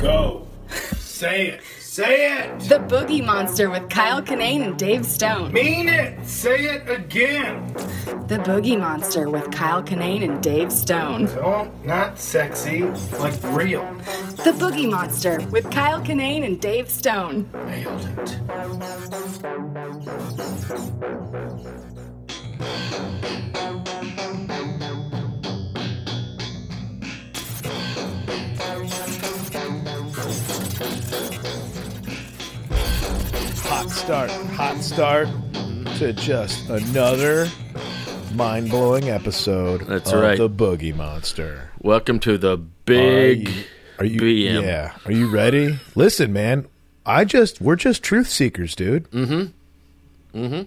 Go. 0.00 0.46
Say 0.96 1.48
it. 1.48 1.62
Say 1.78 2.38
it. 2.38 2.60
The 2.60 2.78
Boogie 2.78 3.22
Monster 3.22 3.68
with 3.68 3.90
Kyle 3.90 4.22
Kinane 4.22 4.64
and 4.64 4.78
Dave 4.78 5.04
Stone. 5.04 5.52
Mean 5.52 5.88
it. 5.88 6.26
Say 6.26 6.64
it 6.64 6.88
again. 6.88 7.66
The 8.26 8.38
Boogie 8.38 8.78
Monster 8.78 9.28
with 9.28 9.50
Kyle 9.50 9.82
Kinane 9.82 10.24
and 10.24 10.42
Dave 10.42 10.72
Stone. 10.72 11.28
Oh, 11.42 11.70
not 11.84 12.18
sexy, 12.18 12.84
like 13.18 13.34
real. 13.52 13.82
The 14.44 14.54
Boogie 14.56 14.90
Monster 14.90 15.40
with 15.50 15.70
Kyle 15.70 16.00
Kinane 16.00 16.46
and 16.46 16.58
Dave 16.58 16.88
Stone. 16.88 17.50
Nailed 17.66 18.08
it. 18.16 18.40
Hot 33.64 33.90
start, 33.90 34.30
hot 34.30 34.82
start 34.82 35.28
to 35.98 36.14
just 36.14 36.70
another 36.70 37.48
mind 38.32 38.70
blowing 38.70 39.10
episode 39.10 39.82
That's 39.82 40.10
of 40.10 40.22
right. 40.22 40.38
the 40.38 40.48
Boogie 40.48 40.96
Monster. 40.96 41.70
Welcome 41.82 42.18
to 42.20 42.38
the 42.38 42.56
big 42.56 43.50
Are 43.98 44.06
you 44.06 44.20
BM. 44.20 44.62
Yeah. 44.62 44.96
Are 45.04 45.12
you 45.12 45.28
ready? 45.28 45.78
Listen, 45.94 46.32
man. 46.32 46.66
I 47.04 47.26
just 47.26 47.60
we're 47.60 47.76
just 47.76 48.02
truth 48.02 48.30
seekers, 48.30 48.74
dude. 48.74 49.10
Mm-hmm. 49.10 50.38
Mm-hmm. 50.38 50.62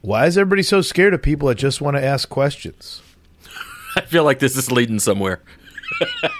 Why 0.00 0.26
is 0.26 0.36
everybody 0.36 0.64
so 0.64 0.80
scared 0.80 1.14
of 1.14 1.22
people 1.22 1.46
that 1.46 1.58
just 1.58 1.80
want 1.80 1.96
to 1.96 2.04
ask 2.04 2.28
questions? 2.28 3.02
I 3.96 4.00
feel 4.00 4.24
like 4.24 4.40
this 4.40 4.56
is 4.56 4.72
leading 4.72 4.98
somewhere. 4.98 5.40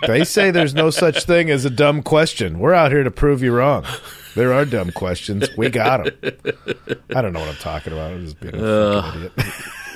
They 0.06 0.24
say 0.24 0.50
there's 0.50 0.74
no 0.74 0.90
such 0.90 1.24
thing 1.24 1.50
as 1.50 1.64
a 1.64 1.70
dumb 1.70 2.02
question. 2.02 2.58
We're 2.58 2.74
out 2.74 2.90
here 2.92 3.02
to 3.02 3.10
prove 3.10 3.42
you 3.42 3.52
wrong. 3.52 3.84
There 4.34 4.52
are 4.52 4.64
dumb 4.64 4.90
questions. 4.92 5.48
We 5.56 5.70
got 5.70 6.04
them. 6.04 6.34
I 7.14 7.22
don't 7.22 7.32
know 7.32 7.40
what 7.40 7.48
I'm 7.48 7.54
talking 7.56 7.92
about. 7.92 8.12
I'm 8.12 8.24
just 8.24 8.40
being 8.40 8.54
a 8.56 9.02
fucking 9.02 9.20
idiot. 9.20 9.32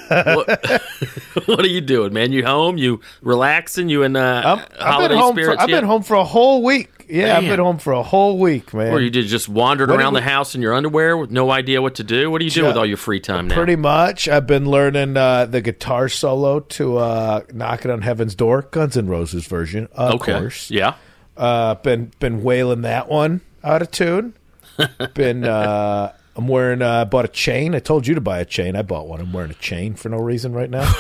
what, 0.08 1.46
what 1.46 1.60
are 1.60 1.68
you 1.68 1.80
doing, 1.80 2.12
man? 2.12 2.32
You 2.32 2.46
home? 2.46 2.78
You 2.78 3.00
relaxing? 3.20 3.88
You 3.88 4.04
in 4.04 4.16
uh, 4.16 4.42
I'm, 4.44 4.58
I've 4.58 4.94
holiday 4.94 5.08
been 5.08 5.18
home. 5.18 5.36
For, 5.36 5.60
I've 5.60 5.68
yet? 5.68 5.80
been 5.80 5.84
home 5.84 6.02
for 6.02 6.14
a 6.14 6.24
whole 6.24 6.62
week. 6.62 6.97
Yeah, 7.08 7.38
I've 7.38 7.44
been 7.44 7.58
home 7.58 7.78
for 7.78 7.92
a 7.92 8.02
whole 8.02 8.38
week, 8.38 8.74
man. 8.74 8.92
Or 8.92 9.00
you 9.00 9.10
did 9.10 9.26
just 9.26 9.48
wandered 9.48 9.90
What 9.90 9.98
around 9.98 10.14
the 10.14 10.20
house 10.20 10.54
in 10.54 10.62
your 10.62 10.74
underwear 10.74 11.16
with 11.16 11.30
no 11.30 11.50
idea 11.50 11.80
what 11.80 11.96
to 11.96 12.04
do? 12.04 12.30
What 12.30 12.38
do 12.38 12.44
you 12.44 12.50
do 12.50 12.64
with 12.64 12.76
all 12.76 12.86
your 12.86 12.96
free 12.96 13.20
time 13.20 13.48
now? 13.48 13.54
Pretty 13.54 13.76
much. 13.76 14.28
I've 14.28 14.46
been 14.46 14.66
learning 14.66 15.16
uh, 15.16 15.46
the 15.46 15.60
guitar 15.60 16.08
solo 16.08 16.60
to 16.60 16.98
uh, 16.98 17.40
"Knocking 17.52 17.90
on 17.90 18.02
Heaven's 18.02 18.34
Door," 18.34 18.68
Guns 18.70 18.96
N' 18.96 19.06
Roses 19.06 19.46
version, 19.46 19.88
of 19.92 20.14
okay. 20.14 20.38
course. 20.38 20.70
Yeah. 20.70 20.94
Uh, 21.36 21.76
been 21.76 22.12
been 22.18 22.42
wailing 22.42 22.82
that 22.82 23.08
one 23.08 23.40
out 23.64 23.82
of 23.82 23.90
tune. 23.90 24.34
been 25.14 25.44
uh, 25.44 26.12
I'm 26.38 26.46
wearing. 26.46 26.80
Uh, 26.80 27.04
bought 27.04 27.24
a 27.24 27.28
chain. 27.28 27.74
I 27.74 27.80
told 27.80 28.06
you 28.06 28.14
to 28.14 28.20
buy 28.20 28.38
a 28.38 28.44
chain. 28.44 28.76
I 28.76 28.82
bought 28.82 29.08
one. 29.08 29.20
I'm 29.20 29.32
wearing 29.32 29.50
a 29.50 29.54
chain 29.54 29.94
for 29.94 30.08
no 30.08 30.18
reason 30.18 30.52
right 30.52 30.70
now. 30.70 30.90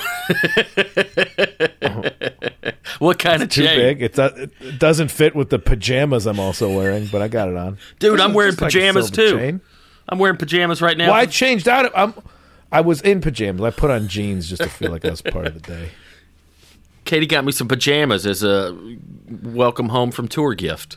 What 2.98 3.18
kind 3.18 3.42
of 3.42 3.50
chain? 3.50 3.68
Too 3.68 3.76
big. 3.76 4.02
It, 4.02 4.14
do- 4.14 4.48
it 4.60 4.78
doesn't 4.78 5.10
fit 5.12 5.34
with 5.36 5.50
the 5.50 5.58
pajamas 5.58 6.26
I'm 6.26 6.40
also 6.40 6.74
wearing, 6.74 7.06
but 7.06 7.22
I 7.22 7.28
got 7.28 7.48
it 7.48 7.56
on. 7.56 7.78
Dude, 7.98 8.20
I'm 8.20 8.34
wearing 8.34 8.52
just 8.52 8.60
like 8.60 8.72
pajamas 8.72 9.10
too. 9.10 9.38
chain. 9.38 9.60
I'm 10.08 10.18
wearing 10.18 10.36
pajamas 10.36 10.82
right 10.82 10.96
now. 10.96 11.06
Well, 11.08 11.14
I 11.14 11.26
changed 11.26 11.68
out. 11.68 11.86
Of, 11.86 11.92
I'm. 11.94 12.14
I 12.72 12.80
was 12.80 13.00
in 13.02 13.20
pajamas. 13.20 13.62
I 13.62 13.70
put 13.70 13.90
on 13.90 14.08
jeans 14.08 14.48
just 14.48 14.62
to 14.62 14.68
feel 14.68 14.90
like 14.90 15.04
I 15.04 15.10
was 15.10 15.22
part 15.22 15.46
of 15.46 15.54
the 15.54 15.60
day. 15.60 15.90
Katie 17.04 17.26
got 17.26 17.44
me 17.44 17.52
some 17.52 17.68
pajamas 17.68 18.26
as 18.26 18.42
a 18.42 18.76
welcome 19.42 19.90
home 19.90 20.10
from 20.10 20.26
tour 20.28 20.54
gift. 20.54 20.96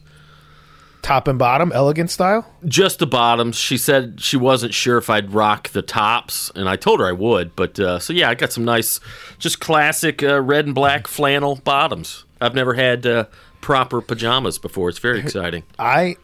Top 1.02 1.28
and 1.28 1.40
bottom, 1.40 1.72
elegant 1.74 2.12
style. 2.12 2.46
Just 2.66 3.00
the 3.00 3.08
bottoms. 3.08 3.56
She 3.56 3.78
said 3.78 4.22
she 4.22 4.38
wasn't 4.38 4.74
sure 4.74 4.98
if 4.98 5.10
I'd 5.10 5.32
rock 5.34 5.70
the 5.70 5.82
tops, 5.82 6.52
and 6.56 6.70
I 6.70 6.76
told 6.76 7.00
her 7.00 7.08
I 7.08 7.12
would. 7.12 7.56
But 7.56 7.80
uh, 7.80 7.98
so 8.00 8.14
yeah, 8.14 8.30
I 8.30 8.36
got 8.36 8.52
some 8.52 8.66
nice, 8.66 9.00
just 9.40 9.60
classic 9.60 10.22
uh, 10.22 10.40
red 10.42 10.66
and 10.66 10.76
black 10.76 11.08
flannel 11.08 11.56
bottoms. 11.64 12.26
I've 12.40 12.54
never 12.54 12.76
had 12.76 13.06
uh, 13.08 13.26
proper 13.62 14.00
pajamas 14.02 14.60
before. 14.60 14.90
It's 14.90 15.00
very 15.00 15.20
exciting. 15.20 15.64
I. 15.80 16.18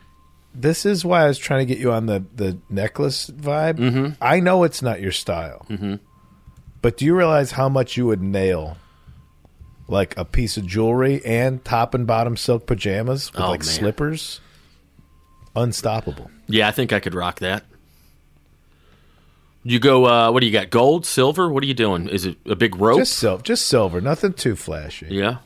This 0.60 0.86
is 0.88 1.06
why 1.06 1.24
I 1.24 1.28
was 1.28 1.38
trying 1.38 1.68
to 1.68 1.72
get 1.72 1.80
you 1.80 1.92
on 1.92 2.06
the 2.08 2.24
the 2.36 2.58
necklace 2.70 3.30
vibe. 3.30 3.78
Mm-hmm. 3.78 4.14
I 4.22 4.40
know 4.40 4.64
it's 4.64 4.82
not 4.82 5.02
your 5.02 5.12
style, 5.12 5.66
mm-hmm. 5.70 5.96
but 6.82 6.98
do 6.98 7.06
you 7.06 7.16
realize 7.16 7.52
how 7.52 7.70
much 7.70 7.96
you 7.98 8.06
would 8.08 8.22
nail? 8.24 8.78
Like 9.88 10.18
a 10.18 10.26
piece 10.26 10.58
of 10.58 10.66
jewelry 10.66 11.24
and 11.24 11.64
top 11.64 11.94
and 11.94 12.06
bottom 12.08 12.36
silk 12.36 12.66
pajamas 12.66 13.32
with 13.32 13.42
Oh, 13.42 13.52
like 13.52 13.59
man. 13.62 13.70
slippers. 13.70 14.42
Unstoppable. 15.57 16.29
Yeah, 16.47 16.68
I 16.68 16.72
think 16.72 16.94
I 16.94 17.00
could 17.00 17.13
rock 17.13 17.40
that. 17.40 17.63
You 19.63 19.79
go. 19.79 20.06
Uh, 20.06 20.31
what 20.31 20.40
do 20.40 20.45
you 20.45 20.51
got? 20.53 20.69
Gold, 20.69 21.06
silver? 21.06 21.50
What 21.51 21.63
are 21.63 21.68
you 21.68 21.73
doing? 21.73 22.07
Is 22.07 22.25
it 22.25 22.38
a 22.45 22.56
big 22.56 22.75
rope? 22.78 23.00
Just 23.00 23.13
silver, 23.18 23.44
just 23.44 23.66
silver, 23.67 24.00
nothing 24.00 24.34
too 24.34 24.56
flashy. 24.56 25.07
yeah. 25.09 25.40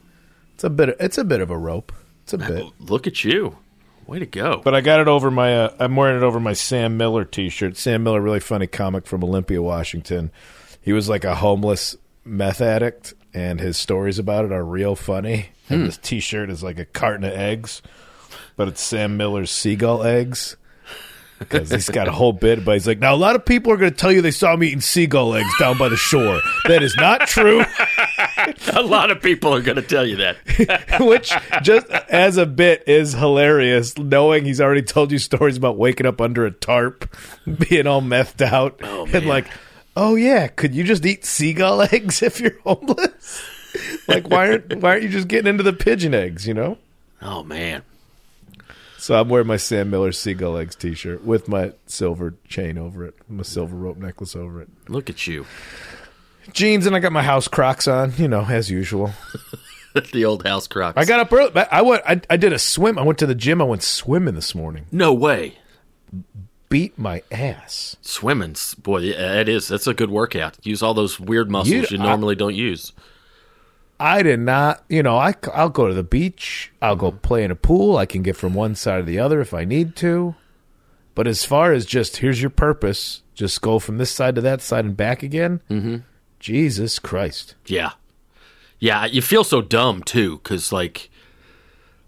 It's 0.54 0.64
a 0.64 0.70
bit. 0.70 0.90
Of, 0.90 0.96
it's 1.00 1.18
a 1.18 1.24
bit 1.24 1.42
of 1.42 1.50
a 1.50 1.58
rope. 1.58 1.92
It's 2.24 2.34
a 2.34 2.38
bit. 2.38 2.66
Look 2.80 3.08
at 3.08 3.24
you. 3.24 3.58
Way 4.06 4.20
to 4.20 4.28
go. 4.28 4.62
But 4.64 4.76
I 4.76 4.82
got 4.82 5.00
it 5.00 5.08
over 5.08 5.32
my. 5.32 5.56
Uh, 5.64 5.76
I'm 5.80 5.96
wearing 5.96 6.18
it 6.18 6.24
over 6.24 6.40
my 6.40 6.54
Sam 6.54 6.98
Miller 6.98 7.26
T-shirt. 7.26 7.78
Sam 7.78 8.04
Miller, 8.04 8.22
really 8.22 8.40
funny 8.40 8.68
comic 8.68 9.08
from 9.08 9.24
Olympia, 9.24 9.60
Washington. 9.62 10.30
He 10.82 10.94
was 10.94 11.10
like 11.10 11.24
a 11.24 11.34
homeless 11.36 11.96
meth 12.24 12.62
addict, 12.62 13.16
and 13.34 13.60
his 13.60 13.78
stories 13.78 14.20
about 14.20 14.46
it 14.46 14.52
are 14.52 14.64
real 14.64 14.96
funny. 14.96 15.48
And 15.70 15.88
this 15.88 15.98
T-shirt 15.98 16.50
is 16.52 16.62
like 16.62 16.78
a 16.78 16.86
carton 16.86 17.24
of 17.24 17.32
eggs, 17.34 17.82
but 18.56 18.68
it's 18.68 18.82
Sam 18.82 19.18
Miller's 19.18 19.52
seagull 19.52 20.04
eggs. 20.04 20.58
Because 21.40 21.72
he's 21.72 21.90
got 21.90 22.08
a 22.08 22.12
whole 22.12 22.34
bit, 22.34 22.64
but 22.64 22.74
he's 22.74 22.86
like, 22.86 23.00
now 23.00 23.16
a 23.16 23.18
lot 23.18 23.36
of 23.36 23.44
people 23.44 23.72
are 23.72 23.78
going 23.78 23.92
to 23.92 23.98
tell 23.98 24.12
you 24.12 24.22
they 24.22 24.30
saw 24.30 24.56
me 24.56 24.68
eating 24.68 24.80
seagull 24.80 25.34
eggs 25.34 25.50
down 25.58 25.76
by 25.76 25.90
the 25.90 25.98
shore. 25.98 26.40
That 26.68 26.84
is 26.84 26.96
not 26.98 27.22
true. 27.28 27.64
a 28.74 28.84
lot 28.84 29.10
of 29.10 29.24
people 29.24 29.52
are 29.56 29.62
going 29.62 29.78
to 29.78 29.82
tell 29.82 30.06
you 30.06 30.18
that. 30.18 31.00
which 31.02 31.34
just 31.64 31.90
as 31.90 32.38
a 32.38 32.46
bit 32.46 32.84
is 32.86 33.14
hilarious 33.14 33.98
knowing 33.98 34.46
he's 34.46 34.62
already 34.62 34.84
told 34.84 35.12
you 35.12 35.18
stories 35.18 35.58
about 35.58 35.78
waking 35.78 36.06
up 36.06 36.22
under 36.22 36.46
a 36.46 36.52
tarp 36.52 37.12
being 37.68 37.88
all 37.88 38.04
methed 38.04 38.42
out 38.42 38.80
oh, 38.84 39.08
and 39.12 39.26
like 39.26 39.48
oh 39.96 40.16
yeah 40.16 40.48
could 40.48 40.76
you 40.76 40.84
just 40.84 41.06
eat 41.06 41.26
seagull 41.26 41.82
eggs 41.92 42.22
if 42.22 42.40
you're 42.40 42.60
homeless 42.64 43.44
like 44.08 44.30
why 44.30 44.50
aren't 44.50 44.76
why 44.78 44.92
aren't 44.92 45.04
you 45.04 45.10
just 45.10 45.28
getting 45.28 45.48
into 45.48 45.64
the 45.64 45.74
pigeon 45.74 46.14
eggs 46.14 46.48
you 46.48 46.54
know 46.54 46.78
Oh 47.22 47.44
man. 47.44 47.84
So 49.02 49.20
i'm 49.20 49.28
wearing 49.30 49.48
my 49.48 49.58
sam 49.58 49.90
miller 49.90 50.12
seagull 50.12 50.56
eggs 50.58 50.76
t-shirt 50.76 51.24
with 51.24 51.48
my 51.48 51.74
silver 51.88 52.36
chain 52.48 52.78
over 52.78 53.04
it 53.06 53.16
my 53.28 53.44
silver 53.44 53.76
rope 53.76 53.98
necklace 53.98 54.36
over 54.36 54.62
it 54.62 54.70
Look 54.88 55.10
at 55.10 55.26
you. 55.28 55.46
jeans 56.54 56.86
and 56.86 56.96
i 56.96 57.00
got 57.00 57.12
my 57.12 57.24
house 57.24 57.48
crocs 57.48 57.88
on 57.88 58.14
you 58.18 58.28
know 58.28 58.46
as 58.46 58.70
usual 58.70 59.12
the 60.14 60.24
old 60.26 60.46
house 60.46 60.68
crocs. 60.68 60.98
i 60.98 61.06
got 61.06 61.20
up 61.20 61.32
early 61.34 61.52
i 61.72 61.82
went 61.82 62.04
I, 62.08 62.22
I 62.30 62.38
did 62.38 62.54
a 62.54 62.60
swim 62.60 62.98
i 63.00 63.02
went 63.04 63.20
to 63.20 63.26
the 63.26 63.36
gym 63.36 63.62
i 63.62 63.66
went 63.66 63.84
swimming 63.84 64.36
this 64.36 64.54
morning 64.56 64.86
no 64.92 65.14
way. 65.14 65.58
beat 66.70 66.98
my 66.98 67.22
ass. 67.32 67.98
Swimming's 68.02 68.76
boy, 68.76 69.02
it 69.04 69.50
is. 69.50 69.68
That's 69.68 69.88
a 69.88 69.94
good 69.94 70.10
workout. 70.10 70.58
Use 70.66 70.82
all 70.82 70.94
those 70.94 71.20
weird 71.20 71.52
muscles 71.52 71.92
you, 71.92 71.98
I- 72.00 72.04
normally 72.04 72.36
don't 72.36 72.56
use. 72.56 72.94
I 74.02 74.24
did 74.24 74.40
not, 74.40 74.84
you 74.90 75.04
know, 75.04 75.16
I, 75.16 75.36
I'll 75.54 75.70
go 75.70 75.88
to 75.88 75.94
the 75.94 76.04
beach. 76.04 76.72
I'll 76.82 76.96
go 76.96 77.12
play 77.12 77.44
in 77.44 77.52
a 77.52 77.56
pool. 77.56 77.98
I 77.98 78.08
can 78.08 78.24
get 78.24 78.36
from 78.36 78.56
one 78.56 78.74
side 78.74 78.98
to 78.98 79.04
the 79.04 79.20
other 79.20 79.40
if 79.42 79.54
I 79.54 79.64
need 79.64 79.96
to. 79.98 80.36
But 81.14 81.28
as 81.28 81.46
far 81.46 81.72
as 81.72 81.86
just 81.86 82.18
here's 82.18 82.42
your 82.42 82.50
purpose, 82.50 83.22
just 83.36 83.62
go 83.62 83.80
from 83.80 83.98
this 83.98 84.12
side 84.12 84.36
to 84.36 84.42
that 84.42 84.62
side 84.62 84.86
and 84.86 84.98
back 84.98 85.22
again. 85.22 85.62
Mm-hmm. 85.70 85.98
Jesus 86.40 86.98
Christ. 86.98 87.56
Yeah, 87.68 87.92
yeah. 88.80 89.06
You 89.06 89.22
feel 89.22 89.44
so 89.44 89.62
dumb 89.62 90.02
too, 90.02 90.38
because 90.38 90.72
like, 90.72 91.12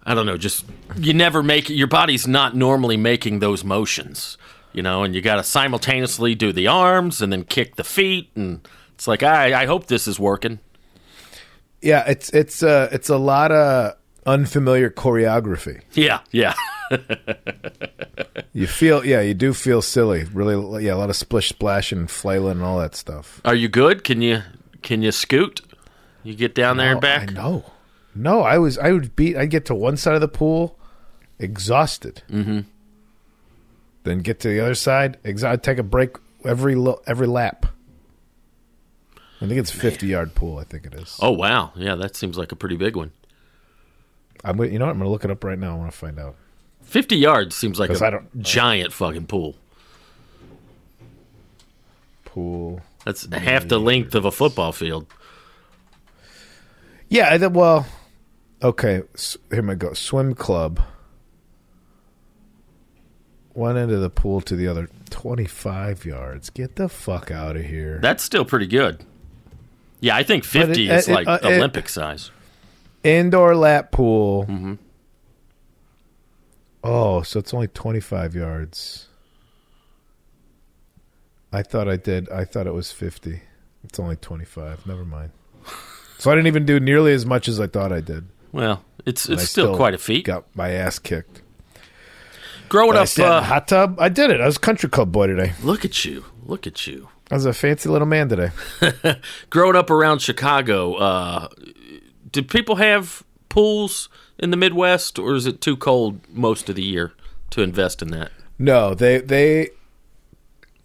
I 0.04 0.16
don't 0.16 0.26
know, 0.26 0.38
just 0.38 0.66
you 0.98 1.14
never 1.14 1.44
make 1.44 1.70
your 1.70 1.88
body's 1.88 2.28
not 2.28 2.56
normally 2.56 2.98
making 2.98 3.40
those 3.40 3.64
motions, 3.64 4.38
you 4.72 4.82
know, 4.82 5.04
and 5.04 5.14
you 5.14 5.22
got 5.22 5.36
to 5.36 5.44
simultaneously 5.44 6.34
do 6.34 6.52
the 6.52 6.66
arms 6.66 7.22
and 7.22 7.32
then 7.32 7.44
kick 7.44 7.76
the 7.76 7.84
feet, 7.84 8.32
and 8.36 8.68
it's 8.96 9.08
like 9.08 9.22
I 9.22 9.64
I 9.64 9.66
hope 9.68 9.86
this 9.86 10.08
is 10.08 10.20
working. 10.20 10.60
Yeah, 11.84 12.04
it's 12.08 12.30
it's 12.30 12.64
uh 12.64 12.90
it's 12.92 13.10
a 13.10 13.18
lot 13.18 13.52
of 13.52 13.96
unfamiliar 14.26 14.90
choreography. 14.90 15.82
Yeah, 15.94 16.22
yeah. 16.32 16.54
You 18.54 18.68
feel 18.68 19.04
yeah, 19.06 19.22
you 19.22 19.34
do 19.34 19.54
feel 19.54 19.82
silly. 19.82 20.26
Really 20.34 20.86
yeah, 20.86 20.94
a 20.94 20.96
lot 20.96 21.10
of 21.10 21.16
splish 21.16 21.50
splashing 21.50 21.98
and 22.00 22.10
flailing 22.12 22.54
and 22.54 22.64
all 22.64 22.80
that 22.80 22.96
stuff. 22.96 23.42
Are 23.44 23.56
you 23.56 23.68
good? 23.68 24.04
Can 24.04 24.22
you 24.22 24.44
can 24.82 25.02
you 25.02 25.12
scoot? 25.12 25.62
You 26.24 26.36
get 26.36 26.56
down 26.56 26.78
there 26.78 26.94
and 26.94 27.02
back. 27.02 27.32
I 27.32 27.34
know. 27.34 27.66
No, 28.16 28.42
I 28.42 28.60
was 28.60 28.78
I 28.78 28.92
would 28.92 29.16
beat 29.16 29.36
I'd 29.36 29.50
get 29.50 29.66
to 29.66 29.76
one 29.76 29.98
side 29.98 30.16
of 30.16 30.22
the 30.22 30.28
pool 30.28 30.78
exhausted. 31.40 32.22
Mm-hmm. 32.30 32.60
Then 34.04 34.20
get 34.20 34.40
to 34.42 34.50
the 34.50 34.60
other 34.60 34.76
side. 34.76 35.18
Exa- 35.24 35.50
I'd 35.50 35.64
take 35.64 35.80
a 35.80 35.84
break 35.84 36.16
every 36.46 36.76
lo- 36.76 37.02
every 37.08 37.28
lap. 37.28 37.66
I 39.44 39.48
think 39.48 39.60
it's 39.60 39.72
fifty 39.72 40.08
yard 40.08 40.34
pool. 40.36 40.58
I 40.58 40.64
think 40.64 40.86
it 40.86 40.94
is. 40.94 41.18
Oh 41.22 41.32
wow, 41.32 41.74
yeah, 41.76 41.96
that 41.96 42.16
seems 42.16 42.38
like 42.38 42.52
a 42.52 42.56
pretty 42.56 42.78
big 42.78 42.96
one. 42.96 43.12
I'm 44.44 44.58
you 44.64 44.80
know 44.80 44.86
what? 44.86 44.92
I'm 44.92 44.98
gonna 45.00 45.10
look 45.12 45.26
it 45.26 45.32
up 45.32 45.44
right 45.44 45.60
now. 45.60 45.76
I 45.76 45.78
want 45.78 45.92
to 45.92 45.98
find 45.98 46.18
out. 46.18 46.36
Fifty 46.82 47.18
yards 47.18 47.56
seems 47.56 47.80
like 47.80 47.90
a 47.90 48.06
I 48.06 48.10
don't- 48.10 48.42
giant 48.42 48.94
fucking 48.94 49.28
pool. 49.28 49.56
Pool. 52.26 52.82
That's 53.06 53.32
half 53.34 53.68
the 53.68 53.80
length 53.80 54.16
of 54.16 54.26
a 54.26 54.32
football 54.32 54.72
field. 54.72 55.08
Yeah. 57.10 57.34
I, 57.34 57.38
th- 57.38 57.52
well. 57.52 57.86
Okay. 58.62 59.04
Here 59.52 59.62
we 59.62 59.76
go. 59.76 59.94
Swim 59.94 60.34
club. 60.36 60.80
One 63.54 63.78
end 63.78 63.92
of 63.92 64.02
the 64.02 64.10
pool 64.10 64.42
to 64.42 64.56
the 64.56 64.68
other. 64.68 64.90
Twenty 65.10 65.46
five 65.46 66.06
yards. 66.06 66.50
Get 66.50 66.76
the 66.78 66.90
fuck 66.90 67.30
out 67.30 67.56
of 67.56 67.66
here. 67.66 68.00
That's 68.02 68.24
still 68.24 68.46
pretty 68.46 68.68
good. 68.68 69.04
Yeah, 70.04 70.18
I 70.18 70.24
think 70.24 70.44
fifty 70.44 70.90
it- 70.90 70.94
is 70.98 71.08
it- 71.08 71.14
like 71.14 71.28
uh, 71.28 71.40
it- 71.42 71.46
Olympic 71.58 71.88
size. 71.88 72.30
Indoor 73.06 73.56
lap 73.56 73.92
pool. 73.92 74.78
Oh, 76.84 77.22
so 77.22 77.40
it's 77.40 77.54
only 77.54 77.68
25 77.70 78.36
yards. 78.36 79.08
I 81.54 81.64
thought 81.64 81.88
I 81.88 81.96
did. 81.96 82.30
I 82.30 82.44
thought 82.44 82.68
it 82.68 82.74
was 82.74 82.92
50. 82.92 83.42
It's 83.86 84.00
only 84.00 84.16
25. 84.18 84.86
Never 84.86 85.06
mind. 85.06 85.32
So 86.18 86.32
I 86.32 86.36
didn't 86.36 86.48
even 86.48 86.66
do 86.66 86.80
nearly 86.82 87.14
as 87.14 87.26
much 87.26 87.48
as 87.48 87.60
I 87.60 87.68
thought 87.68 87.92
I 87.94 88.02
did. 88.02 88.28
Well, 88.52 88.84
it's 89.06 89.26
And 89.26 89.36
it's 89.36 89.44
I 89.44 89.46
still, 89.46 89.76
quite 89.78 89.94
a 89.94 89.98
feat. 89.98 90.26
Got 90.26 90.46
my 90.56 90.72
ass 90.72 91.00
kicked. 91.00 91.42
Growing 92.70 92.92
But 92.94 92.98
I 93.00 93.04
up, 93.04 93.10
the 93.10 93.26
uh, 93.26 93.42
hot 93.42 93.68
tub. 93.70 93.96
I 94.00 94.10
did 94.10 94.30
it. 94.32 94.42
I 94.42 94.46
was 94.46 94.58
country 94.58 94.90
club 94.90 95.12
boy 95.12 95.28
today. 95.28 95.54
look 95.64 95.86
at 95.86 96.04
you, 96.06 96.26
look 96.46 96.66
at 96.68 96.88
you. 96.88 97.08
I 97.34 97.36
was 97.36 97.46
a 97.48 97.54
fancy 97.54 97.90
little 97.90 98.06
man 98.08 98.30
today. 98.30 98.52
Growing 99.50 99.76
up 99.76 99.90
around 99.90 100.20
Chicago, 100.22 100.94
uh, 100.94 101.48
did 102.32 102.48
people 102.48 102.76
have 102.76 103.24
pools 103.50 104.08
in 104.38 104.52
the 104.52 104.58
Midwest, 104.58 105.18
or 105.18 105.34
is 105.34 105.48
it 105.48 105.60
too 105.60 105.76
cold 105.76 106.20
most 106.30 106.70
of 106.70 106.76
the 106.76 106.84
year 106.84 107.14
to 107.50 107.64
invest 107.64 108.04
in 108.04 108.10
that? 108.12 108.32
No, 108.60 108.94
they 108.94 109.18
they 109.18 109.70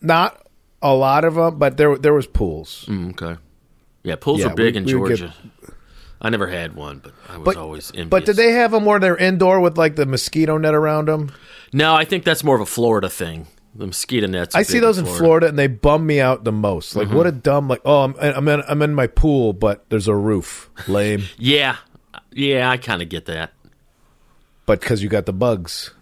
not 0.01 0.47
a 0.81 0.95
lot 0.95 1.27
of 1.27 1.35
them, 1.35 1.59
but 1.59 1.77
there 1.77 1.99
there 1.99 2.15
was 2.15 2.27
pools. 2.27 2.87
Mm, 2.89 3.11
okay. 3.11 3.39
Yeah, 4.03 4.17
pools 4.17 4.41
Yeah, 4.41 4.47
are 4.47 4.55
big 4.55 4.73
we- 4.75 4.79
in 4.79 4.85
we 4.87 4.93
Georgia. 4.93 5.35
I 6.23 6.31
never 6.31 6.47
had 6.47 6.75
one, 6.75 7.01
but 7.05 7.13
I 7.29 7.37
was 7.37 7.45
But 7.45 7.57
always 7.59 7.91
envious. 7.91 8.09
but 8.09 8.25
did 8.25 8.37
they 8.37 8.53
have 8.53 8.71
them 8.71 8.87
where 8.87 8.99
they're 8.99 9.19
indoor 9.19 9.61
with 9.61 9.77
like 9.77 9.97
the 9.97 10.07
mosquito 10.07 10.57
net 10.57 10.75
around 10.75 11.09
them? 11.09 11.31
No, 11.75 11.95
I 11.95 12.07
think 12.07 12.25
that's 12.25 12.43
more 12.43 12.55
of 12.57 12.63
a 12.63 12.67
Florida 12.67 13.11
thing. 13.11 13.49
The 13.79 13.87
mosquito 13.87 14.27
nets. 14.27 14.57
I 14.57 14.65
see 14.65 14.81
those 14.81 14.99
in 14.99 15.07
Florida, 15.07 15.47
and 15.47 15.57
they 15.57 15.69
bum 15.69 16.05
me 16.05 16.21
out 16.21 16.43
the 16.43 16.51
most. 16.51 16.97
Like, 16.97 17.11
what 17.11 17.29
a 17.29 17.31
mm-hmm. 17.31 17.39
dumb 17.39 17.69
like. 17.69 17.81
Oh, 17.85 18.03
I'm 18.03 18.17
I'm 18.19 18.49
in, 18.49 18.63
I'm 18.67 18.83
in 18.83 18.93
my 18.93 19.07
pool, 19.07 19.53
but 19.53 19.89
there's 19.89 20.09
a 20.09 20.17
roof. 20.17 20.69
Lame, 20.89 21.23
Yeah, 21.39 21.77
yeah, 22.33 22.69
I 22.69 22.77
kind 22.77 23.03
of 23.03 23.09
get 23.09 23.27
that. 23.27 23.53
but 24.67 24.81
because 24.81 25.01
you 25.01 25.09
got 25.09 25.27
the 25.27 25.33
bugs. 25.33 25.93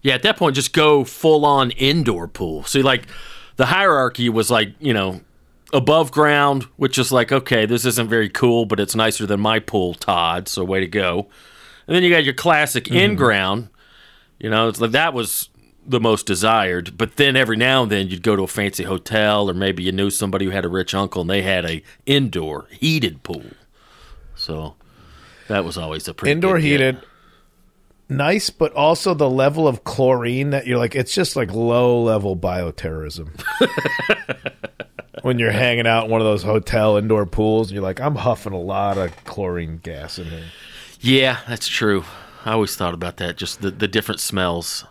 Yeah, 0.00 0.14
at 0.14 0.22
that 0.22 0.36
point, 0.36 0.54
just 0.54 0.72
go 0.72 1.02
full 1.02 1.44
on 1.44 1.72
indoor 1.72 2.28
pool. 2.28 2.62
See, 2.62 2.82
like 2.82 3.08
the 3.56 3.66
hierarchy 3.66 4.28
was 4.28 4.48
like 4.48 4.72
you 4.78 4.94
know 4.94 5.20
above 5.72 6.12
ground, 6.12 6.68
which 6.76 6.98
is 6.98 7.10
like 7.10 7.32
okay, 7.32 7.66
this 7.66 7.84
isn't 7.84 8.08
very 8.08 8.28
cool, 8.28 8.64
but 8.64 8.78
it's 8.78 8.94
nicer 8.94 9.26
than 9.26 9.40
my 9.40 9.58
pool, 9.58 9.94
Todd. 9.94 10.46
So 10.46 10.62
way 10.62 10.78
to 10.78 10.86
go. 10.86 11.26
And 11.88 11.96
then 11.96 12.04
you 12.04 12.10
got 12.10 12.22
your 12.22 12.34
classic 12.34 12.86
in 12.88 13.10
mm-hmm. 13.10 13.16
ground. 13.16 13.70
You 14.38 14.50
know, 14.50 14.68
it's 14.68 14.80
like 14.80 14.92
that 14.92 15.14
was 15.14 15.48
the 15.86 16.00
most 16.00 16.26
desired. 16.26 16.96
But 16.96 17.16
then 17.16 17.36
every 17.36 17.56
now 17.56 17.82
and 17.82 17.92
then 17.92 18.08
you'd 18.08 18.22
go 18.22 18.36
to 18.36 18.42
a 18.42 18.48
fancy 18.48 18.84
hotel, 18.84 19.48
or 19.50 19.54
maybe 19.54 19.82
you 19.82 19.92
knew 19.92 20.10
somebody 20.10 20.44
who 20.44 20.50
had 20.50 20.64
a 20.64 20.68
rich 20.68 20.94
uncle 20.94 21.22
and 21.22 21.30
they 21.30 21.42
had 21.42 21.64
a 21.64 21.82
indoor 22.06 22.66
heated 22.70 23.22
pool. 23.22 23.44
So 24.34 24.74
that 25.48 25.64
was 25.64 25.76
always 25.76 26.08
a 26.08 26.14
pretty 26.14 26.32
Indoor 26.32 26.56
good 26.56 26.62
get. 26.62 26.68
heated, 26.68 26.98
nice, 28.08 28.50
but 28.50 28.72
also 28.74 29.14
the 29.14 29.30
level 29.30 29.68
of 29.68 29.84
chlorine 29.84 30.50
that 30.50 30.66
you're 30.66 30.78
like, 30.78 30.94
it's 30.94 31.14
just 31.14 31.36
like 31.36 31.52
low 31.52 32.02
level 32.02 32.36
bioterrorism. 32.36 33.28
when 35.22 35.38
you're 35.38 35.52
hanging 35.52 35.86
out 35.86 36.04
in 36.04 36.10
one 36.10 36.20
of 36.20 36.26
those 36.26 36.42
hotel 36.42 36.96
indoor 36.96 37.24
pools, 37.24 37.68
and 37.68 37.74
you're 37.74 37.82
like, 37.82 38.00
I'm 38.00 38.16
huffing 38.16 38.52
a 38.52 38.60
lot 38.60 38.98
of 38.98 39.24
chlorine 39.24 39.78
gas 39.78 40.18
in 40.18 40.26
here. 40.26 40.44
Yeah, 41.00 41.40
that's 41.48 41.68
true. 41.68 42.04
I 42.44 42.52
always 42.52 42.76
thought 42.76 42.92
about 42.92 43.16
that, 43.18 43.36
just 43.36 43.62
the, 43.62 43.70
the 43.70 43.88
different 43.88 44.20
smells. 44.20 44.84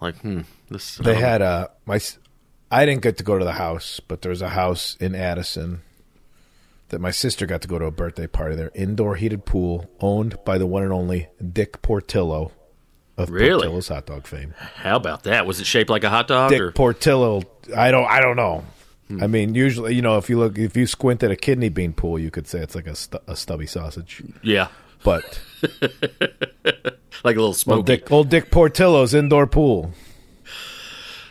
Like, 0.00 0.16
hmm, 0.18 0.40
this. 0.70 0.96
They 0.96 1.14
had 1.14 1.42
a 1.42 1.70
my. 1.86 2.00
I 2.70 2.84
didn't 2.84 3.02
get 3.02 3.16
to 3.18 3.24
go 3.24 3.38
to 3.38 3.44
the 3.44 3.52
house, 3.52 4.00
but 4.00 4.22
there's 4.22 4.42
a 4.42 4.50
house 4.50 4.96
in 5.00 5.14
Addison 5.14 5.80
that 6.90 7.00
my 7.00 7.10
sister 7.10 7.46
got 7.46 7.62
to 7.62 7.68
go 7.68 7.78
to 7.78 7.86
a 7.86 7.90
birthday 7.90 8.26
party 8.26 8.54
there. 8.56 8.70
Indoor 8.74 9.16
heated 9.16 9.44
pool 9.44 9.90
owned 10.00 10.36
by 10.44 10.58
the 10.58 10.66
one 10.66 10.82
and 10.82 10.92
only 10.92 11.28
Dick 11.52 11.82
Portillo 11.82 12.52
of 13.16 13.30
Really? 13.30 13.50
Portillo's 13.62 13.88
hot 13.88 14.06
dog 14.06 14.26
fame. 14.26 14.54
How 14.58 14.96
about 14.96 15.24
that? 15.24 15.46
Was 15.46 15.60
it 15.60 15.66
shaped 15.66 15.90
like 15.90 16.04
a 16.04 16.10
hot 16.10 16.28
dog? 16.28 16.50
Dick 16.50 16.60
or? 16.60 16.72
Portillo. 16.72 17.42
I 17.76 17.90
don't. 17.90 18.06
I 18.06 18.20
don't 18.20 18.36
know. 18.36 18.64
Hmm. 19.08 19.22
I 19.22 19.26
mean, 19.26 19.54
usually, 19.54 19.94
you 19.94 20.02
know, 20.02 20.18
if 20.18 20.28
you 20.28 20.38
look, 20.38 20.58
if 20.58 20.76
you 20.76 20.86
squint 20.86 21.22
at 21.22 21.30
a 21.30 21.36
kidney 21.36 21.70
bean 21.70 21.94
pool, 21.94 22.18
you 22.18 22.30
could 22.30 22.46
say 22.46 22.60
it's 22.60 22.74
like 22.74 22.86
a, 22.86 22.94
stu- 22.94 23.18
a 23.26 23.34
stubby 23.34 23.66
sausage. 23.66 24.22
yeah, 24.42 24.68
But 25.08 25.40
like 27.24 27.36
a 27.36 27.40
little 27.40 27.54
smoky. 27.54 27.76
old 27.78 27.86
Dick, 27.86 28.12
old 28.12 28.28
Dick 28.28 28.50
Portillo's 28.50 29.14
indoor 29.14 29.46
pool. 29.46 29.92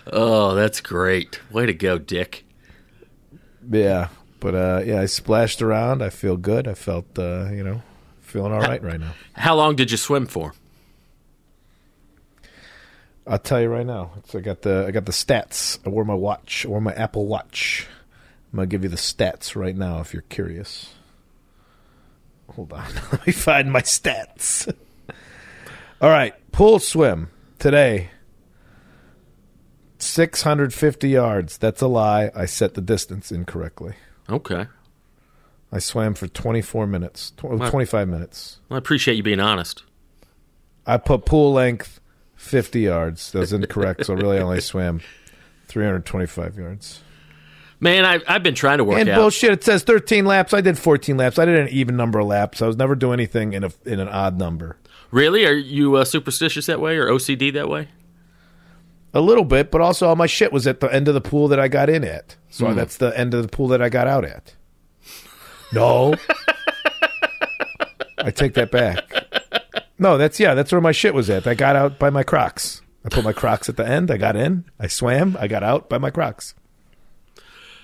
Oh, 0.08 0.56
that's 0.56 0.82
great. 0.82 1.40
Way 1.52 1.68
to 1.68 1.76
go, 1.76 2.00
Dick. 2.00 2.44
Yeah, 3.70 4.08
but 4.40 4.56
uh, 4.56 4.82
yeah, 4.84 5.02
I 5.02 5.06
splashed 5.06 5.62
around. 5.62 6.02
I 6.02 6.10
feel 6.10 6.38
good. 6.38 6.68
I 6.68 6.74
felt, 6.74 7.20
uh, 7.20 7.50
you 7.52 7.64
know, 7.64 7.84
feeling 8.22 8.52
all 8.52 8.62
right 8.62 8.82
right 8.82 9.00
now. 9.00 9.14
How 9.34 9.54
long 9.54 9.76
did 9.76 9.92
you 9.92 9.98
swim 9.98 10.26
for? 10.26 10.56
I'll 13.28 13.38
tell 13.38 13.62
you 13.62 13.68
right 13.68 13.86
now. 13.86 14.10
It's, 14.18 14.34
I 14.34 14.40
got 14.40 14.64
the 14.64 14.86
I 14.88 14.92
got 14.92 15.06
the 15.06 15.12
stats. 15.12 15.78
I 15.86 15.90
wore 15.90 16.04
my 16.04 16.16
watch. 16.16 16.66
I 16.66 16.70
wore 16.70 16.82
my 16.82 16.94
Apple 16.94 17.28
Watch. 17.28 17.86
I'm 18.52 18.58
gonna 18.58 18.66
give 18.66 18.82
you 18.82 18.90
the 18.90 18.96
stats 18.98 19.56
right 19.56 19.76
now 19.76 20.00
if 20.00 20.14
you're 20.14 20.24
curious. 20.24 20.96
Hold 22.58 22.74
on. 22.74 22.84
Let 23.12 23.26
me 23.28 23.32
find 23.32 23.72
my 23.72 23.82
stats. 23.82 24.68
All 26.02 26.10
right, 26.10 26.34
pool 26.52 26.80
swim 26.80 27.30
today. 27.60 28.10
650 30.00 31.08
yards. 31.10 31.58
That's 31.58 31.82
a 31.82 31.88
lie. 31.88 32.32
I 32.36 32.46
set 32.46 32.74
the 32.74 32.82
distance 32.82 33.32
incorrectly. 33.32 33.94
Okay. 34.30 34.66
I 35.72 35.80
swam 35.80 36.14
for 36.16 36.28
24 36.28 36.88
minutes, 36.88 37.32
tw- 37.32 37.46
oh, 37.46 37.58
Wow. 37.58 37.70
25 37.70 38.08
minutes. 38.08 38.60
I 38.72 38.78
appreciate 38.78 39.16
you 39.16 39.24
being 39.24 39.40
honest. 39.40 39.84
I 40.86 40.98
put 40.98 41.26
pool 41.26 41.52
length 41.54 42.00
50 42.38 42.80
yards. 42.82 43.32
That 43.34 43.40
was 43.40 43.54
incorrect, 43.54 44.06
so 44.06 44.14
really 44.16 44.38
I 44.38 44.42
only 44.42 44.62
swam 44.62 45.02
325 45.68 46.58
yards. 46.58 47.02
Man, 47.80 48.06
I, 48.06 48.20
I've 48.28 48.42
been 48.42 48.56
trying 48.56 48.80
to 48.80 48.84
work 48.84 48.96
out. 48.96 49.02
and 49.02 49.10
out. 49.10 49.18
bullshit, 49.18 49.52
it 49.52 49.64
says 49.64 49.84
13 49.84 50.26
laps. 50.26 50.54
I 50.54 50.62
did 50.62 50.80
14 50.80 51.16
laps. 51.18 51.38
I 51.38 51.46
did 51.46 51.60
an 51.60 51.70
even 51.70 51.96
number 51.96 52.18
of 52.20 52.26
laps. 52.28 52.62
I 52.62 52.68
was 52.68 52.76
never 52.76 52.96
doing 52.96 53.14
anything 53.14 53.54
in 53.54 53.64
a 53.64 53.72
in 53.86 54.00
an 54.00 54.08
odd 54.08 54.38
number. 54.38 54.78
Really? 55.12 55.46
Are 55.46 55.54
you 55.54 55.96
uh, 55.96 56.06
superstitious 56.06 56.66
that 56.66 56.82
way 56.82 56.98
or 56.98 57.08
OCD 57.08 57.54
that 57.54 57.70
way? 57.70 57.88
A 59.14 59.22
little 59.22 59.46
bit, 59.46 59.72
but 59.72 59.80
also 59.80 60.08
all 60.08 60.16
my 60.16 60.26
shit 60.26 60.52
was 60.52 60.68
at 60.68 60.80
the 60.80 60.94
end 60.94 61.08
of 61.08 61.14
the 61.14 61.22
pool 61.22 61.48
that 61.48 61.60
I 61.60 61.68
got 61.68 61.90
in 61.90 62.04
at. 62.04 62.36
So 62.50 62.74
that's 62.74 62.98
the 62.98 63.18
end 63.18 63.34
of 63.34 63.42
the 63.44 63.48
pool 63.48 63.68
that 63.70 63.82
I 63.82 63.90
got 63.90 64.08
out 64.08 64.26
at. 64.26 64.56
No. 65.72 66.16
I 68.18 68.32
take 68.32 68.54
that 68.56 68.72
back. 68.72 69.10
No, 70.00 70.18
that's 70.18 70.40
yeah, 70.40 70.54
that's 70.54 70.72
where 70.72 70.82
my 70.82 70.92
shit 70.92 71.14
was 71.14 71.30
at. 71.30 71.48
I 71.48 71.54
got 71.54 71.76
out 71.76 71.98
by 72.00 72.10
my 72.10 72.24
Crocs. 72.24 72.82
I 73.06 73.10
put 73.10 73.24
my 73.24 73.34
Crocs 73.34 73.70
at 73.70 73.78
the 73.78 73.88
end. 73.88 74.12
I 74.12 74.18
got 74.18 74.36
in. 74.36 74.66
I 74.80 74.88
swam. 74.88 75.38
I 75.40 75.48
got 75.48 75.64
out 75.64 75.88
by 75.90 75.98
my 75.98 76.10
Crocs. 76.10 76.54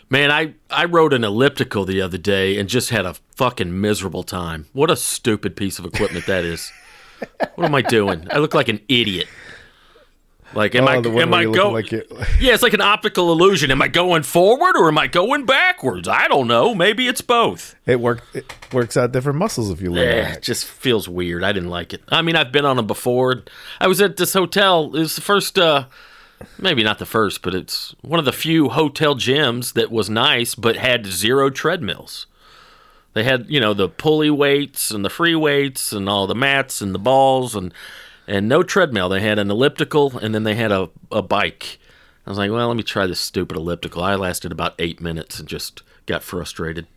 Man, 0.10 0.30
I, 0.32 0.54
I 0.70 0.86
rode 0.86 1.14
an 1.14 1.24
elliptical 1.24 1.86
the 1.86 2.02
other 2.02 2.18
day 2.18 2.58
and 2.60 2.70
just 2.70 2.90
had 2.92 3.06
a 3.06 3.16
fucking 3.36 3.80
miserable 3.82 4.24
time. 4.24 4.68
What 4.74 4.92
a 4.92 4.96
stupid 4.96 5.56
piece 5.56 5.80
of 5.80 5.86
equipment 5.86 6.26
that 6.28 6.44
is. 6.46 6.72
what 7.56 7.66
am 7.66 7.74
I 7.74 7.82
doing? 7.82 8.28
I 8.32 8.38
look 8.38 8.54
like 8.54 8.68
an 8.70 8.80
idiot. 8.88 9.28
Like, 10.54 10.76
am 10.76 10.84
Oh, 10.84 10.88
I 10.92 10.96
am 10.98 11.34
I 11.34 11.46
going? 11.46 11.74
like 11.74 11.92
you- 11.92 12.04
yeah, 12.40 12.54
it's 12.54 12.62
like 12.62 12.74
an 12.74 12.82
optical 12.82 13.32
illusion. 13.32 13.72
Am 13.72 13.82
I 13.82 13.88
going 13.88 14.22
forward 14.22 14.76
or 14.78 14.88
am 14.88 15.00
I 15.00 15.08
going 15.08 15.48
backwards? 15.48 16.08
I 16.08 16.28
don't 16.28 16.48
know. 16.48 16.76
Maybe 16.76 17.08
it's 17.08 17.22
both. 17.22 17.74
It 17.88 18.00
work 18.00 18.22
it 18.36 18.46
works 18.72 18.96
out 18.96 19.12
different 19.14 19.40
muscles 19.40 19.72
if 19.72 19.82
you 19.82 19.90
on 19.94 19.98
it 19.98 20.38
it. 20.38 20.42
just 20.44 20.66
feels 20.66 21.10
weird. 21.10 21.44
I 21.44 21.54
didn't 21.54 21.70
like 21.72 21.92
it. 21.92 22.04
I 22.10 22.22
mean, 22.22 22.36
I've 22.36 22.52
been 22.52 22.66
on 22.66 22.76
them 22.76 22.86
before. 22.86 23.42
I 23.80 23.88
was 23.88 24.00
at 24.00 24.18
this 24.18 24.34
hotel. 24.34 24.96
It 24.96 25.00
was 25.00 25.16
the 25.16 25.22
first, 25.22 25.58
uh, 25.58 25.86
maybe 26.58 26.84
not 26.84 27.00
the 27.00 27.06
first, 27.06 27.42
but 27.42 27.56
it's 27.56 27.96
one 28.02 28.20
of 28.20 28.26
the 28.26 28.32
few 28.32 28.70
hotel 28.70 29.16
gyms 29.16 29.74
that 29.74 29.92
was 29.92 30.10
nice 30.10 30.56
but 30.56 30.76
had 30.76 31.06
zero 31.06 31.50
treadmills. 31.50 32.26
They 33.14 33.24
had, 33.24 33.46
you 33.48 33.60
know, 33.60 33.74
the 33.74 33.90
pulley 33.90 34.30
weights 34.30 34.92
and 34.92 35.06
the 35.06 35.10
free 35.10 35.36
weights 35.36 35.94
and 35.94 36.10
all 36.10 36.26
the 36.26 36.36
mats 36.36 36.82
and 36.82 36.94
the 36.94 37.00
balls 37.00 37.56
and 37.56 37.74
and 38.26 38.48
no 38.48 38.64
treadmill. 38.64 39.10
They 39.10 39.22
had 39.22 39.38
an 39.38 39.52
elliptical 39.52 40.18
and 40.18 40.34
then 40.34 40.44
they 40.44 40.56
had 40.56 40.72
a, 40.72 40.90
a 41.12 41.22
bike. 41.22 41.80
I 42.26 42.30
was 42.30 42.38
like, 42.38 42.52
well, 42.52 42.70
let 42.70 42.78
me 42.78 42.84
try 42.84 43.06
this 43.06 43.20
stupid 43.20 43.58
elliptical. 43.58 44.02
I 44.02 44.16
lasted 44.16 44.52
about 44.52 44.76
eight 44.80 45.02
minutes 45.02 45.40
and 45.40 45.48
just 45.48 45.84
got 46.06 46.24
frustrated. 46.24 46.88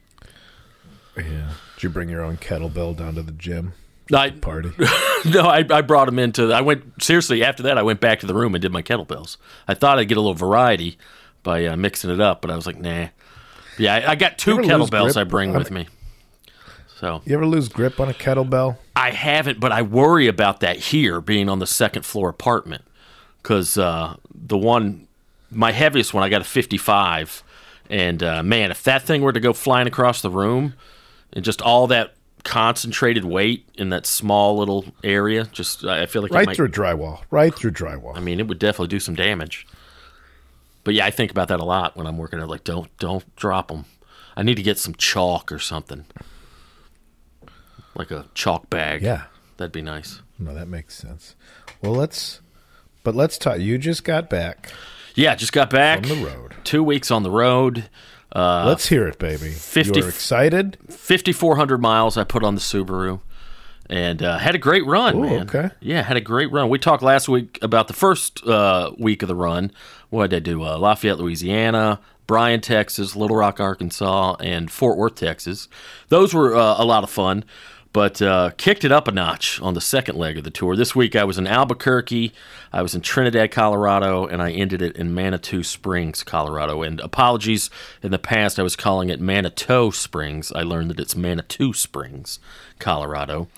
Yeah. 1.16 1.52
Did 1.74 1.82
you 1.82 1.88
bring 1.90 2.08
your 2.08 2.22
own 2.22 2.36
kettlebell 2.36 2.96
down 2.96 3.16
to 3.16 3.22
the 3.22 3.32
gym 3.32 3.72
I, 4.12 4.30
party? 4.30 4.72
No, 5.24 5.40
I, 5.40 5.64
I 5.70 5.80
brought 5.80 6.06
him 6.06 6.20
into. 6.20 6.52
I 6.52 6.60
went 6.60 7.02
seriously 7.02 7.42
after 7.42 7.64
that. 7.64 7.76
I 7.78 7.82
went 7.82 7.98
back 8.00 8.20
to 8.20 8.26
the 8.26 8.34
room 8.34 8.54
and 8.54 8.62
did 8.62 8.70
my 8.70 8.82
kettlebells. 8.82 9.38
I 9.66 9.74
thought 9.74 9.98
I'd 9.98 10.04
get 10.08 10.16
a 10.18 10.20
little 10.20 10.34
variety 10.34 10.98
by 11.42 11.66
uh, 11.66 11.76
mixing 11.76 12.10
it 12.10 12.20
up, 12.20 12.40
but 12.42 12.50
I 12.50 12.54
was 12.54 12.64
like, 12.64 12.78
nah. 12.78 13.08
Yeah, 13.76 13.94
I, 13.96 14.12
I 14.12 14.14
got 14.14 14.38
two 14.38 14.52
You 14.52 14.58
ever 14.70 14.78
lose 14.78 14.90
kettlebells 14.90 15.16
I 15.16 15.24
bring 15.24 15.52
with 15.52 15.66
it? 15.68 15.72
me. 15.72 15.88
So 17.00 17.22
you 17.24 17.34
ever 17.34 17.44
lose 17.46 17.68
grip 17.68 17.98
on 17.98 18.08
a 18.08 18.12
kettlebell? 18.12 18.76
I 18.94 19.10
haven't, 19.10 19.58
but 19.58 19.72
I 19.72 19.82
worry 19.82 20.28
about 20.28 20.60
that 20.60 20.76
here 20.76 21.20
being 21.20 21.48
on 21.48 21.58
the 21.58 21.66
second 21.66 22.04
floor 22.04 22.28
apartment 22.28 22.84
because 23.42 23.76
uh, 23.76 24.16
the 24.32 24.56
one, 24.58 25.08
my 25.50 25.72
heaviest 25.72 26.14
one, 26.14 26.22
I 26.22 26.28
got 26.28 26.40
a 26.40 26.44
55, 26.44 27.42
and 27.90 28.22
uh, 28.22 28.42
man, 28.42 28.70
if 28.70 28.82
that 28.84 29.02
thing 29.02 29.22
were 29.22 29.32
to 29.32 29.40
go 29.40 29.52
flying 29.52 29.86
across 29.86 30.22
the 30.22 30.30
room, 30.30 30.74
and 31.32 31.44
just 31.44 31.60
all 31.60 31.86
that 31.88 32.14
concentrated 32.46 33.24
weight 33.24 33.68
in 33.74 33.90
that 33.90 34.06
small 34.06 34.56
little 34.56 34.86
area, 35.04 35.44
just 35.52 35.84
I 35.84 36.06
feel 36.06 36.22
like 36.22 36.32
Right 36.32 36.46
might, 36.46 36.56
through 36.56 36.68
drywall. 36.68 37.20
Right 37.30 37.52
through 37.54 37.72
drywall. 37.72 38.16
I 38.16 38.20
mean, 38.20 38.40
it 38.40 38.46
would 38.46 38.60
definitely 38.60 38.88
do 38.88 39.00
some 39.00 39.14
damage. 39.16 39.66
But 40.84 40.94
yeah, 40.94 41.04
I 41.04 41.10
think 41.10 41.32
about 41.32 41.48
that 41.48 41.58
a 41.58 41.64
lot 41.64 41.96
when 41.96 42.06
I'm 42.06 42.16
working. 42.16 42.40
I'm 42.40 42.48
like, 42.48 42.64
don't 42.64 42.96
don't 42.98 43.24
drop 43.36 43.68
them. 43.68 43.84
I 44.36 44.42
need 44.44 44.54
to 44.54 44.62
get 44.62 44.78
some 44.78 44.94
chalk 44.94 45.50
or 45.50 45.58
something, 45.58 46.04
like 47.94 48.10
a 48.12 48.26
chalk 48.34 48.70
bag. 48.70 49.02
Yeah. 49.02 49.24
that'd 49.56 49.72
be 49.72 49.82
nice. 49.82 50.20
No, 50.38 50.54
that 50.54 50.68
makes 50.68 50.94
sense. 50.94 51.34
Well, 51.82 51.92
let's. 51.94 52.40
But 53.02 53.14
let's 53.14 53.38
talk. 53.38 53.58
You 53.60 53.78
just 53.78 54.04
got 54.04 54.28
back 54.28 54.72
Yeah, 55.14 55.34
just 55.34 55.52
got 55.52 55.70
back 55.70 56.04
from 56.04 56.20
the 56.20 56.26
road. 56.26 56.54
Two 56.64 56.82
weeks 56.82 57.10
on 57.10 57.22
the 57.22 57.30
road. 57.30 57.88
Uh, 58.36 58.66
let's 58.66 58.86
hear 58.88 59.08
it, 59.08 59.18
baby. 59.18 59.50
50 59.50 59.98
You're 59.98 60.08
excited. 60.08 60.76
5,400 60.88 61.80
miles 61.80 62.16
I 62.18 62.24
put 62.24 62.44
on 62.44 62.54
the 62.54 62.60
Subaru. 62.60 63.20
And 63.88 64.20
uh, 64.22 64.38
had 64.38 64.54
a 64.56 64.58
great 64.58 64.84
run, 64.84 65.16
Ooh, 65.16 65.20
man. 65.22 65.42
okay. 65.42 65.70
Yeah, 65.80 66.02
had 66.02 66.16
a 66.16 66.20
great 66.20 66.50
run. 66.50 66.68
We 66.68 66.78
talked 66.78 67.04
last 67.04 67.28
week 67.28 67.58
about 67.62 67.86
the 67.86 67.94
first 67.94 68.44
uh, 68.44 68.90
week 68.98 69.22
of 69.22 69.28
the 69.28 69.36
run. 69.36 69.70
What 70.10 70.30
did 70.30 70.36
I 70.36 70.40
do? 70.40 70.64
Uh, 70.64 70.76
Lafayette, 70.76 71.18
Louisiana, 71.18 72.00
Bryan, 72.26 72.60
Texas, 72.60 73.14
Little 73.14 73.36
Rock, 73.36 73.60
Arkansas, 73.60 74.34
and 74.40 74.70
Fort 74.72 74.98
Worth, 74.98 75.14
Texas. 75.14 75.68
Those 76.08 76.34
were 76.34 76.56
uh, 76.56 76.74
a 76.78 76.84
lot 76.84 77.04
of 77.04 77.10
fun, 77.10 77.44
but 77.96 78.20
uh, 78.20 78.50
kicked 78.58 78.84
it 78.84 78.92
up 78.92 79.08
a 79.08 79.10
notch 79.10 79.58
on 79.62 79.72
the 79.72 79.80
second 79.80 80.18
leg 80.18 80.36
of 80.36 80.44
the 80.44 80.50
tour. 80.50 80.76
This 80.76 80.94
week 80.94 81.16
I 81.16 81.24
was 81.24 81.38
in 81.38 81.46
Albuquerque, 81.46 82.30
I 82.70 82.82
was 82.82 82.94
in 82.94 83.00
Trinidad, 83.00 83.50
Colorado, 83.52 84.26
and 84.26 84.42
I 84.42 84.50
ended 84.50 84.82
it 84.82 84.94
in 84.96 85.14
Manitou 85.14 85.62
Springs, 85.62 86.22
Colorado. 86.22 86.82
And 86.82 87.00
apologies, 87.00 87.70
in 88.02 88.10
the 88.10 88.18
past 88.18 88.58
I 88.58 88.62
was 88.62 88.76
calling 88.76 89.08
it 89.08 89.18
Manitou 89.18 89.92
Springs. 89.92 90.52
I 90.52 90.60
learned 90.60 90.90
that 90.90 91.00
it's 91.00 91.16
Manitou 91.16 91.72
Springs, 91.72 92.38
Colorado. 92.78 93.48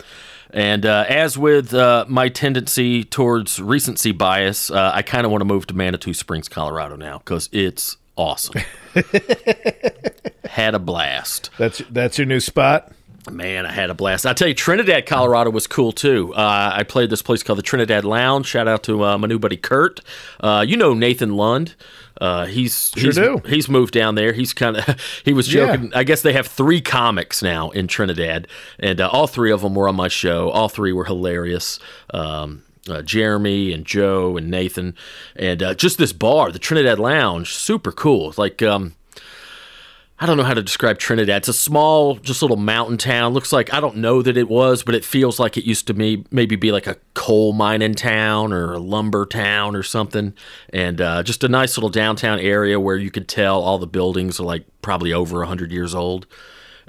And 0.50 0.87
uh, 0.87 1.07
as 1.09 1.37
with 1.37 1.75
uh, 1.75 2.04
my 2.07 2.28
tendency 2.28 3.02
towards 3.02 3.59
recency 3.59 4.12
bias, 4.12 4.71
uh, 4.71 4.92
I 4.95 5.02
kind 5.02 5.25
of 5.25 5.33
want 5.33 5.40
to 5.40 5.47
move 5.47 5.66
to 5.66 5.75
Manitou 5.75 6.14
Springs, 6.14 6.49
Colorado 6.49 6.95
now 6.95 7.18
because 7.18 7.49
it's 7.50 7.97
awesome. 8.14 8.62
had 10.45 10.76
a 10.76 10.78
blast. 10.78 11.50
That's 11.59 11.83
that's 11.90 12.18
your 12.18 12.26
new 12.28 12.38
spot. 12.38 12.92
Man, 13.30 13.66
I 13.66 13.73
had 13.73 13.90
a 13.90 13.94
blast. 13.94 14.26
I 14.26 14.32
tell 14.32 14.49
you, 14.49 14.54
Trinidad, 14.54 15.06
Colorado 15.06 15.50
was 15.50 15.66
cool 15.66 15.92
too. 15.92 16.32
Uh, 16.35 16.73
I 16.75 16.82
played 16.82 17.11
this 17.11 17.23
place 17.23 17.42
called 17.42 17.58
the 17.58 17.62
Trinidad 17.62 18.04
Lounge. 18.04 18.47
Shout 18.47 18.68
out 18.68 18.82
to 18.85 19.04
uh, 19.04 19.18
my 19.18 19.26
new 19.26 19.38
buddy 19.38 19.56
Kurt. 19.56 20.00
Uh, 20.40 20.64
you 20.66 20.76
know 20.76 20.94
Nathan 20.94 21.35
Lund. 21.35 21.75
Uh, 22.20 22.47
he's 22.47 22.90
Sure 22.97 23.04
he's, 23.06 23.14
do. 23.14 23.40
he's 23.47 23.68
moved 23.68 23.94
down 23.94 24.16
there. 24.16 24.32
He's 24.32 24.52
kind 24.52 24.76
of 24.76 25.00
he 25.25 25.32
was 25.32 25.52
Yeah. 25.52 25.66
joking. 25.76 25.92
I 25.94 26.02
guess 26.04 26.23
they 26.23 26.32
have 26.32 26.47
three 26.49 26.80
comics 26.80 27.42
now 27.42 27.70
in 27.70 27.87
Trinidad, 27.87 28.49
and 28.80 29.00
uh, 29.00 29.08
all 29.12 29.26
three 29.26 29.52
of 29.52 29.61
them 29.62 29.75
were 29.75 29.88
on 29.88 29.94
my 29.97 30.08
show. 30.08 30.50
All 30.50 30.68
three 30.68 30.92
were 30.92 31.04
hilarious. 31.04 31.78
Um, 32.12 32.62
uh, 32.88 33.02
Jeremy 33.02 33.73
and 33.73 33.85
Joe 33.85 34.37
and 34.38 34.50
Nathan, 34.50 34.94
and 35.37 35.62
uh, 35.62 35.75
just 35.75 35.99
this 35.99 36.12
bar, 36.12 36.50
the 36.50 36.58
Trinidad 36.58 36.99
Lounge, 36.99 37.52
super 37.54 37.92
cool. 37.92 38.32
Like 38.38 38.62
um, 38.62 38.94
I 40.20 40.26
don't 40.26 40.37
know 40.37 40.42
how 40.42 40.54
to 40.54 40.62
describe 40.64 40.98
Trinidad. 40.98 41.38
It's 41.38 41.48
a 41.48 41.52
small, 41.52 42.16
just 42.16 42.42
little 42.42 42.56
mountain 42.56 42.98
town. 42.98 43.34
Looks 43.34 43.52
like 43.52 43.72
I 43.72 43.78
don't 43.78 43.98
know 43.98 44.20
that 44.20 44.37
it 44.37 44.48
was, 44.48 44.82
but 44.82 44.96
it 44.96 45.04
feels 45.04 45.38
like 45.38 45.56
it 45.56 45.64
used 45.64 45.87
to 45.87 45.94
me 45.94 46.25
maybe 46.32 46.56
be 46.56 46.72
like 46.72 46.88
a 46.88 46.96
coal 47.14 47.52
mining 47.52 47.94
town 47.94 48.52
or 48.52 48.72
a 48.72 48.80
lumber 48.80 49.26
town 49.26 49.76
or 49.76 49.84
something. 49.84 50.34
And 50.70 51.00
uh, 51.00 51.22
just 51.22 51.44
a 51.44 51.48
nice 51.48 51.76
little 51.76 51.88
downtown 51.88 52.40
area 52.40 52.80
where 52.80 52.96
you 52.96 53.12
could 53.12 53.28
tell 53.28 53.62
all 53.62 53.78
the 53.78 53.87
buildings 53.87 54.40
are 54.40 54.44
like 54.44 54.64
probably 54.82 55.12
over 55.12 55.44
hundred 55.44 55.70
years 55.70 55.94
old. 55.94 56.26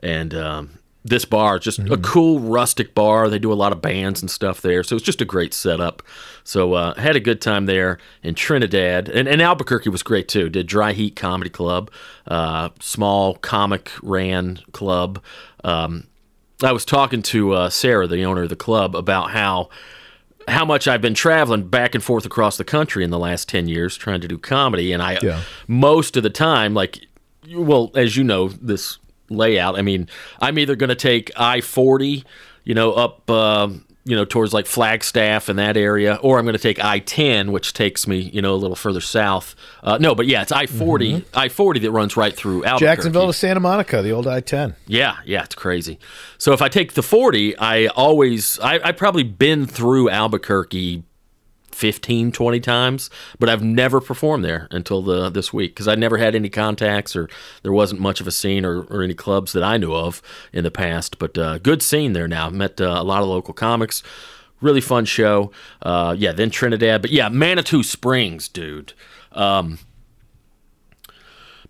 And 0.02 0.34
um, 0.34 0.79
this 1.06 1.24
bar 1.24 1.58
is 1.58 1.64
just 1.64 1.80
a 1.80 1.98
cool 1.98 2.40
rustic 2.40 2.94
bar. 2.94 3.30
They 3.30 3.40
do 3.40 3.54
a 3.54 3.56
lot 3.56 3.72
of 3.72 3.82
bands 3.82 4.22
and 4.22 4.30
stuff 4.30 4.62
there, 4.62 4.84
so 4.84 4.96
it's 4.96 5.06
just 5.06 5.22
a 5.22 5.26
great 5.26 5.54
setup. 5.54 6.04
So 6.44 6.74
uh, 6.74 6.94
had 7.00 7.16
a 7.16 7.20
good 7.22 7.42
time 7.42 7.68
there 7.68 8.00
in 8.22 8.36
Trinidad, 8.36 9.08
and, 9.08 9.28
and 9.28 9.42
Albuquerque 9.42 9.90
was 9.90 10.04
great 10.04 10.28
too. 10.28 10.50
Did 10.50 10.68
Dry 10.68 10.92
Heat 10.92 11.16
Comedy 11.16 11.50
Club, 11.50 11.90
uh, 12.28 12.70
small 12.80 13.36
comic 13.36 13.92
ran 14.04 14.60
club. 14.74 15.24
Um, 15.64 16.08
I 16.62 16.74
was 16.74 16.84
talking 16.84 17.22
to 17.24 17.54
uh, 17.54 17.70
Sarah, 17.70 18.06
the 18.08 18.26
owner 18.26 18.44
of 18.44 18.50
the 18.50 18.56
club, 18.58 18.96
about 18.96 19.32
how 19.32 19.70
how 20.48 20.66
much 20.66 20.88
I've 20.88 21.02
been 21.02 21.14
traveling 21.14 21.68
back 21.68 21.94
and 21.94 22.04
forth 22.04 22.26
across 22.26 22.58
the 22.58 22.64
country 22.64 23.04
in 23.04 23.12
the 23.12 23.20
last 23.20 23.48
10 23.50 23.68
years 23.68 23.96
trying 23.96 24.20
to 24.22 24.28
do 24.28 24.38
comedy. 24.38 24.92
And 24.92 25.02
I, 25.04 25.20
Yeah. 25.22 25.42
most 25.68 26.18
of 26.18 26.24
the 26.24 26.30
time, 26.32 26.74
like, 26.74 27.06
well, 27.54 27.92
as 27.94 28.18
you 28.18 28.24
know, 28.24 28.48
this 28.48 28.98
layout, 29.30 29.78
I 29.78 29.82
mean, 29.82 30.08
I'm 30.40 30.58
either 30.60 30.76
going 30.76 30.90
to 30.90 30.96
take 30.96 31.32
I 31.36 31.62
40, 31.62 32.24
you 32.64 32.74
know, 32.74 32.94
up, 32.94 33.30
um 33.30 33.86
you 34.06 34.16
know, 34.16 34.26
towards 34.26 34.54
like 34.54 34.66
Flagstaff 34.66 35.50
and 35.50 35.60
that 35.60 35.78
area, 35.78 36.16
or 36.24 36.40
I'm 36.40 36.46
going 36.46 36.56
to 36.56 36.62
take 36.62 36.84
I 36.84 36.98
10, 36.98 37.52
which 37.52 37.74
takes 37.74 38.08
me, 38.08 38.18
you 38.18 38.42
know, 38.42 38.56
a 38.56 38.58
little 38.58 38.76
further 38.76 39.02
south. 39.02 39.56
Uh, 39.84 40.00
no, 40.00 40.16
but 40.16 40.26
yeah, 40.26 40.42
it's 40.42 40.52
I 40.52 40.66
40, 40.66 41.26
I 41.36 41.48
40 41.50 41.82
that 41.82 41.92
runs 41.92 42.18
right 42.18 42.36
through 42.36 42.66
Albuquerque. 42.66 42.86
Jacksonville 42.86 43.28
to 43.28 43.34
Santa 43.34 43.60
Monica, 43.60 44.02
the 44.02 44.12
old 44.12 44.26
I 44.26 44.40
ten. 44.40 44.76
Yeah, 44.88 45.18
yeah, 45.26 45.44
it's 45.44 45.54
crazy. 45.54 46.00
So 46.40 46.54
if 46.54 46.62
I 46.62 46.70
take 46.70 46.94
the 46.94 47.04
40, 47.04 47.56
I 47.60 47.86
always, 47.88 48.58
I, 48.60 48.80
I 48.84 48.94
probably 48.94 49.22
been 49.22 49.68
through 49.68 50.10
Albuquerque 50.10 51.04
15, 51.80 52.34
20 52.34 52.60
times, 52.60 53.10
but 53.40 53.48
I've 53.48 53.64
never 53.64 54.02
performed 54.02 54.44
there 54.44 54.68
until 54.70 55.02
the 55.02 55.30
this 55.30 55.54
week 55.54 55.72
because 55.72 55.88
I 55.88 55.96
never 55.96 56.18
had 56.18 56.36
any 56.36 56.50
contacts 56.50 57.16
or 57.16 57.30
there 57.64 57.72
wasn't 57.72 58.02
much 58.02 58.20
of 58.20 58.28
a 58.28 58.32
scene 58.32 58.66
or, 58.66 58.82
or 58.84 59.02
any 59.02 59.14
clubs 59.14 59.54
that 59.54 59.64
I 59.64 59.78
knew 59.78 59.96
of 59.96 60.22
in 60.52 60.66
the 60.66 60.72
past. 60.72 61.20
But 61.20 61.38
uh, 61.38 61.58
good 61.60 61.82
scene 61.82 62.12
there 62.12 62.28
now. 62.28 62.50
Met 62.50 62.82
uh, 62.82 62.98
a 62.98 63.04
lot 63.04 63.22
of 63.22 63.30
local 63.30 63.54
comics. 63.54 64.04
Really 64.60 64.82
fun 64.82 65.06
show. 65.06 65.52
Uh, 65.82 66.14
yeah, 66.18 66.34
then 66.34 66.50
Trinidad. 66.50 67.02
But 67.02 67.12
yeah, 67.12 67.30
Manitou 67.30 67.82
Springs, 67.82 68.50
dude. 68.50 68.92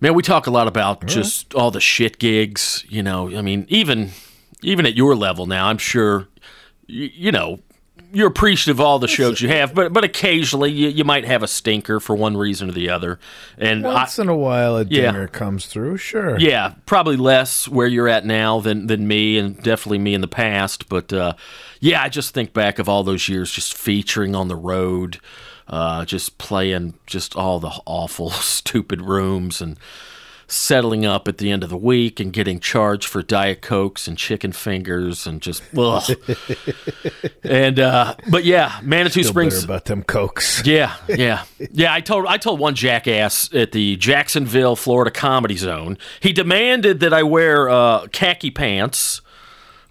Man, 0.01 0.15
we 0.15 0.23
talk 0.23 0.47
a 0.47 0.51
lot 0.51 0.67
about 0.67 1.05
just 1.05 1.53
all 1.53 1.69
the 1.69 1.81
shit 1.81 2.17
gigs. 2.17 2.83
You 2.89 3.03
know, 3.03 3.37
I 3.37 3.43
mean, 3.43 3.67
even 3.69 4.09
even 4.63 4.87
at 4.87 4.95
your 4.95 5.15
level 5.15 5.45
now, 5.45 5.67
I'm 5.67 5.77
sure, 5.77 6.27
you, 6.87 7.11
you 7.13 7.31
know, 7.31 7.59
you're 8.11 8.27
appreciative 8.27 8.79
of 8.79 8.85
all 8.85 8.99
the 8.99 9.07
shows 9.07 9.39
you 9.41 9.49
have, 9.49 9.73
but 9.75 9.93
but 9.93 10.03
occasionally 10.03 10.71
you, 10.71 10.89
you 10.89 11.03
might 11.03 11.25
have 11.25 11.43
a 11.43 11.47
stinker 11.47 11.99
for 11.99 12.15
one 12.15 12.35
reason 12.35 12.69
or 12.69 12.71
the 12.71 12.89
other. 12.89 13.19
And 13.57 13.85
I, 13.85 13.93
Once 13.93 14.17
in 14.19 14.29
a 14.29 14.35
while, 14.35 14.77
a 14.77 14.83
Yeah. 14.83 15.11
dinner 15.11 15.27
comes 15.27 15.65
through. 15.67 15.97
Sure. 15.97 16.39
yeah, 16.39 16.73
probably 16.85 17.17
less 17.17 17.67
where 17.67 17.87
you're 17.87 18.07
at 18.07 18.25
now 18.25 18.59
than 18.59 18.87
than 18.87 19.07
me, 19.07 19.37
and 19.37 19.61
definitely 19.61 19.99
me 19.99 20.13
in 20.13 20.21
the 20.21 20.27
past. 20.27 20.89
But 20.89 21.13
uh, 21.13 21.33
yeah, 21.79 22.01
I 22.01 22.09
just 22.09 22.33
think 22.33 22.53
back 22.53 22.79
of 22.79 22.89
all 22.89 23.03
those 23.03 23.29
years, 23.29 23.51
just 23.51 23.77
featuring 23.77 24.35
on 24.35 24.47
the 24.47 24.55
road, 24.55 25.19
uh, 25.67 26.03
just 26.05 26.37
playing 26.37 26.95
just 27.05 27.35
all 27.35 27.59
the 27.59 27.71
awful, 27.85 28.29
stupid 28.31 29.01
rooms 29.01 29.61
and 29.61 29.77
settling 30.51 31.06
up 31.06 31.27
at 31.27 31.38
the 31.38 31.51
end 31.51 31.63
of 31.63 31.70
the 31.70 31.77
week 31.77 32.20
and 32.20 32.34
getting 32.34 32.60
charged 32.60 33.08
for 33.08 33.22
diet 33.22 33.62
cokes 33.62 34.08
and 34.08 34.18
chicken 34.18 34.51
fingers 34.51 35.27
and 35.27 35.41
just 35.41 35.62
ugh. 35.77 36.03
and 37.44 37.79
uh, 37.79 38.15
but 38.29 38.44
yeah, 38.44 38.79
Manitou 38.84 39.22
Feel 39.22 39.29
Springs. 39.29 39.63
about 39.63 39.86
them 39.86 40.03
cokes. 40.03 40.65
Yeah, 40.65 40.96
yeah, 41.08 41.44
yeah. 41.72 41.94
I 41.94 42.01
told 42.01 42.25
I 42.25 42.38
told 42.38 42.60
one 42.60 42.75
jackass 42.75 43.53
at 43.53 43.72
the 43.72 43.96
Jacksonville, 43.98 44.75
Florida 44.75 45.12
Comedy 45.12 45.58
Zone. 45.58 45.98
He 46.20 46.34
demanded 46.34 47.00
that 47.01 47.13
I 47.13 47.24
wear 47.24 47.70
uh, 47.70 48.08
khaki 48.12 48.51
pants. 48.51 49.22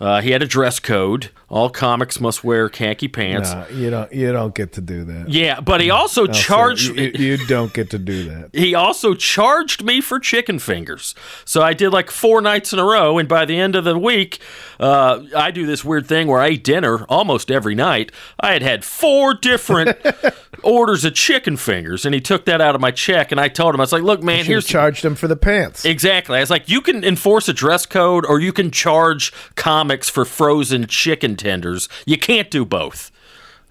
Uh, 0.01 0.21
he 0.21 0.31
had 0.31 0.43
a 0.43 0.47
dress 0.47 0.79
code. 0.79 1.31
All 1.51 1.71
comics 1.71 2.21
must 2.21 2.45
wear 2.45 2.69
khaki 2.69 3.09
pants. 3.09 3.55
You 3.73 3.89
don't. 3.89 4.13
You 4.13 4.33
don't 4.33 4.55
get 4.55 4.73
to 4.75 4.83
do 4.83 5.05
that. 5.05 5.31
Yeah, 5.31 5.61
but 5.61 5.81
he 5.81 5.89
also 5.89 6.27
I'll 6.27 6.33
charged. 6.35 6.89
You, 6.95 7.05
you- 7.15 7.29
you 7.39 7.47
don't 7.47 7.73
get 7.73 7.89
to 7.91 7.99
do 7.99 8.25
that. 8.25 8.51
he 8.55 8.75
also 8.75 9.15
charged 9.15 9.83
me 9.83 10.01
for 10.03 10.19
chicken 10.21 10.59
fingers. 10.59 11.15
So 11.47 11.63
I 11.63 11.73
did 11.73 11.89
like 11.91 12.11
four 12.11 12.41
nights 12.43 12.73
in 12.75 12.79
a 12.79 12.85
row, 12.85 13.17
and 13.17 13.27
by 13.29 13.47
the 13.47 13.59
end 13.59 13.77
of 13.77 13.85
the 13.85 13.99
week, 13.99 14.41
uh, 14.79 15.23
I 15.35 15.51
do 15.51 15.65
this 15.67 15.83
weird 15.85 16.07
thing 16.07 16.27
where 16.29 16.41
I 16.41 16.51
eat 16.51 16.65
dinner 16.65 17.05
almost 17.05 17.51
every 17.51 17.75
night. 17.75 18.13
I 18.39 18.53
had 18.53 18.63
had 18.63 18.85
four 18.85 19.33
different 19.33 19.97
orders 20.63 21.05
of 21.07 21.15
chicken 21.15 21.57
fingers, 21.57 22.05
and 22.05 22.15
he 22.15 22.21
took 22.21 22.45
that 22.45 22.61
out 22.61 22.75
of 22.75 22.81
my 22.83 22.91
check. 22.91 23.33
And 23.33 23.41
I 23.41 23.49
told 23.49 23.75
him, 23.75 23.81
I 23.81 23.85
was 23.85 23.93
like, 23.93 24.03
"Look, 24.03 24.23
man, 24.23 24.45
here's 24.45 24.67
charged 24.67 25.03
him 25.05 25.15
for 25.15 25.29
the 25.29 25.37
pants. 25.37 25.85
Exactly. 25.87 26.37
I 26.37 26.41
was 26.41 26.51
like, 26.51 26.69
you 26.69 26.81
can 26.83 27.05
enforce 27.05 27.49
a 27.49 27.55
dress 27.55 27.87
code 27.87 28.27
or 28.27 28.39
you 28.39 28.53
can 28.53 28.71
charge 28.71 29.33
comics 29.55 30.11
for 30.11 30.25
frozen 30.27 30.87
chicken 30.87 31.37
tenders. 31.39 31.89
You 32.07 32.19
can't 32.19 32.51
do 32.51 32.65
both. 32.65 33.11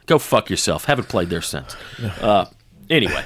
Go 0.05 0.17
fuck 0.19 0.49
yourself. 0.49 0.85
Haven't 0.85 1.09
played 1.09 1.29
there 1.29 1.41
since. 1.41 1.75
Uh, 2.21 2.45
anyway. 2.89 3.25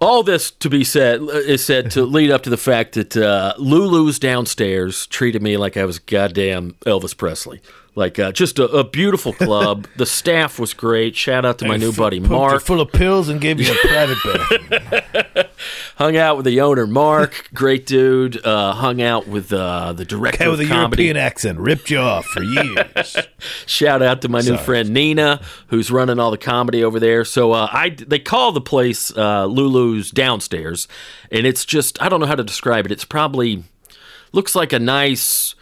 All 0.00 0.22
this 0.22 0.50
to 0.50 0.70
be 0.70 0.82
said 0.82 1.20
is 1.22 1.64
said 1.64 1.90
to 1.92 2.04
lead 2.06 2.30
up 2.30 2.42
to 2.44 2.50
the 2.50 2.56
fact 2.56 2.94
that 2.94 3.16
uh, 3.16 3.54
Lulu's 3.58 4.18
downstairs 4.18 5.06
treated 5.06 5.42
me 5.42 5.56
like 5.56 5.76
I 5.76 5.84
was 5.84 5.98
goddamn 5.98 6.72
Elvis 6.86 7.16
Presley. 7.16 7.60
Like 7.96 8.18
uh, 8.18 8.30
just 8.32 8.58
a, 8.58 8.64
a 8.66 8.84
beautiful 8.84 9.32
club. 9.32 9.86
the 9.96 10.06
staff 10.06 10.58
was 10.58 10.74
great. 10.74 11.16
Shout 11.16 11.44
out 11.44 11.58
to 11.58 11.66
my 11.66 11.76
new 11.76 11.92
buddy 11.92 12.20
Mark. 12.20 12.62
full 12.62 12.80
of 12.80 12.92
pills 12.92 13.28
and 13.28 13.40
gave 13.40 13.60
you 13.60 13.72
a 13.72 13.76
private 13.86 14.18
bath. 14.24 15.50
hung 15.96 16.16
out 16.16 16.36
with 16.36 16.46
the 16.46 16.60
owner 16.60 16.86
Mark, 16.86 17.48
great 17.52 17.86
dude. 17.86 18.44
Uh, 18.46 18.72
hung 18.72 19.02
out 19.02 19.26
with 19.26 19.52
uh, 19.52 19.92
the 19.92 20.04
director 20.04 20.44
Guy 20.44 20.48
with 20.48 20.60
a 20.60 20.62
of 20.62 20.68
comedy. 20.68 21.02
European 21.02 21.16
accent 21.16 21.58
ripped 21.58 21.90
you 21.90 21.98
off 21.98 22.26
for 22.26 22.42
years. 22.42 23.16
Shout 23.66 24.02
out 24.02 24.22
to 24.22 24.28
my 24.28 24.40
new 24.40 24.56
friend 24.56 24.90
Nina, 24.90 25.42
who's 25.66 25.90
running 25.90 26.20
all 26.20 26.30
the 26.30 26.38
comedy 26.38 26.84
over 26.84 27.00
there. 27.00 27.24
So 27.24 27.52
uh, 27.52 27.68
I 27.72 27.90
they 27.90 28.20
call 28.20 28.52
the 28.52 28.60
place 28.60 29.14
uh, 29.16 29.46
Lulu's 29.90 30.10
downstairs, 30.10 30.88
and 31.30 31.46
it's 31.46 31.64
just 31.64 32.00
I 32.02 32.08
don't 32.08 32.20
know 32.20 32.26
how 32.26 32.36
to 32.36 32.44
describe 32.44 32.86
it. 32.86 32.92
It's 32.92 33.04
probably 33.04 33.64
looks 34.32 34.54
like 34.54 34.72
a 34.72 34.78
nice 34.78 35.54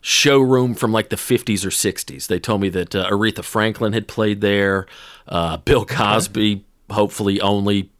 showroom 0.00 0.74
from 0.74 0.92
like 0.92 1.08
the 1.08 1.16
50s 1.16 1.64
or 1.64 1.70
60s. 1.70 2.26
They 2.26 2.38
told 2.38 2.60
me 2.60 2.68
that 2.70 2.94
uh, 2.94 3.10
Aretha 3.10 3.42
Franklin 3.42 3.92
had 3.92 4.06
played 4.06 4.40
there. 4.40 4.86
Uh, 5.26 5.56
Bill 5.58 5.84
Cosby, 5.84 6.64
hopefully, 6.90 7.40
only 7.40 7.90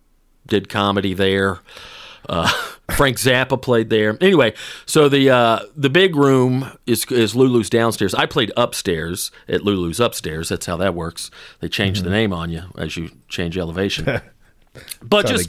did 0.47 0.69
comedy 0.69 1.15
there. 1.15 1.61
Uh, 2.29 2.49
Frank 2.97 3.19
Zappa 3.19 3.61
played 3.61 3.91
there. 3.91 4.17
Anyway, 4.21 4.55
so 4.85 5.09
the 5.09 5.31
uh, 5.31 5.61
the 5.77 5.91
big 5.91 6.17
room 6.17 6.71
is 6.87 7.05
is 7.07 7.35
Lulu's 7.35 7.69
downstairs. 7.69 8.15
I 8.15 8.27
played 8.27 8.53
upstairs 8.57 9.31
at 9.49 9.63
Lulu's 9.63 10.01
upstairs. 10.01 10.49
That's 10.49 10.67
how 10.67 10.77
that 10.79 10.95
works. 10.95 11.31
They 11.61 11.69
change 11.69 12.03
the 12.03 12.11
name 12.11 12.33
on 12.33 12.51
you 12.51 12.63
as 12.79 12.97
you 12.97 13.11
change 13.29 13.59
elevation. 13.59 14.21
but 15.03 15.27
just 15.27 15.49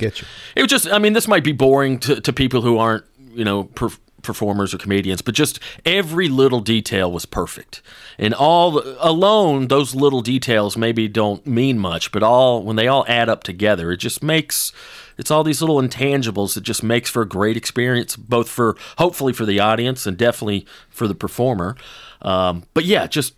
it 0.56 0.62
was 0.62 0.70
just. 0.70 0.88
I 0.88 1.00
mean, 1.00 1.14
this 1.14 1.28
might 1.28 1.44
be 1.44 1.52
boring 1.52 2.00
to, 2.00 2.22
to 2.22 2.34
people 2.34 2.62
who 2.62 2.78
aren't 2.78 3.06
you 3.32 3.44
know 3.44 3.66
per, 3.66 3.90
performers 4.22 4.74
or 4.74 4.78
comedians, 4.78 5.22
but 5.22 5.36
just 5.36 5.60
every 5.86 6.30
little 6.30 6.60
detail 6.60 7.12
was 7.12 7.26
perfect, 7.26 7.82
and 8.18 8.34
all 8.34 8.82
alone 9.00 9.68
those 9.68 9.96
little 9.96 10.22
details 10.22 10.78
maybe 10.78 11.08
don't 11.08 11.46
mean 11.46 11.80
much, 11.80 12.12
but 12.12 12.24
all 12.24 12.64
when 12.64 12.76
they 12.76 12.88
all 12.88 13.06
add 13.08 13.30
up 13.30 13.44
together, 13.44 13.92
it 13.92 13.98
just 13.98 14.24
makes. 14.24 14.72
It's 15.18 15.32
all 15.32 15.44
these 15.44 15.62
little 15.62 15.82
intangibles 15.82 16.54
that 16.54 16.62
just 16.62 16.84
makes 16.84 17.10
for 17.10 17.24
a 17.24 17.28
great 17.28 17.58
experience, 17.58 18.16
both 18.16 18.48
for 18.48 18.78
hopefully 19.00 19.34
for 19.34 19.48
the 19.48 19.60
audience 19.60 20.06
and 20.06 20.16
definitely 20.16 20.68
for 20.90 21.08
the 21.08 21.16
performer. 21.16 21.76
Um, 22.22 22.66
but 22.76 22.86
yeah, 22.86 23.08
just 23.08 23.34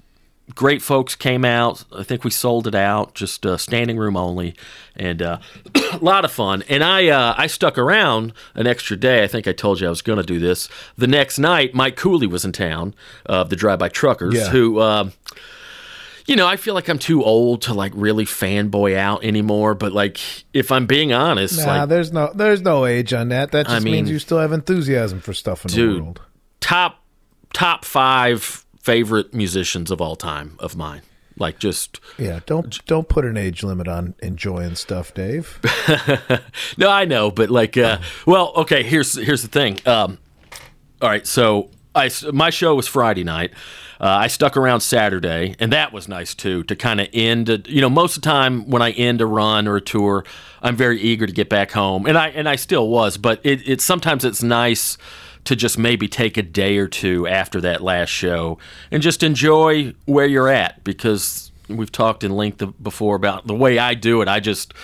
great 0.55 0.81
folks 0.81 1.15
came 1.15 1.45
out. 1.45 1.83
I 1.95 2.03
think 2.03 2.23
we 2.23 2.31
sold 2.31 2.67
it 2.67 2.75
out, 2.75 3.13
just 3.15 3.45
uh, 3.45 3.57
standing 3.57 3.97
room 3.97 4.17
only, 4.17 4.55
and 4.95 5.21
uh, 5.21 5.37
a 5.93 5.97
lot 6.01 6.25
of 6.25 6.31
fun. 6.31 6.63
And 6.69 6.83
I 6.83 7.07
uh, 7.07 7.35
I 7.37 7.47
stuck 7.47 7.77
around 7.77 8.33
an 8.55 8.67
extra 8.67 8.97
day. 8.97 9.23
I 9.23 9.27
think 9.27 9.47
I 9.47 9.51
told 9.53 9.79
you 9.79 9.87
I 9.87 9.89
was 9.89 10.01
going 10.01 10.17
to 10.17 10.25
do 10.25 10.39
this. 10.39 10.67
The 10.97 11.07
next 11.07 11.39
night, 11.39 11.73
Mike 11.73 11.95
Cooley 11.95 12.27
was 12.27 12.43
in 12.45 12.51
town 12.51 12.93
of 13.25 13.49
the 13.49 13.55
Drive 13.55 13.79
By 13.79 13.89
Truckers, 13.89 14.35
Yeah. 14.35 14.49
who. 14.49 14.81
Um, 14.81 15.13
you 16.25 16.35
know, 16.35 16.45
I 16.45 16.57
feel 16.57 16.75
like 16.75 16.87
I'm 16.89 16.99
too 16.99 17.23
old 17.23 17.63
to 17.63 17.73
like 17.73 17.91
really 17.95 18.23
fanboy 18.25 18.95
out 18.95 19.23
anymore. 19.23 19.73
But 19.73 19.93
like, 19.93 20.19
if 20.53 20.71
I'm 20.71 20.85
being 20.85 21.11
honest, 21.11 21.57
Nah, 21.57 21.65
like 21.79 21.89
there's 21.89 22.13
no 22.13 22.31
there's 22.35 22.61
no 22.61 22.85
age 22.85 23.13
on 23.13 23.29
that. 23.29 23.51
That 23.51 23.65
just 23.65 23.75
I 23.75 23.79
mean- 23.79 23.93
means 23.93 24.11
you 24.11 24.19
still 24.19 24.37
have 24.37 24.51
enthusiasm 24.51 25.21
for 25.21 25.33
stuff 25.33 25.65
in 25.65 25.71
the 25.71 25.75
Dude. 25.75 26.03
world. 26.03 26.21
top 26.59 26.99
top 27.51 27.83
five 27.83 28.63
favorite 28.89 29.35
musicians 29.35 29.91
of 29.91 30.01
all 30.01 30.15
time 30.15 30.55
of 30.59 30.75
mine. 30.75 31.01
Like 31.37 31.59
just 31.59 31.99
Yeah, 32.17 32.39
don't 32.45 32.83
don't 32.85 33.07
put 33.07 33.23
an 33.23 33.37
age 33.37 33.63
limit 33.63 33.87
on 33.87 34.15
enjoying 34.19 34.75
stuff, 34.75 35.13
Dave. 35.13 35.59
no, 36.77 36.89
I 36.89 37.05
know, 37.05 37.31
but 37.31 37.49
like, 37.49 37.77
uh, 37.77 37.99
well, 38.25 38.51
okay. 38.57 38.83
Here's 38.83 39.15
here's 39.15 39.41
the 39.41 39.47
thing. 39.47 39.79
Um, 39.85 40.17
all 41.01 41.09
right, 41.09 41.25
so 41.25 41.69
I 41.95 42.09
my 42.33 42.49
show 42.49 42.75
was 42.75 42.87
Friday 42.87 43.23
night. 43.23 43.51
Uh, 44.01 44.07
I 44.07 44.27
stuck 44.27 44.57
around 44.57 44.81
Saturday, 44.81 45.55
and 45.59 45.71
that 45.71 45.93
was 45.93 46.07
nice 46.07 46.33
too 46.33 46.63
to 46.63 46.75
kind 46.75 46.99
of 46.99 47.07
end. 47.13 47.47
A, 47.47 47.61
you 47.67 47.79
know, 47.79 47.89
most 47.89 48.17
of 48.17 48.23
the 48.23 48.29
time 48.29 48.69
when 48.69 48.81
I 48.81 48.91
end 48.91 49.21
a 49.21 49.25
run 49.25 49.67
or 49.67 49.77
a 49.77 49.81
tour, 49.81 50.25
I'm 50.61 50.75
very 50.75 50.99
eager 50.99 51.25
to 51.25 51.33
get 51.33 51.47
back 51.47 51.71
home, 51.71 52.05
and 52.05 52.17
I 52.17 52.29
and 52.29 52.49
I 52.49 52.57
still 52.57 52.89
was. 52.89 53.17
But 53.17 53.39
it, 53.43 53.67
it 53.67 53.81
sometimes 53.81 54.25
it's 54.25 54.43
nice 54.43 54.97
to 55.49 55.55
just 55.55 55.79
maybe 55.79 56.07
take 56.07 56.37
a 56.37 56.43
day 56.43 56.77
or 56.77 56.87
two 56.87 57.27
after 57.27 57.59
that 57.59 57.81
last 57.81 58.09
show 58.09 58.59
and 58.91 59.01
just 59.01 59.23
enjoy 59.23 59.95
where 60.05 60.27
you're 60.27 60.47
at 60.47 60.83
because 60.83 61.51
we've 61.67 61.91
talked 61.91 62.23
in 62.23 62.35
length 62.35 62.63
before 62.83 63.15
about 63.15 63.47
the 63.47 63.55
way 63.55 63.79
I 63.79 63.95
do 63.95 64.21
it. 64.21 64.27
I 64.27 64.41
just 64.41 64.75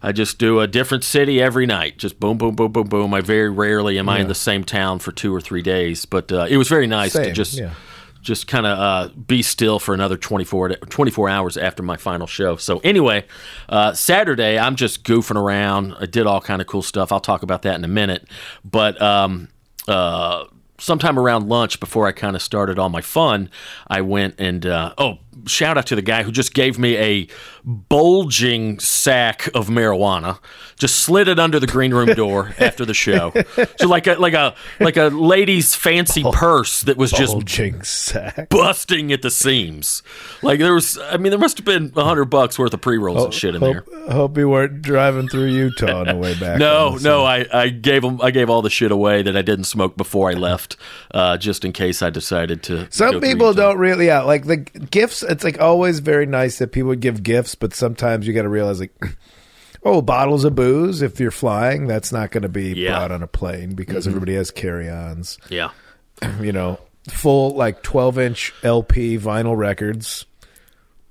I 0.00 0.12
just 0.12 0.38
do 0.38 0.60
a 0.60 0.66
different 0.66 1.04
city 1.04 1.42
every 1.42 1.66
night. 1.66 1.98
Just 1.98 2.18
boom, 2.18 2.38
boom, 2.38 2.54
boom, 2.54 2.72
boom, 2.72 2.88
boom. 2.88 3.12
I 3.12 3.20
very 3.20 3.50
rarely 3.50 3.98
am 3.98 4.08
I 4.08 4.20
in 4.20 4.28
the 4.28 4.34
same 4.34 4.64
town 4.64 4.98
for 4.98 5.12
two 5.12 5.34
or 5.34 5.42
three 5.42 5.60
days, 5.60 6.06
but 6.06 6.32
uh, 6.32 6.46
it 6.48 6.56
was 6.56 6.70
very 6.70 6.86
nice 6.86 7.12
to 7.12 7.30
just 7.30 7.58
yeah. 7.58 7.74
just 8.22 8.46
kind 8.46 8.64
of 8.64 8.78
uh, 8.78 9.14
be 9.14 9.42
still 9.42 9.78
for 9.78 9.92
another 9.92 10.16
24, 10.16 10.68
to- 10.68 10.76
24 10.76 11.28
hours 11.28 11.58
after 11.58 11.82
my 11.82 11.98
final 11.98 12.26
show. 12.26 12.56
So 12.56 12.78
anyway, 12.78 13.26
uh, 13.68 13.92
Saturday 13.92 14.58
I'm 14.58 14.74
just 14.74 15.04
goofing 15.04 15.36
around. 15.36 15.96
I 16.00 16.06
did 16.06 16.26
all 16.26 16.40
kind 16.40 16.62
of 16.62 16.66
cool 16.66 16.80
stuff. 16.80 17.12
I'll 17.12 17.20
talk 17.20 17.42
about 17.42 17.60
that 17.60 17.74
in 17.74 17.84
a 17.84 17.88
minute, 17.88 18.26
but. 18.64 19.00
Um, 19.02 19.48
uh, 19.88 20.44
sometime 20.78 21.18
around 21.18 21.48
lunch 21.48 21.80
before 21.80 22.06
I 22.06 22.12
kind 22.12 22.36
of 22.36 22.42
started 22.42 22.78
all 22.78 22.88
my 22.88 23.00
fun, 23.00 23.50
I 23.88 24.00
went 24.00 24.34
and 24.38 24.64
uh, 24.64 24.94
oh, 24.98 25.18
shout 25.46 25.76
out 25.76 25.86
to 25.86 25.96
the 25.96 26.02
guy 26.02 26.22
who 26.22 26.32
just 26.32 26.54
gave 26.54 26.78
me 26.78 26.96
a 26.96 27.28
bulging 27.64 28.78
sack 28.78 29.48
of 29.54 29.68
marijuana. 29.68 30.38
Just 30.78 31.00
slid 31.00 31.28
it 31.28 31.38
under 31.38 31.58
the 31.58 31.66
green 31.66 31.92
room 31.92 32.14
door 32.14 32.54
after 32.58 32.84
the 32.84 32.94
show, 32.94 33.32
so 33.78 33.88
like 33.88 34.06
a 34.06 34.14
like 34.14 34.34
a 34.34 34.54
like 34.80 34.96
a 34.96 35.08
lady's 35.08 35.74
fancy 35.74 36.22
purse 36.32 36.82
that 36.82 36.96
was 36.96 37.10
just 37.10 37.84
sack. 37.84 38.48
busting 38.48 39.12
at 39.12 39.22
the 39.22 39.30
seams. 39.30 40.02
Like 40.42 40.60
there 40.60 40.74
was, 40.74 40.98
I 40.98 41.16
mean, 41.16 41.30
there 41.30 41.38
must 41.38 41.58
have 41.58 41.64
been 41.64 41.92
a 41.96 42.04
hundred 42.04 42.26
bucks 42.26 42.58
worth 42.58 42.72
of 42.72 42.80
pre 42.80 42.96
rolls 42.96 43.24
and 43.24 43.34
shit 43.34 43.54
in 43.54 43.60
there. 43.60 43.84
Hope, 43.88 44.12
hope 44.12 44.38
you 44.38 44.48
weren't 44.48 44.82
driving 44.82 45.28
through 45.28 45.46
Utah 45.46 46.00
on 46.00 46.06
the 46.06 46.16
way 46.16 46.34
back. 46.40 46.58
No, 46.58 46.96
no, 47.00 47.24
I, 47.24 47.46
I 47.52 47.68
gave 47.68 48.02
them 48.02 48.20
I 48.22 48.30
gave 48.30 48.48
all 48.48 48.62
the 48.62 48.70
shit 48.70 48.92
away 48.92 49.22
that 49.22 49.36
I 49.36 49.42
didn't 49.42 49.64
smoke 49.64 49.96
before 49.96 50.30
I 50.30 50.34
left, 50.34 50.76
uh, 51.12 51.36
just 51.36 51.64
in 51.64 51.72
case 51.72 52.02
I 52.02 52.10
decided 52.10 52.62
to. 52.64 52.86
Some 52.90 53.20
people 53.20 53.52
don't 53.52 53.78
really, 53.78 54.06
yeah, 54.06 54.22
like 54.22 54.46
the 54.46 54.56
gifts. 54.56 55.22
It's 55.22 55.44
like 55.44 55.60
always 55.60 56.00
very 56.00 56.26
nice 56.26 56.58
that 56.58 56.72
people 56.72 56.88
would 56.88 57.00
give 57.00 57.22
gifts, 57.22 57.54
but 57.54 57.74
sometimes 57.74 58.26
you 58.26 58.34
got 58.34 58.42
to 58.42 58.48
realize, 58.48 58.80
like, 58.80 58.94
oh, 59.84 60.02
bottles 60.02 60.44
of 60.44 60.54
booze. 60.54 61.02
If 61.02 61.20
you're 61.20 61.30
flying, 61.30 61.86
that's 61.86 62.12
not 62.12 62.30
going 62.30 62.42
to 62.42 62.48
be 62.48 62.72
Yeah. 62.74 62.98
brought 62.98 63.12
on 63.12 63.22
a 63.22 63.26
plane 63.26 63.74
because 63.74 64.06
everybody 64.06 64.34
has 64.34 64.50
carry-ons. 64.50 65.38
Yeah, 65.48 65.70
You 66.40 66.52
know, 66.52 66.78
full 67.08 67.50
like 67.56 67.82
12 67.82 68.18
inch 68.18 68.54
LP 68.62 69.18
vinyl 69.18 69.56
records. 69.56 70.26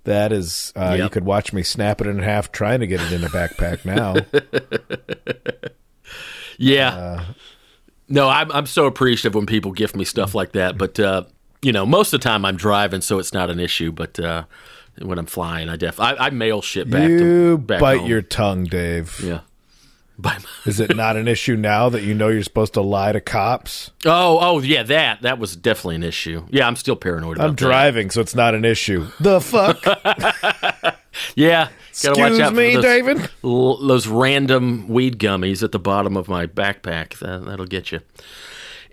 That 0.04 0.32
is, 0.32 0.72
uh, 0.76 0.96
you 0.98 1.10
could 1.10 1.26
watch 1.26 1.52
me 1.52 1.64
snap 1.64 2.00
it 2.00 2.08
in 2.08 2.20
half 2.20 2.52
trying 2.54 2.80
to 2.80 2.88
get 2.88 3.02
it 3.02 3.12
in 3.12 3.24
a 3.26 3.28
backpack 3.30 3.84
now. 3.84 4.16
Yeah. 6.60 6.90
Uh, 6.96 7.24
no, 8.10 8.28
I'm 8.30 8.52
I'm 8.52 8.66
so 8.66 8.86
appreciative 8.86 9.36
when 9.36 9.46
people 9.46 9.72
gift 9.74 9.96
me 9.96 10.06
stuff 10.06 10.34
like 10.34 10.54
that. 10.54 10.78
But 10.78 11.00
uh, 11.00 11.24
you 11.62 11.72
know, 11.72 11.86
most 11.86 12.14
of 12.14 12.20
the 12.20 12.24
time 12.24 12.46
I'm 12.46 12.56
driving, 12.56 13.02
so 13.02 13.20
it's 13.20 13.34
not 13.34 13.50
an 13.50 13.60
issue. 13.60 13.92
But 13.92 14.20
uh, 14.20 14.46
when 15.02 15.18
I'm 15.20 15.26
flying, 15.26 15.70
I 15.70 15.76
def 15.76 16.00
I, 16.00 16.16
I 16.16 16.30
mail 16.30 16.62
shit 16.62 16.90
back. 16.90 17.10
you 17.10 17.18
to, 17.20 17.58
back 17.58 17.80
bite 17.80 18.00
home. 18.00 18.10
your 18.10 18.22
tongue, 18.22 18.64
Dave. 18.66 19.20
yeah. 19.24 19.42
Is 20.66 20.80
it 20.80 20.96
not 20.96 21.16
an 21.16 21.28
issue 21.28 21.56
now 21.56 21.90
that 21.90 22.02
you 22.02 22.16
know 22.16 22.30
you're 22.30 22.42
supposed 22.42 22.74
to 22.74 22.82
lie 22.82 23.12
to 23.12 23.22
cops? 23.22 23.92
oh, 24.06 24.40
oh, 24.42 24.60
yeah, 24.62 24.82
that 24.82 25.22
that 25.22 25.38
was 25.38 25.56
definitely 25.56 25.96
an 25.98 26.04
issue. 26.04 26.44
Yeah, 26.50 26.66
I'm 26.68 26.76
still 26.76 26.96
paranoid 26.96 27.38
about 27.38 27.50
I'm 27.50 27.56
that. 27.56 27.64
driving, 27.64 28.10
so 28.10 28.22
it's 28.22 28.34
not 28.34 28.56
an 28.56 28.66
issue. 28.66 29.08
The 29.20 29.40
fuck? 29.40 29.84
Yeah, 31.36 31.70
gotta 32.04 32.20
watch 32.22 32.40
out 32.40 32.54
me, 32.54 32.76
for 32.76 32.82
those, 32.82 32.84
David? 32.84 33.30
l- 33.44 33.78
those 33.78 34.06
random 34.08 34.88
weed 34.88 35.18
gummies 35.18 35.64
at 35.64 35.72
the 35.72 35.80
bottom 35.80 36.16
of 36.16 36.28
my 36.28 36.46
backpack. 36.46 37.18
That, 37.20 37.46
that'll 37.46 37.66
get 37.66 37.92
you. 37.92 38.02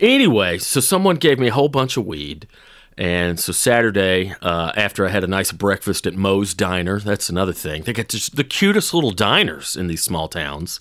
Anyway, 0.01 0.57
so 0.57 0.81
someone 0.81 1.17
gave 1.17 1.39
me 1.39 1.49
a 1.49 1.53
whole 1.53 1.69
bunch 1.69 1.99
of 1.99 2.07
weed. 2.07 2.49
And 2.97 3.41
so 3.41 3.53
Saturday, 3.53 4.35
uh, 4.41 4.73
after 4.77 5.07
I 5.07 5.11
had 5.11 5.25
a 5.25 5.29
nice 5.29 5.51
breakfast 5.51 6.07
at 6.07 6.15
Moe's 6.15 6.55
Diner, 6.55 7.01
that's 7.01 7.29
another 7.29 7.53
thing. 7.53 7.83
They 7.83 7.93
got 7.93 8.09
just 8.09 8.37
the 8.37 8.45
cutest 8.45 8.95
little 8.95 9.11
diners 9.11 9.77
in 9.77 9.89
these 9.89 10.03
small 10.03 10.29
towns. 10.29 10.81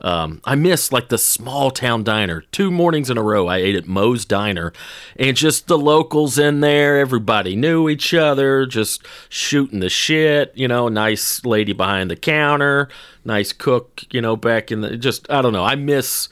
Um, 0.00 0.40
I 0.44 0.56
miss 0.56 0.90
like 0.90 1.08
the 1.08 1.18
small 1.18 1.70
town 1.70 2.02
diner. 2.02 2.42
Two 2.50 2.70
mornings 2.70 3.08
in 3.08 3.16
a 3.16 3.22
row, 3.22 3.46
I 3.46 3.58
ate 3.58 3.76
at 3.76 3.86
Moe's 3.86 4.24
Diner, 4.24 4.72
and 5.16 5.36
just 5.36 5.68
the 5.68 5.78
locals 5.78 6.38
in 6.38 6.60
there. 6.60 6.98
Everybody 6.98 7.54
knew 7.54 7.88
each 7.88 8.12
other, 8.12 8.66
just 8.66 9.06
shooting 9.28 9.78
the 9.78 9.88
shit. 9.88 10.52
You 10.56 10.66
know, 10.66 10.88
nice 10.88 11.44
lady 11.44 11.72
behind 11.72 12.10
the 12.10 12.16
counter, 12.16 12.88
nice 13.24 13.52
cook. 13.52 14.02
You 14.10 14.20
know, 14.20 14.34
back 14.34 14.72
in 14.72 14.80
the 14.80 14.96
just 14.96 15.30
I 15.30 15.40
don't 15.40 15.52
know. 15.52 15.64
I 15.64 15.76
miss. 15.76 16.28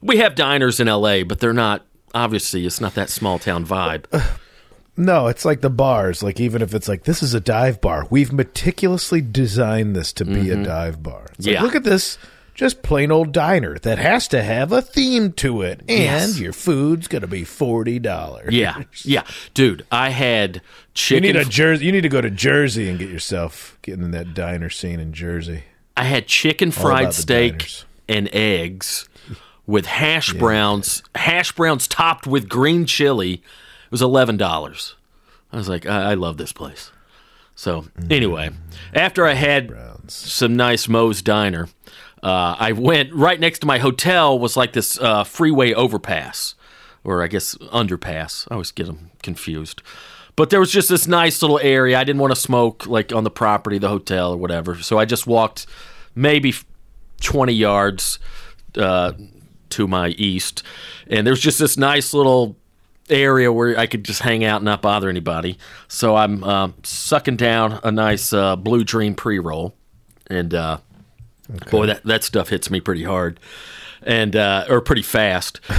We 0.00 0.16
have 0.16 0.34
diners 0.34 0.80
in 0.80 0.88
L.A., 0.88 1.22
but 1.22 1.38
they're 1.38 1.52
not. 1.52 1.86
Obviously, 2.14 2.66
it's 2.66 2.80
not 2.80 2.94
that 2.94 3.08
small 3.08 3.38
town 3.38 3.64
vibe. 3.64 4.06
No, 4.96 5.28
it's 5.28 5.44
like 5.44 5.60
the 5.62 5.70
bars. 5.70 6.22
Like 6.22 6.38
even 6.40 6.60
if 6.62 6.74
it's 6.74 6.88
like 6.88 7.04
this 7.04 7.22
is 7.22 7.34
a 7.34 7.40
dive 7.40 7.80
bar, 7.80 8.06
we've 8.10 8.32
meticulously 8.32 9.20
designed 9.20 9.96
this 9.96 10.12
to 10.14 10.24
be 10.24 10.50
a 10.50 10.54
mm-hmm. 10.54 10.64
dive 10.64 11.02
bar. 11.02 11.26
It's 11.38 11.46
like, 11.46 11.54
Yeah. 11.54 11.62
look 11.62 11.74
at 11.74 11.84
this, 11.84 12.18
just 12.54 12.82
plain 12.82 13.10
old 13.10 13.32
diner 13.32 13.78
that 13.78 13.96
has 13.98 14.28
to 14.28 14.42
have 14.42 14.70
a 14.70 14.82
theme 14.82 15.32
to 15.32 15.62
it, 15.62 15.80
and 15.88 15.88
Yes. 15.88 16.38
your 16.38 16.52
food's 16.52 17.08
gonna 17.08 17.26
be 17.26 17.44
forty 17.44 17.98
dollars. 17.98 18.52
Yeah, 18.52 18.82
yeah, 19.02 19.22
dude. 19.54 19.86
I 19.90 20.10
had 20.10 20.60
chicken 20.92 21.24
You 21.24 21.32
need 21.32 21.40
a 21.40 21.44
Jersey. 21.46 21.86
You 21.86 21.92
need 21.92 22.02
to 22.02 22.10
go 22.10 22.20
to 22.20 22.30
Jersey 22.30 22.90
and 22.90 22.98
get 22.98 23.08
yourself 23.08 23.78
getting 23.80 24.04
in 24.04 24.10
that 24.10 24.34
diner 24.34 24.68
scene 24.68 25.00
in 25.00 25.14
Jersey. 25.14 25.64
I 25.96 26.04
had 26.04 26.26
chicken 26.26 26.70
fried 26.70 27.14
steak 27.14 27.52
diners. 27.52 27.84
and 28.08 28.28
eggs 28.34 29.08
with 29.66 29.86
hash 29.86 30.32
browns, 30.34 31.02
hash 31.14 31.52
browns 31.52 31.88
topped 31.88 32.26
with 32.26 32.48
green 32.48 32.84
chili. 32.84 33.42
It 33.92 33.96
was 33.96 34.00
eleven 34.00 34.38
dollars. 34.38 34.96
I 35.52 35.58
was 35.58 35.68
like, 35.68 35.84
I, 35.84 36.12
I 36.12 36.14
love 36.14 36.38
this 36.38 36.50
place. 36.50 36.90
So 37.54 37.88
anyway, 38.08 38.48
after 38.94 39.26
I 39.26 39.34
had 39.34 39.70
some 40.06 40.56
nice 40.56 40.88
Moe's 40.88 41.20
diner, 41.20 41.68
uh, 42.22 42.56
I 42.58 42.72
went 42.72 43.12
right 43.12 43.38
next 43.38 43.58
to 43.58 43.66
my 43.66 43.76
hotel 43.76 44.38
was 44.38 44.56
like 44.56 44.72
this 44.72 44.98
uh, 44.98 45.24
freeway 45.24 45.74
overpass, 45.74 46.54
or 47.04 47.22
I 47.22 47.26
guess 47.26 47.54
underpass. 47.56 48.48
I 48.50 48.54
always 48.54 48.70
get 48.70 48.86
them 48.86 49.10
confused. 49.22 49.82
But 50.36 50.48
there 50.48 50.58
was 50.58 50.72
just 50.72 50.88
this 50.88 51.06
nice 51.06 51.42
little 51.42 51.60
area. 51.62 51.98
I 51.98 52.04
didn't 52.04 52.22
want 52.22 52.34
to 52.34 52.40
smoke 52.40 52.86
like 52.86 53.12
on 53.12 53.24
the 53.24 53.30
property, 53.30 53.76
the 53.76 53.90
hotel, 53.90 54.32
or 54.32 54.38
whatever. 54.38 54.76
So 54.76 54.98
I 54.98 55.04
just 55.04 55.26
walked 55.26 55.66
maybe 56.14 56.54
20 57.20 57.52
yards 57.52 58.18
uh, 58.74 59.12
to 59.68 59.86
my 59.86 60.08
east, 60.08 60.62
and 61.08 61.26
there's 61.26 61.40
just 61.40 61.58
this 61.58 61.76
nice 61.76 62.14
little 62.14 62.56
area 63.12 63.52
where 63.52 63.78
I 63.78 63.86
could 63.86 64.04
just 64.04 64.20
hang 64.20 64.44
out 64.44 64.56
and 64.56 64.64
not 64.64 64.82
bother 64.82 65.08
anybody. 65.08 65.58
So 65.88 66.16
I'm 66.16 66.42
uh, 66.42 66.70
sucking 66.82 67.36
down 67.36 67.78
a 67.84 67.92
nice 67.92 68.32
uh, 68.32 68.56
Blue 68.56 68.84
Dream 68.84 69.14
pre 69.14 69.38
roll, 69.38 69.74
and 70.28 70.54
uh, 70.54 70.78
boy, 71.70 71.86
that 71.86 72.04
that 72.04 72.24
stuff 72.24 72.48
hits 72.48 72.70
me 72.70 72.80
pretty 72.80 73.04
hard, 73.04 73.38
and 74.02 74.34
uh, 74.34 74.66
or 74.68 74.80
pretty 74.80 75.02
fast. 75.02 75.60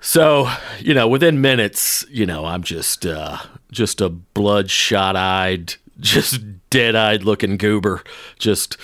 So, 0.00 0.48
you 0.78 0.94
know, 0.94 1.08
within 1.08 1.40
minutes, 1.40 2.04
you 2.08 2.26
know, 2.26 2.44
I'm 2.44 2.62
just 2.62 3.04
uh 3.04 3.38
just 3.70 4.00
a 4.00 4.08
bloodshot 4.08 5.16
eyed, 5.16 5.74
just 6.00 6.40
dead 6.70 6.94
eyed 6.94 7.24
looking 7.24 7.56
goober. 7.56 8.02
Just 8.38 8.76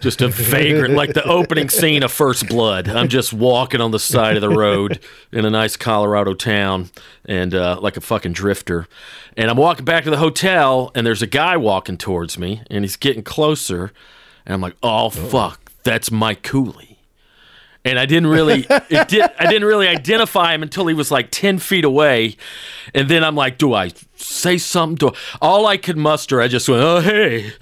just 0.00 0.20
a 0.22 0.28
vagrant 0.28 0.94
like 0.94 1.12
the 1.12 1.24
opening 1.24 1.68
scene 1.68 2.02
of 2.02 2.10
First 2.10 2.48
Blood. 2.48 2.88
I'm 2.88 3.08
just 3.08 3.32
walking 3.32 3.80
on 3.80 3.90
the 3.90 3.98
side 3.98 4.36
of 4.36 4.40
the 4.40 4.50
road 4.50 4.98
in 5.30 5.44
a 5.44 5.50
nice 5.50 5.76
Colorado 5.76 6.34
town 6.34 6.90
and 7.26 7.54
uh 7.54 7.78
like 7.80 7.96
a 7.96 8.00
fucking 8.00 8.32
drifter. 8.32 8.88
And 9.36 9.50
I'm 9.50 9.56
walking 9.56 9.84
back 9.84 10.04
to 10.04 10.10
the 10.10 10.16
hotel 10.16 10.90
and 10.94 11.06
there's 11.06 11.22
a 11.22 11.26
guy 11.26 11.56
walking 11.56 11.96
towards 11.96 12.38
me 12.38 12.62
and 12.70 12.84
he's 12.84 12.96
getting 12.96 13.22
closer 13.22 13.92
and 14.46 14.54
I'm 14.54 14.60
like, 14.60 14.76
"Oh 14.82 15.10
fuck, 15.10 15.70
that's 15.84 16.10
Mike 16.10 16.42
Cooley." 16.42 16.90
and 17.84 17.98
I 17.98 18.06
didn't 18.06 18.28
really 18.28 18.66
it 18.68 19.08
did 19.08 19.22
I 19.38 19.46
didn't 19.46 19.66
really 19.66 19.88
identify 19.88 20.54
him 20.54 20.62
until 20.62 20.86
he 20.86 20.94
was 20.94 21.10
like 21.10 21.28
ten 21.30 21.58
feet 21.58 21.84
away, 21.84 22.36
and 22.94 23.08
then 23.08 23.24
I'm 23.24 23.34
like, 23.34 23.58
do 23.58 23.74
I 23.74 23.90
say 24.16 24.58
something? 24.58 24.96
Do 24.96 25.08
I, 25.08 25.38
all 25.40 25.66
I 25.66 25.76
could 25.76 25.96
muster, 25.96 26.40
I 26.40 26.48
just 26.48 26.68
went, 26.68 26.82
oh 26.82 27.00
hey, 27.00 27.52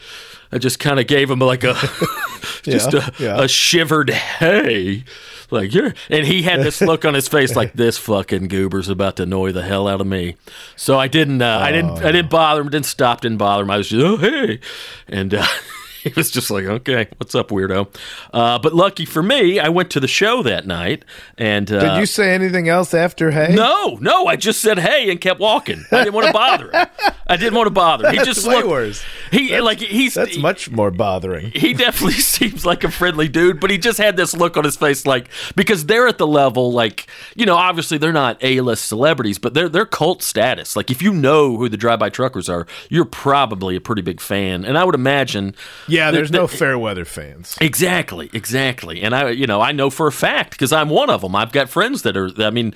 I 0.53 0.59
just 0.59 0.79
kind 0.79 0.99
of 0.99 1.07
gave 1.07 1.31
him 1.31 1.39
like 1.41 1.65
a 1.65 1.75
just 2.63 2.93
Yeah, 2.93 3.09
a, 3.19 3.23
yeah. 3.23 3.43
a 3.43 3.49
shivered 3.49 4.11
hey. 4.11 5.05
Like 5.51 5.73
you're, 5.73 5.95
and 6.11 6.27
he 6.27 6.43
had 6.43 6.61
this 6.61 6.83
look 6.83 7.07
on 7.07 7.15
his 7.15 7.27
face, 7.27 7.57
like 7.57 7.73
this 7.73 7.97
fucking 7.97 8.49
goober's 8.49 8.91
about 8.91 9.17
to 9.17 9.23
annoy 9.23 9.51
the 9.53 9.63
hell 9.63 9.89
out 9.89 9.99
of 10.03 10.07
me. 10.07 10.37
So 10.77 10.99
I 10.99 11.09
didn't, 11.09 11.41
uh, 11.41 11.59
I 11.63 11.73
didn't, 11.73 12.05
I 12.05 12.13
didn't 12.13 12.31
bother 12.31 12.61
him. 12.61 12.69
Didn't 12.69 12.85
stop. 12.85 13.23
Didn't 13.23 13.39
bother 13.39 13.63
him. 13.63 13.71
I 13.71 13.79
was 13.79 13.89
just, 13.89 14.05
oh 14.05 14.19
hey, 14.19 14.61
and 15.09 15.33
uh, 15.33 15.47
he 16.15 16.21
was 16.21 16.31
just 16.31 16.51
like, 16.51 16.65
okay, 16.65 17.09
what's 17.19 17.35
up, 17.35 17.49
weirdo? 17.49 17.95
Uh, 18.33 18.59
but 18.59 18.75
lucky 18.75 19.05
for 19.05 19.23
me, 19.23 19.59
I 19.59 19.69
went 19.69 19.91
to 19.93 20.01
the 20.01 20.09
show 20.09 20.43
that 20.43 20.67
night, 20.67 21.05
and 21.37 21.71
uh, 21.71 21.95
Did 21.95 22.01
you 22.01 22.07
say 22.07 22.35
anything 22.35 22.69
else 22.69 22.95
after 22.95 23.31
hey? 23.31 23.55
no, 23.55 23.99
no, 24.01 24.27
I 24.27 24.37
just 24.37 24.61
said 24.61 24.79
hey 24.79 25.11
and 25.11 25.21
kept 25.21 25.41
walking. 25.41 25.85
I 25.91 25.99
didn't 26.05 26.15
want 26.15 26.27
to 26.29 26.33
bother 26.33 26.71
him. 26.71 26.87
I 27.27 27.37
didn't 27.37 27.55
want 27.55 27.67
to 27.67 27.71
bother 27.73 28.07
him. 28.07 28.13
He 28.13 28.17
That's 28.25 28.29
just 28.29 28.47
way 28.47 28.57
looked. 28.57 28.69
worse. 28.69 29.05
He 29.31 29.59
like 29.61 29.79
he's 29.81 30.15
That's 30.15 30.39
much 30.39 30.71
more 30.71 30.91
bothering. 30.91 31.51
he 31.55 31.75
definitely 31.75 32.15
seems 32.15 32.65
like 32.65 32.85
a 32.85 32.91
friendly 32.91 33.29
dude, 33.29 33.61
but 33.61 33.71
he 33.71 33.79
just 33.79 33.99
had 33.99 34.17
this 34.17 34.35
look 34.35 34.57
on 34.57 34.65
his 34.65 34.77
face, 34.77 35.07
like 35.07 35.29
because 35.57 35.87
they're 35.87 36.09
at 36.09 36.19
the 36.19 36.27
level, 36.27 36.73
like 36.73 37.07
you 37.35 37.47
know, 37.47 37.57
obviously 37.57 37.99
they're 37.99 38.13
not 38.13 38.43
A-list 38.43 38.87
celebrities, 38.87 39.39
but 39.39 39.55
they're 39.55 39.69
they're 39.69 39.87
cult 39.87 40.23
status. 40.23 40.77
Like 40.77 40.91
if 40.91 41.03
you 41.03 41.13
know 41.13 41.57
who 41.57 41.69
the 41.69 41.77
drive-by 41.77 42.11
truckers 42.11 42.49
are, 42.49 42.67
you're 42.89 43.05
probably 43.05 43.77
a 43.77 43.81
pretty 43.81 44.03
big 44.03 44.21
fan, 44.21 44.65
and 44.65 44.79
I 44.79 44.85
would 44.85 44.95
imagine. 44.95 45.55
Yeah, 45.87 45.98
that- 46.07 46.13
there's 46.17 46.31
no 46.33 46.47
that- 46.47 46.57
fair 46.57 46.79
weather 46.79 47.05
fans. 47.05 47.57
Exactly, 47.61 48.31
exactly. 48.33 49.03
And 49.03 49.15
I, 49.15 49.31
you 49.31 49.47
know, 49.47 49.61
I 49.61 49.73
know 49.73 49.91
for 49.91 50.07
a 50.07 50.13
fact 50.13 50.53
because 50.53 50.73
I'm 50.73 50.89
one 50.89 51.11
of 51.11 51.21
them. 51.21 51.35
I've 51.37 51.53
got 51.53 51.69
friends 51.69 52.03
that 52.03 52.17
are. 52.17 52.31
I 52.39 52.51
mean, 52.51 52.75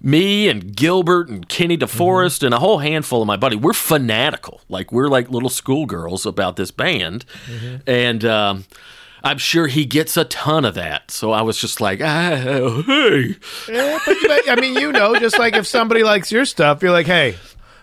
me 0.00 0.48
and 0.48 0.76
Gilbert 0.76 1.28
and 1.28 1.48
Kenny 1.48 1.76
DeForest 1.76 2.42
and 2.44 2.54
a 2.54 2.58
whole 2.60 2.78
handful 2.78 3.20
of 3.20 3.26
my 3.26 3.36
buddy. 3.36 3.56
We're 3.56 3.72
fanatical. 3.72 4.60
Like 4.68 4.92
we're 4.92 5.08
like 5.08 5.28
little 5.30 5.48
schoolgirls 5.50 6.24
about 6.26 6.56
this 6.56 6.70
band, 6.70 7.24
and. 7.86 8.24
um 8.24 8.64
I'm 9.24 9.38
sure 9.38 9.66
he 9.66 9.84
gets 9.84 10.16
a 10.16 10.24
ton 10.26 10.64
of 10.64 10.76
that. 10.76 11.10
So 11.10 11.32
I 11.32 11.42
was 11.42 11.58
just 11.58 11.80
like, 11.80 12.00
ah, 12.00 12.36
hey. 12.86 13.34
Yeah, 13.68 13.98
but, 14.06 14.16
but, 14.28 14.48
I 14.48 14.54
mean, 14.60 14.74
you 14.74 14.92
know, 14.92 15.16
just 15.18 15.36
like 15.40 15.56
if 15.56 15.66
somebody 15.66 16.04
likes 16.04 16.30
your 16.30 16.44
stuff, 16.44 16.84
you're 16.84 16.92
like, 16.92 17.06
hey, 17.06 17.34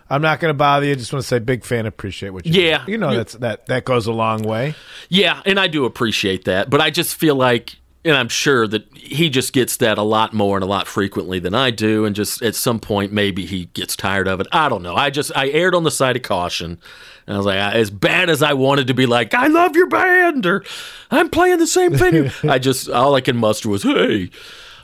I'm 0.10 0.22
not 0.22 0.40
going 0.40 0.50
to 0.50 0.58
bother 0.58 0.86
you. 0.86 0.92
I 0.92 0.96
just 0.96 1.12
want 1.12 1.24
to 1.24 1.28
say, 1.28 1.40
big 1.40 1.64
fan, 1.64 1.86
appreciate 1.86 2.30
what 2.30 2.46
you. 2.46 2.54
do." 2.54 2.62
Yeah. 2.62 2.86
you 2.88 2.98
know, 2.98 3.16
that's 3.16 3.34
that 3.34 3.66
that 3.68 3.86
goes 3.86 4.06
a 4.08 4.12
long 4.14 4.44
way. 4.44 4.76
Yeah, 5.10 5.42
and 5.46 5.60
I 5.60 5.68
do 5.68 5.86
appreciate 5.86 6.46
that, 6.46 6.70
but 6.70 6.82
I 6.82 6.90
just 6.92 7.16
feel 7.16 7.36
like, 7.36 7.76
and 8.04 8.16
I'm 8.16 8.30
sure 8.30 8.68
that 8.68 8.86
he 8.96 9.30
just 9.30 9.52
gets 9.52 9.78
that 9.78 9.98
a 9.98 10.04
lot 10.04 10.34
more 10.34 10.58
and 10.58 10.64
a 10.64 10.68
lot 10.68 10.88
frequently 10.88 11.40
than 11.40 11.56
I 11.56 11.72
do, 11.72 12.06
and 12.06 12.16
just 12.16 12.42
at 12.42 12.56
some 12.56 12.80
point 12.80 13.12
maybe 13.12 13.46
he 13.46 13.66
gets 13.74 13.96
tired 13.96 14.28
of 14.28 14.40
it. 14.40 14.48
I 14.52 14.70
don't 14.70 14.84
know. 14.84 14.96
I 14.96 15.10
just 15.10 15.36
I 15.36 15.50
erred 15.50 15.74
on 15.76 15.84
the 15.84 15.92
side 15.92 16.16
of 16.16 16.22
caution. 16.22 16.80
And 17.28 17.34
I 17.34 17.38
was 17.38 17.48
like, 17.48 17.58
as 17.58 17.90
bad 17.90 18.30
as 18.30 18.44
I 18.44 18.54
wanted 18.54 18.86
to 18.86 18.94
be 18.94 19.08
like, 19.08 19.34
I 19.34 19.48
love 19.48 19.76
your 19.76 19.88
band, 19.88 20.46
or 20.46 20.64
I'm 21.10 21.30
playing 21.30 21.58
the 21.58 21.66
same 21.66 21.98
thing. 21.98 22.30
I 22.50 22.60
just 22.60 22.88
all 22.88 23.16
I 23.16 23.22
can 23.22 23.38
muster 23.38 23.68
was, 23.70 23.82
hey. 23.82 24.30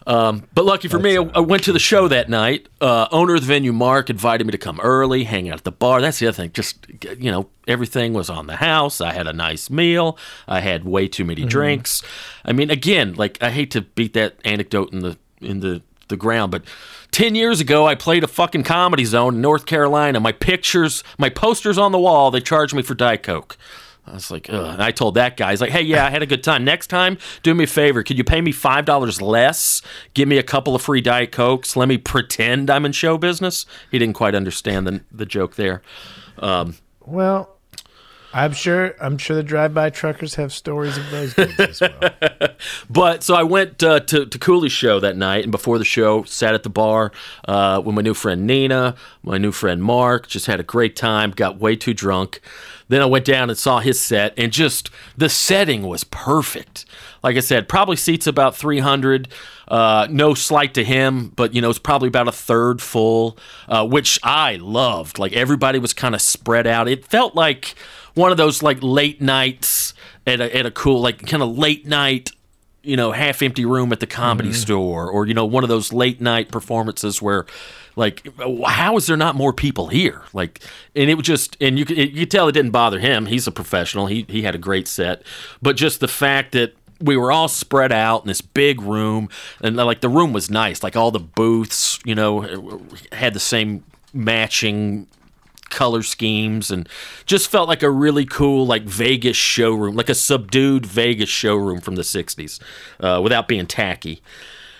Um, 0.07 0.47
but 0.53 0.65
lucky 0.65 0.87
for 0.87 0.97
me, 0.97 1.17
I, 1.17 1.21
I 1.35 1.39
went 1.39 1.63
to 1.65 1.73
the 1.73 1.79
show 1.79 2.07
that 2.07 2.29
night. 2.29 2.67
Uh, 2.79 3.07
owner 3.11 3.35
of 3.35 3.41
the 3.41 3.47
venue, 3.47 3.71
Mark, 3.71 4.09
invited 4.09 4.45
me 4.45 4.51
to 4.51 4.57
come 4.57 4.79
early, 4.81 5.25
hang 5.25 5.49
out 5.49 5.57
at 5.57 5.63
the 5.63 5.71
bar. 5.71 6.01
That's 6.01 6.19
the 6.19 6.27
other 6.27 6.35
thing. 6.35 6.51
Just 6.53 6.87
you 7.19 7.31
know, 7.31 7.49
everything 7.67 8.13
was 8.13 8.29
on 8.29 8.47
the 8.47 8.55
house. 8.55 8.99
I 8.99 9.13
had 9.13 9.27
a 9.27 9.33
nice 9.33 9.69
meal. 9.69 10.17
I 10.47 10.61
had 10.61 10.85
way 10.85 11.07
too 11.07 11.25
many 11.25 11.45
drinks. 11.45 12.01
I 12.43 12.51
mean, 12.53 12.71
again, 12.71 13.13
like 13.13 13.41
I 13.41 13.51
hate 13.51 13.71
to 13.71 13.81
beat 13.81 14.13
that 14.13 14.35
anecdote 14.43 14.91
in 14.91 14.99
the 14.99 15.17
in 15.39 15.59
the 15.59 15.81
the 16.07 16.17
ground. 16.17 16.51
But 16.51 16.63
10 17.11 17.33
years 17.33 17.59
ago, 17.59 17.87
I 17.87 17.95
played 17.95 18.23
a 18.23 18.27
fucking 18.27 18.63
comedy 18.63 19.05
zone 19.05 19.35
in 19.35 19.41
North 19.41 19.65
Carolina. 19.65 20.19
My 20.19 20.31
pictures, 20.31 21.03
my 21.17 21.29
posters 21.29 21.79
on 21.79 21.91
the 21.91 21.99
wall, 21.99 22.29
they 22.29 22.41
charged 22.41 22.75
me 22.75 22.83
for 22.83 22.93
Diet 22.93 23.23
Coke. 23.23 23.57
I 24.11 24.15
was 24.15 24.29
like, 24.29 24.49
Ugh. 24.49 24.73
And 24.73 24.83
I 24.83 24.91
told 24.91 25.15
that 25.15 25.37
guy, 25.37 25.51
he's 25.51 25.61
like, 25.61 25.69
hey, 25.69 25.81
yeah, 25.81 26.05
I 26.05 26.09
had 26.09 26.21
a 26.21 26.25
good 26.25 26.43
time. 26.43 26.65
Next 26.65 26.87
time, 26.87 27.17
do 27.43 27.55
me 27.55 27.63
a 27.63 27.67
favor. 27.67 28.03
Could 28.03 28.17
you 28.17 28.25
pay 28.25 28.41
me 28.41 28.51
$5 28.51 29.21
less? 29.21 29.81
Give 30.13 30.27
me 30.27 30.37
a 30.37 30.43
couple 30.43 30.75
of 30.75 30.81
free 30.81 30.99
Diet 30.99 31.31
Cokes. 31.31 31.77
Let 31.77 31.87
me 31.87 31.97
pretend 31.97 32.69
I'm 32.69 32.85
in 32.85 32.91
show 32.91 33.17
business. 33.17 33.65
He 33.89 33.97
didn't 33.99 34.15
quite 34.15 34.35
understand 34.35 34.85
the, 34.85 35.01
the 35.11 35.25
joke 35.25 35.55
there. 35.55 35.81
Um, 36.39 36.75
Well, 37.05 37.55
I'm 38.33 38.53
sure. 38.53 38.95
I'm 39.01 39.17
sure 39.17 39.35
the 39.35 39.43
drive-by 39.43 39.89
truckers 39.89 40.35
have 40.35 40.53
stories 40.53 40.97
of 40.97 41.09
those 41.09 41.33
gigs 41.33 41.59
as 41.59 41.81
well. 41.81 42.11
But 42.89 43.23
so 43.23 43.33
I 43.33 43.43
went 43.43 43.81
uh, 43.81 44.01
to 44.01 44.25
to 44.25 44.37
Cooley's 44.39 44.71
show 44.71 44.99
that 44.99 45.17
night, 45.17 45.43
and 45.43 45.51
before 45.51 45.79
the 45.79 45.85
show, 45.85 46.23
sat 46.23 46.53
at 46.53 46.61
the 46.63 46.69
bar 46.69 47.11
uh, 47.47 47.81
with 47.83 47.95
my 47.95 48.01
new 48.03 48.13
friend 48.13 48.45
Nina, 48.45 48.95
my 49.23 49.39
new 49.39 49.51
friend 49.51 49.83
Mark. 49.83 50.27
Just 50.27 50.45
had 50.45 50.59
a 50.59 50.63
great 50.63 50.95
time. 50.95 51.31
Got 51.31 51.57
way 51.59 51.75
too 51.75 51.93
drunk. 51.93 52.39
Then 52.91 53.01
I 53.01 53.05
went 53.05 53.23
down 53.23 53.49
and 53.49 53.57
saw 53.57 53.79
his 53.79 54.01
set, 54.01 54.33
and 54.35 54.51
just 54.51 54.89
the 55.15 55.29
setting 55.29 55.83
was 55.83 56.03
perfect. 56.03 56.83
Like 57.23 57.37
I 57.37 57.39
said, 57.39 57.69
probably 57.69 57.95
seats 57.95 58.27
about 58.27 58.53
300. 58.53 59.29
Uh, 59.69 60.07
no 60.09 60.33
slight 60.33 60.73
to 60.73 60.83
him, 60.83 61.29
but 61.29 61.55
you 61.55 61.61
know 61.61 61.69
it's 61.69 61.79
probably 61.79 62.09
about 62.09 62.27
a 62.27 62.33
third 62.33 62.81
full, 62.81 63.37
uh, 63.69 63.87
which 63.87 64.19
I 64.23 64.57
loved. 64.57 65.19
Like 65.19 65.31
everybody 65.31 65.79
was 65.79 65.93
kind 65.93 66.13
of 66.13 66.21
spread 66.21 66.67
out. 66.67 66.89
It 66.89 67.05
felt 67.05 67.33
like 67.33 67.75
one 68.13 68.29
of 68.29 68.35
those 68.37 68.61
like 68.61 68.79
late 68.81 69.21
nights 69.21 69.93
at 70.27 70.41
a, 70.41 70.53
at 70.53 70.65
a 70.65 70.71
cool 70.71 70.99
like 70.99 71.25
kind 71.25 71.41
of 71.41 71.57
late 71.57 71.85
night 71.85 72.31
you 72.83 72.97
know 72.97 73.13
half 73.13 73.41
empty 73.41 73.63
room 73.63 73.93
at 73.93 74.01
the 74.01 74.07
comedy 74.07 74.51
store 74.51 75.09
or 75.09 75.25
you 75.25 75.33
know 75.33 75.45
one 75.45 75.63
of 75.63 75.69
those 75.69 75.93
late 75.93 76.19
night 76.19 76.51
performances 76.51 77.21
where 77.21 77.45
like 77.95 78.27
how 78.65 78.97
is 78.97 79.07
there 79.07 79.17
not 79.17 79.35
more 79.35 79.53
people 79.53 79.87
here? 79.87 80.23
Like 80.33 80.61
and 80.95 81.09
it 81.09 81.15
was 81.15 81.25
just 81.25 81.57
and 81.61 81.77
you 81.77 81.85
could 81.85 81.97
you 81.97 82.25
tell 82.25 82.47
it 82.47 82.53
didn't 82.53 82.71
bother 82.71 82.99
him. 82.99 83.25
He's 83.25 83.47
a 83.47 83.51
professional. 83.51 84.07
He 84.07 84.25
he 84.29 84.43
had 84.43 84.55
a 84.55 84.59
great 84.59 84.87
set. 84.87 85.23
But 85.61 85.75
just 85.75 85.99
the 85.99 86.07
fact 86.07 86.53
that 86.53 86.75
we 86.99 87.17
were 87.17 87.31
all 87.31 87.47
spread 87.47 87.91
out 87.91 88.21
in 88.21 88.27
this 88.27 88.41
big 88.41 88.81
room 88.81 89.29
and 89.61 89.75
like 89.75 90.01
the 90.01 90.09
room 90.09 90.33
was 90.33 90.49
nice. 90.49 90.83
Like 90.83 90.95
all 90.95 91.11
the 91.11 91.19
booths 91.19 91.99
you 92.05 92.15
know 92.15 92.81
had 93.11 93.33
the 93.33 93.39
same 93.39 93.83
matching 94.13 95.07
color 95.71 96.03
schemes 96.03 96.69
and 96.69 96.87
just 97.25 97.49
felt 97.49 97.67
like 97.67 97.81
a 97.81 97.89
really 97.89 98.25
cool 98.25 98.67
like 98.67 98.83
Vegas 98.83 99.37
showroom, 99.37 99.95
like 99.95 100.09
a 100.09 100.15
subdued 100.15 100.85
Vegas 100.85 101.29
showroom 101.29 101.81
from 101.81 101.95
the 101.95 102.03
'60s, 102.03 102.59
uh, 102.99 103.19
without 103.23 103.47
being 103.47 103.65
tacky. 103.65 104.21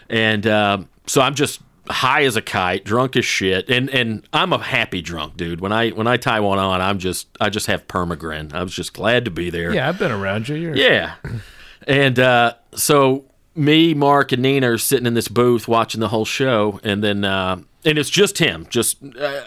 And 0.10 0.46
uh, 0.46 0.80
so 1.08 1.22
I'm 1.22 1.34
just 1.34 1.62
high 1.90 2.24
as 2.24 2.36
a 2.36 2.42
kite, 2.42 2.86
drunk 2.86 3.16
as 3.16 3.26
shit, 3.26 3.70
and 3.70 3.90
and 3.90 4.28
I'm 4.34 4.54
a 4.54 4.58
happy 4.60 5.02
drunk, 5.02 5.38
dude. 5.38 5.62
When 5.62 5.72
I 5.72 5.90
when 5.90 6.08
I 6.08 6.18
tie 6.18 6.40
one 6.40 6.60
on, 6.60 6.82
I'm 6.82 7.00
just 7.00 7.28
I 7.40 7.50
just 7.50 7.68
have 7.68 7.88
permagrin. 7.88 8.54
I 8.54 8.64
was 8.64 8.74
just 8.74 8.94
glad 8.94 9.26
to 9.26 9.32
be 9.32 9.50
there. 9.50 9.74
Yeah, 9.74 9.90
I've 9.90 10.00
been 10.00 10.12
around 10.12 10.50
you. 10.50 10.56
You're, 10.56 10.76
Yeah. 10.76 11.16
And 11.88 12.20
uh, 12.20 12.54
so 12.76 13.26
me, 13.56 13.94
Mark, 13.94 14.32
and 14.32 14.42
Nina 14.42 14.72
are 14.72 14.78
sitting 14.78 15.06
in 15.06 15.16
this 15.16 15.28
booth 15.28 15.68
watching 15.68 16.00
the 16.00 16.10
whole 16.10 16.26
show, 16.26 16.80
and 16.84 17.04
then 17.04 17.26
uh, 17.26 17.60
and 17.84 17.98
it's 17.98 18.10
just 18.10 18.38
him. 18.38 18.68
Just 18.70 18.98
uh, 19.20 19.42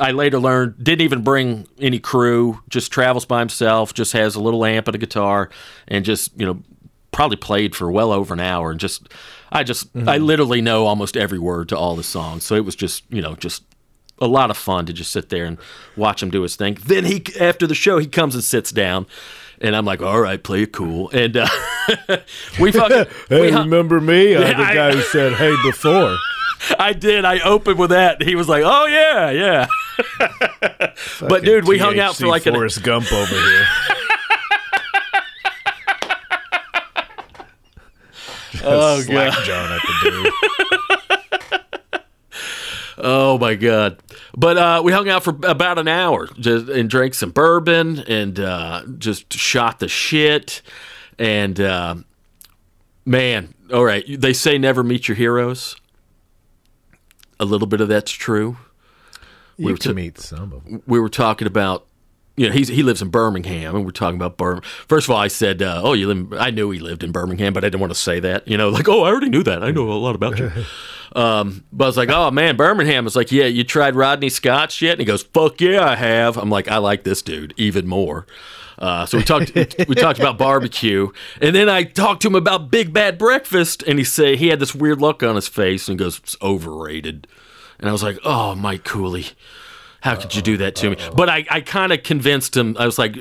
I 0.00 0.12
later 0.12 0.38
learned 0.38 0.82
didn't 0.82 1.02
even 1.02 1.22
bring 1.22 1.66
any 1.78 1.98
crew. 1.98 2.60
Just 2.68 2.92
travels 2.92 3.24
by 3.24 3.40
himself. 3.40 3.94
Just 3.94 4.12
has 4.12 4.34
a 4.34 4.40
little 4.40 4.64
amp 4.64 4.86
and 4.88 4.94
a 4.94 4.98
guitar, 4.98 5.50
and 5.86 6.04
just 6.04 6.38
you 6.38 6.46
know 6.46 6.62
probably 7.10 7.36
played 7.36 7.74
for 7.74 7.90
well 7.90 8.12
over 8.12 8.34
an 8.34 8.40
hour. 8.40 8.70
And 8.70 8.78
just 8.78 9.08
I 9.50 9.62
just 9.64 9.88
I 10.06 10.18
literally 10.18 10.60
know 10.60 10.86
almost 10.86 11.16
every 11.16 11.38
word 11.38 11.68
to 11.70 11.76
all 11.78 11.96
the 11.96 12.02
songs. 12.02 12.44
So 12.44 12.54
it 12.54 12.64
was 12.64 12.74
just 12.76 13.04
you 13.10 13.22
know 13.22 13.34
just 13.34 13.62
a 14.20 14.26
lot 14.26 14.50
of 14.50 14.56
fun 14.56 14.84
to 14.86 14.92
just 14.92 15.10
sit 15.12 15.28
there 15.28 15.44
and 15.44 15.58
watch 15.96 16.22
him 16.22 16.30
do 16.30 16.42
his 16.42 16.56
thing. 16.56 16.76
Then 16.84 17.04
he, 17.04 17.24
after 17.40 17.66
the 17.68 17.74
show, 17.74 17.98
he 17.98 18.06
comes 18.08 18.34
and 18.34 18.42
sits 18.42 18.72
down, 18.72 19.06
and 19.60 19.76
I'm 19.76 19.84
like, 19.84 20.02
"All 20.02 20.20
right, 20.20 20.42
play 20.42 20.62
it 20.62 20.72
cool." 20.72 21.08
And 21.10 21.36
uh, 21.36 21.46
we 22.60 22.72
fucking, 22.72 23.06
Hey, 23.28 23.40
we 23.42 23.50
hung- 23.50 23.66
remember 23.70 24.00
me? 24.00 24.34
I'm 24.36 24.42
the 24.42 24.62
I- 24.64 24.74
guy 24.74 24.92
who 24.92 25.00
said 25.12 25.34
"Hey" 25.34 25.54
before. 25.62 26.16
I 26.78 26.92
did. 26.92 27.24
I 27.24 27.38
opened 27.40 27.78
with 27.78 27.90
that. 27.90 28.20
He 28.20 28.34
was 28.34 28.48
like, 28.48 28.64
"Oh 28.66 28.86
yeah, 28.86 29.30
yeah." 29.30 29.66
but 31.20 31.44
dude, 31.44 31.66
we 31.68 31.78
hung 31.78 31.98
out 31.98 32.16
for 32.16 32.24
THC 32.24 32.28
like 32.28 32.46
an 32.46 32.54
Forrest 32.54 32.82
Gump 32.82 33.12
over 33.12 33.34
here. 33.34 33.66
Oh, 38.64 39.00
Slack 39.00 39.32
God. 39.32 39.44
John 39.44 39.72
at 39.72 39.80
the 39.82 40.10
dude. 40.10 40.32
Oh 43.00 43.38
my 43.38 43.54
god! 43.54 44.00
But 44.36 44.58
uh, 44.58 44.82
we 44.84 44.90
hung 44.92 45.08
out 45.08 45.22
for 45.22 45.30
about 45.44 45.78
an 45.78 45.86
hour 45.86 46.26
just, 46.38 46.68
and 46.68 46.90
drank 46.90 47.14
some 47.14 47.30
bourbon 47.30 48.00
and 48.00 48.40
uh, 48.40 48.82
just 48.98 49.32
shot 49.32 49.78
the 49.78 49.86
shit. 49.86 50.62
And 51.16 51.60
uh, 51.60 51.94
man, 53.06 53.54
all 53.72 53.84
right, 53.84 54.04
they 54.20 54.32
say 54.32 54.58
never 54.58 54.82
meet 54.82 55.06
your 55.06 55.14
heroes. 55.16 55.76
A 57.38 57.44
little 57.44 57.68
bit 57.68 57.80
of 57.80 57.86
that's 57.86 58.10
true. 58.10 58.56
You 59.56 59.66
were 59.66 59.76
can 59.76 59.90
t- 59.90 59.94
meet 59.94 60.18
some 60.18 60.52
of 60.52 60.64
them. 60.64 60.82
we 60.86 60.98
were 60.98 61.08
talking 61.08 61.46
about 61.46 61.86
you 62.38 62.48
know 62.48 62.52
he's 62.52 62.68
he 62.68 62.82
lives 62.82 63.02
in 63.02 63.08
Birmingham 63.08 63.74
and 63.74 63.84
we're 63.84 63.90
talking 63.90 64.16
about 64.16 64.36
Birmingham. 64.36 64.68
First 64.86 65.06
of 65.06 65.10
all, 65.10 65.20
I 65.20 65.28
said, 65.28 65.62
uh, 65.62 65.80
"Oh, 65.82 65.92
you 65.92 66.06
live." 66.12 66.32
I 66.34 66.50
knew 66.50 66.70
he 66.70 66.78
lived 66.78 67.02
in 67.02 67.12
Birmingham, 67.12 67.52
but 67.52 67.64
I 67.64 67.68
didn't 67.68 67.80
want 67.80 67.92
to 67.92 67.98
say 67.98 68.20
that. 68.20 68.46
You 68.46 68.56
know, 68.56 68.68
like, 68.68 68.88
"Oh, 68.88 69.02
I 69.02 69.08
already 69.08 69.28
knew 69.28 69.42
that. 69.42 69.62
I 69.62 69.70
know 69.70 69.90
a 69.90 69.94
lot 69.94 70.14
about 70.14 70.38
you." 70.38 70.50
um, 71.20 71.64
but 71.72 71.84
I 71.84 71.88
was 71.88 71.96
like, 71.96 72.10
"Oh 72.10 72.30
man, 72.30 72.56
Birmingham." 72.56 73.06
It's 73.06 73.16
like, 73.16 73.32
"Yeah, 73.32 73.46
you 73.46 73.64
tried 73.64 73.94
Rodney 73.94 74.28
Scott's 74.28 74.80
yet?" 74.80 74.92
And 74.92 75.00
he 75.00 75.04
goes, 75.04 75.22
"Fuck 75.22 75.60
yeah, 75.60 75.84
I 75.84 75.96
have." 75.96 76.36
I'm 76.36 76.50
like, 76.50 76.68
"I 76.68 76.78
like 76.78 77.04
this 77.04 77.22
dude 77.22 77.54
even 77.56 77.86
more." 77.86 78.26
Uh, 78.78 79.04
so 79.06 79.18
we 79.18 79.24
talked. 79.24 79.52
we 79.88 79.94
talked 79.94 80.20
about 80.20 80.38
barbecue, 80.38 81.08
and 81.40 81.54
then 81.54 81.68
I 81.68 81.82
talked 81.82 82.22
to 82.22 82.28
him 82.28 82.36
about 82.36 82.70
Big 82.70 82.92
Bad 82.92 83.18
Breakfast, 83.18 83.82
and 83.86 83.98
he 83.98 84.04
say 84.04 84.36
he 84.36 84.48
had 84.48 84.60
this 84.60 84.74
weird 84.74 85.00
look 85.00 85.22
on 85.22 85.34
his 85.34 85.48
face, 85.48 85.88
and 85.88 85.98
he 85.98 86.04
goes, 86.04 86.18
"It's 86.18 86.36
overrated." 86.40 87.26
And 87.80 87.88
I 87.88 87.92
was 87.92 88.02
like, 88.02 88.18
"Oh, 88.24 88.54
Mike 88.54 88.84
Cooley." 88.84 89.26
How 90.00 90.14
could 90.14 90.34
you 90.34 90.42
do 90.42 90.56
that 90.58 90.76
to 90.76 90.90
me? 90.90 90.96
But 91.16 91.28
I, 91.28 91.44
I 91.50 91.60
kind 91.60 91.92
of 91.92 92.04
convinced 92.04 92.56
him. 92.56 92.76
I 92.78 92.86
was 92.86 92.98
like, 92.98 93.16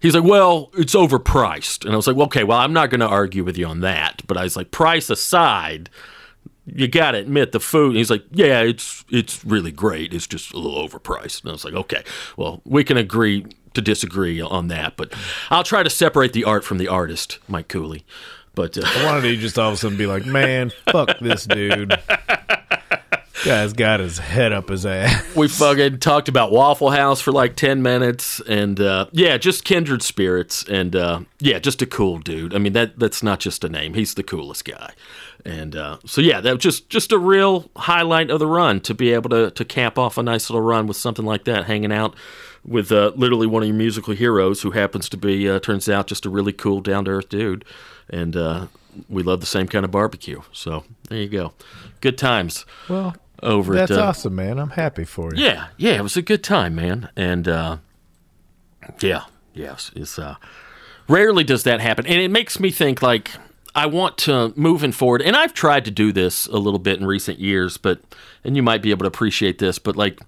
he's 0.00 0.14
like, 0.14 0.24
well, 0.24 0.70
it's 0.74 0.94
overpriced. 0.94 1.84
And 1.84 1.92
I 1.92 1.96
was 1.96 2.06
like, 2.06 2.16
well, 2.16 2.26
okay, 2.26 2.42
well, 2.42 2.58
I'm 2.58 2.72
not 2.72 2.88
going 2.88 3.00
to 3.00 3.06
argue 3.06 3.44
with 3.44 3.58
you 3.58 3.66
on 3.66 3.80
that. 3.80 4.22
But 4.26 4.38
I 4.38 4.44
was 4.44 4.56
like, 4.56 4.70
price 4.70 5.10
aside, 5.10 5.90
you 6.64 6.88
got 6.88 7.10
to 7.12 7.18
admit 7.18 7.52
the 7.52 7.60
food. 7.60 7.88
And 7.88 7.96
he's 7.98 8.10
like, 8.10 8.24
yeah, 8.30 8.60
it's 8.60 9.04
it's 9.10 9.44
really 9.44 9.72
great. 9.72 10.14
It's 10.14 10.26
just 10.26 10.52
a 10.52 10.58
little 10.58 10.88
overpriced. 10.88 11.42
And 11.42 11.50
I 11.50 11.52
was 11.52 11.64
like, 11.64 11.74
okay, 11.74 12.02
well, 12.36 12.62
we 12.64 12.82
can 12.82 12.96
agree 12.96 13.44
to 13.74 13.82
disagree 13.82 14.40
on 14.40 14.68
that. 14.68 14.96
But 14.96 15.12
I'll 15.50 15.64
try 15.64 15.82
to 15.82 15.90
separate 15.90 16.32
the 16.32 16.44
art 16.44 16.64
from 16.64 16.78
the 16.78 16.88
artist, 16.88 17.38
Mike 17.46 17.68
Cooley. 17.68 18.04
But 18.54 18.76
uh, 18.78 18.82
I 18.84 19.04
wanted 19.04 19.22
to 19.22 19.36
just 19.36 19.58
all 19.58 19.68
of 19.68 19.74
a 19.74 19.76
sudden 19.76 19.98
be 19.98 20.06
like, 20.06 20.26
man, 20.26 20.72
fuck 20.90 21.18
this 21.20 21.44
dude. 21.44 21.98
Guy's 23.44 23.72
got 23.72 24.00
his 24.00 24.18
head 24.18 24.52
up 24.52 24.68
his 24.68 24.86
ass. 24.86 25.24
we 25.36 25.48
fucking 25.48 25.98
talked 25.98 26.28
about 26.28 26.52
Waffle 26.52 26.90
House 26.90 27.20
for 27.20 27.32
like 27.32 27.56
10 27.56 27.82
minutes 27.82 28.40
and 28.48 28.78
uh, 28.80 29.06
yeah, 29.12 29.36
just 29.36 29.64
kindred 29.64 30.02
spirits 30.02 30.64
and 30.68 30.94
uh, 30.94 31.20
yeah, 31.40 31.58
just 31.58 31.82
a 31.82 31.86
cool 31.86 32.18
dude. 32.18 32.54
I 32.54 32.58
mean 32.58 32.72
that 32.74 32.98
that's 32.98 33.22
not 33.22 33.40
just 33.40 33.64
a 33.64 33.68
name. 33.68 33.94
He's 33.94 34.14
the 34.14 34.22
coolest 34.22 34.64
guy. 34.64 34.92
And 35.44 35.74
uh, 35.74 35.98
so 36.06 36.20
yeah, 36.20 36.40
that 36.40 36.54
was 36.54 36.62
just 36.62 36.88
just 36.88 37.10
a 37.10 37.18
real 37.18 37.68
highlight 37.76 38.30
of 38.30 38.38
the 38.38 38.46
run 38.46 38.80
to 38.82 38.94
be 38.94 39.12
able 39.12 39.30
to 39.30 39.50
to 39.50 39.64
cap 39.64 39.98
off 39.98 40.16
a 40.16 40.22
nice 40.22 40.48
little 40.48 40.62
run 40.62 40.86
with 40.86 40.96
something 40.96 41.24
like 41.24 41.44
that 41.44 41.64
hanging 41.64 41.92
out 41.92 42.14
with 42.64 42.92
uh, 42.92 43.12
literally 43.16 43.46
one 43.46 43.62
of 43.62 43.68
your 43.68 43.76
musical 43.76 44.14
heroes 44.14 44.62
who 44.62 44.70
happens 44.70 45.08
to 45.08 45.16
be 45.16 45.48
uh, 45.50 45.58
turns 45.58 45.88
out 45.88 46.06
just 46.06 46.24
a 46.24 46.30
really 46.30 46.52
cool 46.52 46.80
down 46.80 47.06
to 47.06 47.10
earth 47.10 47.28
dude. 47.28 47.64
And 48.08 48.36
uh, 48.36 48.66
we 49.08 49.22
love 49.22 49.40
the 49.40 49.46
same 49.46 49.66
kind 49.66 49.84
of 49.84 49.90
barbecue. 49.90 50.42
So 50.52 50.84
there 51.08 51.18
you 51.18 51.28
go. 51.28 51.54
Good 52.00 52.18
times 52.18 52.64
Well, 52.88 53.16
over 53.42 53.74
that's 53.74 53.90
at 53.90 53.98
uh, 53.98 54.02
awesome, 54.02 54.34
man. 54.34 54.58
I'm 54.58 54.70
happy 54.70 55.04
for 55.04 55.34
you. 55.34 55.44
yeah, 55.44 55.68
yeah, 55.76 55.92
it 55.92 56.02
was 56.02 56.16
a 56.16 56.22
good 56.22 56.44
time, 56.44 56.74
man. 56.74 57.08
And 57.16 57.48
uh, 57.48 57.78
yeah, 59.00 59.24
yes, 59.52 59.90
it's 59.94 60.18
uh, 60.18 60.36
rarely 61.08 61.44
does 61.44 61.64
that 61.64 61.80
happen, 61.80 62.06
and 62.06 62.20
it 62.20 62.30
makes 62.30 62.60
me 62.60 62.70
think 62.70 63.02
like 63.02 63.30
I 63.74 63.86
want 63.86 64.18
to 64.18 64.52
moving 64.56 64.92
forward. 64.92 65.22
And 65.22 65.36
I've 65.36 65.54
tried 65.54 65.84
to 65.86 65.90
do 65.90 66.12
this 66.12 66.46
a 66.46 66.56
little 66.56 66.78
bit 66.78 67.00
in 67.00 67.06
recent 67.06 67.38
years, 67.38 67.76
but 67.76 68.00
and 68.44 68.56
you 68.56 68.62
might 68.62 68.82
be 68.82 68.90
able 68.90 69.04
to 69.04 69.08
appreciate 69.08 69.58
this, 69.58 69.78
but 69.78 69.96
like. 69.96 70.20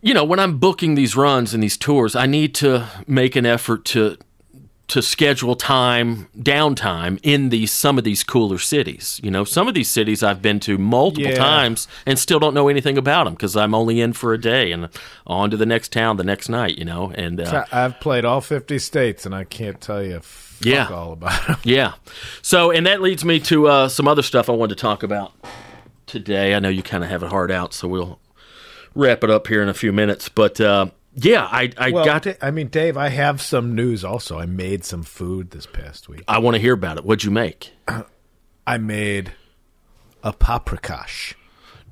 You 0.00 0.12
know, 0.12 0.24
when 0.24 0.38
I'm 0.38 0.58
booking 0.58 0.96
these 0.96 1.16
runs 1.16 1.54
and 1.54 1.62
these 1.62 1.78
tours, 1.78 2.14
I 2.14 2.26
need 2.26 2.54
to 2.56 2.86
make 3.06 3.36
an 3.36 3.46
effort 3.46 3.86
to 3.86 4.18
to 4.94 5.02
schedule 5.02 5.56
time 5.56 6.28
downtime 6.38 7.18
in 7.24 7.48
these 7.48 7.72
some 7.72 7.98
of 7.98 8.04
these 8.04 8.22
cooler 8.22 8.60
cities. 8.60 9.20
You 9.24 9.30
know, 9.32 9.42
some 9.42 9.66
of 9.66 9.74
these 9.74 9.88
cities 9.90 10.22
I've 10.22 10.40
been 10.40 10.60
to 10.60 10.78
multiple 10.78 11.30
Yeah. 11.32 11.34
times 11.36 11.88
and 12.06 12.16
still 12.16 12.38
don't 12.38 12.54
know 12.54 12.68
anything 12.68 12.96
about 12.96 13.24
them 13.24 13.34
because 13.34 13.56
I'm 13.56 13.74
only 13.74 14.00
in 14.00 14.12
for 14.12 14.32
a 14.32 14.40
day 14.40 14.70
and 14.70 14.88
on 15.26 15.50
to 15.50 15.56
the 15.56 15.66
next 15.66 15.90
town 15.90 16.16
the 16.16 16.22
next 16.22 16.48
night. 16.48 16.78
You 16.78 16.84
know, 16.84 17.10
and 17.16 17.40
uh, 17.40 17.64
I've 17.72 17.98
played 17.98 18.24
all 18.24 18.40
50 18.40 18.78
states, 18.78 19.26
and 19.26 19.34
I 19.34 19.42
can't 19.42 19.80
tell 19.80 20.00
you 20.00 20.20
fuck 20.20 20.64
Yeah. 20.64 20.86
all 20.88 21.12
about 21.14 21.44
them. 21.44 21.56
yeah. 21.64 21.94
So, 22.40 22.70
and 22.70 22.86
that 22.86 23.02
leads 23.02 23.24
me 23.24 23.40
to 23.40 23.66
uh, 23.66 23.88
some 23.88 24.06
other 24.06 24.22
stuff 24.22 24.48
I 24.48 24.52
wanted 24.52 24.76
to 24.76 24.80
talk 24.80 25.02
about. 25.02 25.32
today. 26.06 26.54
I 26.54 26.60
know 26.60 26.68
you 26.68 26.82
kind 26.84 27.02
of 27.02 27.10
have 27.10 27.22
it 27.24 27.30
hard 27.30 27.50
out, 27.50 27.74
so 27.74 27.88
we'll 27.88 28.20
wrap 28.94 29.24
it 29.24 29.30
up 29.30 29.48
here 29.48 29.60
in 29.62 29.68
a 29.68 29.74
few 29.74 29.92
minutes. 29.92 30.28
But 30.28 30.60
uh, 30.60 30.86
yeah, 31.14 31.44
I, 31.50 31.70
I 31.76 31.90
Well, 31.90 32.04
got. 32.04 32.26
I 32.42 32.50
mean, 32.50 32.68
Dave, 32.68 32.96
I 32.96 33.08
have 33.08 33.40
some 33.40 33.74
news. 33.74 34.04
Also, 34.04 34.38
I 34.38 34.46
made 34.46 34.84
some 34.84 35.02
food 35.02 35.50
this 35.50 35.66
past 35.66 36.08
week. 36.08 36.22
I 36.28 36.38
want 36.38 36.54
to 36.54 36.60
hear 36.60 36.74
about 36.74 36.96
it. 36.98 37.04
What'd 37.04 37.24
you 37.24 37.30
make? 37.30 37.72
I 38.66 38.78
made 38.78 39.32
a 40.22 40.32
paprikash 40.32 41.34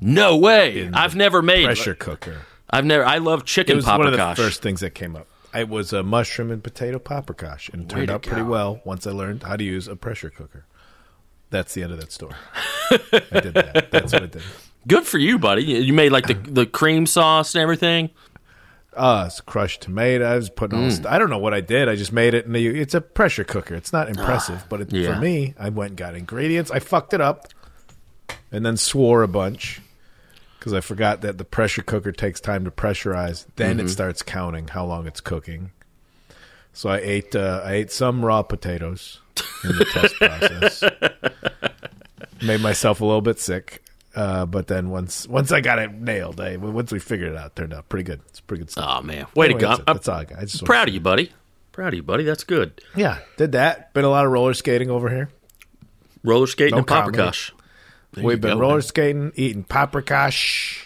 No 0.01 0.37
way! 0.37 0.89
I've 0.93 1.15
never 1.15 1.43
made. 1.43 1.65
pressure 1.67 1.95
cooker. 1.95 2.43
I've 2.71 2.85
never. 2.87 3.05
I 3.05 3.19
love 3.19 3.45
chicken. 3.45 3.73
It 3.75 3.77
was 3.77 3.87
one 3.87 4.07
of 4.07 4.13
the 4.13 4.35
first 4.35 4.63
things 4.63 4.81
that 4.81 4.91
came 4.95 5.15
up. 5.17 5.27
It 5.55 5.69
was 5.69 5.93
a 5.93 6.03
mushroom 6.03 6.51
and 6.51 6.65
potato 6.65 6.99
paprikash, 6.99 7.71
and 7.73 7.83
it 7.83 7.89
turned 7.91 8.11
out 8.11 8.23
pretty 8.23 8.43
well 8.43 8.81
once 8.85 9.07
I 9.07 9.11
learned 9.11 9.43
how 9.43 9.57
to 9.57 9.65
use 9.65 9.87
a 9.87 9.95
pressure 9.97 10.31
cooker. 10.31 10.65
That's 11.51 11.75
the 11.75 11.83
end 11.83 11.93
of 11.93 12.01
that 12.01 12.11
story. 12.11 12.33
I 12.91 13.41
did 13.41 13.53
that. 13.55 13.91
That's 13.91 14.15
what 14.15 14.23
I 14.23 14.27
did. 14.27 14.43
Good 14.89 15.07
for 15.07 15.19
you, 15.19 15.39
buddy. 15.39 15.63
You 15.63 15.77
you 15.77 15.93
made 15.93 16.11
like 16.11 16.27
the 16.27 16.35
the 16.35 16.65
cream 16.67 17.05
sauce 17.07 17.55
and 17.55 17.61
everything. 17.63 18.09
Uh, 18.95 19.25
it's 19.27 19.41
crushed 19.41 19.81
tomatoes, 19.83 20.51
putting 20.51 20.79
all. 20.79 20.85
Mm. 20.89 20.93
St- 20.93 21.07
I 21.07 21.19
don't 21.19 21.31
know 21.31 21.39
what 21.39 21.55
I 21.55 21.61
did. 21.61 21.89
I 21.89 21.97
just 21.97 22.13
made 22.13 22.35
it, 22.35 22.45
and 22.47 22.55
it's 22.57 22.95
a 22.95 23.01
pressure 23.01 23.45
cooker. 23.45 23.75
It's 23.75 23.93
not 23.93 24.09
impressive, 24.09 24.65
but 24.69 24.81
it, 24.83 24.89
Ah, 24.93 24.97
yeah. 24.97 25.15
for 25.15 25.21
me, 25.21 25.55
I 25.59 25.71
went 25.71 25.91
and 25.93 25.97
got 25.97 26.15
ingredients. 26.15 26.71
I 26.71 26.79
fucked 26.79 27.15
it 27.15 27.21
up, 27.21 27.49
and 28.51 28.67
then 28.67 28.77
swore 28.77 29.23
a 29.23 29.29
bunch 29.29 29.81
because 30.59 30.75
I 30.75 30.81
forgot 30.81 31.23
that 31.23 31.39
the 31.39 31.45
pressure 31.45 31.83
cooker 31.83 32.13
takes 32.13 32.41
time 32.41 32.65
to 32.65 32.71
pressurize. 32.71 33.47
Then 33.57 33.79
Mm-hmm. 33.79 33.87
it 33.87 33.91
starts 33.91 34.23
counting 34.23 34.69
how 34.69 34.85
long 34.85 35.07
it's 35.07 35.21
cooking. 35.23 35.71
So 36.75 36.89
I 36.91 36.99
ate. 36.99 37.35
Uh, 37.35 37.63
I 37.65 37.73
ate 37.75 37.91
some 37.93 38.25
raw 38.25 38.43
potatoes 38.43 39.21
in 39.65 39.71
the 39.77 39.85
test 39.87 40.15
process. 40.17 40.83
Made 42.43 42.61
myself 42.61 43.01
a 43.01 43.05
little 43.05 43.21
bit 43.23 43.39
sick. 43.39 43.83
Uh, 44.15 44.45
but 44.47 44.67
then 44.67 44.91
once 44.91 45.27
once 45.27 45.53
I 45.53 45.61
got 45.61 45.79
it 45.79 45.93
nailed, 45.93 46.41
I, 46.41 46.57
once 46.57 46.93
we 46.93 46.99
figured 46.99 47.33
it 47.33 47.37
out, 47.39 47.47
it 47.47 47.57
turned 47.57 47.73
out 47.73 47.89
pretty 47.89 48.05
good. 48.05 48.21
It's 48.29 48.41
pretty 48.41 48.63
good 48.63 48.71
stuff. 48.71 48.99
Oh 48.99 49.03
man, 49.03 49.27
way 49.35 49.47
Anyway, 49.47 49.61
to 49.61 49.67
go! 49.67 49.69
that's. 49.71 49.81
I'm 49.87 49.95
That's 49.97 50.09
all 50.09 50.17
I 50.19 50.25
got. 50.25 50.39
I 50.39 50.43
just 50.43 50.65
proud 50.65 50.89
of 50.89 50.95
you, 50.95 51.01
buddy. 51.01 51.33
Proud 51.73 51.89
of 51.89 51.95
you, 51.95 52.03
buddy. 52.03 52.25
That's 52.25 52.45
good. 52.45 52.83
Yeah, 52.95 53.19
did 53.39 53.53
that. 53.53 53.95
Been 53.95 54.05
a 54.05 54.11
lot 54.11 54.27
of 54.27 54.33
roller 54.33 54.53
skating 54.55 54.91
over 54.91 55.09
here. 55.09 55.31
Roller 56.23 56.47
skating 56.47 56.73
No 56.73 56.79
and 56.79 56.87
paprikash. 56.87 57.53
We've 58.15 58.39
been 58.41 58.53
go, 58.55 58.61
roller 58.61 58.75
man. 58.75 58.83
skating, 58.83 59.33
eating 59.37 59.65
paprikash. 59.65 60.85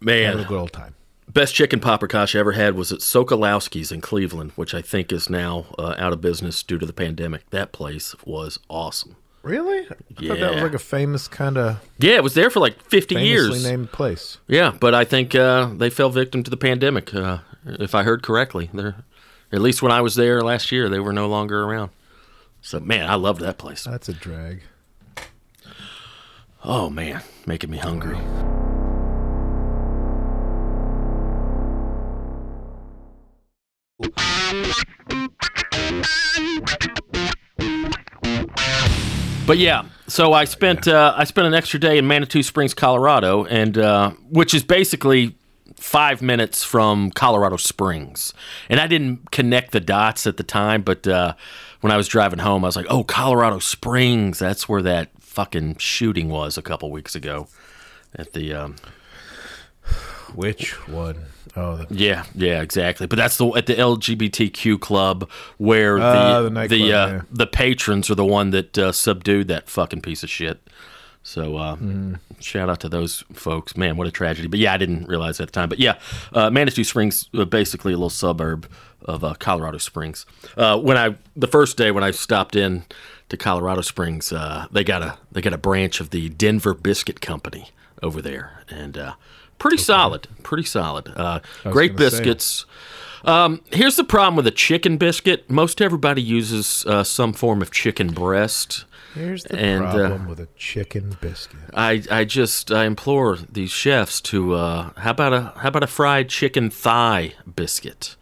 Having 0.00 0.24
a 0.24 0.36
Man, 0.36 0.46
good 0.46 0.58
old 0.58 0.72
time. 0.72 0.94
best 1.28 1.54
chicken 1.56 1.80
paprikash 1.80 2.36
I 2.36 2.38
ever 2.38 2.52
had 2.52 2.76
was 2.76 2.92
at 2.92 3.00
Sokolowski's 3.00 3.90
in 3.90 4.00
Cleveland, 4.00 4.52
which 4.54 4.74
I 4.74 4.80
think 4.82 5.12
is 5.12 5.28
now 5.28 5.66
uh, 5.76 5.96
out 5.98 6.12
of 6.12 6.20
business 6.20 6.62
due 6.62 6.78
to 6.78 6.86
the 6.86 6.92
pandemic. 6.92 7.50
That 7.50 7.72
place 7.72 8.14
was 8.24 8.60
awesome. 8.70 9.16
Really? 9.42 9.78
I 9.86 10.26
thought 10.26 10.38
that 10.40 10.54
was 10.54 10.62
like 10.62 10.74
a 10.74 10.78
famous 10.78 11.28
kind 11.28 11.56
of 11.56 11.80
Yeah, 11.98 12.14
it 12.16 12.22
was 12.22 12.34
there 12.34 12.50
for 12.50 12.60
like 12.60 12.82
50 12.82 13.14
famously 13.14 13.28
years. 13.28 13.64
named 13.64 13.92
place. 13.92 14.38
Yeah, 14.46 14.72
but 14.78 14.94
I 14.94 15.04
think 15.04 15.34
uh, 15.34 15.70
they 15.74 15.90
fell 15.90 16.10
victim 16.10 16.42
to 16.42 16.50
the 16.50 16.56
pandemic. 16.56 17.14
Uh, 17.14 17.38
if 17.64 17.94
I 17.94 18.02
heard 18.02 18.22
correctly, 18.22 18.68
they're 18.74 18.96
at 19.52 19.60
least 19.60 19.80
when 19.80 19.92
I 19.92 20.00
was 20.00 20.14
there 20.16 20.42
last 20.42 20.70
year, 20.72 20.88
they 20.88 21.00
were 21.00 21.12
no 21.12 21.28
longer 21.28 21.62
around. 21.64 21.90
So 22.60 22.80
man, 22.80 23.08
I 23.08 23.14
loved 23.14 23.40
that 23.40 23.56
place. 23.58 23.84
That's 23.84 24.08
a 24.08 24.12
drag. 24.12 24.62
Oh 26.64 26.90
man, 26.90 27.22
making 27.46 27.70
me 27.70 27.78
hungry. 27.78 28.18
But 39.48 39.56
yeah, 39.56 39.86
so 40.08 40.34
I 40.34 40.44
spent 40.44 40.86
uh, 40.86 41.14
I 41.16 41.24
spent 41.24 41.46
an 41.46 41.54
extra 41.54 41.80
day 41.80 41.96
in 41.96 42.06
Manitou 42.06 42.42
Springs, 42.42 42.74
Colorado, 42.74 43.46
and 43.46 43.78
uh, 43.78 44.10
which 44.28 44.52
is 44.52 44.62
basically 44.62 45.38
five 45.74 46.20
minutes 46.20 46.62
from 46.62 47.10
Colorado 47.10 47.56
Springs. 47.56 48.34
And 48.68 48.78
I 48.78 48.86
didn't 48.86 49.30
connect 49.30 49.72
the 49.72 49.80
dots 49.80 50.26
at 50.26 50.36
the 50.36 50.42
time, 50.42 50.82
but 50.82 51.08
uh, 51.08 51.32
when 51.80 51.90
I 51.90 51.96
was 51.96 52.08
driving 52.08 52.40
home, 52.40 52.62
I 52.62 52.68
was 52.68 52.76
like, 52.76 52.84
"Oh, 52.90 53.04
Colorado 53.04 53.58
Springs! 53.58 54.38
That's 54.38 54.68
where 54.68 54.82
that 54.82 55.12
fucking 55.18 55.76
shooting 55.76 56.28
was 56.28 56.58
a 56.58 56.62
couple 56.62 56.90
weeks 56.90 57.14
ago." 57.14 57.48
At 58.14 58.34
the 58.34 58.52
um, 58.52 58.76
Which 60.34 60.72
one? 60.86 61.24
Oh, 61.58 61.76
the, 61.76 61.94
yeah, 61.94 62.24
yeah, 62.34 62.60
exactly. 62.62 63.06
But 63.06 63.16
that's 63.16 63.36
the 63.36 63.48
at 63.54 63.66
the 63.66 63.74
LGBTQ 63.74 64.80
club 64.80 65.28
where 65.58 65.98
Ah, 66.00 66.42
the 66.42 66.50
the 66.50 66.66
the 66.68 66.82
uh, 66.92 67.06
yeah. 67.08 67.20
the 67.30 67.46
patrons 67.46 68.10
are 68.10 68.14
the 68.14 68.24
one 68.24 68.50
that 68.50 68.78
uh, 68.78 68.92
subdued 68.92 69.48
that 69.48 69.68
fucking 69.68 70.00
piece 70.02 70.22
of 70.22 70.30
shit. 70.30 70.60
So 71.22 71.56
uh, 71.56 71.74
Mm-hmm. 71.76 72.14
shout 72.40 72.70
out 72.70 72.80
to 72.80 72.88
those 72.88 73.24
folks. 73.32 73.76
Man, 73.76 73.96
what 73.96 74.06
a 74.06 74.10
tragedy. 74.10 74.48
But 74.48 74.60
yeah, 74.60 74.72
I 74.72 74.76
didn't 74.78 75.06
realize 75.08 75.40
at 75.40 75.48
the 75.48 75.52
time. 75.52 75.68
But 75.68 75.78
yeah, 75.78 75.98
uh, 76.32 76.48
Manitou 76.50 76.84
Springs, 76.84 77.28
uh, 77.34 77.44
basically 77.44 77.92
a 77.92 77.96
little 77.96 78.08
suburb 78.08 78.66
of 79.04 79.22
uh, 79.24 79.34
Colorado 79.38 79.78
Springs. 79.78 80.24
Uh, 80.56 80.78
when 80.78 80.96
I 80.96 81.16
the 81.36 81.48
first 81.48 81.76
day 81.76 81.90
when 81.90 82.04
I 82.04 82.12
stopped 82.12 82.56
in 82.56 82.84
to 83.28 83.36
Colorado 83.36 83.82
Springs, 83.82 84.32
uh, 84.32 84.66
they 84.72 84.84
got 84.84 85.02
a 85.02 85.18
they 85.32 85.40
got 85.42 85.52
a 85.52 85.58
branch 85.58 86.00
of 86.00 86.10
the 86.10 86.28
Denver 86.30 86.72
Biscuit 86.74 87.20
Company 87.20 87.70
over 88.02 88.22
there, 88.22 88.62
and 88.70 88.96
uh, 89.58 89.62
pretty 89.62 89.76
solid, 89.78 90.28
pretty 90.42 90.64
solid. 90.64 91.12
Uh, 91.16 91.40
great 91.64 91.96
biscuits. 91.96 92.66
Um, 93.24 93.62
here's 93.72 93.96
the 93.96 94.04
problem 94.04 94.36
with 94.36 94.46
a 94.46 94.52
chicken 94.52 94.96
biscuit. 94.96 95.50
Most 95.50 95.82
everybody 95.82 96.22
uses 96.22 96.84
uh, 96.86 97.02
some 97.04 97.32
form 97.32 97.60
of 97.60 97.70
chicken 97.70 98.12
breast. 98.12 98.84
here's 99.14 99.42
the 99.44 99.56
And, 99.56 99.84
uh, 99.84 100.08
problem 100.08 100.28
with 100.28 100.40
a 100.40 100.48
chicken 100.56 101.16
biscuit. 101.20 101.58
I, 101.74 102.02
I 102.10 102.24
just 102.24 102.70
I 102.70 102.84
implore 102.84 103.36
these 103.36 103.70
chefs 103.70 104.20
to 104.22 104.54
uh, 104.54 104.90
how 104.98 105.10
about 105.10 105.32
a 105.32 105.52
how 105.56 105.68
about 105.68 105.82
a 105.82 105.88
fried 105.88 106.28
chicken 106.28 106.70
thigh 106.70 107.34
biscuit? 107.56 108.16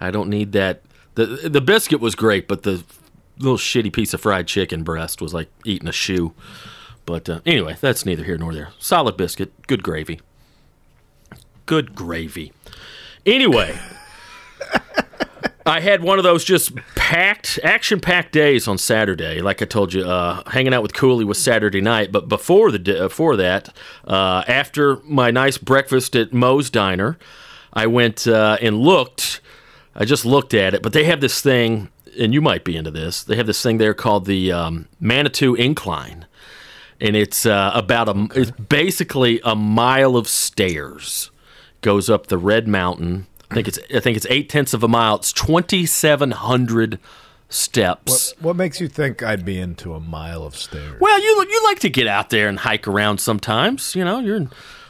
I 0.00 0.10
don't 0.10 0.30
need 0.30 0.52
that. 0.52 0.82
the 1.16 1.26
The 1.26 1.60
biscuit 1.60 2.00
was 2.00 2.14
great, 2.14 2.48
but 2.48 2.62
the 2.62 2.82
little 3.38 3.58
shitty 3.58 3.92
piece 3.92 4.14
of 4.14 4.20
fried 4.22 4.46
chicken 4.46 4.82
breast 4.82 5.20
was 5.20 5.34
like 5.34 5.48
eating 5.64 5.88
a 5.88 5.92
shoe. 5.92 6.32
But 7.04 7.28
uh, 7.28 7.40
anyway, 7.44 7.76
that's 7.80 8.06
neither 8.06 8.24
here 8.24 8.38
nor 8.38 8.54
there. 8.54 8.68
Solid 8.78 9.16
biscuit, 9.16 9.52
good 9.66 9.82
gravy, 9.82 10.20
good 11.70 11.94
gravy. 11.94 12.52
Anyway. 13.24 13.78
I 15.64 15.78
had 15.78 16.02
one 16.02 16.18
of 16.18 16.24
those 16.24 16.42
just 16.42 16.74
packed, 16.96 17.60
action 17.62 18.00
packed 18.00 18.32
days 18.32 18.66
on 18.66 18.76
Saturday. 18.76 19.40
Like 19.40 19.62
I 19.62 19.66
told 19.66 19.92
you, 19.92 20.02
uh, 20.02 20.42
hanging 20.50 20.74
out 20.74 20.82
with 20.82 20.94
Cooley 20.94 21.24
was 21.24 21.40
Saturday 21.40 21.80
night. 21.80 22.10
But 22.10 22.28
before 22.28 22.72
the 22.72 22.80
before 22.80 23.36
that, 23.36 23.68
uh, 24.04 24.42
after 24.48 24.96
my 25.04 25.30
nice 25.30 25.58
breakfast 25.58 26.16
at 26.16 26.32
Moe's 26.32 26.70
Diner, 26.70 27.18
I 27.72 27.86
went 27.86 28.26
uh, 28.26 28.56
and 28.60 28.80
looked. 28.80 29.40
I 29.94 30.04
just 30.04 30.26
looked 30.26 30.54
at 30.54 30.74
it, 30.74 30.82
but 30.82 30.92
they 30.92 31.04
have 31.04 31.20
this 31.20 31.40
thing, 31.40 31.88
and 32.18 32.34
you 32.34 32.40
might 32.40 32.64
be 32.64 32.76
into 32.76 32.90
this. 32.90 33.22
They 33.22 33.36
have 33.36 33.46
this 33.46 33.62
thing 33.62 33.78
there 33.78 33.94
called 33.94 34.24
the 34.26 34.50
um, 34.50 34.88
Manitou 34.98 35.54
Incline, 35.54 36.26
and 37.00 37.14
it's 37.14 37.46
uh, 37.46 37.70
about 37.74 38.08
a. 38.08 38.26
It's 38.34 38.50
basically 38.50 39.40
a 39.44 39.54
mile 39.54 40.16
of 40.16 40.26
stairs 40.26 41.30
goes 41.80 42.10
up 42.10 42.26
the 42.26 42.38
Red 42.38 42.68
Mountain. 42.68 43.26
I 43.50 43.54
think 43.54 43.68
it's 43.68 43.78
I 43.94 44.00
think 44.00 44.16
it's 44.16 44.26
eight 44.30 44.48
tenths 44.48 44.74
of 44.74 44.82
a 44.82 44.88
mile. 44.88 45.16
It's 45.16 45.32
twenty 45.32 45.86
seven 45.86 46.30
hundred 46.30 46.98
steps. 47.48 48.34
What, 48.36 48.44
what 48.44 48.56
makes 48.56 48.80
you 48.80 48.88
think 48.88 49.22
I'd 49.22 49.44
be 49.44 49.58
into 49.58 49.94
a 49.94 50.00
mile 50.00 50.44
of 50.44 50.56
stairs? 50.56 51.00
Well, 51.00 51.20
you 51.20 51.46
you 51.48 51.64
like 51.64 51.80
to 51.80 51.90
get 51.90 52.06
out 52.06 52.30
there 52.30 52.48
and 52.48 52.60
hike 52.60 52.86
around 52.86 53.18
sometimes. 53.18 53.94
You 53.96 54.04
know, 54.04 54.20
you're 54.20 54.48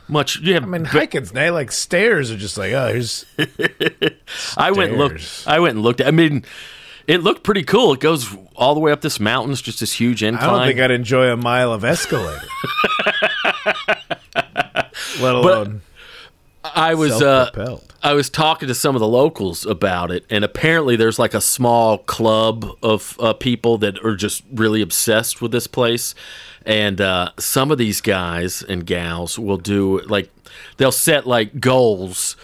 much. 0.09 0.41
You 0.41 0.55
have. 0.55 0.65
I 0.65 0.67
mean, 0.67 0.85
hiking's 0.85 1.33
they 1.33 1.51
like 1.51 1.73
stairs 1.73 2.31
are 2.31 2.37
just 2.37 2.59
like 2.59 2.73
oh, 2.73 2.89
here's 2.89 3.25
I 4.57 4.71
went 4.71 4.91
and 4.93 5.01
looked. 5.01 5.45
I 5.47 5.59
went 5.59 5.77
and 5.77 5.83
looked. 5.83 6.03
I 6.03 6.11
mean, 6.11 6.45
it 7.07 7.23
looked 7.23 7.43
pretty 7.43 7.63
cool. 7.63 7.95
It 7.95 8.01
goes 8.01 8.37
all 8.55 8.75
the 8.75 8.81
way 8.81 8.93
up 8.93 9.01
this 9.01 9.19
mountain. 9.19 9.53
It's 9.53 9.63
just 9.63 9.81
this 9.81 9.95
huge 9.95 10.23
incline. 10.23 10.51
I 10.51 10.53
don't 10.59 10.67
think 10.67 10.81
I'd 10.81 10.91
enjoy 10.91 11.31
a 11.31 11.37
mile 11.37 11.73
of 11.73 11.83
escalator. 11.83 12.47
Let 15.21 15.35
alone 15.35 15.83
I 16.63 16.95
was 16.95 17.23
uh. 17.23 17.79
I 18.03 18.15
was 18.15 18.31
talking 18.31 18.67
to 18.69 18.75
some 18.75 18.97
of 18.97 19.01
the 19.01 19.09
locals 19.09 19.67
about 19.67 20.11
it, 20.11 20.25
and 20.31 20.43
apparently 20.43 20.97
there's 20.97 21.19
like 21.19 21.35
a 21.35 21.41
small 21.41 21.99
club 21.99 22.67
of 22.83 23.17
uh, 23.21 23.35
people 23.35 23.77
that 23.79 24.03
are 24.05 24.17
just 24.17 24.43
really 24.53 24.81
obsessed 24.81 25.43
with 25.43 25.53
this 25.53 25.67
place. 25.67 26.15
And 26.65 27.01
uh, 27.01 27.33
some 27.39 27.71
of 27.71 27.79
these 27.79 28.01
guys 28.01 28.63
and 28.63 28.87
gals 28.87 29.39
will 29.39 29.59
do 29.59 30.01
like 30.03 30.31
they'll 30.77 30.93
set 30.93 31.27
like 31.27 31.61
goals 31.61 32.37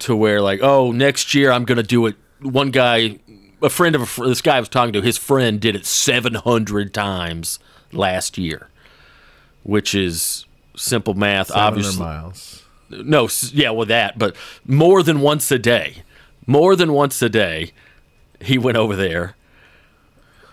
to 0.00 0.16
where 0.16 0.40
like 0.40 0.60
oh 0.62 0.92
next 0.92 1.34
year 1.34 1.52
I'm 1.52 1.64
gonna 1.64 1.82
do 1.82 2.06
it. 2.06 2.16
One 2.40 2.70
guy, 2.70 3.18
a 3.62 3.70
friend 3.70 3.94
of 3.94 4.02
a 4.02 4.06
fr- 4.06 4.26
this 4.26 4.42
guy 4.42 4.56
I 4.56 4.60
was 4.60 4.68
talking 4.68 4.92
to, 4.94 5.02
his 5.02 5.18
friend 5.18 5.60
did 5.60 5.76
it 5.76 5.86
700 5.86 6.92
times 6.92 7.58
last 7.92 8.36
year, 8.36 8.68
which 9.62 9.94
is 9.94 10.46
simple 10.76 11.14
math. 11.14 11.48
700 11.48 11.66
obviously, 11.66 12.04
miles. 12.04 12.61
No, 12.92 13.28
yeah, 13.52 13.70
well, 13.70 13.86
that, 13.86 14.18
but 14.18 14.36
more 14.66 15.02
than 15.02 15.20
once 15.20 15.50
a 15.50 15.58
day. 15.58 16.02
More 16.46 16.74
than 16.76 16.92
once 16.92 17.22
a 17.22 17.28
day, 17.28 17.72
he 18.40 18.58
went 18.58 18.76
over 18.76 18.96
there. 18.96 19.36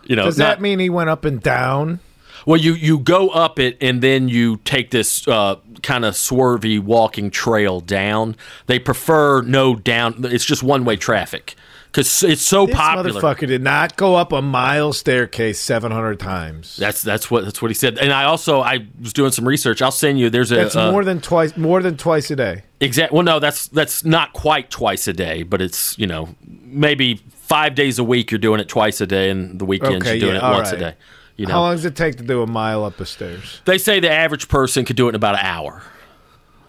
You 0.04 0.16
know, 0.16 0.26
Does 0.26 0.38
not- 0.38 0.46
that 0.46 0.62
mean 0.62 0.80
he 0.80 0.90
went 0.90 1.10
up 1.10 1.26
and 1.26 1.42
down? 1.42 2.00
Well, 2.46 2.60
you 2.60 2.74
you 2.74 3.00
go 3.00 3.30
up 3.30 3.60
it 3.60 3.78
and 3.82 4.02
then 4.02 4.30
you 4.30 4.58
take 4.64 4.92
this 4.92 5.28
uh, 5.28 5.58
kind 5.84 6.06
of 6.06 6.14
swervy 6.14 6.80
walking 6.80 7.32
trail 7.32 7.82
down. 7.82 8.36
They 8.68 8.80
prefer 8.80 9.42
no 9.42 9.76
down. 9.76 10.24
It's 10.26 10.46
just 10.46 10.64
one 10.64 10.86
way 10.86 10.96
traffic 10.96 11.56
because 11.92 12.24
it's 12.24 12.42
so 12.42 12.66
This 12.68 12.76
popular. 12.76 13.20
motherfucker 13.20 13.48
did 13.48 13.64
not 13.64 13.96
go 13.98 14.16
up 14.16 14.32
a 14.32 14.42
mile 14.42 14.94
staircase 14.94 15.60
700 15.60 16.20
times. 16.20 16.78
That's 16.78 17.02
that's 17.02 17.32
what 17.32 17.46
that's 17.46 17.62
what 17.62 17.72
he 17.72 17.76
said. 17.76 17.98
And 17.98 18.14
I 18.14 18.26
also 18.26 18.62
I 18.62 18.88
was 19.02 19.14
doing 19.14 19.32
some 19.32 19.48
research. 19.48 19.82
I'll 19.82 19.92
send 19.92 20.20
you. 20.20 20.30
There's 20.30 20.52
a 20.52 20.56
That's 20.56 20.76
uh, 20.76 20.92
more 20.92 21.04
than 21.04 21.20
twice 21.22 21.58
more 21.58 21.82
than 21.82 21.98
twice 21.98 22.30
a 22.32 22.36
day. 22.36 22.64
Exactly. 22.80 23.16
Well, 23.16 23.24
no, 23.26 23.40
that's 23.40 23.68
that's 23.68 24.06
not 24.06 24.34
quite 24.34 24.70
twice 24.70 25.08
a 25.08 25.14
day, 25.14 25.44
but 25.44 25.62
it's 25.62 25.98
you 25.98 26.08
know 26.08 26.30
maybe 26.46 27.16
five 27.32 27.74
days 27.76 27.98
a 27.98 28.04
week. 28.04 28.32
You're 28.32 28.40
doing 28.40 28.60
it 28.60 28.70
twice 28.70 29.02
a 29.02 29.08
day, 29.08 29.30
and 29.30 29.58
the 29.60 29.66
weekends 29.66 30.06
Okay, 30.06 30.18
you're 30.18 30.30
doing 30.32 30.42
yeah, 30.42 30.52
it 30.52 30.56
once 30.56 30.72
a 30.72 30.78
day. 30.78 30.96
You 31.38 31.46
know, 31.46 31.54
How 31.54 31.62
long 31.62 31.76
does 31.76 31.86
it 31.86 31.96
take 31.96 32.18
to 32.18 32.24
do 32.24 32.42
a 32.42 32.48
mile 32.48 32.84
up 32.84 32.98
the 32.98 33.06
stairs? 33.06 33.62
they 33.66 33.78
say 33.78 34.00
the 34.02 34.12
average 34.12 34.48
person 34.50 34.84
could 34.86 34.98
do 34.98 35.06
it 35.08 35.10
in 35.10 35.16
about 35.16 35.36
an 35.36 35.46
hour. 35.46 35.82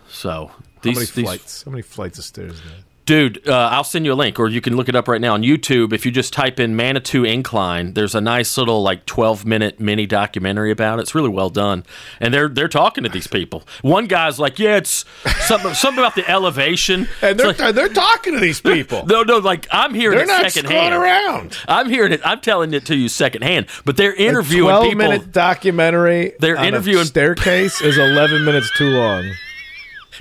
So 0.08 0.46
How 0.46 0.60
many 0.84 0.94
these 0.94 1.10
flights? 1.10 1.62
How 1.64 1.70
many 1.72 1.82
flights 1.82 2.18
of 2.18 2.24
stairs? 2.24 2.54
Is 2.54 2.60
that? 2.62 2.84
Dude, 3.10 3.48
uh, 3.48 3.70
I'll 3.72 3.82
send 3.82 4.06
you 4.06 4.12
a 4.12 4.14
link, 4.14 4.38
or 4.38 4.48
you 4.48 4.60
can 4.60 4.76
look 4.76 4.88
it 4.88 4.94
up 4.94 5.08
right 5.08 5.20
now 5.20 5.34
on 5.34 5.42
YouTube. 5.42 5.92
If 5.92 6.06
you 6.06 6.12
just 6.12 6.32
type 6.32 6.60
in 6.60 6.76
Manitou 6.76 7.24
Incline, 7.24 7.94
there's 7.94 8.14
a 8.14 8.20
nice 8.20 8.56
little 8.56 8.84
like 8.84 9.04
12 9.04 9.44
minute 9.44 9.80
mini 9.80 10.06
documentary 10.06 10.70
about 10.70 11.00
it. 11.00 11.02
It's 11.02 11.12
really 11.12 11.28
well 11.28 11.50
done, 11.50 11.84
and 12.20 12.32
they're 12.32 12.48
they're 12.48 12.68
talking 12.68 13.02
to 13.02 13.10
these 13.10 13.26
people. 13.26 13.64
One 13.82 14.06
guy's 14.06 14.38
like, 14.38 14.60
"Yeah, 14.60 14.76
it's 14.76 15.04
something 15.40 15.74
something 15.74 15.98
about 15.98 16.14
the 16.14 16.30
elevation." 16.30 17.08
And 17.20 17.36
they're 17.36 17.48
like- 17.52 17.74
they're 17.74 17.88
talking 17.88 18.34
to 18.34 18.38
these 18.38 18.60
people. 18.60 19.04
no, 19.08 19.24
no, 19.24 19.38
like 19.38 19.66
I'm 19.72 19.92
hearing 19.92 20.14
they're 20.16 20.24
it 20.26 20.28
not 20.28 20.52
secondhand. 20.52 20.94
around. 20.94 21.58
I'm 21.66 21.88
hearing 21.88 22.12
it. 22.12 22.20
I'm 22.24 22.40
telling 22.40 22.72
it 22.74 22.86
to 22.86 22.96
you 22.96 23.08
secondhand. 23.08 23.66
But 23.84 23.96
they're 23.96 24.12
A 24.12 24.18
interviewing 24.18 24.68
12 24.70 24.84
people. 24.84 24.98
minute 24.98 25.32
documentary. 25.32 26.34
They're 26.38 26.56
on 26.56 26.62
a 26.64 26.68
interviewing- 26.68 27.06
staircase 27.06 27.80
is 27.80 27.98
11 27.98 28.44
minutes 28.44 28.70
too 28.78 28.90
long. 28.90 29.32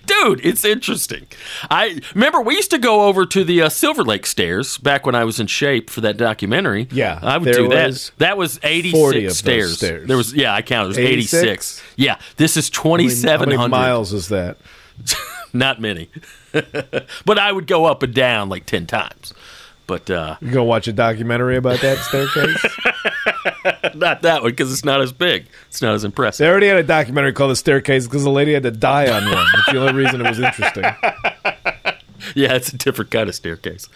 Dude 0.10 0.46
it's 0.46 0.66
interesting 0.66 1.26
i 1.70 2.00
remember 2.14 2.42
we 2.42 2.56
used 2.56 2.72
to 2.72 2.78
go 2.78 3.08
over 3.08 3.26
to 3.26 3.44
the 3.44 3.62
uh, 3.62 3.70
silver 3.70 4.04
lake 4.04 4.26
stairs 4.26 4.78
back 4.80 5.06
when 5.06 5.16
i 5.16 5.24
was 5.24 5.40
in 5.40 5.48
shape 5.48 5.90
for 5.90 6.02
that 6.02 6.18
documentary 6.18 6.88
Yeah, 6.92 7.20
i 7.22 7.38
would 7.38 7.54
do 7.54 7.68
that 7.70 8.12
that 8.18 8.38
was 8.38 8.58
40 8.58 8.90
of 8.94 8.96
86 9.32 9.36
stairs. 9.38 9.78
stairs. 9.78 10.08
there 10.08 10.18
was 10.18 10.34
yeah 10.34 10.54
i 10.54 10.62
counted 10.62 10.94
there 10.96 11.04
was 11.04 11.12
86, 11.34 11.44
86? 11.44 11.84
yeah 11.96 12.18
this 12.38 12.58
is 12.58 12.70
2700 12.70 13.68
miles 13.70 14.14
is 14.14 14.30
that? 14.30 14.58
not 15.54 15.80
many 15.82 16.10
but 17.26 17.40
i 17.40 17.52
would 17.52 17.68
go 17.68 17.86
up 17.86 18.04
and 18.04 18.14
down 18.14 18.50
like 18.50 18.66
10 18.66 18.86
times 18.88 19.34
but 19.88 20.10
uh 20.10 20.36
You 20.42 20.52
gonna 20.52 20.64
watch 20.66 20.88
a 20.88 20.94
documentary 20.94 21.56
about 21.58 21.80
that 21.82 21.98
staircase? 22.00 22.64
not 23.96 24.22
that 24.22 24.42
one 24.42 24.52
because 24.52 24.72
it's 24.72 24.86
not 24.86 25.02
as 25.02 25.12
big 25.12 25.46
it's 25.68 25.82
not 25.82 25.94
as 25.94 26.04
impressive 26.04 26.44
they 26.46 26.50
already 26.50 26.68
had 26.68 26.78
a 26.78 26.84
documentary 26.84 27.34
called 27.34 27.52
The 27.52 27.56
Staircase 27.56 28.06
because 28.06 28.24
the 28.24 28.30
lady 28.30 28.54
had 28.54 28.64
to 28.64 28.72
die 28.72 29.10
on 29.10 29.24
one. 29.26 29.46
That's 29.56 29.72
the 29.72 29.80
only 29.80 29.94
reason 29.94 30.22
it 30.22 30.30
was 30.30 30.40
interesting. 30.40 30.84
yeah, 32.36 32.54
it's 32.54 32.70
a 32.72 32.78
different 32.78 33.12
kind 33.12 33.30
of 33.30 33.36
staircase. 33.36 33.90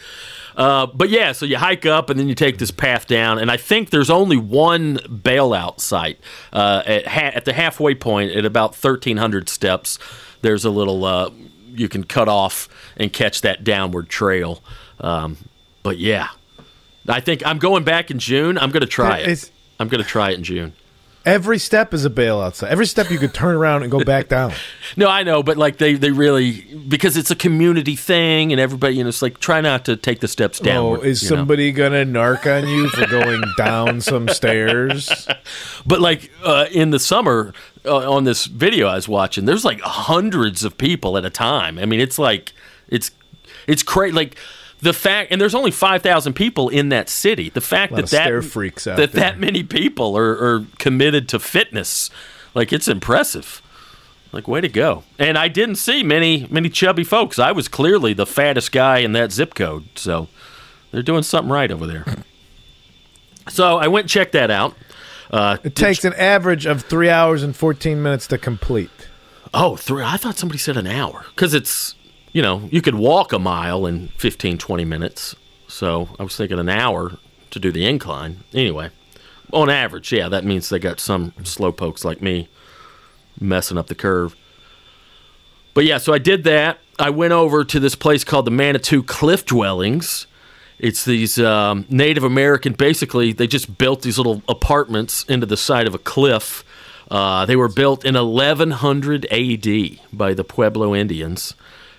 Uh, 0.55 0.85
but 0.87 1.09
yeah, 1.09 1.31
so 1.31 1.45
you 1.45 1.57
hike 1.57 1.85
up 1.85 2.09
and 2.09 2.19
then 2.19 2.29
you 2.29 2.35
take 2.35 2.57
this 2.59 2.71
path 2.71 3.07
down, 3.07 3.39
and 3.39 3.49
I 3.49 3.57
think 3.57 3.89
there's 3.89 4.09
only 4.09 4.37
one 4.37 4.97
bailout 4.97 5.79
site 5.79 6.19
uh, 6.51 6.83
at 6.85 7.07
ha- 7.07 7.31
at 7.33 7.45
the 7.45 7.53
halfway 7.53 7.95
point 7.95 8.31
at 8.31 8.45
about 8.45 8.71
1,300 8.71 9.49
steps. 9.49 9.97
There's 10.41 10.63
a 10.65 10.69
little 10.69 11.05
uh, 11.05 11.31
you 11.73 11.89
can 11.89 12.03
cut 12.03 12.27
off 12.27 12.69
and 12.97 13.11
catch 13.11 13.41
that 13.41 13.63
downward 13.63 14.09
trail. 14.09 14.61
Um, 14.99 15.37
but 15.81 15.97
yeah, 15.97 16.29
I 17.07 17.19
think 17.19 17.45
I'm 17.45 17.57
going 17.57 17.83
back 17.83 18.11
in 18.11 18.19
June. 18.19 18.57
I'm 18.59 18.69
going 18.69 18.81
to 18.81 18.87
try 18.87 19.19
it. 19.19 19.23
It's- 19.23 19.49
I'm 19.83 19.89
going 19.89 20.03
to 20.03 20.09
try 20.09 20.31
it 20.31 20.35
in 20.35 20.43
June. 20.43 20.73
Every 21.25 21.57
step 21.57 21.93
is 21.93 22.03
a 22.03 22.09
bailout 22.09 22.55
So 22.55 22.67
Every 22.67 22.85
step 22.85 23.09
you 23.09 23.17
could 23.17 23.33
turn 23.33 23.55
around 23.55 23.83
and 23.83 23.91
go 23.91 24.03
back 24.03 24.27
down. 24.27 24.51
No, 24.95 25.07
I 25.07 25.23
know, 25.23 25.41
but 25.41 25.57
like 25.57 25.77
they, 25.77 25.95
they 25.95 26.11
really 26.11 26.61
because 26.87 27.17
it's 27.17 27.31
a 27.31 27.35
community 27.35 27.95
thing 27.95 28.51
and 28.51 28.61
everybody, 28.61 28.97
you 28.97 29.03
know, 29.03 29.09
it's 29.09 29.23
like 29.23 29.39
try 29.39 29.59
not 29.59 29.85
to 29.85 29.95
take 29.95 30.19
the 30.19 30.27
steps 30.27 30.59
down. 30.59 30.85
Oh, 30.85 30.95
is 30.97 31.23
you 31.23 31.29
know? 31.29 31.37
somebody 31.37 31.71
gonna 31.71 32.05
narc 32.05 32.45
on 32.45 32.67
you 32.67 32.89
for 32.89 33.07
going 33.07 33.41
down 33.57 34.01
some 34.01 34.27
stairs? 34.27 35.27
But 35.83 35.99
like 35.99 36.29
uh, 36.43 36.67
in 36.69 36.91
the 36.91 36.99
summer, 36.99 37.53
uh, 37.85 38.11
on 38.11 38.25
this 38.25 38.45
video 38.45 38.87
I 38.87 38.95
was 38.95 39.07
watching, 39.07 39.45
there's 39.45 39.65
like 39.65 39.81
hundreds 39.81 40.63
of 40.63 40.77
people 40.77 41.17
at 41.17 41.25
a 41.25 41.31
time. 41.31 41.79
I 41.79 41.85
mean, 41.85 41.99
it's 41.99 42.19
like 42.19 42.53
it's 42.89 43.09
it's 43.65 43.81
crazy. 43.81 44.13
Like 44.13 44.37
the 44.83 44.93
fact, 44.93 45.31
and 45.31 45.39
there's 45.41 45.55
only 45.55 45.71
five 45.71 46.01
thousand 46.01 46.33
people 46.33 46.69
in 46.69 46.89
that 46.89 47.09
city. 47.09 47.49
The 47.49 47.61
fact 47.61 47.95
that 47.95 48.07
that 48.07 48.43
freaks 48.43 48.85
out 48.87 48.97
that 48.97 49.11
there. 49.11 49.21
that 49.21 49.39
many 49.39 49.63
people 49.63 50.17
are, 50.17 50.31
are 50.31 50.65
committed 50.77 51.27
to 51.29 51.39
fitness, 51.39 52.09
like 52.53 52.71
it's 52.71 52.87
impressive. 52.87 53.61
Like 54.31 54.47
way 54.47 54.61
to 54.61 54.69
go! 54.69 55.03
And 55.19 55.37
I 55.37 55.47
didn't 55.47 55.75
see 55.75 56.03
many 56.03 56.47
many 56.49 56.69
chubby 56.69 57.03
folks. 57.03 57.39
I 57.39 57.51
was 57.51 57.67
clearly 57.67 58.13
the 58.13 58.25
fattest 58.25 58.71
guy 58.71 58.99
in 58.99 59.13
that 59.13 59.31
zip 59.31 59.53
code. 59.53 59.85
So 59.95 60.27
they're 60.91 61.03
doing 61.03 61.23
something 61.23 61.51
right 61.51 61.71
over 61.71 61.85
there. 61.87 62.05
So 63.49 63.77
I 63.77 63.87
went 63.87 64.05
and 64.05 64.09
checked 64.09 64.31
that 64.33 64.49
out. 64.49 64.75
Uh, 65.29 65.57
It 65.63 65.75
takes 65.75 66.05
an 66.05 66.13
average 66.13 66.65
of 66.65 66.83
three 66.83 67.09
hours 67.09 67.43
and 67.43 67.55
fourteen 67.55 68.01
minutes 68.01 68.27
to 68.27 68.37
complete. 68.37 68.89
Oh, 69.53 69.75
three. 69.75 70.03
I 70.03 70.17
thought 70.17 70.37
somebody 70.37 70.57
said 70.57 70.77
an 70.77 70.87
hour 70.87 71.25
because 71.35 71.53
it's, 71.53 71.93
you 72.33 72.41
know, 72.41 72.67
you 72.71 72.81
could 72.81 72.95
walk 72.95 73.31
a 73.31 73.39
mile 73.39 73.85
in 73.85 74.09
15, 74.17 74.57
20 74.57 74.85
minutes. 74.85 75.35
So 75.67 76.09
I 76.19 76.23
was 76.23 76.35
thinking 76.35 76.59
an 76.59 76.69
hour 76.69 77.17
to 77.51 77.59
do 77.59 77.71
the 77.71 77.85
incline. 77.85 78.43
Anyway, 78.53 78.89
on 79.53 79.69
average, 79.69 80.11
yeah, 80.11 80.27
that 80.29 80.43
means 80.43 80.69
they 80.69 80.79
got 80.79 80.99
some 80.99 81.33
slow 81.43 81.71
pokes 81.71 82.03
like 82.03 82.21
me 82.21 82.49
messing 83.39 83.77
up 83.77 83.87
the 83.87 83.95
curve. 83.95 84.35
But 85.73 85.85
yeah, 85.85 85.99
so 85.99 86.13
I 86.13 86.17
did 86.17 86.43
that. 86.43 86.79
I 86.99 87.09
went 87.09 87.33
over 87.33 87.63
to 87.63 87.79
this 87.79 87.95
place 87.95 88.23
called 88.23 88.45
the 88.45 88.51
Manitou 88.51 89.01
Cliff 89.03 89.45
Dwellings. 89.45 90.27
It's 90.79 91.05
these 91.05 91.39
um, 91.39 91.85
Native 91.89 92.23
American, 92.23 92.73
basically, 92.73 93.31
they 93.31 93.47
just 93.47 93.77
built 93.77 94.01
these 94.01 94.17
little 94.17 94.41
apartments 94.49 95.23
into 95.25 95.45
the 95.45 95.57
side 95.57 95.87
of 95.87 95.95
a 95.95 95.99
cliff. 95.99 96.63
Uh, 97.09 97.45
they 97.45 97.55
were 97.55 97.69
built 97.69 98.05
in 98.05 98.15
1100 98.15 99.25
AD 99.31 99.99
by 100.11 100.33
the 100.33 100.43
Pueblo 100.43 100.95
Indians. 100.95 101.55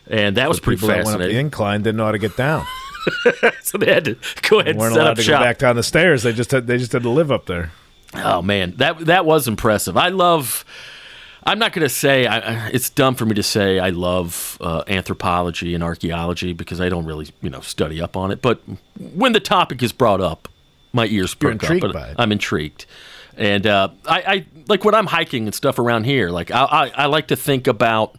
And 0.09 0.36
that 0.36 0.48
was 0.48 0.61
pretty 0.61 0.76
People 0.80 0.88
that 0.88 1.05
went 1.05 1.20
up 1.22 1.28
the 1.28 1.38
incline 1.38 1.82
didn't 1.82 1.96
know 1.96 2.05
how 2.05 2.12
to 2.12 2.18
get 2.18 2.36
down. 2.36 2.66
so 3.62 3.78
they 3.78 3.92
had 3.92 4.05
to 4.05 4.16
go 4.48 4.61
ahead 4.61 4.66
They 4.66 4.70
and 4.70 4.78
weren't 4.78 4.94
set 4.94 5.00
allowed 5.02 5.11
up 5.12 5.16
to 5.16 5.22
shop. 5.22 5.40
go 5.40 5.44
back 5.44 5.59
down 5.59 5.76
the 5.76 5.82
stairs. 5.82 6.22
They 6.22 6.32
just 6.32 6.50
had, 6.50 6.66
they 6.66 6.78
just 6.78 6.92
had 6.92 7.02
to 7.02 7.11
live 7.11 7.30
up 7.32 7.46
there. 7.46 7.72
Oh 8.16 8.42
man, 8.42 8.74
that 8.76 8.98
that 9.07 9.26
was 9.26 9.48
impressive. 9.48 9.96
I 9.96 10.09
love. 10.09 10.64
I'm 11.46 11.59
not 11.59 11.72
going 11.74 11.82
to 11.84 11.90
say 11.90 12.26
I, 12.26 12.68
it's 12.68 12.88
dumb 12.88 13.16
for 13.16 13.26
me 13.26 13.34
to 13.34 13.42
say 13.42 13.78
I 13.78 13.90
love 13.90 14.57
uh, 14.62 14.82
anthropology 14.88 15.74
and 15.74 15.82
archaeology 15.84 16.55
because 16.55 16.80
I 16.80 16.88
don't 16.88 17.05
really 17.05 17.28
you 17.42 17.50
know 17.50 17.61
study 17.61 18.00
up 18.00 18.16
on 18.16 18.30
it. 18.30 18.40
But 18.40 18.62
when 19.14 19.32
the 19.32 19.40
topic 19.40 19.82
is 19.82 19.92
brought 19.92 20.20
up, 20.20 20.48
my 20.92 21.07
ears 21.07 21.34
perk 21.34 21.62
up. 21.64 21.70
and. 21.70 22.14
I'm 22.18 22.30
intrigued, 22.32 22.86
and 23.36 23.66
uh, 23.66 23.88
I, 24.09 24.22
I 24.22 24.46
like 24.68 24.84
when 24.84 24.94
I'm 24.94 25.07
hiking 25.07 25.46
and 25.46 25.55
stuff 25.55 25.78
around 25.78 26.05
here. 26.05 26.30
Like 26.30 26.50
I, 26.50 26.64
I, 26.64 26.92
I 26.96 27.07
like 27.07 27.26
to 27.28 27.36
think 27.36 27.66
about, 27.66 28.16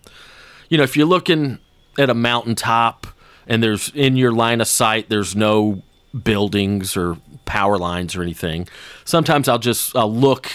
you 0.69 0.77
know, 0.77 0.83
if 0.83 0.95
you're 0.97 1.07
looking 1.07 1.59
at 1.98 2.10
a 2.10 2.14
mountaintop 2.14 3.08
and 3.48 3.62
there's 3.62 3.89
in 3.89 4.16
your 4.16 4.32
line 4.32 4.62
of 4.62 4.68
sight, 4.68 5.10
there's 5.10 5.36
no 5.36 5.82
buildings 6.24 6.96
or 6.96 7.18
power 7.46 7.78
lines 7.78 8.16
or 8.16 8.24
anything. 8.24 8.68
Sometimes 9.04 9.48
I'll 9.48 9.60
just 9.60 9.96
I'll 9.96 10.14
look 10.14 10.52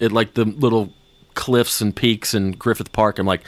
at 0.00 0.12
like 0.12 0.34
the 0.34 0.44
little 0.44 0.92
cliffs 1.34 1.80
and 1.80 1.94
peaks 1.94 2.34
in 2.34 2.52
Griffith 2.52 2.92
Park. 2.92 3.18
I'm 3.18 3.26
like, 3.26 3.42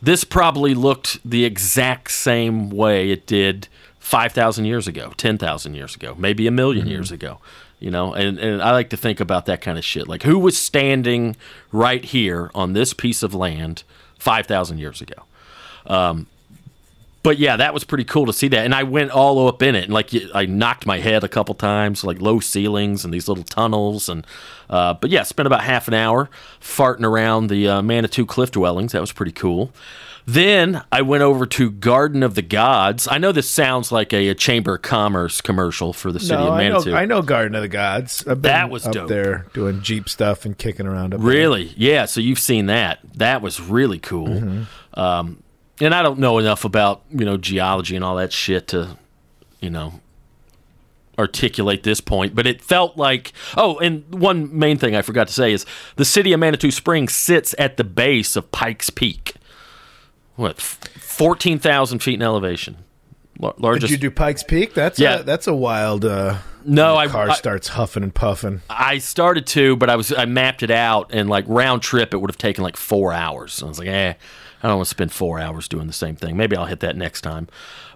this 0.00 0.24
probably 0.24 0.74
looked 0.74 1.18
the 1.28 1.44
exact 1.44 2.10
same 2.10 2.70
way 2.70 3.10
it 3.10 3.26
did 3.26 3.68
five 3.98 4.32
thousand 4.32 4.66
years 4.66 4.86
ago, 4.86 5.12
ten 5.16 5.38
thousand 5.38 5.74
years 5.74 5.94
ago, 5.94 6.14
maybe 6.16 6.46
a 6.46 6.50
1000000 6.50 6.78
mm-hmm. 6.78 6.88
years 6.88 7.10
ago. 7.10 7.38
You 7.80 7.92
know, 7.92 8.12
and, 8.12 8.40
and 8.40 8.60
I 8.60 8.72
like 8.72 8.90
to 8.90 8.96
think 8.96 9.20
about 9.20 9.46
that 9.46 9.60
kind 9.60 9.78
of 9.78 9.84
shit. 9.84 10.08
Like 10.08 10.24
who 10.24 10.38
was 10.38 10.58
standing 10.58 11.36
right 11.70 12.04
here 12.04 12.50
on 12.52 12.72
this 12.72 12.92
piece 12.92 13.22
of 13.22 13.34
land 13.34 13.84
five 14.18 14.46
thousand 14.46 14.78
years 14.78 15.00
ago? 15.00 15.22
Um, 15.86 16.26
but 17.22 17.38
yeah, 17.38 17.56
that 17.56 17.74
was 17.74 17.84
pretty 17.84 18.04
cool 18.04 18.26
to 18.26 18.32
see 18.32 18.48
that. 18.48 18.64
And 18.64 18.74
I 18.74 18.84
went 18.84 19.10
all 19.10 19.48
up 19.48 19.62
in 19.62 19.74
it, 19.74 19.84
and 19.84 19.92
like 19.92 20.10
I 20.34 20.46
knocked 20.46 20.86
my 20.86 20.98
head 20.98 21.24
a 21.24 21.28
couple 21.28 21.54
times, 21.54 22.04
like 22.04 22.20
low 22.20 22.40
ceilings 22.40 23.04
and 23.04 23.12
these 23.12 23.28
little 23.28 23.44
tunnels. 23.44 24.08
And 24.08 24.26
uh, 24.70 24.94
but 24.94 25.10
yeah, 25.10 25.22
spent 25.24 25.46
about 25.46 25.62
half 25.62 25.88
an 25.88 25.94
hour 25.94 26.30
farting 26.60 27.04
around 27.04 27.48
the 27.48 27.68
uh, 27.68 27.82
Manitou 27.82 28.24
Cliff 28.26 28.50
Dwellings. 28.50 28.92
That 28.92 29.00
was 29.00 29.12
pretty 29.12 29.32
cool. 29.32 29.72
Then 30.26 30.82
I 30.92 31.00
went 31.00 31.22
over 31.22 31.46
to 31.46 31.70
Garden 31.70 32.22
of 32.22 32.34
the 32.34 32.42
Gods. 32.42 33.08
I 33.10 33.16
know 33.16 33.32
this 33.32 33.48
sounds 33.48 33.90
like 33.90 34.12
a, 34.12 34.28
a 34.28 34.34
Chamber 34.34 34.74
of 34.74 34.82
Commerce 34.82 35.40
commercial 35.40 35.94
for 35.94 36.12
the 36.12 36.20
city 36.20 36.34
No, 36.34 36.48
of 36.48 36.52
I 36.52 36.68
know, 36.68 36.72
Manitou. 36.74 36.94
I 36.94 37.06
know 37.06 37.22
Garden 37.22 37.54
of 37.54 37.62
the 37.62 37.68
Gods. 37.68 38.24
That 38.26 38.68
was 38.68 38.86
up 38.86 38.92
dope. 38.92 39.08
there 39.08 39.46
doing 39.54 39.80
Jeep 39.80 40.06
stuff 40.06 40.44
and 40.44 40.56
kicking 40.58 40.86
around 40.86 41.14
up 41.14 41.20
there. 41.20 41.28
Really? 41.30 41.72
Yeah. 41.78 42.04
So 42.04 42.20
you've 42.20 42.38
seen 42.38 42.66
that. 42.66 42.98
That 43.14 43.40
was 43.40 43.58
really 43.58 43.98
cool. 43.98 44.28
Mm-hmm. 44.28 45.00
Um, 45.00 45.42
and 45.80 45.94
I 45.94 46.02
don't 46.02 46.18
know 46.18 46.38
enough 46.38 46.64
about 46.64 47.02
you 47.10 47.24
know 47.24 47.36
geology 47.36 47.96
and 47.96 48.04
all 48.04 48.16
that 48.16 48.32
shit 48.32 48.68
to, 48.68 48.96
you 49.60 49.70
know, 49.70 50.00
articulate 51.18 51.82
this 51.82 52.00
point, 52.00 52.34
but 52.34 52.46
it 52.46 52.62
felt 52.62 52.96
like. 52.96 53.32
Oh, 53.56 53.78
and 53.78 54.04
one 54.14 54.56
main 54.56 54.78
thing 54.78 54.94
I 54.94 55.02
forgot 55.02 55.26
to 55.28 55.32
say 55.34 55.52
is 55.52 55.66
the 55.96 56.04
city 56.04 56.32
of 56.32 56.40
Manitou 56.40 56.70
Springs 56.70 57.14
sits 57.14 57.54
at 57.58 57.76
the 57.76 57.84
base 57.84 58.36
of 58.36 58.50
Pikes 58.52 58.90
Peak. 58.90 59.34
What, 60.36 60.60
fourteen 60.60 61.58
thousand 61.58 62.00
feet 62.00 62.14
in 62.14 62.22
elevation? 62.22 62.76
Lar- 63.40 63.78
Did 63.78 63.90
you 63.90 63.96
do 63.98 64.10
Pikes 64.10 64.42
Peak? 64.42 64.74
That's 64.74 64.98
Yeah. 64.98 65.20
a, 65.20 65.22
that's 65.22 65.46
a 65.46 65.54
wild. 65.54 66.04
Uh, 66.04 66.38
No, 66.64 66.96
I- 66.96 67.06
car 67.06 67.30
I- 67.30 67.34
starts 67.34 67.68
huffing 67.68 68.02
and 68.02 68.12
puffing. 68.14 68.62
I 68.68 68.98
started 68.98 69.46
to, 69.48 69.76
but 69.76 69.88
I 69.90 69.96
was 69.96 70.12
I 70.12 70.24
mapped 70.24 70.62
it 70.64 70.70
out, 70.72 71.10
and 71.12 71.28
like 71.28 71.44
round 71.48 71.82
trip, 71.82 72.12
it 72.14 72.18
would 72.18 72.30
have 72.30 72.38
taken 72.38 72.62
like 72.64 72.76
four 72.76 73.12
hours. 73.12 73.62
I 73.62 73.66
was 73.66 73.78
like, 73.78 73.88
eh, 73.88 74.14
I 74.62 74.68
don't 74.68 74.76
want 74.78 74.86
to 74.86 74.90
spend 74.90 75.12
four 75.12 75.38
hours 75.38 75.68
doing 75.68 75.86
the 75.86 75.92
same 75.92 76.16
thing. 76.16 76.36
Maybe 76.36 76.56
I'll 76.56 76.66
hit 76.66 76.80
that 76.80 76.96
next 76.96 77.20
time. 77.20 77.46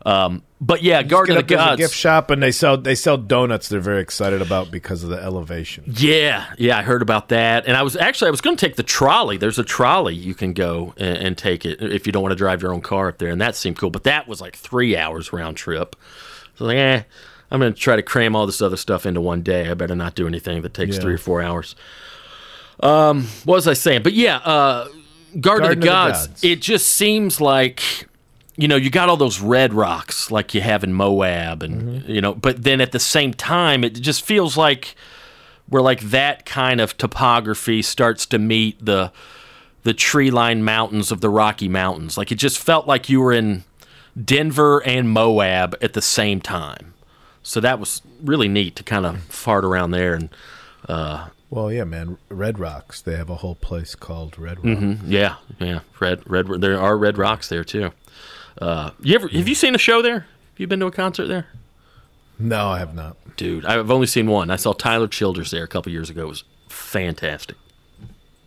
Um, 0.06 0.42
but 0.60 0.82
yeah, 0.82 1.02
Garden 1.02 1.36
of 1.36 1.46
the 1.46 1.54
there's 1.54 1.60
a 1.64 1.70
Gods. 1.70 1.78
gift 1.80 1.94
shop 1.94 2.30
and 2.30 2.42
they 2.42 2.52
sell 2.52 2.76
they 2.76 2.94
sell 2.94 3.16
donuts. 3.16 3.68
They're 3.68 3.80
very 3.80 4.00
excited 4.00 4.40
about 4.42 4.70
because 4.70 5.02
of 5.04 5.10
the 5.10 5.16
elevation. 5.20 5.84
Yeah, 5.86 6.52
yeah, 6.58 6.78
I 6.78 6.82
heard 6.82 7.02
about 7.02 7.28
that, 7.30 7.66
and 7.66 7.76
I 7.76 7.82
was 7.82 7.96
actually 7.96 8.28
I 8.28 8.30
was 8.32 8.40
going 8.40 8.56
to 8.56 8.66
take 8.66 8.76
the 8.76 8.82
trolley. 8.84 9.36
There's 9.36 9.58
a 9.58 9.64
trolley 9.64 10.14
you 10.14 10.34
can 10.34 10.52
go 10.52 10.94
and, 10.96 11.16
and 11.18 11.38
take 11.38 11.64
it 11.64 11.80
if 11.82 12.06
you 12.06 12.12
don't 12.12 12.22
want 12.22 12.32
to 12.32 12.36
drive 12.36 12.62
your 12.62 12.72
own 12.72 12.80
car 12.80 13.08
up 13.08 13.18
there, 13.18 13.30
and 13.30 13.40
that 13.40 13.54
seemed 13.56 13.76
cool. 13.78 13.90
But 13.90 14.04
that 14.04 14.26
was 14.28 14.40
like 14.40 14.56
three 14.56 14.96
hours 14.96 15.32
round 15.32 15.56
trip. 15.56 15.96
So 16.56 16.64
like, 16.66 16.76
eh, 16.76 17.02
I'm 17.50 17.60
going 17.60 17.72
to 17.72 17.78
try 17.78 17.96
to 17.96 18.02
cram 18.02 18.34
all 18.36 18.46
this 18.46 18.62
other 18.62 18.76
stuff 18.76 19.04
into 19.06 19.20
one 19.20 19.42
day. 19.42 19.68
I 19.70 19.74
better 19.74 19.94
not 19.96 20.14
do 20.14 20.26
anything 20.28 20.62
that 20.62 20.74
takes 20.74 20.96
Yeah. 20.96 21.02
three 21.02 21.14
or 21.14 21.18
four 21.18 21.42
hours. 21.42 21.74
Um, 22.80 23.24
what 23.44 23.56
was 23.56 23.68
I 23.68 23.74
saying? 23.74 24.02
But 24.02 24.14
yeah, 24.14 24.36
uh, 24.38 24.88
Garden, 25.40 25.40
Garden 25.40 25.64
of 25.64 25.70
of 25.70 25.76
the 25.76 25.80
the 25.80 25.86
Gods. 25.86 26.26
Gods. 26.26 26.44
It 26.44 26.60
just 26.60 26.88
seems 26.88 27.40
like 27.40 27.82
you 28.56 28.68
know, 28.68 28.76
you 28.76 28.90
got 28.90 29.08
all 29.08 29.16
those 29.16 29.40
red 29.40 29.72
rocks 29.72 30.30
like 30.30 30.54
you 30.54 30.60
have 30.60 30.84
in 30.84 30.92
Moab, 30.92 31.62
and 31.62 31.82
mm-hmm. 31.82 32.10
you 32.10 32.20
know, 32.20 32.34
but 32.34 32.64
then 32.64 32.80
at 32.80 32.92
the 32.92 33.00
same 33.00 33.32
time, 33.32 33.82
it 33.82 33.94
just 33.94 34.22
feels 34.22 34.56
like 34.56 34.94
where 35.68 35.82
like 35.82 36.00
that 36.00 36.44
kind 36.44 36.80
of 36.80 36.96
topography 36.98 37.80
starts 37.80 38.26
to 38.26 38.38
meet 38.38 38.84
the 38.84 39.10
the 39.84 39.94
tree 39.94 40.30
lined 40.30 40.64
mountains 40.64 41.10
of 41.10 41.20
the 41.20 41.30
Rocky 41.30 41.68
Mountains. 41.68 42.18
Like 42.18 42.30
it 42.30 42.36
just 42.36 42.58
felt 42.58 42.86
like 42.86 43.08
you 43.08 43.20
were 43.20 43.32
in 43.32 43.64
Denver 44.22 44.82
and 44.84 45.10
Moab 45.10 45.74
at 45.80 45.94
the 45.94 46.02
same 46.02 46.40
time. 46.40 46.94
So 47.42 47.58
that 47.60 47.80
was 47.80 48.02
really 48.22 48.48
neat 48.48 48.76
to 48.76 48.84
kind 48.84 49.06
of 49.06 49.14
mm-hmm. 49.14 49.24
fart 49.24 49.64
around 49.64 49.90
there 49.92 50.14
and 50.14 50.28
uh, 50.88 51.28
Well, 51.52 51.70
yeah, 51.70 51.84
man. 51.84 52.16
Red 52.30 52.58
Rocks. 52.58 53.02
They 53.02 53.14
have 53.14 53.28
a 53.28 53.34
whole 53.34 53.56
place 53.56 53.94
called 53.94 54.38
Red 54.38 54.64
Rock. 54.64 54.98
yeah, 55.04 55.36
yeah, 55.58 55.80
red 56.00 56.22
red 56.24 56.46
there 56.62 56.80
are 56.80 56.96
red 56.96 57.18
rocks 57.18 57.50
there 57.50 57.62
too. 57.62 57.90
Uh, 58.56 58.92
you 59.02 59.14
ever 59.14 59.28
have 59.28 59.46
you 59.46 59.54
seen 59.54 59.74
a 59.74 59.78
show 59.78 60.00
there? 60.00 60.20
Have 60.20 60.56
you 60.56 60.66
been 60.66 60.80
to 60.80 60.86
a 60.86 60.90
concert 60.90 61.26
there? 61.26 61.48
No, 62.38 62.68
I 62.68 62.78
have 62.78 62.94
not. 62.94 63.18
Dude, 63.36 63.66
I've 63.66 63.90
only 63.90 64.06
seen 64.06 64.28
one. 64.28 64.50
I 64.50 64.56
saw 64.56 64.72
Tyler 64.72 65.06
Childers 65.06 65.50
there 65.50 65.62
a 65.62 65.68
couple 65.68 65.92
years 65.92 66.08
ago. 66.08 66.22
It 66.22 66.28
was 66.28 66.44
fantastic. 66.70 67.56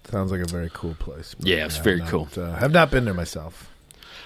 Sounds 0.06 0.32
like 0.32 0.41
a 0.41 0.45
very 0.45 0.72
cool 0.74 0.95
place. 0.95 1.36
Yeah, 1.38 1.66
it's 1.66 1.78
very 1.78 1.99
not, 1.99 2.10
cool. 2.10 2.28
Uh, 2.36 2.56
have 2.56 2.72
not 2.72 2.89
been 2.89 3.06
there 3.06 3.14
myself. 3.14 3.70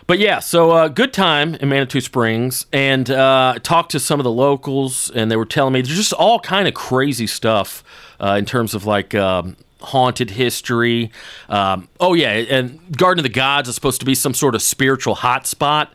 But 0.07 0.19
yeah, 0.19 0.39
so 0.39 0.71
uh, 0.71 0.87
good 0.87 1.11
time 1.11 1.55
in 1.55 1.67
Manitou 1.67 1.99
Springs, 1.99 2.65
and 2.71 3.09
uh, 3.09 3.59
talked 3.61 3.91
to 3.91 3.99
some 3.99 4.21
of 4.21 4.23
the 4.23 4.31
locals, 4.31 5.11
and 5.13 5.29
they 5.29 5.35
were 5.35 5.45
telling 5.45 5.73
me 5.73 5.81
there's 5.81 5.97
just 5.97 6.13
all 6.13 6.39
kind 6.39 6.65
of 6.65 6.73
crazy 6.73 7.27
stuff 7.27 7.83
uh, 8.19 8.35
in 8.37 8.45
terms 8.45 8.73
of 8.73 8.85
like 8.85 9.15
um, 9.15 9.55
haunted 9.81 10.31
history. 10.31 11.11
Um, 11.47 11.87
oh 11.99 12.13
yeah, 12.13 12.31
and 12.31 12.79
Garden 12.97 13.19
of 13.19 13.23
the 13.23 13.29
Gods 13.29 13.69
is 13.69 13.75
supposed 13.75 13.99
to 13.99 14.05
be 14.05 14.15
some 14.15 14.33
sort 14.33 14.55
of 14.55 14.61
spiritual 14.61 15.15
hotspot. 15.15 15.89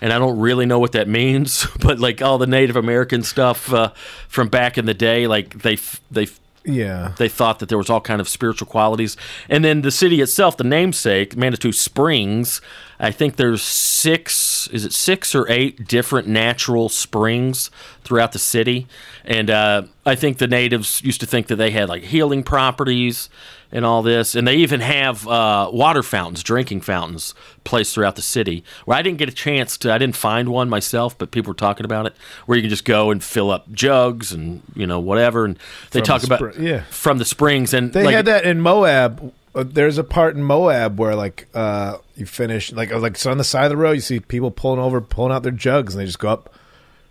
And 0.00 0.12
I 0.12 0.18
don't 0.18 0.40
really 0.40 0.66
know 0.66 0.80
what 0.80 0.92
that 0.92 1.06
means, 1.06 1.64
but 1.80 2.00
like 2.00 2.20
all 2.20 2.38
the 2.38 2.46
Native 2.46 2.76
American 2.76 3.22
stuff 3.22 3.72
uh, 3.72 3.92
from 4.28 4.48
back 4.48 4.76
in 4.76 4.84
the 4.84 4.94
day, 4.94 5.26
like 5.26 5.62
they 5.62 5.78
they 6.10 6.26
Yeah. 6.64 7.12
they 7.18 7.28
thought 7.28 7.58
that 7.58 7.68
there 7.68 7.78
was 7.78 7.90
all 7.90 8.00
kind 8.00 8.20
of 8.20 8.28
spiritual 8.28 8.66
qualities. 8.68 9.16
And 9.48 9.64
then 9.64 9.82
the 9.82 9.90
city 9.90 10.20
itself 10.20 10.56
the 10.56 10.64
namesake 10.64 11.36
manitou 11.36 11.72
springs 11.72 12.60
i 13.00 13.10
think 13.10 13.36
there's 13.36 13.62
six 13.62 14.68
is 14.68 14.84
it 14.84 14.92
six 14.92 15.34
or 15.34 15.50
eight 15.50 15.88
different 15.88 16.28
natural 16.28 16.88
springs 16.88 17.70
throughout 18.04 18.32
the 18.32 18.38
city. 18.38 18.86
And 19.24 19.50
uh, 19.50 19.82
i 20.06 20.14
think 20.14 20.38
the 20.38 20.46
natives 20.46 21.02
used 21.02 21.20
to 21.20 21.26
think 21.26 21.48
that 21.48 21.56
they 21.56 21.70
had 21.70 21.88
like 21.88 22.04
healing 22.04 22.42
properties 22.42 23.28
and 23.72 23.84
all 23.84 24.02
this 24.02 24.34
and 24.34 24.46
they 24.46 24.56
even 24.56 24.80
have 24.80 25.26
uh, 25.26 25.68
water 25.72 26.02
fountains 26.02 26.42
drinking 26.42 26.80
fountains 26.80 27.34
placed 27.64 27.94
throughout 27.94 28.16
the 28.16 28.22
city 28.22 28.62
where 28.84 28.96
i 28.96 29.02
didn't 29.02 29.18
get 29.18 29.28
a 29.28 29.32
chance 29.32 29.76
to 29.78 29.92
i 29.92 29.98
didn't 29.98 30.16
find 30.16 30.48
one 30.48 30.68
myself 30.68 31.16
but 31.16 31.30
people 31.30 31.50
were 31.50 31.56
talking 31.56 31.84
about 31.84 32.06
it 32.06 32.14
where 32.46 32.56
you 32.56 32.62
can 32.62 32.70
just 32.70 32.84
go 32.84 33.10
and 33.10 33.24
fill 33.24 33.50
up 33.50 33.70
jugs 33.72 34.32
and 34.32 34.62
you 34.74 34.86
know 34.86 35.00
whatever 35.00 35.44
and 35.44 35.58
they 35.90 36.00
From 36.00 36.06
talk 36.06 36.20
the 36.22 36.34
about 36.34 36.58
yeah. 36.58 36.82
from 36.90 37.18
the 37.18 37.24
springs 37.24 37.72
and 37.74 37.92
They 37.92 38.04
like, 38.04 38.14
had 38.14 38.26
that 38.26 38.44
in 38.44 38.60
Moab. 38.60 39.32
Uh, 39.54 39.64
there's 39.66 39.98
a 39.98 40.04
part 40.04 40.34
in 40.34 40.42
Moab 40.42 40.98
where 40.98 41.14
like 41.14 41.46
uh, 41.54 41.98
you 42.16 42.24
finish 42.26 42.72
like 42.72 42.90
uh, 42.92 42.98
like 42.98 43.16
so 43.16 43.30
on 43.30 43.38
the 43.38 43.44
side 43.44 43.64
of 43.64 43.70
the 43.70 43.76
road 43.76 43.92
you 43.92 44.00
see 44.00 44.18
people 44.18 44.50
pulling 44.50 44.80
over, 44.80 45.00
pulling 45.00 45.32
out 45.32 45.42
their 45.42 45.52
jugs, 45.52 45.94
and 45.94 46.00
they 46.00 46.06
just 46.06 46.18
go 46.18 46.28
up 46.30 46.54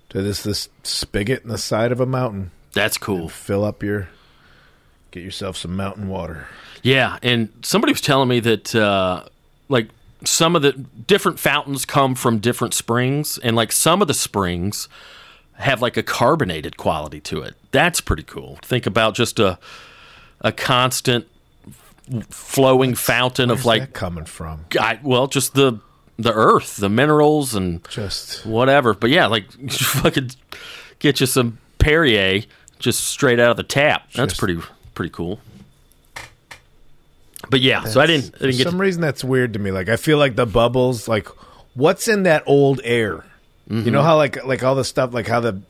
to 0.10 0.22
this 0.22 0.42
this 0.42 0.68
spigot 0.84 1.44
in 1.44 1.50
the 1.50 1.58
side 1.60 1.92
of 1.92 2.00
a 2.00 2.06
mountain, 2.06 2.50
that's 2.74 2.98
cool 2.98 3.30
fill 3.30 3.64
up 3.64 3.84
your, 3.84 4.10
get 5.12 5.24
yourself 5.24 5.58
some 5.58 5.76
mountain 5.76 6.08
water. 6.08 6.48
yeah 6.84 7.18
and 7.22 7.50
somebody 7.62 7.92
was 7.94 8.02
telling 8.02 8.28
me 8.30 8.40
that 8.40 8.74
uh, 8.76 9.24
like 9.70 9.90
some 10.24 10.56
of 10.56 10.62
the 10.62 10.72
different 10.74 11.40
fountains 11.40 11.86
come 11.86 12.16
from 12.16 12.40
different 12.40 12.74
springs 12.74 13.38
and 13.40 13.56
like 13.56 13.72
some 13.72 14.02
of 14.02 14.08
the 14.08 14.14
springs 14.14 14.88
have 15.56 15.82
like 15.82 15.98
a 15.98 16.04
carbonated 16.04 16.78
quality 16.78 17.20
to 17.20 17.42
it 17.42 17.56
that's 17.72 18.02
pretty 18.02 18.24
cool 18.24 18.58
think 18.64 18.86
about 18.86 19.14
just 19.14 19.40
a 19.40 19.58
a 20.42 20.52
constant 20.52 21.28
flowing 22.30 22.96
fountain 22.96 23.50
of 23.50 23.64
like 23.66 23.82
that 23.82 23.94
coming 23.94 24.26
from? 24.26 24.66
I, 24.80 25.00
well 25.04 25.28
just 25.28 25.54
the 25.54 25.80
the 26.18 26.34
earth 26.34 26.78
the 26.78 26.90
minerals 26.90 27.56
and 27.56 27.88
Just 27.90 28.46
whatever. 28.46 28.94
But 28.94 29.10
yeah, 29.12 29.28
like 29.28 29.52
fucking 29.72 30.32
get 31.00 31.20
you 31.20 31.26
some 31.26 31.58
Perrier 31.80 32.44
just 32.80 33.06
straight 33.06 33.40
out 33.40 33.52
of 33.52 33.58
the 33.58 33.64
tap. 33.64 34.12
That's 34.14 34.38
pretty 34.38 34.60
pretty 34.94 35.12
cool. 35.12 35.40
But 37.50 37.62
yeah, 37.62 37.84
so 37.86 38.00
I 38.00 38.06
didn't 38.06 38.36
I 38.36 38.38
For 38.38 38.46
didn't 38.46 38.58
get 38.58 38.64
some 38.66 38.74
to, 38.78 38.82
reason 38.82 39.02
that's 39.02 39.24
weird 39.24 39.54
to 39.54 39.60
me. 39.60 39.72
Like 39.72 39.90
I 39.90 39.96
feel 39.98 40.18
like 40.18 40.36
the 40.36 40.46
bubbles, 40.46 41.08
like 41.08 41.28
what's 41.74 42.08
in 42.08 42.24
that 42.24 42.44
old 42.46 42.82
air? 42.84 43.26
You 43.68 43.78
Mm-hmm. 43.78 43.92
know 43.92 44.02
how 44.04 44.18
like 44.18 44.44
like 44.46 44.64
all 44.64 44.76
the 44.76 44.84
stuff, 44.84 45.14
like 45.14 45.28
how 45.28 45.40
the 45.40 45.62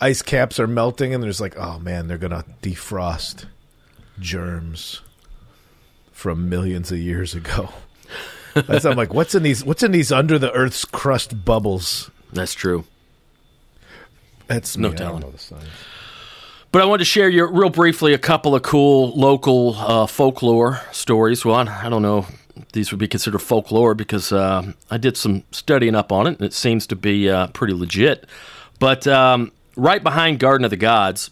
ice 0.00 0.22
caps 0.22 0.60
are 0.60 0.66
melting, 0.66 1.14
and 1.14 1.22
there's 1.22 1.40
like, 1.40 1.56
oh 1.58 1.78
man, 1.78 2.06
they're 2.08 2.18
gonna 2.18 2.44
defrost 2.62 3.46
germs 4.18 5.00
from 6.12 6.48
millions 6.48 6.92
of 6.92 6.98
years 6.98 7.34
ago. 7.34 7.70
That's 8.54 8.84
I'm 8.84 8.96
like, 8.96 9.14
what's 9.14 9.34
in 9.34 9.42
these? 9.42 9.64
What's 9.64 9.82
in 9.82 9.92
these 9.92 10.10
under 10.12 10.38
the 10.38 10.52
Earth's 10.52 10.84
crust 10.84 11.44
bubbles? 11.44 12.10
that's 12.32 12.52
true. 12.54 12.84
That's 14.46 14.76
No 14.76 14.90
me. 14.90 14.96
Telling. 14.96 15.24
Know 16.72 16.78
the 16.78 16.78
science. 16.78 16.78
But 16.78 16.82
I 16.82 16.84
wanted 16.86 16.98
to 17.00 17.04
share 17.04 17.28
you 17.28 17.46
real 17.46 17.70
briefly 17.70 18.14
a 18.14 18.18
couple 18.18 18.54
of 18.54 18.62
cool 18.62 19.10
local 19.18 19.74
uh, 19.76 20.06
folklore 20.06 20.80
stories. 20.92 21.44
Well, 21.44 21.56
I 21.68 21.88
don't 21.88 22.02
know 22.02 22.18
if 22.56 22.68
these 22.72 22.90
would 22.92 23.00
be 23.00 23.08
considered 23.08 23.38
folklore 23.40 23.94
because 23.94 24.32
uh, 24.32 24.72
I 24.90 24.98
did 24.98 25.16
some 25.16 25.44
studying 25.50 25.94
up 25.94 26.12
on 26.12 26.26
it, 26.26 26.38
and 26.38 26.42
it 26.42 26.52
seems 26.52 26.86
to 26.88 26.96
be 26.96 27.28
uh, 27.30 27.48
pretty 27.48 27.74
legit. 27.74 28.26
But 28.78 29.06
um, 29.06 29.52
right 29.76 30.02
behind 30.02 30.38
Garden 30.38 30.64
of 30.64 30.70
the 30.70 30.76
Gods, 30.76 31.30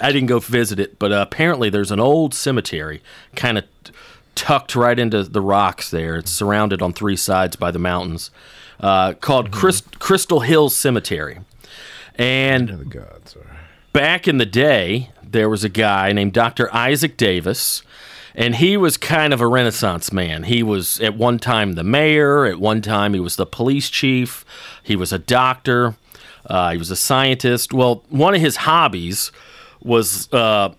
I 0.00 0.12
didn't 0.12 0.28
go 0.28 0.40
visit 0.40 0.80
it, 0.80 0.98
but 0.98 1.12
uh, 1.12 1.16
apparently 1.26 1.70
there's 1.70 1.90
an 1.92 2.00
old 2.00 2.34
cemetery 2.34 3.02
kind 3.36 3.58
of 3.58 3.64
tucked 4.34 4.74
right 4.74 4.98
into 4.98 5.22
the 5.22 5.40
rocks 5.40 5.90
there. 5.90 6.16
It's 6.16 6.30
surrounded 6.30 6.82
on 6.82 6.92
three 6.92 7.16
sides 7.16 7.56
by 7.56 7.70
the 7.70 7.78
mountains, 7.78 8.30
uh, 8.80 9.12
called 9.14 9.52
Crys- 9.52 9.82
Crystal 10.00 10.40
Hills 10.40 10.74
Cemetery. 10.74 11.38
And 12.16 12.68
The 12.68 12.84
gods 12.84 13.36
are. 13.36 13.43
Back 13.94 14.28
in 14.28 14.36
the 14.36 14.44
day, 14.44 15.08
there 15.22 15.48
was 15.48 15.64
a 15.64 15.70
guy 15.70 16.12
named 16.12 16.34
Dr. 16.34 16.68
Isaac 16.74 17.16
Davis, 17.16 17.82
and 18.34 18.56
he 18.56 18.76
was 18.76 18.98
kind 18.98 19.32
of 19.32 19.40
a 19.40 19.46
renaissance 19.46 20.12
man. 20.12 20.42
He 20.42 20.62
was 20.62 21.00
at 21.00 21.16
one 21.16 21.38
time 21.38 21.72
the 21.72 21.84
mayor, 21.84 22.44
at 22.44 22.58
one 22.58 22.82
time 22.82 23.14
he 23.14 23.20
was 23.20 23.36
the 23.36 23.46
police 23.46 23.88
chief, 23.88 24.44
he 24.82 24.96
was 24.96 25.12
a 25.12 25.18
doctor, 25.18 25.94
uh, 26.44 26.72
he 26.72 26.76
was 26.76 26.90
a 26.90 26.96
scientist. 26.96 27.72
Well, 27.72 28.04
one 28.10 28.34
of 28.34 28.40
his 28.42 28.56
hobbies 28.56 29.32
was 29.80 30.30
uh, 30.32 30.74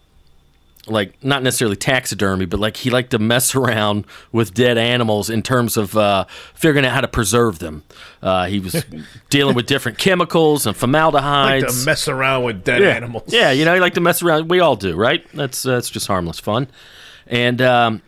like 0.88 1.24
not 1.24 1.42
necessarily 1.44 1.76
taxidermy, 1.76 2.46
but 2.46 2.60
like 2.60 2.78
he 2.78 2.90
liked 2.90 3.12
to 3.12 3.20
mess 3.20 3.56
around 3.56 4.06
with 4.32 4.54
dead 4.54 4.78
animals 4.78 5.30
in 5.30 5.42
terms 5.42 5.78
of 5.78 5.96
uh, 5.98 6.26
figuring 6.54 6.86
out 6.86 6.94
how 6.94 7.02
to 7.02 7.08
preserve 7.08 7.60
them. 7.60 7.84
Uh, 8.22 8.46
he 8.46 8.60
was 8.60 8.86
dealing 9.30 9.56
with 9.56 9.66
different 9.66 9.98
chemicals 9.98 10.66
and 10.66 10.76
Like 10.76 10.80
formaldehydes. 10.80 11.82
to 11.82 11.86
mess 11.86 12.08
around 12.08 12.44
with 12.44 12.64
dead 12.64 12.82
yeah. 12.82 12.90
animals. 12.90 13.24
Yeah, 13.34 13.52
you 13.52 13.66
know, 13.66 13.74
he 13.74 13.80
liked 13.80 13.96
to 13.96 14.02
mess 14.02 14.22
around. 14.22 14.50
We 14.50 14.60
all 14.60 14.76
do, 14.76 14.96
right? 14.96 15.26
That's 15.34 15.64
that's 15.64 15.90
just 15.90 16.08
harmless 16.08 16.40
fun. 16.40 16.68
And 17.28 17.62
um, 17.62 18.02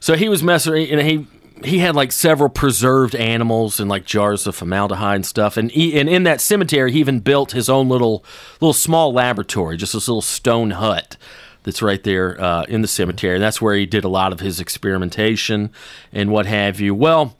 so 0.00 0.14
he 0.16 0.28
was 0.28 0.42
messing, 0.42 0.88
and 0.90 1.00
he 1.00 1.26
he 1.64 1.78
had 1.78 1.94
like 1.94 2.10
several 2.10 2.48
preserved 2.50 3.14
animals 3.14 3.78
and 3.78 3.88
like 3.88 4.04
jars 4.04 4.46
of 4.48 4.56
formaldehyde 4.56 5.14
and 5.16 5.26
stuff. 5.26 5.56
And 5.56 5.70
he, 5.70 5.96
and 5.98 6.08
in 6.08 6.24
that 6.24 6.40
cemetery, 6.40 6.90
he 6.90 6.98
even 6.98 7.20
built 7.20 7.52
his 7.52 7.68
own 7.68 7.88
little 7.88 8.24
little 8.60 8.72
small 8.72 9.12
laboratory, 9.12 9.76
just 9.76 9.92
this 9.92 10.08
little 10.08 10.22
stone 10.22 10.72
hut 10.72 11.16
that's 11.64 11.82
right 11.82 12.02
there 12.02 12.40
uh, 12.40 12.64
in 12.64 12.82
the 12.82 12.88
cemetery. 12.88 13.34
And 13.34 13.42
that's 13.42 13.60
where 13.60 13.74
he 13.74 13.86
did 13.86 14.04
a 14.04 14.08
lot 14.08 14.32
of 14.32 14.40
his 14.40 14.60
experimentation 14.60 15.70
and 16.12 16.30
what 16.30 16.46
have 16.46 16.80
you. 16.80 16.94
Well, 16.94 17.36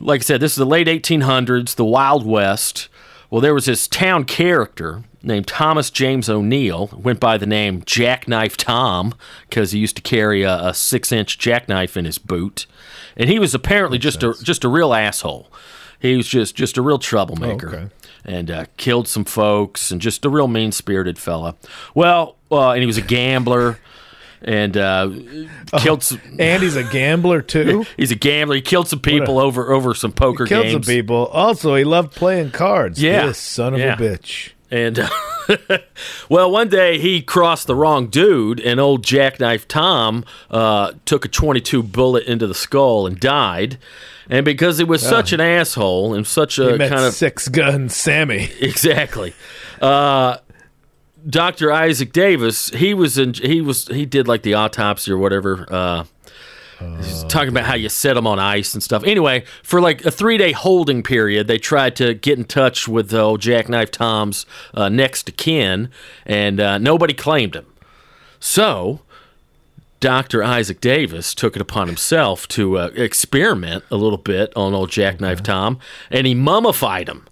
like 0.00 0.20
I 0.20 0.24
said, 0.24 0.40
this 0.40 0.52
is 0.52 0.58
the 0.58 0.66
late 0.66 0.86
1800s, 0.86 1.74
the 1.74 1.84
Wild 1.84 2.26
West. 2.26 2.88
Well, 3.30 3.40
there 3.40 3.54
was 3.54 3.66
this 3.66 3.88
town 3.88 4.24
character 4.24 5.04
named 5.22 5.46
Thomas 5.48 5.90
James 5.90 6.28
O'Neill, 6.28 6.88
went 6.96 7.18
by 7.18 7.36
the 7.36 7.46
name 7.46 7.82
Jackknife 7.84 8.56
Tom 8.56 9.14
because 9.48 9.72
he 9.72 9.80
used 9.80 9.96
to 9.96 10.02
carry 10.02 10.42
a, 10.42 10.68
a 10.68 10.74
six-inch 10.74 11.38
jackknife 11.38 11.96
in 11.96 12.04
his 12.04 12.18
boot, 12.18 12.66
and 13.16 13.28
he 13.28 13.38
was 13.38 13.54
apparently 13.54 13.98
just 13.98 14.22
a 14.22 14.34
just 14.42 14.62
a 14.62 14.68
real 14.68 14.94
asshole. 14.94 15.50
He 15.98 16.16
was 16.16 16.28
just 16.28 16.54
just 16.54 16.76
a 16.76 16.82
real 16.82 16.98
troublemaker. 16.98 17.68
Okay. 17.68 17.88
And 18.24 18.50
uh, 18.50 18.64
killed 18.76 19.06
some 19.06 19.24
folks, 19.24 19.92
and 19.92 20.00
just 20.00 20.24
a 20.24 20.28
real 20.28 20.48
mean-spirited 20.48 21.16
fella. 21.16 21.54
Well, 21.94 22.35
uh, 22.50 22.70
and 22.70 22.80
he 22.80 22.86
was 22.86 22.96
a 22.98 23.02
gambler, 23.02 23.78
and 24.42 24.76
uh, 24.76 25.10
killed 25.78 26.02
some. 26.02 26.20
And 26.38 26.62
he's 26.62 26.76
a 26.76 26.84
gambler 26.84 27.42
too. 27.42 27.84
He's 27.96 28.10
a 28.10 28.16
gambler. 28.16 28.56
He 28.56 28.62
killed 28.62 28.88
some 28.88 29.00
people 29.00 29.38
over 29.38 29.72
over 29.72 29.94
some 29.94 30.12
poker 30.12 30.44
games. 30.44 30.48
Killed 30.48 30.64
games. 30.64 30.86
some 30.86 30.94
people. 30.94 31.26
Also, 31.26 31.74
he 31.74 31.84
loved 31.84 32.14
playing 32.14 32.50
cards. 32.50 33.02
Yeah. 33.02 33.26
This 33.26 33.38
son 33.38 33.74
of 33.74 33.80
Yeah. 33.80 33.94
a 33.94 33.96
bitch. 33.96 34.50
And 34.68 34.98
well, 36.28 36.50
one 36.50 36.68
day 36.68 36.98
he 36.98 37.22
crossed 37.22 37.68
the 37.68 37.74
wrong 37.74 38.08
dude, 38.08 38.58
and 38.60 38.80
old 38.80 39.04
Jackknife 39.04 39.68
Tom 39.68 40.24
uh, 40.50 40.92
took 41.04 41.24
a 41.24 41.28
22 41.28 41.84
bullet 41.84 42.24
into 42.26 42.46
the 42.48 42.54
skull 42.54 43.06
and 43.06 43.18
died. 43.20 43.78
And 44.28 44.44
because 44.44 44.78
he 44.78 44.84
was 44.84 45.02
such 45.02 45.32
an 45.32 45.40
asshole 45.40 46.12
and 46.14 46.26
such 46.26 46.56
He 46.56 46.64
a 46.64 46.76
kind 46.78 46.94
of 47.04 47.14
six 47.14 47.46
gun 47.46 47.88
Sammy. 47.88 48.50
exactly, 48.60 49.34
uh, 49.80 50.38
Doctor 51.28 51.72
Isaac 51.72 52.12
Davis, 52.12 52.68
he 52.70 52.94
was 52.94 53.18
in. 53.18 53.34
He 53.34 53.60
was 53.60 53.88
he 53.88 54.06
did 54.06 54.28
like 54.28 54.42
the 54.42 54.54
autopsy 54.54 55.10
or 55.10 55.18
whatever. 55.18 55.66
Uh, 55.68 56.04
He's 56.78 57.24
talking 57.24 57.48
about 57.48 57.64
how 57.64 57.74
you 57.74 57.88
set 57.88 58.14
them 58.14 58.26
on 58.26 58.38
ice 58.38 58.74
and 58.74 58.82
stuff. 58.82 59.02
Anyway, 59.04 59.44
for 59.62 59.80
like 59.80 60.04
a 60.04 60.10
three 60.10 60.36
day 60.36 60.52
holding 60.52 61.02
period, 61.02 61.46
they 61.46 61.58
tried 61.58 61.96
to 61.96 62.12
get 62.12 62.38
in 62.38 62.44
touch 62.44 62.86
with 62.86 63.08
the 63.08 63.20
old 63.20 63.40
Jackknife 63.40 63.90
Tom's 63.90 64.44
uh, 64.74 64.88
next 64.88 65.28
of 65.28 65.36
kin, 65.36 65.90
and 66.26 66.60
uh, 66.60 66.78
nobody 66.78 67.14
claimed 67.14 67.56
him. 67.56 67.66
So, 68.38 69.00
Dr. 70.00 70.42
Isaac 70.42 70.80
Davis 70.80 71.34
took 71.34 71.56
it 71.56 71.62
upon 71.62 71.86
himself 71.86 72.46
to 72.48 72.78
uh, 72.78 72.90
experiment 72.94 73.84
a 73.90 73.96
little 73.96 74.18
bit 74.18 74.52
on 74.54 74.74
old 74.74 74.90
Jackknife 74.90 75.42
Tom, 75.42 75.78
and 76.10 76.26
he 76.26 76.34
mummified 76.34 77.08
him. 77.08 77.26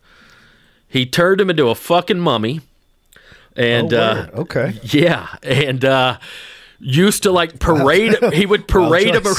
He 0.88 1.04
turned 1.04 1.40
him 1.40 1.50
into 1.50 1.68
a 1.68 1.74
fucking 1.74 2.20
mummy, 2.20 2.60
and 3.56 3.92
Oh, 3.94 3.98
uh, 4.00 4.26
okay. 4.40 4.78
yeah, 4.82 5.28
and 5.42 5.84
uh, 5.84 6.18
used 6.80 7.22
to 7.24 7.32
like 7.32 7.58
parade. 7.58 8.16
he 8.32 8.46
would 8.46 8.66
parade 8.68 9.14
him. 9.14 9.24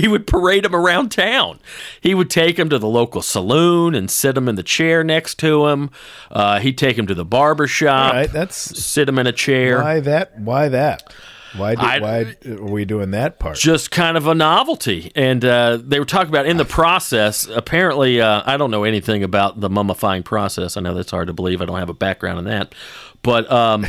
He 0.00 0.08
would 0.08 0.26
parade 0.26 0.64
him 0.64 0.74
around 0.74 1.10
town. 1.12 1.58
He 2.00 2.14
would 2.14 2.30
take 2.30 2.58
him 2.58 2.70
to 2.70 2.78
the 2.78 2.88
local 2.88 3.20
saloon 3.20 3.94
and 3.94 4.10
sit 4.10 4.34
him 4.34 4.48
in 4.48 4.54
the 4.54 4.62
chair 4.62 5.04
next 5.04 5.34
to 5.40 5.66
him. 5.66 5.90
Uh, 6.30 6.58
he'd 6.58 6.78
take 6.78 6.96
him 6.96 7.06
to 7.08 7.14
the 7.14 7.24
barber 7.26 7.66
shop. 7.66 8.14
All 8.14 8.20
right, 8.20 8.32
that's 8.32 8.56
sit 8.82 9.10
him 9.10 9.18
in 9.18 9.26
a 9.26 9.32
chair. 9.32 9.82
why 9.82 10.00
that. 10.00 10.40
Why 10.40 10.70
that? 10.70 11.12
Why? 11.56 11.74
Do, 11.74 11.82
I- 11.82 11.98
why 12.00 12.34
are 12.46 12.62
we 12.62 12.84
doing 12.84 13.10
that 13.12 13.38
part? 13.38 13.56
just 13.56 13.90
kind 13.90 14.16
of 14.16 14.26
a 14.26 14.34
novelty. 14.34 15.10
And 15.14 15.44
uh, 15.44 15.78
they 15.82 15.98
were 15.98 16.04
talking 16.04 16.28
about 16.28 16.46
in 16.46 16.56
the 16.56 16.64
process. 16.64 17.46
Apparently, 17.48 18.20
uh, 18.20 18.42
I 18.46 18.56
don't 18.56 18.70
know 18.70 18.84
anything 18.84 19.22
about 19.22 19.60
the 19.60 19.68
mummifying 19.68 20.24
process. 20.24 20.76
I 20.76 20.80
know 20.80 20.94
that's 20.94 21.10
hard 21.10 21.26
to 21.28 21.32
believe. 21.32 21.60
I 21.60 21.64
don't 21.64 21.78
have 21.78 21.88
a 21.90 21.94
background 21.94 22.38
in 22.38 22.44
that. 22.46 22.74
But 23.22 23.50
um, 23.50 23.86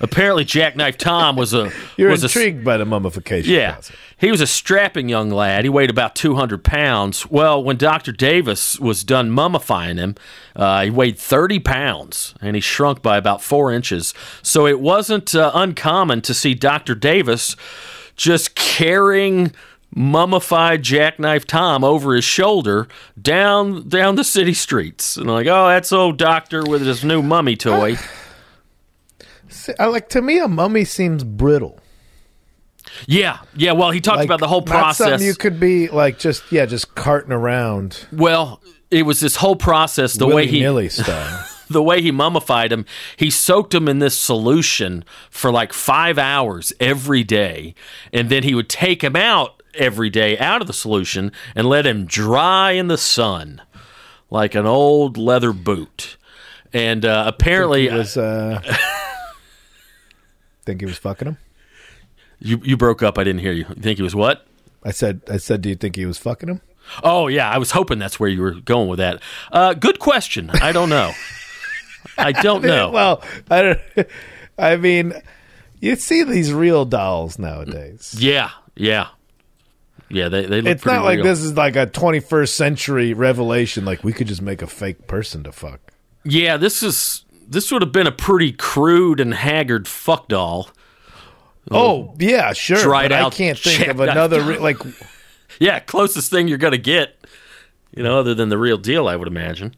apparently, 0.00 0.44
Jackknife 0.44 0.98
Tom 0.98 1.36
was 1.36 1.54
a 1.54 1.70
You're 1.96 2.10
was 2.10 2.22
a- 2.22 2.26
intrigued 2.26 2.64
by 2.64 2.76
the 2.76 2.84
mummification. 2.84 3.52
yeah, 3.52 3.72
process. 3.74 3.96
he 4.18 4.30
was 4.30 4.40
a 4.40 4.46
strapping 4.46 5.08
young 5.08 5.30
lad. 5.30 5.64
He 5.64 5.68
weighed 5.68 5.90
about 5.90 6.14
200 6.14 6.62
pounds. 6.64 7.30
Well, 7.30 7.62
when 7.62 7.76
Dr. 7.76 8.12
Davis 8.12 8.78
was 8.80 9.04
done 9.04 9.30
mummifying 9.30 9.98
him, 9.98 10.14
uh, 10.54 10.84
he 10.84 10.90
weighed 10.90 11.18
30 11.18 11.60
pounds 11.60 12.34
and 12.40 12.54
he 12.56 12.60
shrunk 12.60 13.02
by 13.02 13.16
about 13.16 13.42
four 13.42 13.72
inches. 13.72 14.14
So 14.42 14.66
it 14.66 14.80
wasn't 14.80 15.34
uh, 15.34 15.50
uncommon 15.54 16.20
to 16.22 16.34
see 16.34 16.54
Dr. 16.54 16.94
Davis 16.94 17.56
just 18.16 18.54
carrying 18.54 19.52
mummified 19.94 20.82
jackknife 20.82 21.46
Tom 21.46 21.82
over 21.84 22.14
his 22.14 22.24
shoulder 22.24 22.86
down 23.20 23.88
down 23.88 24.16
the 24.16 24.24
city 24.24 24.52
streets. 24.52 25.16
And 25.16 25.26
like, 25.30 25.46
oh, 25.46 25.68
that's 25.68 25.92
old 25.92 26.18
doctor 26.18 26.64
with 26.64 26.84
his 26.84 27.04
new 27.04 27.22
mummy 27.22 27.56
toy. 27.56 27.96
Like 29.78 30.08
to 30.10 30.22
me 30.22 30.38
a 30.38 30.48
mummy 30.48 30.84
seems 30.84 31.24
brittle. 31.24 31.80
yeah, 33.06 33.38
yeah. 33.56 33.72
Well, 33.72 33.90
he 33.90 34.00
talked 34.00 34.18
Like, 34.18 34.26
about 34.26 34.40
the 34.40 34.48
whole 34.48 34.62
process. 34.62 35.22
you 35.22 35.34
could 35.34 35.58
be 35.60 35.88
like 35.88 36.18
just 36.18 36.50
yeah, 36.52 36.66
just 36.66 36.94
carting 36.94 37.32
around 37.32 38.06
Well, 38.12 38.60
it 38.90 39.02
was 39.04 39.20
this 39.20 39.36
whole 39.36 39.56
process. 39.56 40.14
The 40.14 40.26
way 40.26 40.46
he 40.46 40.88
style. 40.88 41.46
the 41.68 41.82
way 41.82 42.00
he 42.00 42.10
mummified 42.12 42.72
him, 42.72 42.86
he 43.16 43.30
soaked 43.30 43.74
him 43.74 43.88
in 43.88 43.98
this 43.98 44.16
solution 44.16 45.04
for 45.30 45.50
like 45.50 45.72
five 45.72 46.18
hours 46.18 46.72
every 46.78 47.24
day, 47.24 47.74
and 48.12 48.28
then 48.30 48.44
he 48.44 48.54
would 48.54 48.68
take 48.68 49.02
him 49.02 49.16
out 49.16 49.62
every 49.74 50.08
day 50.08 50.38
out 50.38 50.60
of 50.62 50.66
the 50.66 50.72
solution 50.72 51.30
and 51.54 51.68
let 51.68 51.84
him 51.86 52.06
dry 52.06 52.70
in 52.72 52.86
the 52.88 52.96
sun 52.96 53.60
like 54.30 54.54
an 54.54 54.64
old 54.66 55.16
leather 55.18 55.52
boot. 55.52 56.16
And 56.72 57.04
uh, 57.04 57.24
apparently, 57.26 57.88
was. 57.88 58.16
Uh, 58.16 58.60
think 60.66 60.80
he 60.80 60.86
was 60.86 60.98
fucking 60.98 61.28
him. 61.28 61.38
you 62.38 62.60
you 62.62 62.76
broke 62.76 63.02
up. 63.02 63.16
I 63.18 63.24
didn't 63.24 63.40
hear 63.40 63.52
you. 63.52 63.64
You 63.68 63.74
think 63.76 63.96
he 63.96 64.02
was 64.02 64.14
what? 64.14 64.46
I 64.84 64.90
said. 64.90 65.22
I 65.30 65.38
said. 65.38 65.62
Do 65.62 65.68
you 65.70 65.74
think 65.76 65.96
he 65.96 66.04
was 66.06 66.18
fucking 66.18 66.48
him? 66.48 66.60
Oh 67.02 67.28
yeah, 67.28 67.48
I 67.50 67.58
was 67.58 67.70
hoping 67.70 67.98
that's 67.98 68.20
where 68.20 68.28
you 68.28 68.42
were 68.42 68.52
going 68.52 68.88
with 68.88 68.98
that. 68.98 69.22
Uh, 69.50 69.74
good 69.74 69.98
question. 69.98 70.50
I 70.50 70.72
don't 70.72 70.88
know. 70.90 71.12
I 72.18 72.32
don't 72.32 72.62
know. 72.72 72.90
Well, 72.90 73.22
I 73.50 73.62
don't. 73.62 73.80
I 74.58 74.76
mean, 74.76 75.12
you 75.80 75.96
see 75.96 76.22
these 76.24 76.52
real 76.52 76.84
dolls 76.84 77.38
nowadays. 77.38 78.14
Yeah, 78.18 78.50
yeah, 78.76 79.08
yeah. 80.08 80.28
They 80.28 80.46
they 80.46 80.60
look 80.62 80.70
It's 80.72 80.86
not 80.86 81.04
like 81.04 81.16
real. 81.16 81.24
this 81.24 81.40
is 81.40 81.54
like 81.56 81.74
a 81.76 81.86
21st 81.88 82.48
century 82.50 83.12
revelation. 83.14 83.84
Like 83.84 84.04
we 84.04 84.12
could 84.12 84.28
just 84.28 84.42
make 84.42 84.62
a 84.62 84.66
fake 84.68 85.06
person 85.08 85.42
to 85.44 85.52
fuck. 85.52 85.80
Yeah, 86.24 86.56
this 86.56 86.82
is 86.82 87.24
this 87.48 87.70
would 87.72 87.82
have 87.82 87.92
been 87.92 88.06
a 88.06 88.12
pretty 88.12 88.52
crude 88.52 89.20
and 89.20 89.34
haggard 89.34 89.86
fuck 89.88 90.28
doll. 90.28 90.70
Oh 91.70 92.14
yeah, 92.18 92.52
sure. 92.52 92.80
dried 92.80 93.10
but 93.10 93.22
I 93.22 93.30
can't 93.30 93.58
think 93.58 93.88
of 93.88 94.00
another 94.00 94.42
re- 94.42 94.58
like. 94.58 94.78
Yeah, 95.58 95.78
closest 95.80 96.30
thing 96.30 96.48
you're 96.48 96.58
gonna 96.58 96.76
get, 96.76 97.16
you 97.96 98.02
know, 98.02 98.18
other 98.18 98.34
than 98.34 98.50
the 98.50 98.58
real 98.58 98.76
deal, 98.76 99.08
I 99.08 99.16
would 99.16 99.28
imagine. 99.28 99.74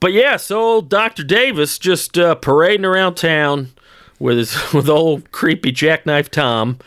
But 0.00 0.12
yeah, 0.12 0.36
so 0.36 0.60
old 0.60 0.88
Doctor 0.90 1.22
Davis 1.22 1.78
just 1.78 2.18
uh, 2.18 2.34
parading 2.34 2.84
around 2.84 3.14
town 3.14 3.68
with 4.18 4.38
his 4.38 4.72
with 4.72 4.88
old 4.88 5.30
creepy 5.30 5.70
jackknife 5.70 6.32
Tom, 6.32 6.78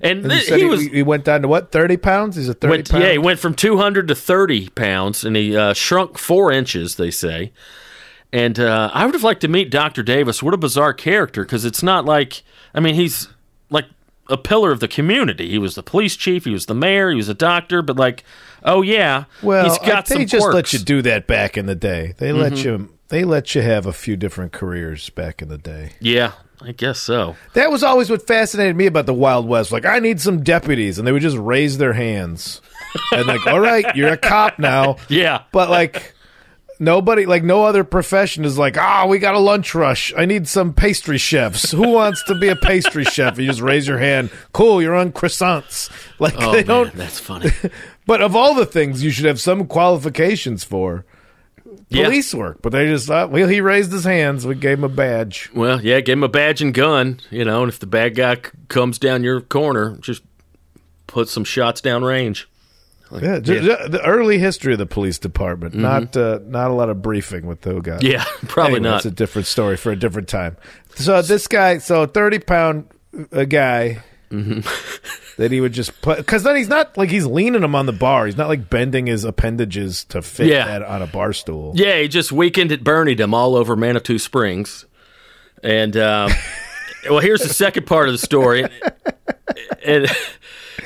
and, 0.00 0.24
And 0.24 0.32
thi- 0.32 0.52
he, 0.52 0.58
he 0.60 0.64
was 0.64 0.80
he 0.86 1.02
went 1.04 1.24
down 1.24 1.42
to 1.42 1.48
what? 1.48 1.70
30 1.70 1.96
pounds? 1.98 2.34
He's 2.34 2.48
a 2.48 2.54
30 2.54 2.70
went, 2.70 2.90
yeah, 2.92 3.12
he 3.12 3.18
went 3.18 3.38
from 3.38 3.54
200 3.54 4.08
to 4.08 4.16
30 4.16 4.70
pounds, 4.70 5.22
and 5.22 5.36
he 5.36 5.56
uh, 5.56 5.74
shrunk 5.74 6.18
four 6.18 6.50
inches. 6.50 6.96
They 6.96 7.12
say, 7.12 7.52
and 8.34 8.58
uh, 8.58 8.90
I 8.92 9.06
would 9.06 9.14
have 9.14 9.22
liked 9.22 9.40
to 9.42 9.48
meet 9.48 9.70
Doctor 9.70 10.02
Davis. 10.02 10.42
What 10.42 10.52
a 10.52 10.58
bizarre 10.58 10.92
character, 10.92 11.42
because 11.44 11.64
it's 11.64 11.82
not 11.82 12.04
like 12.04 12.42
I 12.74 12.80
mean 12.80 12.94
he's 12.96 13.28
like 13.70 13.86
a 14.28 14.36
pillar 14.36 14.72
of 14.72 14.80
the 14.80 14.88
community. 14.88 15.48
He 15.50 15.58
was 15.58 15.74
the 15.74 15.82
police 15.82 16.16
chief, 16.16 16.44
he 16.44 16.50
was 16.50 16.66
the 16.66 16.74
mayor, 16.74 17.10
he 17.10 17.16
was 17.16 17.28
a 17.28 17.34
doctor, 17.34 17.80
but 17.82 17.96
like, 17.96 18.24
oh 18.62 18.82
yeah, 18.82 19.24
Well, 19.42 19.64
he's 19.64 19.78
got 19.78 20.06
they 20.06 20.16
some 20.16 20.26
just 20.26 20.48
let 20.48 20.72
you 20.72 20.78
do 20.80 21.02
that 21.02 21.26
back 21.26 21.56
in 21.56 21.66
the 21.66 21.74
day. 21.74 22.14
They 22.18 22.32
let 22.32 22.52
Mm-hmm. 22.54 22.66
you. 22.68 22.90
They 23.08 23.22
let 23.22 23.54
you 23.54 23.60
have 23.60 23.84
a 23.86 23.92
few 23.92 24.16
different 24.16 24.52
careers 24.52 25.10
back 25.10 25.42
in 25.42 25.48
the 25.48 25.58
day. 25.58 25.92
Yeah, 26.00 26.32
I 26.62 26.72
guess 26.72 26.98
so. 26.98 27.36
That 27.52 27.70
was 27.70 27.82
always 27.82 28.08
what 28.08 28.26
fascinated 28.26 28.74
me 28.76 28.86
about 28.86 29.04
the 29.04 29.12
Wild 29.14 29.46
West. 29.46 29.70
Like, 29.70 29.84
I 29.84 29.98
need 29.98 30.20
some 30.22 30.42
deputies, 30.42 30.98
and 30.98 31.06
they 31.06 31.12
would 31.12 31.20
just 31.22 31.36
raise 31.36 31.76
their 31.76 31.92
hands 31.92 32.62
and 33.12 33.26
like, 33.26 33.46
all 33.46 33.60
right, 33.60 33.94
you're 33.94 34.08
a 34.08 34.16
cop 34.16 34.58
now. 34.58 34.96
Yeah, 35.08 35.42
But 35.52 35.68
like, 35.68 36.13
nobody, 36.84 37.26
like, 37.26 37.42
no 37.42 37.64
other 37.64 37.82
profession 37.84 38.44
is 38.44 38.58
like, 38.58 38.76
ah, 38.78 39.06
we 39.08 39.18
got 39.18 39.34
a 39.34 39.38
lunch 39.38 39.74
rush. 39.74 40.12
I 40.16 40.24
need 40.26 40.46
some 40.46 40.72
pastry 40.72 41.18
chefs. 41.18 41.70
Who 41.72 41.88
wants 41.88 42.22
to 42.24 42.34
be 42.34 42.48
a 42.48 42.56
pastry 42.56 43.04
chef? 43.14 43.38
You 43.38 43.46
just 43.46 43.60
raise 43.60 43.88
your 43.88 43.98
hand. 43.98 44.30
Cool, 44.52 44.80
you're 44.82 44.94
on 44.94 45.12
croissants. 45.12 45.90
Like, 46.20 46.34
oh 46.38 46.52
they 46.52 46.58
man, 46.58 46.66
don't. 46.66 46.94
that's 46.94 47.18
funny. 47.18 47.50
But 48.06 48.20
of 48.22 48.36
all 48.36 48.54
the 48.54 48.66
things 48.66 49.02
you 49.02 49.10
should 49.10 49.24
have 49.24 49.40
some 49.40 49.66
qualifications 49.66 50.62
for, 50.62 51.04
Yeah. 51.88 52.04
police 52.04 52.32
work. 52.34 52.58
But 52.62 52.70
they 52.72 52.86
just 52.86 53.06
thought, 53.08 53.30
well, 53.30 53.48
he 53.48 53.60
raised 53.60 53.90
his 53.90 54.04
hands. 54.04 54.46
We 54.46 54.54
gave 54.54 54.78
him 54.78 54.84
a 54.84 54.88
badge. 54.90 55.50
Well, 55.54 55.80
yeah, 55.82 56.00
give 56.00 56.18
him 56.18 56.22
a 56.22 56.28
badge 56.28 56.60
and 56.62 56.72
gun, 56.74 57.18
you 57.30 57.44
know, 57.44 57.62
and 57.62 57.68
if 57.72 57.78
the 57.80 57.86
bad 57.86 58.14
guy 58.14 58.36
c- 58.36 58.42
comes 58.68 58.98
down 58.98 59.24
your 59.24 59.40
corner, 59.40 59.96
just 60.02 60.22
put 61.06 61.28
some 61.28 61.44
shots 61.44 61.80
down 61.80 62.04
range. 62.04 62.48
Yeah, 63.22 63.38
ju- 63.40 63.60
ju- 63.60 63.88
the 63.88 64.02
early 64.04 64.38
history 64.38 64.72
of 64.72 64.78
the 64.78 64.86
police 64.86 65.18
department. 65.18 65.74
Not 65.74 66.16
uh, 66.16 66.40
not 66.44 66.70
a 66.70 66.74
lot 66.74 66.88
of 66.90 67.02
briefing 67.02 67.46
with 67.46 67.60
those 67.62 67.82
guys. 67.82 68.00
Mm-hmm. 68.00 68.12
Yeah, 68.12 68.24
probably 68.48 68.76
Anyway, 68.76 68.88
not. 68.90 68.94
That's 68.96 69.06
a 69.06 69.10
different 69.10 69.46
story 69.46 69.76
for 69.76 69.92
a 69.92 69.96
different 69.96 70.28
time. 70.28 70.56
So 70.96 71.22
this 71.22 71.46
guy, 71.46 71.78
so 71.78 72.06
thirty 72.06 72.38
pound 72.38 72.88
a 73.32 73.46
guy 73.46 74.02
Mm-hmm. 74.30 74.60
that 75.42 75.52
he 75.52 75.60
would 75.60 75.72
just 75.72 76.00
put 76.02 76.16
because 76.16 76.42
then 76.42 76.56
he's 76.56 76.66
not 76.68 76.96
like 76.96 77.08
he's 77.08 77.26
leaning 77.26 77.62
him 77.62 77.76
on 77.76 77.86
the 77.86 77.92
bar. 77.92 78.26
He's 78.26 78.36
not 78.36 78.48
like 78.48 78.68
bending 78.68 79.06
his 79.06 79.22
appendages 79.22 80.02
to 80.06 80.22
fit 80.22 80.48
Yeah. 80.48 80.64
that 80.66 80.82
on 80.82 81.02
a 81.02 81.06
bar 81.06 81.32
stool. 81.32 81.72
Yeah, 81.76 82.00
he 82.00 82.08
just 82.08 82.32
weekend 82.32 82.72
at 82.72 82.82
Berniedom 82.82 83.32
all 83.32 83.54
over 83.54 83.76
Manitou 83.76 84.18
Springs. 84.18 84.86
And, 85.62 85.96
um, 85.96 86.32
well, 87.08 87.20
here's 87.20 87.42
the 87.42 87.48
second 87.54 87.86
part 87.86 88.08
of 88.08 88.14
the 88.14 88.18
story. 88.18 88.64
In 89.84 90.06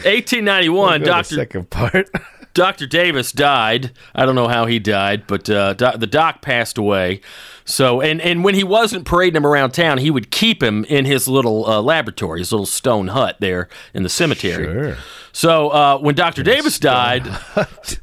1891, 0.04 1.00
Go 1.00 1.04
to 1.04 1.10
Dr. 1.10 1.34
second 1.34 1.70
part. 1.70 2.08
Dr. 2.58 2.86
Davis 2.86 3.30
died. 3.30 3.92
I 4.16 4.26
don't 4.26 4.34
know 4.34 4.48
how 4.48 4.66
he 4.66 4.80
died, 4.80 5.28
but 5.28 5.48
uh, 5.48 5.74
doc, 5.74 6.00
the 6.00 6.08
doc 6.08 6.42
passed 6.42 6.76
away. 6.76 7.20
So, 7.64 8.00
and, 8.00 8.20
and 8.20 8.42
when 8.42 8.56
he 8.56 8.64
wasn't 8.64 9.04
parading 9.04 9.36
him 9.36 9.46
around 9.46 9.72
town, 9.72 9.98
he 9.98 10.10
would 10.10 10.32
keep 10.32 10.60
him 10.60 10.84
in 10.86 11.04
his 11.04 11.28
little 11.28 11.66
uh, 11.66 11.80
laboratory, 11.80 12.40
his 12.40 12.50
little 12.50 12.66
stone 12.66 13.08
hut 13.08 13.36
there 13.38 13.68
in 13.94 14.02
the 14.02 14.08
cemetery. 14.08 14.64
Sure. 14.64 14.96
So, 15.30 15.68
uh, 15.68 15.98
when 15.98 16.16
Dr. 16.16 16.42
Davis 16.42 16.80
died, 16.80 17.28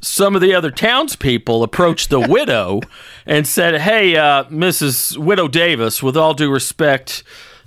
some 0.00 0.34
of 0.34 0.40
the 0.40 0.54
other 0.54 0.70
townspeople 0.70 1.62
approached 1.62 2.08
the 2.08 2.20
widow 2.20 2.80
and 3.26 3.46
said, 3.46 3.82
Hey, 3.82 4.16
uh, 4.16 4.44
Mrs. 4.44 5.18
Widow 5.18 5.48
Davis, 5.48 6.02
with 6.02 6.16
all 6.16 6.32
due 6.32 6.50
respect 6.50 7.24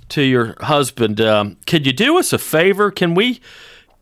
to 0.08 0.22
your 0.22 0.56
husband, 0.64 1.20
um, 1.20 1.56
could 1.66 1.86
you 1.86 1.92
do 1.92 2.18
us 2.18 2.32
a 2.32 2.38
favor? 2.38 2.90
Can 2.90 3.14
we 3.14 3.40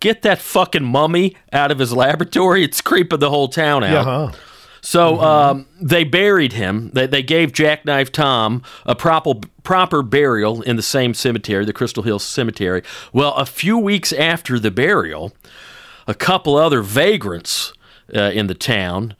get 0.00 0.22
that 0.22 0.38
fucking 0.38 0.84
mummy 0.84 1.36
out 1.52 1.70
of 1.70 1.78
his 1.78 1.92
laboratory? 1.92 2.64
It's 2.64 2.80
creeping 2.80 3.20
the 3.20 3.30
whole 3.30 3.48
town 3.48 3.84
out. 3.84 3.92
Yeah, 3.92 4.04
huh? 4.04 4.32
So 4.80 5.20
um, 5.20 5.66
they 5.80 6.04
buried 6.04 6.52
him. 6.52 6.90
They, 6.94 7.06
they 7.06 7.22
gave 7.22 7.52
Jackknife 7.52 8.12
Tom 8.12 8.62
a 8.86 8.94
proper 8.94 9.34
proper 9.62 10.02
burial 10.02 10.62
in 10.62 10.76
the 10.76 10.82
same 10.82 11.14
cemetery, 11.14 11.64
the 11.64 11.72
Crystal 11.72 12.02
Hills 12.02 12.24
Cemetery. 12.24 12.82
Well, 13.12 13.34
a 13.34 13.44
few 13.44 13.76
weeks 13.76 14.12
after 14.12 14.58
the 14.58 14.70
burial, 14.70 15.32
a 16.06 16.14
couple 16.14 16.56
other 16.56 16.80
vagrants 16.80 17.72
uh, 18.14 18.30
in 18.32 18.46
the 18.46 18.54
town 18.54 19.14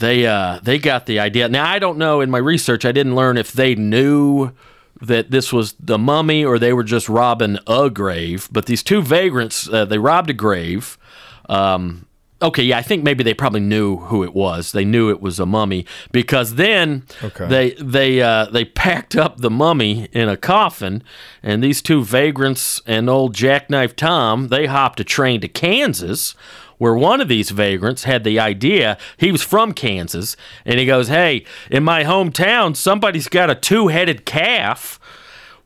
they 0.00 0.26
uh, 0.26 0.60
they 0.62 0.78
got 0.78 1.06
the 1.06 1.20
idea. 1.20 1.48
Now 1.48 1.70
I 1.70 1.78
don't 1.78 1.98
know. 1.98 2.20
In 2.20 2.30
my 2.30 2.38
research, 2.38 2.84
I 2.84 2.92
didn't 2.92 3.14
learn 3.14 3.36
if 3.36 3.52
they 3.52 3.74
knew 3.74 4.50
that 5.02 5.30
this 5.30 5.52
was 5.52 5.74
the 5.80 5.98
mummy 5.98 6.44
or 6.44 6.58
they 6.58 6.72
were 6.72 6.84
just 6.84 7.08
robbing 7.08 7.58
a 7.66 7.88
grave. 7.90 8.48
But 8.52 8.66
these 8.66 8.82
two 8.82 9.02
vagrants, 9.02 9.68
uh, 9.68 9.84
they 9.84 9.98
robbed 9.98 10.30
a 10.30 10.34
grave. 10.34 10.98
Um, 11.48 12.06
okay, 12.42 12.62
yeah, 12.62 12.78
I 12.78 12.82
think 12.82 13.02
maybe 13.02 13.24
they 13.24 13.34
probably 13.34 13.60
knew 13.60 13.96
who 13.96 14.22
it 14.22 14.34
was. 14.34 14.72
They 14.72 14.84
knew 14.84 15.10
it 15.10 15.20
was 15.20 15.38
a 15.40 15.46
mummy 15.46 15.86
because 16.12 16.54
then 16.54 17.04
Okay. 17.22 17.46
they 17.48 17.70
they 17.72 18.20
uh, 18.22 18.46
they 18.46 18.64
packed 18.64 19.16
up 19.16 19.38
the 19.38 19.50
mummy 19.50 20.08
in 20.12 20.28
a 20.28 20.36
coffin, 20.36 21.02
and 21.42 21.62
these 21.62 21.82
two 21.82 22.04
vagrants 22.04 22.80
and 22.86 23.08
old 23.10 23.34
Jackknife 23.34 23.96
Tom 23.96 24.48
they 24.48 24.66
hopped 24.66 25.00
a 25.00 25.04
train 25.04 25.40
to 25.40 25.48
Kansas. 25.48 26.34
Where 26.80 26.94
one 26.94 27.20
of 27.20 27.28
these 27.28 27.50
vagrants 27.50 28.04
had 28.04 28.24
the 28.24 28.40
idea, 28.40 28.96
he 29.18 29.30
was 29.30 29.42
from 29.42 29.74
Kansas, 29.74 30.34
and 30.64 30.80
he 30.80 30.86
goes, 30.86 31.08
Hey, 31.08 31.44
in 31.70 31.84
my 31.84 32.04
hometown, 32.04 32.74
somebody's 32.74 33.28
got 33.28 33.50
a 33.50 33.54
two 33.54 33.88
headed 33.88 34.24
calf. 34.24 34.98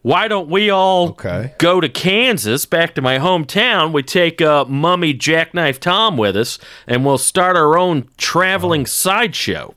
Why 0.03 0.27
don't 0.27 0.49
we 0.51 0.71
all 0.71 1.11
Okay. 1.11 1.55
go 1.59 1.81
to 1.81 1.89
Kansas, 1.89 2.67
back 2.67 2.97
to 2.97 3.01
my 3.01 3.19
hometown? 3.21 3.93
We 3.93 4.03
take 4.03 4.43
uh, 4.43 4.65
Mummy 4.65 5.15
Jackknife 5.15 5.79
Tom 5.79 6.17
with 6.17 6.37
us, 6.37 6.59
and 6.89 7.07
we'll 7.07 7.17
start 7.19 7.57
our 7.57 7.79
own 7.79 8.09
traveling 8.19 8.85
sideshow. 8.85 9.73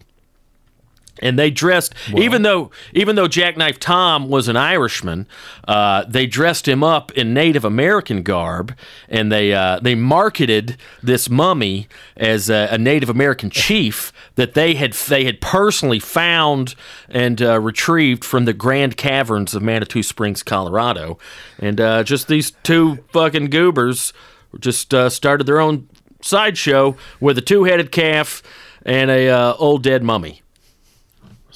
And 1.20 1.38
they 1.38 1.52
dressed, 1.52 1.94
even 2.16 2.42
though 2.42 2.72
even 2.94 3.16
though 3.16 3.28
Jackknife 3.28 3.80
Tom 3.80 4.30
was 4.30 4.48
an 4.48 4.56
Irishman, 4.56 5.28
uh, 5.68 6.06
they 6.08 6.26
dressed 6.28 6.68
him 6.68 6.84
up 6.84 7.12
in 7.14 7.34
Native 7.34 7.66
American 7.66 8.24
garb, 8.24 8.76
and 9.10 9.32
they 9.32 9.54
uh, 9.54 9.80
they 9.80 9.96
marketed 9.96 10.78
this 11.02 11.30
mummy 11.30 11.88
as 12.16 12.50
a, 12.50 12.68
a 12.72 12.78
Native 12.78 13.10
American 13.10 13.50
chief 13.50 14.12
that 14.36 14.54
they 14.54 14.76
had 14.76 14.94
they 14.94 15.26
had 15.26 15.42
personally 15.42 16.00
found 16.00 16.76
and 17.10 17.42
uh, 17.42 17.60
retrieved 17.60 18.24
from 18.24 18.46
the 18.46 18.54
Grand 18.54 18.98
Caverns 18.98 19.54
of 19.54 19.62
Manitou 19.62 20.04
Springs, 20.04 20.44
Colorado, 20.44 21.18
and 21.60 21.82
uh, 21.82 22.04
just 22.04 22.28
these 22.28 22.52
two 22.64 22.98
fucking 23.12 23.50
goobers 23.50 24.14
just 24.60 24.94
uh, 24.94 25.10
started 25.10 25.46
their 25.46 25.60
own 25.60 25.88
sideshow 26.22 26.96
with 27.20 27.38
a 27.38 27.42
two 27.42 27.66
headed 27.66 27.92
calf 27.92 28.42
and 28.86 29.12
a 29.12 29.30
uh, 29.30 29.54
old 29.58 29.84
dead 29.84 30.04
mummy. 30.04 30.42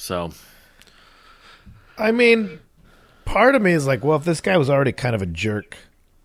So 0.02 0.32
I 1.96 2.10
mean, 2.10 2.58
part 3.24 3.54
of 3.54 3.62
me 3.62 3.70
is 3.70 3.86
like, 3.86 4.02
well, 4.02 4.16
if 4.16 4.24
this 4.24 4.40
guy 4.40 4.56
was 4.56 4.68
already 4.68 4.90
kind 4.90 5.14
of 5.14 5.22
a 5.22 5.26
jerk 5.26 5.76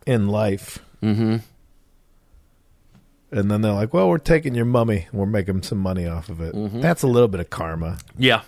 in 0.07 0.29
life, 0.29 0.79
mm-hmm. 0.99 1.37
and 3.31 3.51
then 3.51 3.61
they're 3.61 3.73
like, 3.73 3.93
well, 3.93 4.09
we're 4.09 4.17
taking 4.17 4.55
your 4.55 4.65
mummy, 4.65 5.05
we're 5.13 5.27
making 5.27 5.61
some 5.61 5.77
money 5.77 6.07
off 6.07 6.29
of 6.29 6.41
it. 6.41 6.55
That's 6.81 7.03
a 7.03 7.07
little 7.07 7.27
bit 7.27 7.39
of 7.39 7.51
karma. 7.51 7.99
yeah. 8.17 8.41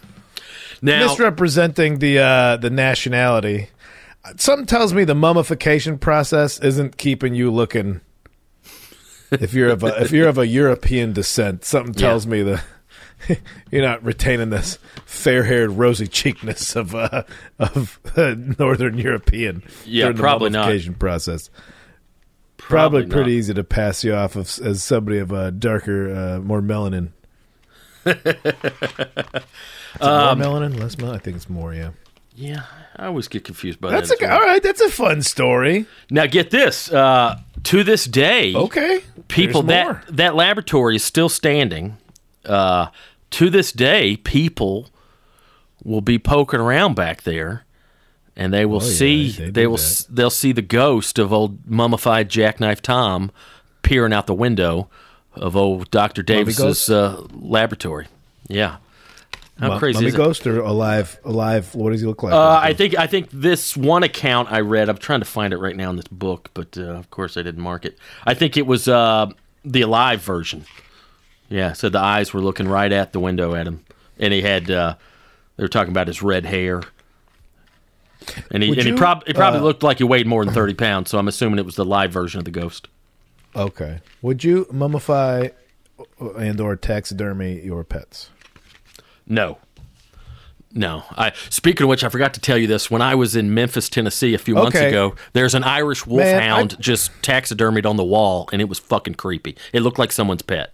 Now 0.81 1.05
Misrepresenting 1.05 1.99
the 1.99 2.19
uh, 2.19 2.57
the 2.57 2.71
nationality. 2.71 3.67
Something 4.37 4.65
tells 4.65 4.95
me 4.95 5.03
the 5.03 5.13
mummification 5.13 5.99
process 5.99 6.59
isn't 6.59 6.97
keeping 6.97 7.35
you 7.35 7.51
looking. 7.51 8.01
If 9.31 9.53
you're 9.53 9.69
of 9.69 9.83
a, 9.83 10.01
if 10.01 10.11
you're 10.11 10.27
of 10.27 10.39
a 10.39 10.47
European 10.47 11.13
descent, 11.13 11.63
something 11.63 11.93
tells 11.93 12.25
me 12.25 12.41
that 12.41 12.63
you're 13.71 13.81
not 13.81 14.03
retaining 14.03 14.49
this 14.49 14.77
fair-haired, 15.05 15.71
rosy 15.71 16.07
cheekness 16.07 16.75
of 16.75 16.95
uh, 16.95 17.23
of 17.59 17.99
uh, 18.15 18.35
Northern 18.57 18.97
European. 18.97 19.63
Yeah, 19.85 20.05
during 20.05 20.15
the 20.17 20.21
probably 20.21 20.49
not. 20.51 20.99
process. 20.99 21.49
Probably, 22.57 23.01
not. 23.03 23.11
pretty 23.11 23.31
easy 23.33 23.53
to 23.53 23.63
pass 23.63 24.03
you 24.03 24.13
off 24.13 24.35
of, 24.35 24.47
as 24.63 24.83
somebody 24.83 25.17
of 25.17 25.31
a 25.31 25.49
darker, 25.51 26.13
uh, 26.13 26.39
more 26.39 26.61
melanin. 26.61 27.09
Is 28.05 28.15
it 28.15 30.01
Um, 30.01 30.39
more 30.39 30.47
melanin, 30.59 30.79
less 30.79 30.95
melanin. 30.95 31.15
I 31.15 31.17
think 31.17 31.35
it's 31.37 31.49
more. 31.49 31.73
Yeah, 31.73 31.91
Yeah, 32.35 32.63
I 32.95 33.07
always 33.07 33.27
get 33.27 33.43
confused 33.43 33.81
by 33.81 33.91
that's 33.91 34.09
that. 34.09 34.21
a, 34.21 34.25
well. 34.27 34.39
all 34.39 34.45
right. 34.45 34.61
That's 34.61 34.81
a 34.81 34.89
fun 34.89 35.21
story. 35.23 35.85
Now 36.11 36.25
get 36.27 36.51
this. 36.51 36.91
Uh, 36.91 37.39
to 37.63 37.83
this 37.83 38.05
day, 38.05 38.53
Okay, 38.55 39.01
people 39.27 39.63
that 39.63 40.05
that 40.15 40.35
laboratory 40.35 40.95
is 40.97 41.03
still 41.03 41.29
standing. 41.29 41.97
Uh, 42.49 42.89
to 43.31 43.49
this 43.49 43.71
day, 43.71 44.17
people 44.17 44.89
will 45.83 46.01
be 46.01 46.17
poking 46.19 46.59
around 46.59 46.95
back 46.95 47.21
there, 47.23 47.63
and 48.35 48.51
they 48.53 48.65
will 48.65 48.81
Oh, 48.81 48.85
yeah, 48.85 48.91
see 48.93 49.31
they 49.31 49.49
they 49.51 49.67
will 49.67 49.77
that. 49.77 50.05
they'll 50.09 50.29
see 50.29 50.51
the 50.51 50.61
ghost 50.61 51.19
of 51.19 51.31
old 51.31 51.69
mummified 51.69 52.29
jackknife 52.29 52.81
Tom 52.81 53.31
peering 53.83 54.11
out 54.13 54.27
the 54.27 54.33
window 54.33 54.89
of 55.35 55.55
old 55.55 55.89
Doctor 55.91 56.21
Davis's 56.23 56.89
uh, 56.89 57.23
laboratory. 57.31 58.07
Yeah, 58.47 58.77
how 59.59 59.73
Mu- 59.73 59.79
crazy 59.79 59.97
mummy 59.97 60.07
is 60.07 60.13
it? 60.15 60.17
ghost 60.17 60.47
or 60.47 60.59
alive? 60.61 61.19
Alive? 61.23 61.73
What 61.75 61.91
does 61.91 62.01
he 62.01 62.07
look 62.07 62.23
like? 62.23 62.33
Uh, 62.33 62.59
I 62.61 62.73
think 62.73 62.97
I 62.97 63.05
think 63.07 63.29
this 63.31 63.77
one 63.77 64.01
account 64.03 64.51
I 64.51 64.61
read. 64.61 64.89
I'm 64.89 64.97
trying 64.97 65.19
to 65.19 65.25
find 65.25 65.53
it 65.53 65.57
right 65.57 65.75
now 65.77 65.91
in 65.91 65.95
this 65.97 66.07
book, 66.07 66.49
but 66.55 66.77
uh, 66.77 66.81
of 66.95 67.09
course 67.11 67.37
I 67.37 67.43
didn't 67.43 67.61
mark 67.61 67.85
it. 67.85 67.97
I 68.25 68.33
think 68.33 68.57
it 68.57 68.65
was 68.65 68.87
uh, 68.87 69.27
the 69.63 69.81
alive 69.81 70.21
version. 70.23 70.65
Yeah, 71.49 71.73
so 71.73 71.89
the 71.89 71.99
eyes 71.99 72.33
were 72.33 72.41
looking 72.41 72.67
right 72.67 72.91
at 72.91 73.11
the 73.13 73.19
window 73.19 73.55
at 73.55 73.65
him, 73.67 73.83
and 74.19 74.33
he 74.33 74.41
had. 74.41 74.69
Uh, 74.69 74.95
they 75.57 75.63
were 75.63 75.67
talking 75.67 75.91
about 75.91 76.07
his 76.07 76.21
red 76.21 76.45
hair, 76.45 76.81
and 78.51 78.61
he 78.63 78.69
Would 78.69 78.77
and 78.79 78.87
he, 78.87 78.93
you, 78.93 78.97
prob- 78.97 79.25
he 79.25 79.33
probably 79.33 79.59
uh, 79.59 79.63
looked 79.63 79.83
like 79.83 79.97
he 79.97 80.03
weighed 80.03 80.27
more 80.27 80.45
than 80.45 80.53
thirty 80.53 80.73
pounds. 80.73 81.09
So 81.09 81.17
I'm 81.17 81.27
assuming 81.27 81.59
it 81.59 81.65
was 81.65 81.75
the 81.75 81.85
live 81.85 82.11
version 82.11 82.37
of 82.39 82.45
the 82.45 82.51
ghost. 82.51 82.87
okay. 83.55 83.99
Would 84.21 84.43
you 84.43 84.65
mummify 84.65 85.51
and 86.37 86.59
or 86.61 86.75
taxidermy 86.75 87.61
your 87.61 87.83
pets? 87.83 88.29
No. 89.25 89.57
No. 90.71 91.03
I 91.17 91.31
speaking 91.49 91.83
of 91.83 91.89
which, 91.89 92.03
I 92.03 92.09
forgot 92.09 92.33
to 92.35 92.39
tell 92.39 92.57
you 92.57 92.67
this. 92.67 92.91
When 92.91 93.01
I 93.01 93.15
was 93.15 93.35
in 93.35 93.53
Memphis, 93.53 93.89
Tennessee 93.89 94.33
a 94.33 94.37
few 94.37 94.53
months 94.55 94.77
Okay. 94.77 94.89
ago, 94.89 95.15
there's 95.33 95.55
an 95.55 95.63
Irish 95.63 96.05
Man, 96.05 96.15
I- 96.15 96.31
wolfhound 96.59 96.79
just 96.79 97.11
taxidermied 97.23 97.85
on 97.89 97.97
the 97.97 98.03
wall, 98.03 98.47
and 98.53 98.61
it 98.61 98.69
was 98.69 98.77
fucking 98.79 99.15
creepy. 99.15 99.57
It 99.73 99.81
looked 99.81 99.97
like 99.97 100.11
someone's 100.11 100.41
pet. 100.43 100.73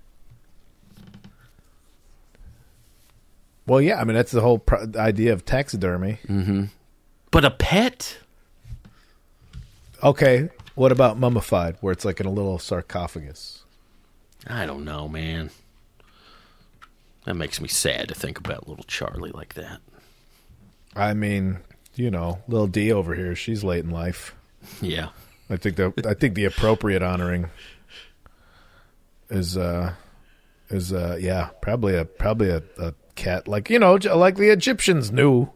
Well, 3.68 3.82
yeah. 3.82 4.00
I 4.00 4.04
mean, 4.04 4.16
that's 4.16 4.32
the 4.32 4.42
whole 4.42 4.60
pro- 4.60 4.86
idea 4.96 5.34
of 5.34 5.46
taxidermy. 5.46 6.20
But 7.32 7.46
a 7.46 7.52
pet? 7.52 8.18
Okay. 10.04 10.50
What 10.76 10.92
about 10.92 11.18
mummified, 11.18 11.78
where 11.82 11.94
it's 11.94 12.06
like 12.06 12.20
in 12.20 12.26
a 12.26 12.32
little 12.32 12.60
sarcophagus? 12.60 13.64
I 14.46 14.66
don't 14.66 14.84
know, 14.86 15.08
man. 15.08 15.50
That 17.26 17.36
makes 17.36 17.60
me 17.60 17.68
sad 17.68 18.10
to 18.10 18.14
think 18.16 18.38
about 18.38 18.68
little 18.68 18.84
Charlie 18.84 19.32
like 19.32 19.56
that. 19.56 19.80
I 20.96 21.14
mean, 21.14 21.60
you 21.96 22.12
know, 22.12 22.40
little 22.48 22.68
D 22.68 22.92
over 22.92 23.16
here, 23.16 23.36
she's 23.36 23.64
late 23.64 23.84
in 23.84 23.92
life. 23.92 24.36
Yeah. 24.82 25.10
I 25.48 25.58
think 25.58 25.76
the 25.76 25.94
I 26.08 26.16
think 26.16 26.34
the 26.34 26.46
appropriate 26.46 27.04
honoring 27.04 27.52
is 29.30 29.56
uh 29.56 29.94
is 30.70 30.92
uh 30.92 31.18
yeah 31.20 31.50
probably 31.62 31.96
a 31.96 32.04
probably 32.04 32.50
a, 32.50 32.64
a 32.80 32.94
cat 33.16 33.48
like 33.48 33.70
you 33.70 33.80
know 33.80 33.96
like 33.96 34.36
the 34.36 34.50
Egyptians 34.50 35.12
knew 35.12 35.50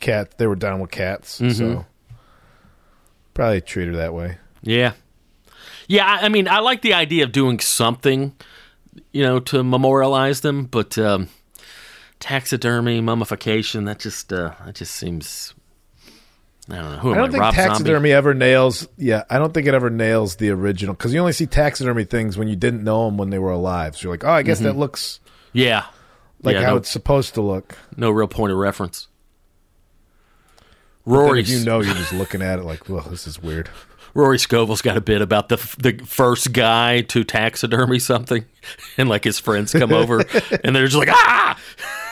cat 0.00 0.36
they 0.38 0.46
were 0.46 0.54
down 0.56 0.78
with 0.80 0.90
cats 0.90 1.40
Mm-hmm. 1.40 1.52
so 1.52 1.86
probably 3.34 3.60
treat 3.60 3.86
her 3.88 3.96
that 3.96 4.14
way. 4.14 4.38
Yeah. 4.62 4.92
Yeah, 5.86 6.04
I 6.06 6.26
I 6.26 6.28
mean, 6.28 6.48
I 6.48 6.58
like 6.58 6.82
the 6.82 6.92
idea 6.94 7.24
of 7.24 7.32
doing 7.32 7.60
something, 7.60 8.34
you 9.12 9.22
know, 9.22 9.40
to 9.40 9.62
memorialize 9.64 10.40
them, 10.42 10.64
but 10.66 10.98
um, 10.98 11.28
taxidermy, 12.20 13.00
mummification, 13.00 13.84
that 13.84 13.98
just 14.00 14.32
uh, 14.32 14.52
that 14.66 14.74
just 14.74 14.94
seems 14.94 15.54
I 16.70 16.76
don't 16.76 16.92
know. 16.92 16.98
Who 16.98 17.08
am 17.12 17.14
I 17.14 17.16
I, 17.16 17.20
don't 17.22 17.30
think 17.30 17.40
Rob 17.40 17.54
taxidermy 17.54 17.94
Zombie? 17.94 18.12
ever 18.12 18.34
nails. 18.34 18.86
Yeah, 18.98 19.24
I 19.30 19.38
don't 19.38 19.54
think 19.54 19.66
it 19.66 19.72
ever 19.74 19.88
nails 19.88 20.36
the 20.36 20.50
original 20.50 20.94
because 20.94 21.14
you 21.14 21.20
only 21.20 21.32
see 21.32 21.46
taxidermy 21.46 22.04
things 22.04 22.36
when 22.36 22.48
you 22.48 22.56
didn't 22.56 22.84
know 22.84 23.06
them 23.06 23.16
when 23.16 23.30
they 23.30 23.38
were 23.38 23.52
alive. 23.52 23.96
So 23.96 24.04
you're 24.04 24.12
like, 24.12 24.24
oh, 24.24 24.30
I 24.30 24.42
guess 24.42 24.60
that 24.60 24.76
looks 24.76 25.20
Yeah. 25.52 25.86
Like 26.42 26.54
yeah, 26.54 26.62
how 26.62 26.70
no, 26.70 26.76
it's 26.76 26.90
supposed 26.90 27.34
to 27.34 27.40
look. 27.42 27.76
no 27.96 28.10
real 28.10 28.28
point 28.28 28.52
of 28.52 28.58
reference. 28.58 29.08
Rory, 31.04 31.42
you 31.42 31.64
know, 31.64 31.80
you're 31.80 31.94
just 31.94 32.12
looking 32.12 32.42
at 32.42 32.58
it 32.58 32.64
like, 32.64 32.88
well, 32.88 33.06
this 33.08 33.26
is 33.26 33.42
weird. 33.42 33.70
Rory 34.14 34.38
Scovel's 34.38 34.82
got 34.82 34.96
a 34.96 35.00
bit 35.00 35.22
about 35.22 35.48
the 35.48 35.56
f- 35.56 35.76
the 35.76 35.98
first 36.04 36.52
guy 36.52 37.00
to 37.02 37.24
taxidermy 37.24 37.98
something, 37.98 38.44
and 38.98 39.08
like 39.08 39.24
his 39.24 39.38
friends 39.38 39.72
come 39.72 39.92
over, 39.92 40.20
and 40.64 40.74
they're 40.76 40.86
just 40.86 40.96
like 40.96 41.08
ah, 41.10 41.58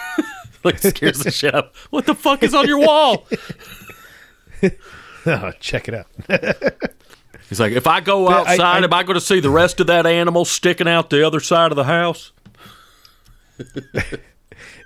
like 0.64 0.78
scares 0.78 1.20
the 1.20 1.30
shit 1.30 1.54
up. 1.54 1.74
What 1.90 2.06
the 2.06 2.14
fuck 2.14 2.42
is 2.42 2.54
on 2.54 2.66
your 2.66 2.78
wall? 2.78 3.26
oh, 5.26 5.52
check 5.60 5.88
it 5.88 5.94
out. 5.94 6.06
He's 7.48 7.60
like, 7.60 7.72
if 7.72 7.86
I 7.86 8.00
go 8.00 8.26
I- 8.26 8.38
outside, 8.40 8.60
I- 8.82 8.84
am 8.84 8.92
I 8.92 9.02
going 9.02 9.14
to 9.14 9.20
see 9.20 9.40
the 9.40 9.50
rest 9.50 9.80
of 9.80 9.86
that 9.88 10.06
animal 10.06 10.44
sticking 10.44 10.88
out 10.88 11.10
the 11.10 11.26
other 11.26 11.40
side 11.40 11.70
of 11.72 11.76
the 11.76 11.84
house? 11.84 12.32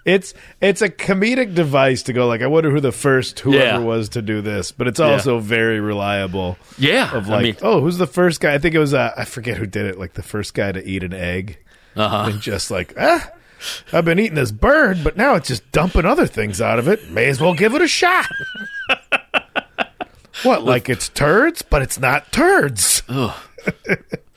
It's 0.05 0.33
it's 0.61 0.81
a 0.83 0.89
comedic 0.89 1.55
device 1.55 2.03
to 2.05 2.13
go 2.15 2.27
like, 2.27 2.41
I 2.41 2.47
wonder 2.49 2.71
who 2.71 2.81
the 2.81 2.91
first 2.91 3.39
whoever 3.41 3.63
Yeah. 3.65 3.79
was 3.79 4.09
to 4.11 4.23
do 4.23 4.41
this, 4.41 4.73
but 4.73 4.89
it's 4.89 4.99
also 4.99 5.39
very 5.39 5.79
reliable. 5.79 6.57
Yeah, 6.79 7.15
Of 7.15 7.29
I 7.29 7.35
like, 7.35 7.43
mean- 7.45 7.57
oh, 7.63 7.81
who's 7.81 7.99
the 7.99 8.07
first 8.07 8.41
guy? 8.41 8.55
I 8.55 8.59
think 8.59 8.75
it 8.75 8.79
was 8.81 8.95
uh, 8.95 9.13
I 9.17 9.25
forget 9.27 9.59
who 9.59 9.67
did 9.67 9.85
it. 9.87 9.99
Like 9.99 10.15
the 10.15 10.23
first 10.23 10.55
guy 10.55 10.73
to 10.73 10.83
eat 10.85 11.05
an 11.05 11.13
egg, 11.13 11.59
Uh-huh. 11.95 12.31
and 12.31 12.41
just 12.41 12.71
like, 12.71 12.95
ah, 12.99 13.31
I've 13.93 14.07
been 14.07 14.19
eating 14.19 14.35
this 14.35 14.51
bird, 14.51 15.05
but 15.05 15.17
now 15.19 15.35
it's 15.35 15.47
just 15.49 15.71
dumping 15.71 16.07
other 16.07 16.27
things 16.27 16.61
out 16.61 16.79
of 16.81 16.89
it. 16.89 17.11
May 17.11 17.27
as 17.29 17.41
well 17.41 17.55
give 17.55 17.75
it 17.75 17.83
a 17.83 17.89
shot. 17.89 18.27
what? 20.43 20.65
Like 20.65 20.89
it's 20.89 21.09
turds, 21.11 21.63
but 21.63 21.83
it's 21.83 21.99
not 22.01 22.33
turds. 22.33 23.03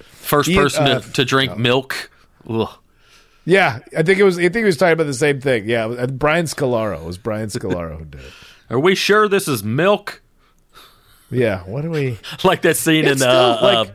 First 0.10 0.52
person 0.54 0.84
uh, 0.88 1.00
to, 1.00 1.12
to 1.14 1.26
drink 1.26 1.58
milk. 1.58 2.12
Ugh. 2.50 2.70
Yeah, 3.46 3.80
I 3.98 4.04
think 4.04 4.20
it 4.20 4.24
was. 4.24 4.38
I 4.38 4.44
think 4.44 4.56
he 4.58 4.64
was 4.64 4.78
talking 4.78 4.94
about 4.94 5.06
the 5.08 5.14
same 5.14 5.42
thing. 5.42 5.68
Yeah, 5.68 5.86
uh, 5.88 6.08
Brian 6.08 6.46
Scolaro. 6.46 7.02
It 7.02 7.06
was 7.06 7.18
Brian 7.18 7.50
Scolaro 7.50 7.98
who 8.00 8.06
did 8.06 8.22
it. 8.22 8.32
Are 8.70 8.80
we 8.80 8.96
sure 8.96 9.28
this 9.28 9.48
is 9.48 9.64
milk? 9.64 10.22
Yeah. 11.30 11.64
What 11.64 11.82
do 11.82 11.90
we? 11.90 12.18
Like 12.44 12.62
that 12.64 12.78
scene 12.78 13.06
It's 13.06 13.22
in 13.22 13.28
uh, 13.28 13.60
like- 13.62 13.90
uh, 13.90 13.92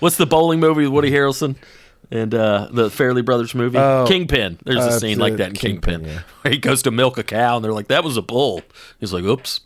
what's 0.00 0.16
the 0.16 0.26
bowling 0.26 0.60
movie 0.60 0.82
with 0.84 0.92
Woody 0.92 1.10
Harrelson 1.10 1.56
and 2.10 2.34
uh, 2.34 2.68
the 2.70 2.88
Farrelly 2.88 3.24
Brothers 3.24 3.54
movie? 3.54 3.78
Kingpin. 4.06 4.58
There's 4.64 4.78
uh, 4.84 4.90
a 4.90 5.00
scene 5.00 5.18
like 5.18 5.36
that 5.36 5.50
in 5.50 5.54
Kingpin, 5.54 6.00
Kingpin, 6.00 6.14
yeah. 6.14 6.20
where 6.42 6.52
he 6.52 6.58
goes 6.58 6.82
to 6.82 6.90
milk 6.90 7.16
a 7.18 7.22
cow, 7.24 7.56
and 7.56 7.64
they're 7.64 7.72
like, 7.72 7.88
"That 7.88 8.04
was 8.04 8.16
a 8.16 8.22
bull." 8.22 8.62
He's 9.00 9.12
like, 9.12 9.24
"Oops." 9.24 9.60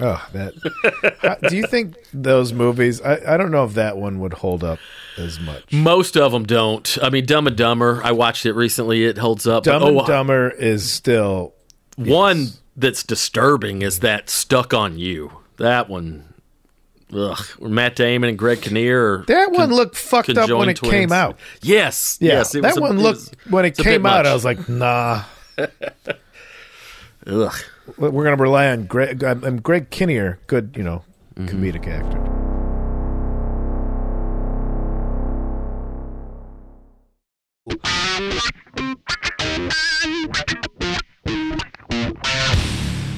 Oh, 0.00 0.24
that. 0.32 1.16
How- 1.20 1.48
do 1.48 1.56
you 1.56 1.66
think 1.66 1.96
those 2.12 2.52
movies? 2.52 3.00
I, 3.02 3.34
I 3.34 3.36
don't 3.36 3.50
know 3.50 3.64
if 3.64 3.74
that 3.74 3.96
one 3.96 4.20
would 4.20 4.32
hold 4.34 4.62
up 4.62 4.78
as 5.16 5.40
much. 5.40 5.72
Most 5.72 6.16
of 6.16 6.30
them 6.32 6.44
don't. 6.44 6.96
I 7.02 7.10
mean, 7.10 7.26
Dumb 7.26 7.46
and 7.46 7.56
Dumber. 7.56 8.00
I 8.04 8.12
watched 8.12 8.46
it 8.46 8.52
recently. 8.52 9.04
It 9.04 9.18
holds 9.18 9.46
up. 9.46 9.64
Dumb 9.64 9.82
But, 9.82 9.88
and 9.88 10.00
oh, 10.00 10.06
Dumber 10.06 10.50
is 10.50 10.88
still 10.90 11.54
One 11.96 12.48
that's 12.76 13.02
disturbing 13.02 13.82
is 13.82 13.98
that 14.00 14.30
"Stuck 14.30 14.72
on 14.72 14.96
You." 14.98 15.32
That 15.56 15.88
one, 15.88 16.32
ugh. 17.12 17.44
Matt 17.60 17.96
Damon 17.96 18.28
and 18.28 18.38
Greg 18.38 18.62
Kinnear. 18.62 19.24
That 19.26 19.50
one 19.50 19.68
con- 19.70 19.76
looked 19.76 19.96
fucked 19.96 20.36
up 20.38 20.48
when 20.48 20.68
it 20.68 20.76
twins. 20.76 20.92
came 20.92 21.10
out. 21.12 21.36
Yes, 21.62 22.18
Yeah, 22.20 22.34
yes. 22.34 22.54
it 22.54 22.62
that 22.62 22.68
was 22.68 22.76
a- 22.78 22.80
one 22.82 22.98
it 22.98 23.02
looked 23.02 23.16
was- 23.18 23.30
when 23.50 23.64
it 23.64 23.76
a 23.78 23.82
came 23.82 24.06
out. 24.06 24.18
much. 24.18 24.26
I 24.26 24.34
was 24.34 24.44
like, 24.44 24.68
nah. 24.68 25.24
ugh. 27.26 27.54
We're 27.96 28.10
going 28.10 28.36
to 28.36 28.42
rely 28.42 28.68
on 28.68 28.84
Greg. 28.86 29.22
um, 29.24 29.44
And 29.44 29.62
Greg 29.62 29.90
Kinnear, 29.90 30.38
good, 30.46 30.74
you 30.76 30.82
know, 30.82 31.02
Mm-hmm. 31.36 31.62
comedic 31.62 31.86
actor. 31.86 32.18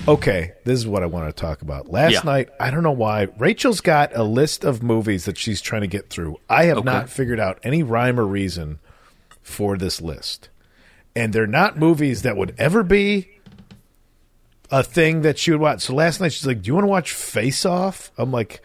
Okay, 0.09 0.53
this 0.65 0.77
is 0.79 0.87
what 0.89 1.03
I 1.05 1.07
want 1.07 1.29
to 1.35 1.41
talk 1.41 1.63
about. 1.63 1.89
Last 1.91 2.13
Yeah. 2.13 2.21
night, 2.25 2.49
I 2.59 2.71
don't 2.71 2.83
know 2.83 2.91
why, 2.91 3.29
Rachel's 3.39 3.81
got 3.81 4.11
a 4.17 4.25
list 4.25 4.65
of 4.65 4.83
movies 4.83 5.25
that 5.27 5.39
she's 5.39 5.61
trying 5.61 5.83
to 5.83 5.87
get 5.87 6.11
through. 6.11 6.39
I 6.49 6.65
have 6.65 6.85
not 6.85 7.09
figured 7.09 7.39
out 7.39 7.61
any 7.63 7.83
rhyme 7.85 8.19
or 8.19 8.27
reason 8.27 8.81
for 9.41 9.77
this 9.77 10.01
list. 10.01 10.49
And 11.15 11.33
they're 11.33 11.47
not 11.47 11.79
movies 11.79 12.23
that 12.23 12.37
would 12.37 12.55
ever 12.59 12.83
be 12.83 13.29
a 14.71 14.83
thing 14.83 15.23
that 15.23 15.39
she 15.39 15.51
would 15.51 15.61
watch. 15.61 15.83
So 15.83 15.95
last 15.95 16.21
night 16.21 16.33
she's 16.33 16.47
like, 16.47 16.63
"Do 16.63 16.69
you 16.69 16.75
want 16.75 16.85
to 16.85 16.89
watch 16.89 17.13
Face 17.13 17.65
Off?" 17.67 18.11
I'm 18.17 18.31
like, 18.33 18.63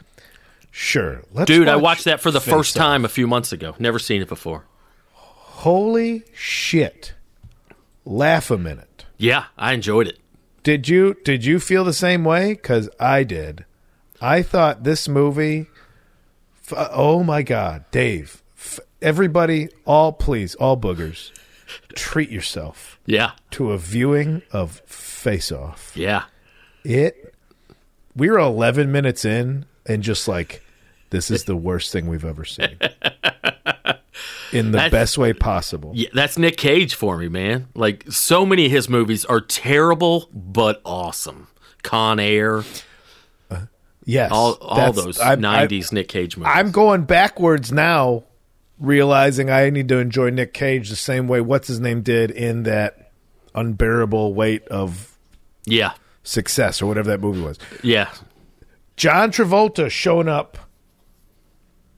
"Sure." 0.71 1.23
Let's 1.33 1.47
Dude, 1.47 1.67
I 1.67 1.75
watched 1.77 2.05
that 2.05 2.21
for 2.21 2.31
the 2.31 2.41
Face 2.41 2.53
first 2.53 2.77
Off." 2.77 2.81
time 2.83 3.05
a 3.05 3.09
few 3.09 3.27
months 3.27 3.51
ago. 3.51 3.75
Never 3.79 3.99
seen 3.99 4.21
it 4.21 4.27
before. 4.27 4.65
Holy 5.13 6.23
shit! 6.33 7.13
Laugh 8.05 8.51
a 8.51 8.57
minute. 8.57 9.05
Yeah, 9.17 9.45
I 9.57 9.73
enjoyed 9.73 10.07
it. 10.07 10.19
Did 10.63 10.87
you 10.89 11.15
did 11.23 11.45
you 11.45 11.59
feel 11.59 11.83
the 11.83 11.93
same 11.93 12.23
way? 12.23 12.53
Because 12.53 12.89
I 12.99 13.23
did. 13.23 13.65
I 14.21 14.41
thought 14.41 14.83
this 14.83 15.07
movie. 15.07 15.67
f- 16.71 16.89
oh 16.91 17.23
my 17.23 17.41
god, 17.43 17.85
Dave! 17.91 18.41
F- 18.57 18.79
everybody, 19.01 19.69
all 19.85 20.11
please, 20.11 20.55
all 20.55 20.75
boogers, 20.77 21.31
treat 21.95 22.29
yourself 22.29 22.99
Yeah, 23.05 23.31
to 23.51 23.71
a 23.71 23.77
viewing 23.77 24.41
of 24.51 24.81
Face 24.85 25.51
Off. 25.51 25.91
yeah. 25.95 26.23
It. 26.83 27.33
We 28.15 28.29
were 28.29 28.37
11 28.39 28.91
minutes 28.91 29.25
in, 29.25 29.65
and 29.85 30.01
just 30.03 30.27
like, 30.27 30.61
this 31.09 31.29
is 31.31 31.43
the 31.45 31.55
worst 31.55 31.91
thing 31.91 32.07
we've 32.07 32.23
ever 32.25 32.45
seen. 32.45 32.77
In 34.53 34.67
the 34.71 34.77
That's- 34.77 34.91
best 34.91 35.17
way 35.17 35.33
possible. 35.33 35.91
Yeah, 35.95 36.07
that's 36.13 36.37
Nick 36.37 36.55
Cage 36.55 36.93
for 36.95 37.17
me, 37.17 37.27
man. 37.27 37.67
Like 37.75 38.05
so 38.09 38.45
many 38.45 38.67
of 38.67 38.71
his 38.71 38.87
movies 38.87 39.25
are 39.25 39.41
terrible 39.41 40.29
but 40.33 40.81
awesome. 40.85 41.47
Con 41.83 42.19
Air, 42.19 42.63
Yes. 44.05 44.31
all 44.31 44.53
all 44.61 44.93
those 44.93 45.19
I- 45.19 45.35
'90s 45.35 45.91
Nick 45.91 46.07
Cage 46.07 46.37
movies. 46.37 46.53
I'm 46.55 46.71
going 46.71 47.03
backwards 47.03 47.71
now, 47.71 48.23
realizing 48.79 49.49
I 49.49 49.69
need 49.69 49.87
to 49.89 49.97
enjoy 49.99 50.29
Nick 50.29 50.53
Cage 50.53 50.89
the 50.89 50.95
same 50.95 51.27
way 51.27 51.41
what's 51.41 51.67
his 51.67 51.79
name 51.79 52.01
did 52.01 52.31
in 52.31 52.63
that 52.63 53.11
unbearable 53.53 54.33
weight 54.33 54.67
of 54.67 55.17
yeah, 55.65 55.93
success 56.23 56.81
or 56.81 56.85
whatever 56.87 57.09
that 57.09 57.21
movie 57.21 57.41
was. 57.41 57.57
yeah, 57.83 58.11
John 58.97 59.31
Travolta 59.31 59.89
showing 59.89 60.27
up 60.27 60.57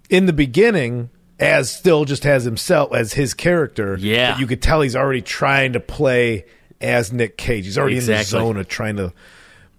in 0.10 0.26
the 0.26 0.34
beginning 0.34 1.10
as 1.40 1.70
still 1.70 2.06
just 2.06 2.24
has 2.24 2.44
himself 2.44 2.94
as 2.94 3.14
his 3.14 3.34
character. 3.34 3.98
Yeah. 4.00 4.32
but 4.34 4.40
you 4.40 4.48
could 4.48 4.62
tell 4.62 4.82
he's 4.82 4.96
already 4.96 5.22
trying 5.22 5.74
to 5.74 5.80
play 5.80 6.46
as 6.82 7.12
Nick 7.12 7.38
Cage. 7.38 7.66
He's 7.66 7.78
already 7.78 7.98
in 7.98 8.06
the 8.06 8.24
zone 8.24 8.58
of 8.58 8.68
trying 8.68 8.96
to 8.98 9.14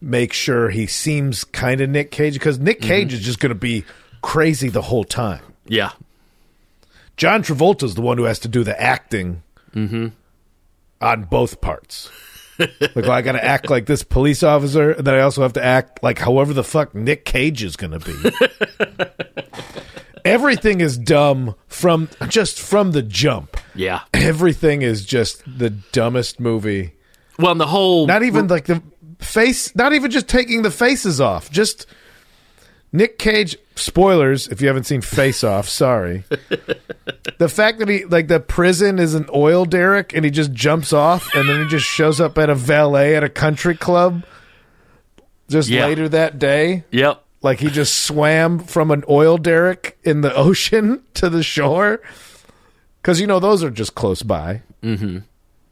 make 0.01 0.33
sure 0.33 0.69
he 0.71 0.87
seems 0.87 1.43
kind 1.45 1.81
of 1.81 1.91
Nick 1.91 2.11
Cage 2.11 2.35
because 2.35 2.59
Nick 2.59 2.81
Mm-hmm. 2.81 2.89
Cage 2.89 3.13
is 3.15 3.21
just 3.21 3.41
going 3.41 3.51
to 3.51 3.55
be 3.59 3.85
crazy 4.23 4.69
the 4.69 4.83
whole 4.83 5.05
time. 5.05 5.43
yeah, 5.67 5.91
John 7.19 7.43
Travolta's 7.43 7.95
the 7.95 8.01
one 8.01 8.17
who 8.17 8.25
has 8.25 8.39
to 8.41 8.49
do 8.49 8.65
the 8.65 8.81
acting 8.81 9.43
Mm-hmm. 9.75 10.07
on 11.03 11.25
both 11.25 11.61
parts. 11.61 12.11
like, 12.59 12.95
well, 12.97 13.11
I 13.13 13.21
got 13.23 13.33
to 13.33 13.45
act 13.45 13.69
like 13.71 13.85
this 13.87 14.03
police 14.03 14.43
officer, 14.43 14.93
and 14.93 15.07
then 15.07 15.15
I 15.15 15.21
also 15.21 15.43
have 15.43 15.53
to 15.53 15.65
act 15.65 16.03
like 16.03 16.19
however 16.19 16.53
the 16.55 16.65
fuck 16.65 16.95
Nick 16.95 17.25
Cage 17.27 17.63
is 17.63 17.77
going 17.77 17.93
to 17.93 18.01
be. 18.01 19.07
Everything 20.25 20.81
is 20.81 20.99
dumb 20.99 21.55
from 21.69 22.09
just 22.29 22.61
from 22.61 22.93
the 22.93 23.03
jump. 23.03 23.57
yeah. 23.75 24.01
Everything 24.13 24.83
is 24.83 25.05
just 25.07 25.43
the 25.59 25.71
dumbest 25.71 26.41
movie. 26.41 26.95
Well, 27.39 27.55
the 27.55 27.67
whole 27.67 28.07
Not 28.07 28.23
even 28.25 28.49
like 28.49 28.65
the 28.67 28.83
face, 29.21 29.75
not 29.77 29.93
even 29.93 30.11
just 30.11 30.29
taking 30.29 30.63
the 30.63 30.71
faces 30.73 31.21
off. 31.21 31.51
Just 31.51 31.87
Nick 32.93 33.19
Cage. 33.19 33.57
Spoilers 33.75 34.49
if 34.49 34.61
you 34.61 34.67
haven't 34.67 34.85
seen 34.85 35.01
Face 35.01 35.45
Off. 35.45 35.69
Sorry. 35.69 36.25
the 37.39 37.49
fact 37.49 37.79
that 37.79 37.89
he 37.89 38.05
like 38.05 38.27
the 38.29 38.41
prison 38.41 38.99
is 38.99 39.15
an 39.15 39.27
oil 39.33 39.65
derrick 39.65 40.13
and 40.15 40.25
he 40.25 40.31
just 40.31 40.53
jumps 40.53 40.93
off 40.93 41.33
and 41.35 41.49
then 41.49 41.63
he 41.63 41.69
just 41.69 41.87
shows 41.87 42.21
up 42.21 42.37
at 42.39 42.51
a 42.51 42.55
valet 42.57 43.15
at 43.15 43.23
a 43.23 43.29
country 43.29 43.77
club 43.77 44.25
just 45.49 45.69
Yeah. 45.69 45.87
later 45.87 46.09
that 46.09 46.39
day. 46.39 46.85
Yep. 46.91 47.23
Like 47.41 47.61
he 47.61 47.69
just 47.71 48.01
swam 48.05 48.59
from 48.59 48.91
an 48.91 49.05
oil 49.09 49.39
derrick 49.39 49.97
in 50.03 50.23
the 50.23 50.35
ocean 50.49 51.03
to 51.15 51.31
the 51.31 51.43
shore. 51.45 52.01
because 53.01 53.21
you 53.21 53.27
know 53.29 53.39
those 53.39 53.63
are 53.63 53.71
just 53.71 53.95
close 53.95 54.23
by. 54.23 54.63
Mhm. 54.83 55.23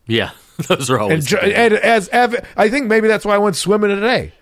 Yeah, 0.07 0.31
those 0.69 0.89
are 0.91 0.95
And, 0.97 1.03
always. 1.03 1.27
ju- 1.27 1.39
and 1.39 1.75
as 1.75 2.09
Ev- 2.11 2.47
I 2.57 2.69
think 2.69 2.87
maybe 2.87 3.09
that's 3.09 3.25
why 3.25 3.35
I 3.35 3.39
went 3.39 3.57
swimming 3.57 3.91
today. 3.91 4.33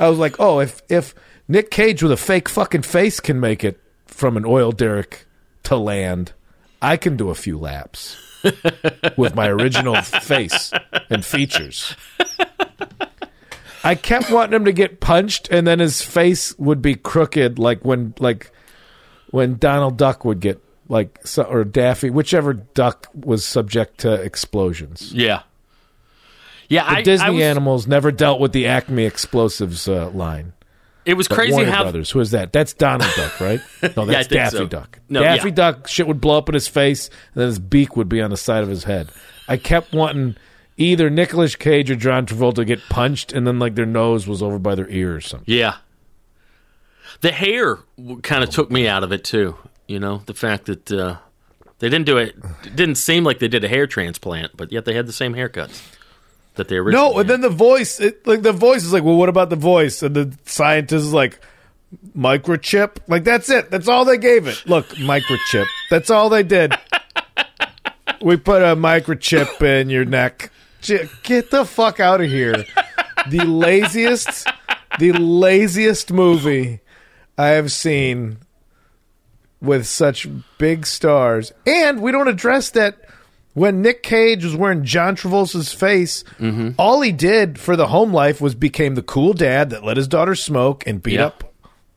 I 0.00 0.08
was 0.08 0.18
like, 0.18 0.40
oh, 0.40 0.58
if 0.58 0.82
if 0.88 1.14
Nick 1.48 1.70
Cage 1.70 2.02
with 2.02 2.12
a 2.12 2.16
fake 2.16 2.48
fucking 2.48 2.82
face 2.82 3.20
can 3.20 3.38
make 3.40 3.64
it 3.64 3.80
from 4.06 4.36
an 4.36 4.44
oil 4.46 4.72
derrick 4.72 5.26
to 5.64 5.76
land, 5.76 6.32
I 6.80 6.96
can 6.96 7.16
do 7.16 7.30
a 7.30 7.34
few 7.34 7.58
laps 7.58 8.16
with 9.16 9.34
my 9.34 9.48
original 9.48 10.00
face 10.02 10.72
and 11.10 11.24
features. 11.24 11.94
I 13.84 13.94
kept 13.96 14.30
wanting 14.30 14.54
him 14.54 14.64
to 14.66 14.72
get 14.72 15.00
punched, 15.00 15.48
and 15.50 15.66
then 15.66 15.80
his 15.80 16.02
face 16.02 16.56
would 16.58 16.80
be 16.82 16.94
crooked, 16.94 17.58
like 17.58 17.84
when 17.84 18.14
like 18.20 18.52
when 19.30 19.56
Donald 19.58 19.96
Duck 19.96 20.24
would 20.24 20.40
get 20.40 20.62
like 20.88 21.20
or 21.38 21.64
Daffy, 21.64 22.10
whichever 22.10 22.52
duck 22.52 23.08
was 23.14 23.44
subject 23.44 23.98
to 23.98 24.12
explosions. 24.12 25.12
yeah. 25.12 25.42
Yeah, 26.68 26.84
The 26.84 26.98
I, 26.98 27.02
Disney 27.02 27.26
I 27.26 27.30
was, 27.30 27.42
animals 27.42 27.86
never 27.86 28.10
dealt 28.10 28.40
with 28.40 28.52
the 28.52 28.66
Acme 28.66 29.04
Explosives 29.04 29.88
uh, 29.88 30.08
line. 30.10 30.54
It 31.04 31.14
was 31.14 31.28
But 31.28 31.34
crazy 31.34 31.52
Warner 31.52 31.70
how 31.70 31.82
Brothers, 31.82 32.10
who 32.10 32.20
is 32.20 32.30
that? 32.30 32.52
That's 32.52 32.72
Donald 32.74 33.10
Duck, 33.16 33.40
right? 33.40 33.60
No, 33.96 34.06
that's 34.06 34.28
think 34.28 34.40
Daffy 34.40 34.56
so. 34.56 34.66
Duck. 34.66 35.00
No, 35.08 35.20
Daffy 35.20 35.48
yeah. 35.48 35.54
Duck, 35.54 35.88
shit 35.88 36.06
would 36.06 36.20
blow 36.20 36.38
up 36.38 36.48
in 36.48 36.54
his 36.54 36.68
face, 36.68 37.08
and 37.08 37.40
then 37.40 37.46
his 37.48 37.58
beak 37.58 37.96
would 37.96 38.08
be 38.08 38.20
on 38.20 38.30
the 38.30 38.36
side 38.36 38.62
of 38.62 38.68
his 38.68 38.84
head. 38.84 39.10
I 39.48 39.56
kept 39.56 39.92
wanting 39.92 40.36
either 40.76 41.10
Nicolas 41.10 41.56
Cage 41.56 41.90
or 41.90 41.96
John 41.96 42.26
Travolta 42.26 42.56
to 42.56 42.64
get 42.64 42.80
punched, 42.88 43.32
and 43.32 43.46
then 43.46 43.58
like 43.58 43.74
their 43.74 43.86
nose 43.86 44.26
was 44.26 44.42
over 44.42 44.58
by 44.58 44.74
their 44.74 44.88
ear 44.88 45.16
or 45.16 45.20
something. 45.20 45.52
Yeah. 45.52 45.76
The 47.20 47.32
hair 47.32 47.78
kind 48.22 48.42
of 48.42 48.50
took 48.50 48.70
me 48.70 48.86
out 48.88 49.02
of 49.02 49.12
it 49.12 49.24
too. 49.24 49.56
You 49.86 49.98
know, 49.98 50.22
the 50.26 50.34
fact 50.34 50.66
that 50.66 50.90
uh, 50.90 51.16
they 51.80 51.88
didn't 51.88 52.06
do 52.06 52.16
it, 52.16 52.36
it 52.64 52.76
didn't 52.76 52.94
seem 52.94 53.24
like 53.24 53.40
they 53.40 53.48
did 53.48 53.64
a 53.64 53.68
hair 53.68 53.86
transplant, 53.86 54.56
but 54.56 54.72
yet 54.72 54.84
they 54.84 54.94
had 54.94 55.06
the 55.06 55.12
same 55.12 55.34
haircuts 55.34 55.82
that 56.54 56.68
they 56.68 56.76
originally. 56.76 57.12
No, 57.12 57.18
and 57.18 57.28
then 57.28 57.40
the 57.40 57.48
voice, 57.48 58.00
it, 58.00 58.26
like 58.26 58.42
the 58.42 58.52
voice 58.52 58.84
is 58.84 58.92
like, 58.92 59.04
well, 59.04 59.16
what 59.16 59.28
about 59.28 59.50
the 59.50 59.56
voice? 59.56 60.02
And 60.02 60.14
the 60.14 60.36
scientist 60.44 61.06
is 61.06 61.12
like, 61.12 61.40
microchip. 62.16 62.96
Like 63.08 63.24
that's 63.24 63.50
it. 63.50 63.70
That's 63.70 63.88
all 63.88 64.04
they 64.04 64.18
gave 64.18 64.46
it. 64.46 64.62
Look, 64.66 64.88
microchip. 64.90 65.66
That's 65.90 66.10
all 66.10 66.28
they 66.28 66.42
did. 66.42 66.74
we 68.22 68.36
put 68.36 68.62
a 68.62 68.76
microchip 68.76 69.62
in 69.62 69.90
your 69.90 70.04
neck. 70.04 70.50
Get 70.82 71.50
the 71.50 71.64
fuck 71.64 72.00
out 72.00 72.20
of 72.20 72.28
here. 72.28 72.64
The 73.28 73.44
laziest, 73.44 74.48
the 74.98 75.12
laziest 75.12 76.12
movie 76.12 76.80
I 77.38 77.48
have 77.48 77.70
seen 77.70 78.38
with 79.60 79.86
such 79.86 80.26
big 80.58 80.86
stars. 80.86 81.52
And 81.66 82.02
we 82.02 82.10
don't 82.10 82.26
address 82.26 82.70
that 82.70 82.98
when 83.54 83.82
Nick 83.82 84.02
Cage 84.02 84.44
was 84.44 84.56
wearing 84.56 84.84
John 84.84 85.14
Travolta's 85.16 85.72
face, 85.72 86.24
all 86.78 87.00
he 87.02 87.12
did 87.12 87.58
for 87.58 87.76
the 87.76 87.88
home 87.88 88.12
life 88.12 88.40
was 88.40 88.54
became 88.54 88.94
the 88.94 89.02
cool 89.02 89.32
dad 89.32 89.70
that 89.70 89.84
let 89.84 89.96
his 89.96 90.08
daughter 90.08 90.34
smoke 90.34 90.86
and 90.86 91.02
beat 91.02 91.14
Yeah. 91.14 91.26
up 91.26 91.44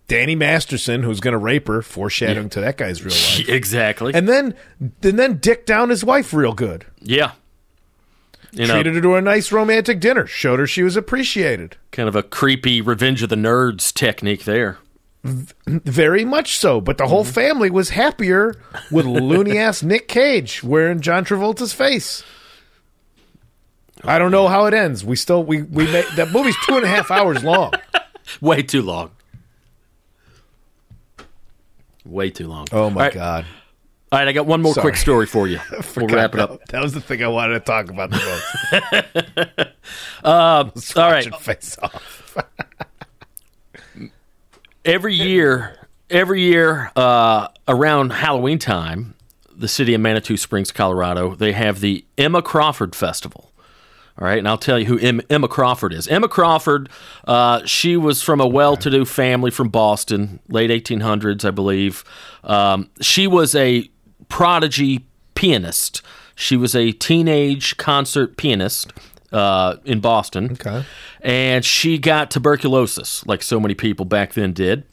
Danny 0.07 0.35
Masterson, 0.35 1.01
who's 1.01 1.19
going 1.19 1.31
to 1.31 1.37
rape 1.39 1.67
her, 1.67 1.81
foreshadowing 1.81 2.49
to 2.49 2.61
that 2.61 2.77
guy's 2.77 3.03
real 3.03 3.13
life. 3.15 3.49
exactly. 3.49 4.13
And 4.13 4.29
then, 4.29 4.53
and 4.79 5.17
then 5.17 5.37
dick 5.37 5.65
down 5.65 5.89
his 5.89 6.03
wife 6.05 6.31
real 6.33 6.53
good. 6.53 6.85
yeah. 7.01 7.31
You 8.51 8.67
know, 8.67 8.75
Treated 8.75 8.95
her 8.95 9.01
to 9.01 9.15
a 9.15 9.21
nice 9.21 9.51
romantic 9.51 9.99
dinner. 9.99 10.25
Showed 10.27 10.59
her 10.59 10.67
she 10.67 10.81
was 10.83 10.95
appreciated. 10.95 11.75
kind 11.91 12.07
of 12.07 12.15
a 12.15 12.23
creepy 12.23 12.79
Revenge 12.79 13.21
of 13.21 13.27
the 13.27 13.35
Nerds 13.35 13.93
technique 13.93 14.45
there. 14.45 14.77
Very 15.25 16.23
much 16.23 16.57
so. 16.57 16.79
But 16.79 16.99
the 16.99 17.07
whole 17.07 17.23
family 17.23 17.71
was 17.71 17.89
happier 17.89 18.55
with 18.91 19.05
loony 19.05 19.57
ass 19.57 19.81
Nick 19.81 20.07
Cage 20.07 20.63
wearing 20.63 21.01
John 21.01 21.25
Travolta's 21.25 21.73
face. 21.73 22.23
I 24.03 24.19
don't 24.19 24.31
know 24.31 24.47
how 24.47 24.65
it 24.65 24.73
ends. 24.75 25.03
We 25.03 25.15
still 25.15 25.43
we 25.43 25.63
we 25.63 25.85
made, 25.91 26.05
that 26.15 26.31
movie's 26.31 26.55
two 26.67 26.75
and 26.75 26.85
a 26.85 26.87
half 26.87 27.09
hours 27.09 27.43
long. 27.43 27.73
Way 28.41 28.61
too 28.61 28.83
long. 28.83 29.11
Way 32.05 32.29
too 32.29 32.47
long. 32.47 32.67
Oh 32.71 32.91
my 32.91 33.05
right. 33.05 33.13
god! 33.13 33.45
All 34.11 34.19
right, 34.19 34.27
I 34.27 34.31
got 34.31 34.45
one 34.45 34.61
more 34.61 34.75
Sorry. 34.75 34.83
quick 34.83 34.97
story 34.97 35.25
for 35.25 35.47
you. 35.47 35.59
we'll 35.97 36.07
wrap 36.07 36.35
it 36.35 36.39
up. 36.39 36.63
That 36.67 36.83
was 36.83 36.93
the 36.93 37.01
thing 37.01 37.23
I 37.23 37.27
wanted 37.27 37.53
to 37.53 37.59
talk 37.61 37.89
about 37.89 38.11
the 38.11 38.17
most. 39.55 39.69
Um, 40.23 40.71
all 40.95 41.11
right. 41.11 41.35
Face 41.35 41.77
off. 41.81 42.37
Every 44.85 45.13
year, 45.13 45.87
every 46.09 46.41
year 46.41 46.91
uh, 46.95 47.47
around 47.67 48.11
Halloween 48.13 48.59
time, 48.59 49.15
the 49.53 49.67
city 49.67 49.93
of 49.93 50.01
Manitou 50.01 50.37
Springs, 50.37 50.71
Colorado, 50.71 51.35
they 51.35 51.51
have 51.53 51.81
the 51.81 52.05
Emma 52.17 52.41
Crawford 52.41 52.95
Festival. 52.95 53.51
All 54.17 54.25
right, 54.25 54.37
and 54.37 54.47
I'll 54.47 54.57
tell 54.57 54.79
you 54.79 54.85
who 54.85 54.97
em- 54.99 55.21
Emma 55.29 55.49
Crawford 55.49 55.91
is. 55.91 56.07
Emma 56.07 56.29
Crawford, 56.29 56.87
uh, 57.25 57.65
she 57.65 57.97
was 57.97 58.21
from 58.21 58.39
a 58.39 58.47
well-to-do 58.47 59.03
family 59.03 59.51
from 59.51 59.67
Boston, 59.67 60.39
late 60.47 60.69
1800s, 60.69 61.43
I 61.43 61.51
believe. 61.51 62.05
Um, 62.43 62.89
she 63.01 63.27
was 63.27 63.55
a 63.55 63.89
prodigy 64.29 65.05
pianist. 65.33 66.01
She 66.33 66.55
was 66.55 66.75
a 66.75 66.93
teenage 66.93 67.75
concert 67.75 68.37
pianist 68.37 68.93
uh, 69.31 69.77
in 69.85 69.99
Boston. 69.99 70.53
Okay. 70.53 70.83
And 71.21 71.63
she 71.65 71.97
got 71.97 72.31
tuberculosis, 72.31 73.25
like 73.25 73.41
so 73.43 73.59
many 73.59 73.73
people 73.73 74.05
back 74.05 74.33
then 74.33 74.53
did. 74.53 74.83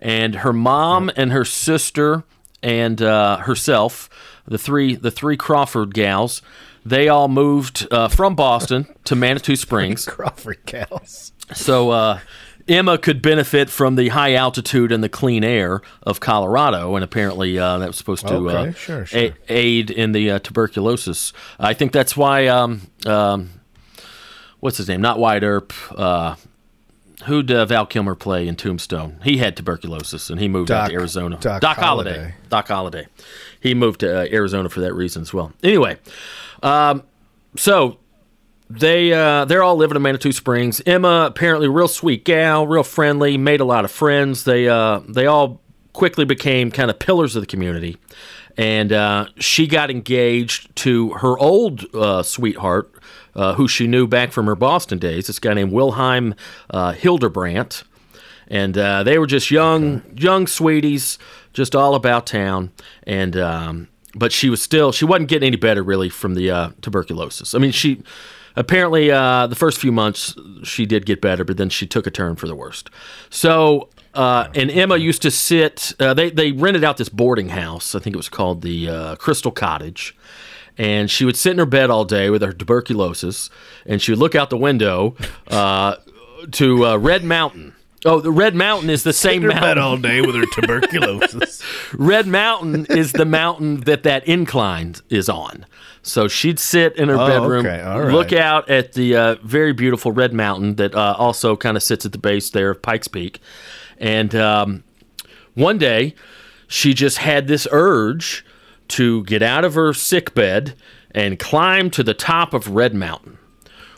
And 0.00 0.36
her 0.36 0.52
mom 0.52 1.10
and 1.16 1.32
her 1.32 1.44
sister 1.44 2.24
and 2.62 3.00
uh, 3.00 3.38
herself, 3.38 4.08
the 4.46 4.58
three 4.58 4.94
the 4.96 5.10
three 5.10 5.36
Crawford 5.36 5.94
gals, 5.94 6.42
they 6.84 7.08
all 7.08 7.28
moved 7.28 7.86
uh, 7.90 8.08
from 8.08 8.34
Boston 8.34 8.86
to 9.04 9.14
Manitou 9.14 9.56
Springs. 9.64 10.04
Crawford 10.04 10.58
Gals. 10.66 11.32
So 11.54 11.90
uh, 11.90 12.20
Emma 12.66 12.98
could 12.98 13.22
benefit 13.22 13.70
from 13.70 13.96
the 13.96 14.08
high 14.08 14.34
altitude 14.34 14.90
and 14.92 15.02
the 15.02 15.08
clean 15.08 15.44
air 15.44 15.80
of 16.02 16.20
Colorado, 16.20 16.94
and 16.96 17.04
apparently 17.04 17.58
uh, 17.58 17.78
that 17.78 17.86
was 17.86 17.96
supposed 17.96 18.26
to 18.26 18.34
Okay, 18.34 18.68
uh, 18.70 18.72
sure, 18.72 19.06
a- 19.12 19.34
aid 19.48 19.90
in 19.90 20.12
the 20.12 20.32
uh, 20.32 20.38
tuberculosis. 20.40 21.32
I 21.58 21.74
think 21.74 21.92
that's 21.92 22.16
why. 22.16 22.46
Um, 22.48 22.82
um, 23.06 23.50
what's 24.60 24.76
his 24.76 24.88
name? 24.88 25.00
Not 25.00 25.18
Wyatt 25.18 25.42
Earp. 25.42 25.72
Uh, 25.96 26.36
who'd 27.24 27.50
uh, 27.50 27.64
Val 27.66 27.86
Kilmer 27.86 28.14
play 28.14 28.46
in 28.46 28.56
Tombstone? 28.56 29.18
He 29.22 29.38
had 29.38 29.56
tuberculosis, 29.56 30.30
and 30.30 30.40
he 30.40 30.48
moved 30.48 30.70
out 30.70 30.88
to 30.88 30.94
Arizona. 30.94 31.36
Doc 31.38 31.62
Holliday. 31.62 32.14
Holliday. 32.14 32.34
Doc 32.48 32.68
Holliday. 32.68 33.06
He 33.60 33.74
moved 33.74 34.00
to 34.00 34.20
uh, 34.20 34.26
Arizona 34.32 34.68
for 34.68 34.80
that 34.80 34.94
reason 34.94 35.22
as 35.22 35.34
well. 35.34 35.52
Anyway, 35.62 35.98
um, 36.62 37.02
so 37.56 37.98
they 38.70 39.12
uh, 39.12 39.44
they're 39.46 39.62
all 39.62 39.76
living 39.76 39.96
in 39.96 40.02
Manitou 40.02 40.32
Springs. 40.32 40.82
Emma 40.86 41.26
apparently 41.26 41.68
real 41.68 41.88
sweet 41.88 42.24
gal, 42.24 42.66
real 42.66 42.82
friendly, 42.82 43.36
made 43.38 43.60
a 43.60 43.64
lot 43.64 43.84
of 43.84 43.90
friends. 43.90 44.44
They 44.44 44.68
uh, 44.68 45.00
they 45.08 45.26
all 45.26 45.60
quickly 45.92 46.24
became 46.24 46.70
kind 46.70 46.90
of 46.90 46.98
pillars 46.98 47.34
of 47.34 47.42
the 47.42 47.46
community, 47.46 47.96
and 48.56 48.92
uh, 48.92 49.26
she 49.38 49.66
got 49.66 49.90
engaged 49.90 50.74
to 50.76 51.10
her 51.14 51.38
old 51.38 51.84
uh, 51.94 52.22
sweetheart, 52.22 52.92
uh, 53.34 53.54
who 53.54 53.68
she 53.68 53.86
knew 53.86 54.06
back 54.06 54.32
from 54.32 54.46
her 54.46 54.56
Boston 54.56 54.98
days. 54.98 55.26
This 55.26 55.38
guy 55.38 55.54
named 55.54 55.72
Wilhelm 55.72 56.34
uh, 56.70 56.92
Hildebrandt, 56.92 57.84
and 58.48 58.76
uh, 58.76 59.02
they 59.02 59.18
were 59.18 59.26
just 59.26 59.50
young 59.50 60.02
young 60.16 60.46
sweeties, 60.46 61.18
just 61.52 61.74
all 61.74 61.94
about 61.94 62.26
town, 62.26 62.72
and. 63.04 63.36
Um, 63.36 63.88
but 64.14 64.32
she 64.32 64.50
was 64.50 64.60
still 64.60 64.90
she 64.92 65.04
wasn't 65.04 65.28
getting 65.28 65.46
any 65.46 65.56
better 65.56 65.82
really 65.82 66.08
from 66.08 66.34
the 66.34 66.50
uh, 66.50 66.70
tuberculosis. 66.80 67.54
I 67.54 67.58
mean, 67.58 67.72
she 67.72 68.02
apparently 68.56 69.10
uh, 69.10 69.46
the 69.46 69.54
first 69.54 69.78
few 69.78 69.92
months 69.92 70.34
she 70.64 70.86
did 70.86 71.06
get 71.06 71.20
better, 71.20 71.44
but 71.44 71.56
then 71.56 71.68
she 71.68 71.86
took 71.86 72.06
a 72.06 72.10
turn 72.10 72.36
for 72.36 72.46
the 72.46 72.54
worst. 72.54 72.90
So. 73.30 73.88
Uh, 74.14 74.48
and 74.54 74.70
Emma 74.70 74.96
used 74.96 75.22
to 75.22 75.30
sit. 75.30 75.92
Uh, 76.00 76.12
they 76.12 76.30
they 76.30 76.50
rented 76.50 76.82
out 76.82 76.96
this 76.96 77.10
boarding 77.10 77.50
house. 77.50 77.94
I 77.94 78.00
think 78.00 78.14
it 78.14 78.16
was 78.16 78.30
called 78.30 78.62
the 78.62 78.88
uh, 78.88 79.16
Crystal 79.16 79.52
Cottage, 79.52 80.16
and 80.78 81.10
she 81.10 81.24
would 81.24 81.36
sit 81.36 81.52
in 81.52 81.58
her 81.58 81.66
bed 81.66 81.90
all 81.90 82.04
day 82.04 82.30
with 82.30 82.40
her 82.42 82.52
tuberculosis, 82.52 83.50
and 83.84 84.00
she 84.00 84.12
would 84.12 84.18
look 84.18 84.34
out 84.34 84.48
the 84.50 84.56
window 84.56 85.16
uh, 85.48 85.96
to 86.52 86.86
uh, 86.86 86.96
Red 86.96 87.24
Mountain. 87.24 87.74
Oh, 88.04 88.20
the 88.20 88.30
Red 88.30 88.54
Mountain 88.54 88.90
is 88.90 89.02
the 89.02 89.12
same 89.12 89.42
In 89.42 89.50
her 89.50 89.54
mountain. 89.54 89.62
bed 89.70 89.78
all 89.78 89.96
day 89.96 90.20
with 90.20 90.36
her 90.36 90.44
tuberculosis. 90.54 91.60
Red 91.94 92.28
Mountain 92.28 92.86
is 92.90 93.12
the 93.12 93.24
mountain 93.24 93.80
that 93.80 94.04
that 94.04 94.26
incline 94.28 94.94
is 95.10 95.28
on. 95.28 95.66
So 96.02 96.28
she'd 96.28 96.60
sit 96.60 96.94
in 96.96 97.08
her 97.08 97.16
Oh, 97.18 97.26
bedroom, 97.26 97.66
okay. 97.66 97.82
Right. 97.82 98.12
look 98.12 98.32
out 98.32 98.70
at 98.70 98.92
the 98.92 99.16
uh, 99.16 99.34
very 99.42 99.72
beautiful 99.72 100.12
Red 100.12 100.32
Mountain 100.32 100.76
that 100.76 100.94
uh, 100.94 101.16
also 101.18 101.56
kind 101.56 101.76
of 101.76 101.82
sits 101.82 102.06
at 102.06 102.12
the 102.12 102.18
base 102.18 102.50
there 102.50 102.70
of 102.70 102.80
Pikes 102.80 103.08
Peak. 103.08 103.40
And 103.98 104.32
um, 104.36 104.84
one 105.54 105.76
day, 105.76 106.14
she 106.68 106.94
just 106.94 107.18
had 107.18 107.48
this 107.48 107.66
urge 107.72 108.44
to 108.88 109.24
get 109.24 109.42
out 109.42 109.64
of 109.64 109.74
her 109.74 109.92
sick 109.92 110.34
bed 110.34 110.74
and 111.10 111.38
climb 111.38 111.90
to 111.90 112.02
the 112.02 112.14
top 112.14 112.54
of 112.54 112.68
Red 112.68 112.94
Mountain, 112.94 113.38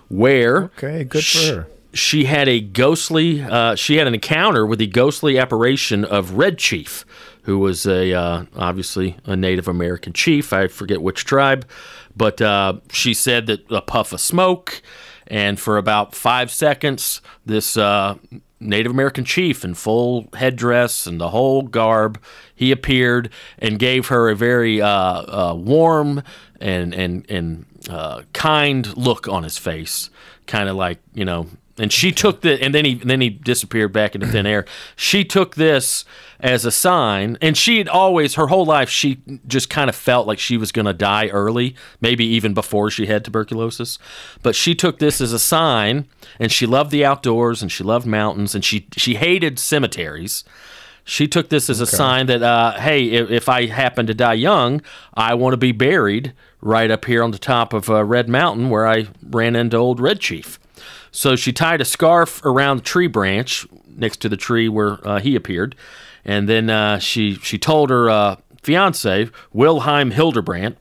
where 0.08 0.64
Okay, 0.76 1.04
good 1.04 1.24
for 1.24 1.54
her. 1.54 1.66
She 1.92 2.24
had 2.24 2.48
a 2.48 2.60
ghostly. 2.60 3.42
Uh, 3.42 3.74
she 3.74 3.96
had 3.96 4.06
an 4.06 4.14
encounter 4.14 4.64
with 4.64 4.78
the 4.78 4.86
ghostly 4.86 5.38
apparition 5.38 6.04
of 6.04 6.34
Red 6.34 6.56
Chief, 6.56 7.04
who 7.42 7.58
was 7.58 7.84
a 7.84 8.12
uh, 8.12 8.44
obviously 8.54 9.16
a 9.24 9.34
Native 9.34 9.66
American 9.66 10.12
chief. 10.12 10.52
I 10.52 10.68
forget 10.68 11.02
which 11.02 11.24
tribe, 11.24 11.68
but 12.16 12.40
uh, 12.40 12.74
she 12.92 13.12
said 13.12 13.46
that 13.46 13.70
a 13.72 13.80
puff 13.80 14.12
of 14.12 14.20
smoke, 14.20 14.82
and 15.26 15.58
for 15.58 15.78
about 15.78 16.14
five 16.14 16.52
seconds, 16.52 17.20
this 17.44 17.76
uh, 17.76 18.16
Native 18.60 18.92
American 18.92 19.24
chief 19.24 19.64
in 19.64 19.74
full 19.74 20.28
headdress 20.34 21.06
and 21.06 21.18
the 21.18 21.30
whole 21.30 21.62
garb, 21.62 22.20
he 22.54 22.70
appeared 22.70 23.30
and 23.58 23.78
gave 23.78 24.08
her 24.08 24.28
a 24.28 24.36
very 24.36 24.82
uh, 24.82 24.88
uh, 24.88 25.54
warm 25.56 26.22
and 26.60 26.94
and 26.94 27.28
and 27.30 27.64
uh, 27.88 28.22
kind 28.34 28.96
look 28.96 29.26
on 29.28 29.42
his 29.42 29.56
face, 29.56 30.10
kind 30.46 30.68
of 30.68 30.76
like 30.76 30.98
you 31.14 31.24
know. 31.24 31.46
And 31.80 31.90
she 31.90 32.12
took 32.12 32.42
the, 32.42 32.62
and 32.62 32.74
then 32.74 32.84
he 32.84 32.94
then 32.94 33.22
he 33.22 33.30
disappeared 33.30 33.92
back 33.92 34.14
into 34.14 34.26
thin 34.26 34.44
air. 34.44 34.66
She 34.96 35.24
took 35.24 35.54
this 35.54 36.04
as 36.38 36.66
a 36.66 36.70
sign, 36.70 37.38
and 37.40 37.56
she 37.56 37.78
had 37.78 37.88
always 37.88 38.34
her 38.34 38.48
whole 38.48 38.66
life 38.66 38.90
she 38.90 39.22
just 39.46 39.70
kind 39.70 39.88
of 39.88 39.96
felt 39.96 40.26
like 40.26 40.38
she 40.38 40.58
was 40.58 40.72
going 40.72 40.84
to 40.84 40.92
die 40.92 41.28
early, 41.28 41.74
maybe 42.00 42.26
even 42.26 42.52
before 42.52 42.90
she 42.90 43.06
had 43.06 43.24
tuberculosis. 43.24 43.98
But 44.42 44.54
she 44.54 44.74
took 44.74 44.98
this 44.98 45.22
as 45.22 45.32
a 45.32 45.38
sign, 45.38 46.06
and 46.38 46.52
she 46.52 46.66
loved 46.66 46.90
the 46.90 47.04
outdoors, 47.04 47.62
and 47.62 47.72
she 47.72 47.82
loved 47.82 48.06
mountains, 48.06 48.54
and 48.54 48.62
she 48.62 48.86
she 48.96 49.14
hated 49.14 49.58
cemeteries. 49.58 50.44
She 51.04 51.26
took 51.26 51.48
this 51.48 51.70
as 51.70 51.80
a 51.80 51.86
sign 51.86 52.26
that, 52.26 52.42
uh, 52.42 52.78
hey, 52.78 53.04
if, 53.06 53.30
if 53.30 53.48
I 53.48 53.66
happen 53.66 54.06
to 54.06 54.14
die 54.14 54.34
young, 54.34 54.82
I 55.14 55.34
want 55.34 55.54
to 55.54 55.56
be 55.56 55.72
buried 55.72 56.34
right 56.60 56.90
up 56.90 57.06
here 57.06 57.24
on 57.24 57.30
the 57.30 57.38
top 57.38 57.72
of 57.72 57.88
uh, 57.88 58.04
Red 58.04 58.28
Mountain 58.28 58.68
where 58.68 58.86
I 58.86 59.08
ran 59.22 59.56
into 59.56 59.78
old 59.78 59.98
Red 59.98 60.20
Chief. 60.20 60.60
So 61.12 61.36
she 61.36 61.52
tied 61.52 61.80
a 61.80 61.84
scarf 61.84 62.44
around 62.44 62.78
the 62.78 62.82
tree 62.82 63.06
branch 63.06 63.66
next 63.88 64.18
to 64.18 64.28
the 64.28 64.36
tree 64.36 64.68
where 64.68 65.06
uh, 65.06 65.20
he 65.20 65.36
appeared, 65.36 65.74
and 66.24 66.48
then 66.48 66.70
uh, 66.70 66.98
she 66.98 67.34
she 67.36 67.58
told 67.58 67.90
her 67.90 68.08
uh, 68.08 68.36
fiance 68.62 69.28
Wilhelm 69.52 70.12
Hildebrandt. 70.12 70.78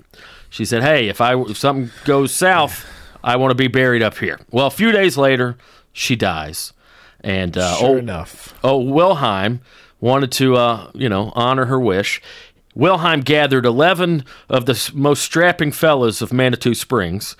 She 0.50 0.66
said, 0.66 0.84
"Hey, 0.84 1.08
if 1.10 1.22
I 1.22 1.40
if 1.40 1.58
something 1.58 1.92
goes 2.06 2.32
south, 2.34 2.86
I 3.24 3.36
want 3.38 3.52
to 3.52 3.56
be 3.56 3.68
buried 3.68 4.02
up 4.02 4.18
here." 4.18 4.40
Well, 4.52 4.68
a 4.68 4.72
few 4.72 4.92
days 4.92 5.18
later, 5.18 5.58
she 5.94 6.16
dies, 6.16 6.74
and 7.22 7.58
uh, 7.58 7.76
Sure 7.76 7.96
oh, 7.96 7.98
enough. 7.98 8.54
oh, 8.64 8.78
Wilhelm 8.80 9.62
wanted 10.00 10.32
to, 10.32 10.56
uh, 10.56 10.92
you 10.94 11.10
know, 11.10 11.32
honor 11.36 11.66
her 11.66 11.80
wish. 11.80 12.22
Wilhelm 12.76 13.22
gathered 13.22 13.66
11 13.66 14.24
of 14.48 14.66
the 14.66 14.92
most 14.94 15.22
strapping 15.22 15.72
fellas 15.72 16.22
of 16.22 16.32
Manitou 16.32 16.74
Springs, 16.74 17.36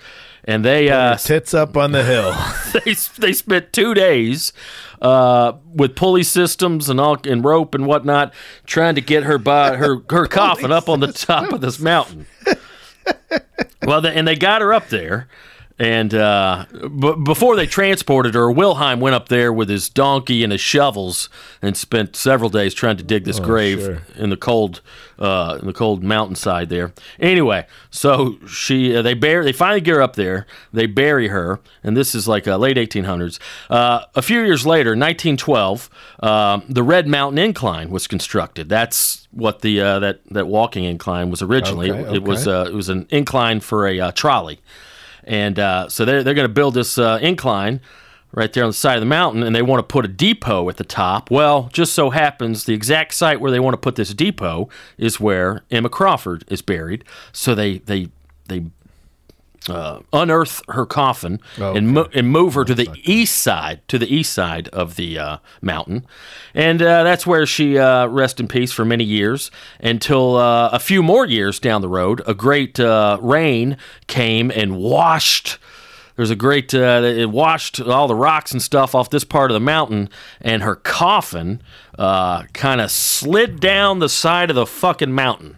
and 0.50 0.64
they 0.64 0.90
uh, 0.90 1.16
Tits 1.16 1.54
up 1.54 1.76
on 1.76 1.92
the 1.92 2.02
hill. 2.02 2.34
they 2.84 2.94
they 3.18 3.32
spent 3.32 3.72
two 3.72 3.94
days 3.94 4.52
uh, 5.00 5.52
with 5.72 5.94
pulley 5.94 6.24
systems 6.24 6.88
and 6.88 7.00
all 7.00 7.16
and 7.24 7.44
rope 7.44 7.74
and 7.74 7.86
whatnot, 7.86 8.34
trying 8.66 8.96
to 8.96 9.00
get 9.00 9.22
her 9.22 9.38
by 9.38 9.76
her 9.76 10.02
her 10.10 10.26
coffin 10.26 10.72
up 10.72 10.88
on 10.88 11.00
the 11.00 11.12
top 11.12 11.52
of 11.52 11.60
this 11.60 11.78
mountain. 11.78 12.26
well, 13.84 14.00
they, 14.00 14.12
and 14.14 14.26
they 14.26 14.36
got 14.36 14.60
her 14.60 14.74
up 14.74 14.88
there. 14.88 15.28
And 15.80 16.12
uh, 16.12 16.66
b- 16.70 17.14
before 17.24 17.56
they 17.56 17.66
transported 17.66 18.34
her, 18.34 18.50
Wilhelm 18.50 19.00
went 19.00 19.14
up 19.14 19.28
there 19.28 19.50
with 19.50 19.70
his 19.70 19.88
donkey 19.88 20.44
and 20.44 20.52
his 20.52 20.60
shovels 20.60 21.30
and 21.62 21.74
spent 21.74 22.14
several 22.14 22.50
days 22.50 22.74
trying 22.74 22.98
to 22.98 23.02
dig 23.02 23.24
this 23.24 23.40
grave 23.40 23.80
sure. 23.80 24.02
in 24.14 24.28
the 24.28 24.36
cold, 24.36 24.82
uh, 25.18 25.56
in 25.58 25.66
the 25.66 25.72
cold 25.72 26.04
mountainside 26.04 26.68
there. 26.68 26.92
Anyway, 27.18 27.66
so 27.88 28.36
she 28.46 28.94
uh, 28.94 29.00
they 29.00 29.14
bury 29.14 29.42
they 29.42 29.54
finally 29.54 29.80
get 29.80 29.94
her 29.94 30.02
up 30.02 30.16
there. 30.16 30.46
They 30.70 30.84
bury 30.84 31.28
her, 31.28 31.60
and 31.82 31.96
this 31.96 32.14
is 32.14 32.28
like 32.28 32.46
uh, 32.46 32.58
late 32.58 32.76
1800s. 32.76 33.38
Uh, 33.70 34.04
a 34.14 34.20
few 34.20 34.40
years 34.42 34.66
later, 34.66 34.90
1912, 34.90 35.88
um, 36.22 36.62
the 36.68 36.82
Red 36.82 37.08
Mountain 37.08 37.38
Incline 37.38 37.88
was 37.88 38.06
constructed. 38.06 38.68
That's 38.68 39.26
what 39.30 39.62
the 39.62 39.80
uh, 39.80 39.98
that 40.00 40.20
that 40.30 40.46
walking 40.46 40.84
incline 40.84 41.30
was 41.30 41.40
originally. 41.40 41.90
Okay, 41.90 42.16
It 42.16 42.22
was 42.22 42.46
uh, 42.46 42.66
it 42.68 42.74
was 42.74 42.90
an 42.90 43.06
incline 43.08 43.60
for 43.60 43.88
a 43.88 43.98
uh, 43.98 44.12
trolley. 44.12 44.60
And 45.24 45.58
uh, 45.58 45.88
so 45.88 46.04
they're, 46.04 46.22
they're 46.22 46.34
going 46.34 46.48
to 46.48 46.52
build 46.52 46.74
this 46.74 46.98
uh, 46.98 47.18
incline 47.20 47.80
right 48.32 48.52
there 48.52 48.62
on 48.62 48.70
the 48.70 48.74
side 48.74 48.94
of 48.94 49.00
the 49.00 49.06
mountain, 49.06 49.42
and 49.42 49.54
they 49.54 49.62
want 49.62 49.80
to 49.80 49.92
put 49.92 50.04
a 50.04 50.08
depot 50.08 50.68
at 50.68 50.76
the 50.76 50.84
top. 50.84 51.30
Well, 51.30 51.68
just 51.72 51.92
so 51.92 52.10
happens 52.10 52.64
the 52.64 52.74
exact 52.74 53.14
site 53.14 53.40
where 53.40 53.50
they 53.50 53.60
want 53.60 53.74
to 53.74 53.78
put 53.78 53.96
this 53.96 54.14
depot 54.14 54.68
is 54.98 55.18
where 55.18 55.62
Emma 55.70 55.88
Crawford 55.88 56.44
is 56.48 56.62
buried. 56.62 57.04
So 57.32 57.54
they 57.54 57.78
they 57.78 58.08
they 58.48 58.66
uh, 59.68 60.00
unearth 60.12 60.62
her 60.68 60.86
coffin 60.86 61.38
and, 61.76 61.88
mo- 61.88 62.08
and 62.14 62.28
move 62.30 62.54
her 62.54 62.64
to 62.64 62.74
the 62.74 62.88
east 63.04 63.36
side, 63.42 63.80
to 63.88 63.98
the 63.98 64.12
east 64.12 64.32
side 64.32 64.68
of 64.68 64.96
the 64.96 65.18
uh, 65.18 65.36
mountain, 65.60 66.06
and 66.54 66.80
uh, 66.80 67.02
that's 67.04 67.26
where 67.26 67.44
she 67.44 67.78
uh, 67.78 68.06
rest 68.06 68.40
in 68.40 68.48
peace 68.48 68.72
for 68.72 68.84
many 68.84 69.04
years 69.04 69.50
until 69.80 70.36
uh, 70.36 70.68
a 70.70 70.78
few 70.78 71.02
more 71.02 71.26
years 71.26 71.58
down 71.60 71.82
the 71.82 71.88
road, 71.88 72.22
a 72.26 72.32
great 72.34 72.80
uh, 72.80 73.18
rain 73.20 73.76
came 74.06 74.50
and 74.50 74.78
washed. 74.78 75.58
There's 76.16 76.30
a 76.30 76.36
great. 76.36 76.74
Uh, 76.74 77.02
it 77.04 77.30
washed 77.30 77.80
all 77.80 78.08
the 78.08 78.14
rocks 78.14 78.52
and 78.52 78.60
stuff 78.60 78.94
off 78.94 79.10
this 79.10 79.24
part 79.24 79.50
of 79.50 79.54
the 79.54 79.60
mountain, 79.60 80.08
and 80.40 80.62
her 80.62 80.76
coffin 80.76 81.62
uh, 81.98 82.44
kind 82.52 82.80
of 82.80 82.90
slid 82.90 83.60
down 83.60 83.98
the 83.98 84.08
side 84.08 84.50
of 84.50 84.56
the 84.56 84.66
fucking 84.66 85.12
mountain 85.12 85.56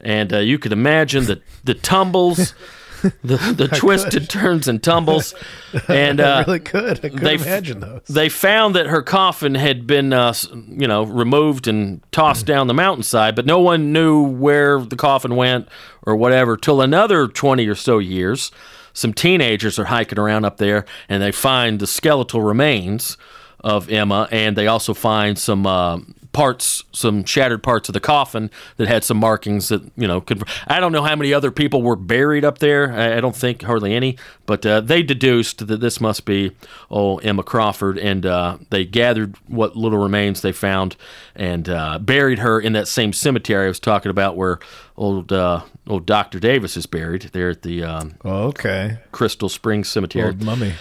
and 0.00 0.32
uh, 0.32 0.38
you 0.38 0.58
could 0.58 0.72
imagine 0.72 1.24
the 1.24 1.40
the 1.64 1.74
tumbles, 1.74 2.54
the 3.24 3.36
the 3.56 3.68
twisted 3.68 4.28
turns 4.28 4.68
and 4.68 4.82
tumbles, 4.82 5.34
and 5.88 6.20
uh, 6.20 6.24
I 6.24 6.40
really 6.42 6.60
could. 6.60 7.04
I 7.04 7.08
could 7.08 7.18
they 7.18 7.34
imagine 7.34 7.80
those. 7.80 8.02
they 8.08 8.28
found 8.28 8.74
that 8.74 8.86
her 8.86 9.02
coffin 9.02 9.54
had 9.54 9.86
been 9.86 10.12
uh, 10.12 10.34
you 10.68 10.86
know 10.86 11.04
removed 11.04 11.66
and 11.66 12.02
tossed 12.12 12.46
down 12.46 12.66
the 12.66 12.74
mountainside, 12.74 13.34
but 13.34 13.46
no 13.46 13.60
one 13.60 13.92
knew 13.92 14.22
where 14.22 14.80
the 14.80 14.96
coffin 14.96 15.36
went 15.36 15.68
or 16.02 16.16
whatever 16.16 16.56
till 16.56 16.80
another 16.80 17.26
twenty 17.26 17.66
or 17.66 17.74
so 17.74 17.98
years. 17.98 18.50
Some 18.92 19.14
teenagers 19.14 19.78
are 19.78 19.84
hiking 19.84 20.18
around 20.18 20.44
up 20.44 20.56
there, 20.56 20.84
and 21.08 21.22
they 21.22 21.32
find 21.32 21.78
the 21.78 21.86
skeletal 21.86 22.42
remains 22.42 23.16
of 23.60 23.90
Emma, 23.90 24.28
and 24.30 24.56
they 24.56 24.66
also 24.66 24.94
find 24.94 25.38
some 25.38 25.66
uh, 25.66 25.98
parts, 26.32 26.84
some 26.92 27.24
shattered 27.24 27.62
parts 27.62 27.88
of 27.88 27.92
the 27.92 28.00
coffin 28.00 28.50
that 28.76 28.88
had 28.88 29.04
some 29.04 29.16
markings 29.16 29.68
that 29.68 29.82
you 29.96 30.06
know 30.06 30.20
could. 30.20 30.42
I 30.66 30.80
don't 30.80 30.92
know 30.92 31.02
how 31.02 31.16
many 31.16 31.34
other 31.34 31.50
people 31.50 31.82
were 31.82 31.96
buried 31.96 32.44
up 32.44 32.58
there. 32.58 32.92
I, 32.92 33.16
I 33.16 33.20
don't 33.20 33.34
think 33.34 33.62
hardly 33.62 33.94
any, 33.94 34.16
but 34.46 34.64
uh, 34.64 34.80
they 34.80 35.02
deduced 35.02 35.66
that 35.66 35.80
this 35.80 36.00
must 36.00 36.24
be 36.24 36.52
oh 36.90 37.18
Emma 37.18 37.42
Crawford, 37.42 37.98
and 37.98 38.24
uh, 38.24 38.58
they 38.70 38.84
gathered 38.84 39.36
what 39.48 39.76
little 39.76 39.98
remains 39.98 40.40
they 40.42 40.52
found 40.52 40.96
and 41.34 41.68
uh, 41.68 41.98
buried 41.98 42.38
her 42.38 42.60
in 42.60 42.72
that 42.74 42.88
same 42.88 43.12
cemetery 43.12 43.64
I 43.64 43.68
was 43.68 43.80
talking 43.80 44.10
about, 44.10 44.36
where 44.36 44.58
old 45.00 45.32
uh, 45.32 45.62
old 45.88 46.06
Doctor 46.06 46.38
Davis 46.38 46.76
is 46.76 46.86
buried 46.86 47.22
there 47.32 47.50
at 47.50 47.62
the 47.62 47.82
um, 47.82 48.14
Oh, 48.24 48.44
okay. 48.48 48.98
Crystal 49.10 49.48
Springs 49.48 49.88
Cemetery. 49.88 50.26
Old 50.26 50.42
mummy. 50.42 50.74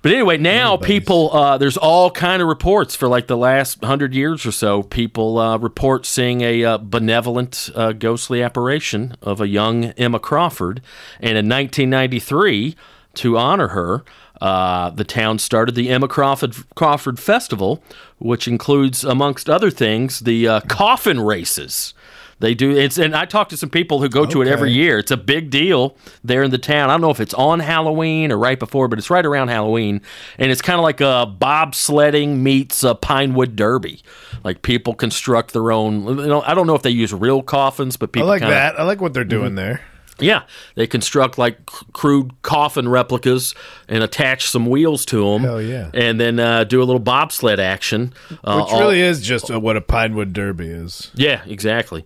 But 0.00 0.12
anyway, 0.12 0.36
now 0.36 0.76
people, 0.76 1.32
uh, 1.32 1.56
there's 1.56 1.78
all 1.78 2.10
kind 2.10 2.42
of 2.42 2.48
reports 2.48 2.94
for 2.94 3.08
like 3.08 3.26
the 3.26 3.38
last 3.38 3.82
hundred 3.82 4.14
years 4.14 4.44
or 4.44 4.52
so. 4.52 4.82
People 4.82 5.38
uh, 5.38 5.56
report 5.56 6.04
seeing 6.04 6.42
a 6.42 6.62
uh, 6.62 6.78
benevolent 6.78 7.70
uh, 7.74 7.92
ghostly 7.92 8.42
apparition 8.42 9.16
of 9.22 9.40
a 9.40 9.48
young 9.48 9.86
Emma 9.92 10.18
Crawford, 10.18 10.82
and 11.20 11.38
in 11.38 11.48
1993, 11.48 12.76
to 13.14 13.38
honor 13.38 13.68
her, 13.68 14.04
uh, 14.42 14.90
the 14.90 15.04
town 15.04 15.38
started 15.38 15.74
the 15.74 15.88
Emma 15.88 16.06
Crawford 16.06 16.54
Crawford 16.74 17.18
Festival, 17.18 17.82
which 18.18 18.46
includes, 18.46 19.04
amongst 19.04 19.48
other 19.48 19.70
things, 19.70 20.20
the 20.20 20.46
uh, 20.46 20.60
coffin 20.68 21.20
races. 21.20 21.94
They 22.40 22.54
do 22.54 22.70
it's 22.70 22.98
and 22.98 23.14
I 23.14 23.24
talk 23.24 23.48
to 23.50 23.56
some 23.56 23.70
people 23.70 24.00
who 24.00 24.08
go 24.08 24.26
to 24.26 24.42
it 24.42 24.48
every 24.48 24.72
year. 24.72 24.98
It's 24.98 25.10
a 25.10 25.16
big 25.16 25.50
deal 25.50 25.96
there 26.22 26.42
in 26.42 26.50
the 26.50 26.58
town. 26.58 26.90
I 26.90 26.94
don't 26.94 27.00
know 27.00 27.10
if 27.10 27.20
it's 27.20 27.34
on 27.34 27.60
Halloween 27.60 28.32
or 28.32 28.38
right 28.38 28.58
before, 28.58 28.88
but 28.88 28.98
it's 28.98 29.10
right 29.10 29.24
around 29.24 29.48
Halloween, 29.48 30.00
and 30.38 30.50
it's 30.50 30.62
kind 30.62 30.78
of 30.78 30.82
like 30.82 31.00
a 31.00 31.32
bobsledding 31.40 32.38
meets 32.38 32.82
a 32.82 32.94
Pinewood 32.94 33.56
Derby. 33.56 34.02
Like 34.42 34.62
people 34.62 34.94
construct 34.94 35.52
their 35.52 35.72
own. 35.72 36.06
You 36.18 36.26
know, 36.26 36.42
I 36.42 36.54
don't 36.54 36.66
know 36.66 36.74
if 36.74 36.82
they 36.82 36.90
use 36.90 37.12
real 37.12 37.42
coffins, 37.42 37.96
but 37.96 38.10
I 38.10 38.12
people 38.12 38.28
like 38.28 38.40
kinda, 38.40 38.54
that. 38.54 38.78
I 38.78 38.82
like 38.82 39.00
what 39.00 39.14
they're 39.14 39.22
mm-hmm. 39.22 39.30
doing 39.30 39.54
there. 39.54 39.80
Yeah, 40.20 40.42
they 40.74 40.86
construct 40.86 41.38
like 41.38 41.64
crude 41.92 42.40
coffin 42.42 42.88
replicas 42.88 43.54
and 43.88 44.02
attach 44.04 44.48
some 44.48 44.66
wheels 44.66 45.04
to 45.06 45.24
them. 45.32 45.42
Hell 45.42 45.60
yeah. 45.62 45.90
And 45.92 46.20
then 46.20 46.38
uh, 46.38 46.64
do 46.64 46.80
a 46.80 46.84
little 46.84 47.00
bobsled 47.00 47.58
action. 47.60 48.12
Uh, 48.44 48.60
Which 48.62 48.72
all- 48.72 48.80
really 48.80 49.00
is 49.00 49.20
just 49.22 49.50
uh, 49.50 49.58
what 49.60 49.76
a 49.76 49.80
Pinewood 49.80 50.32
Derby 50.32 50.68
is. 50.68 51.10
yeah, 51.14 51.42
exactly. 51.46 52.04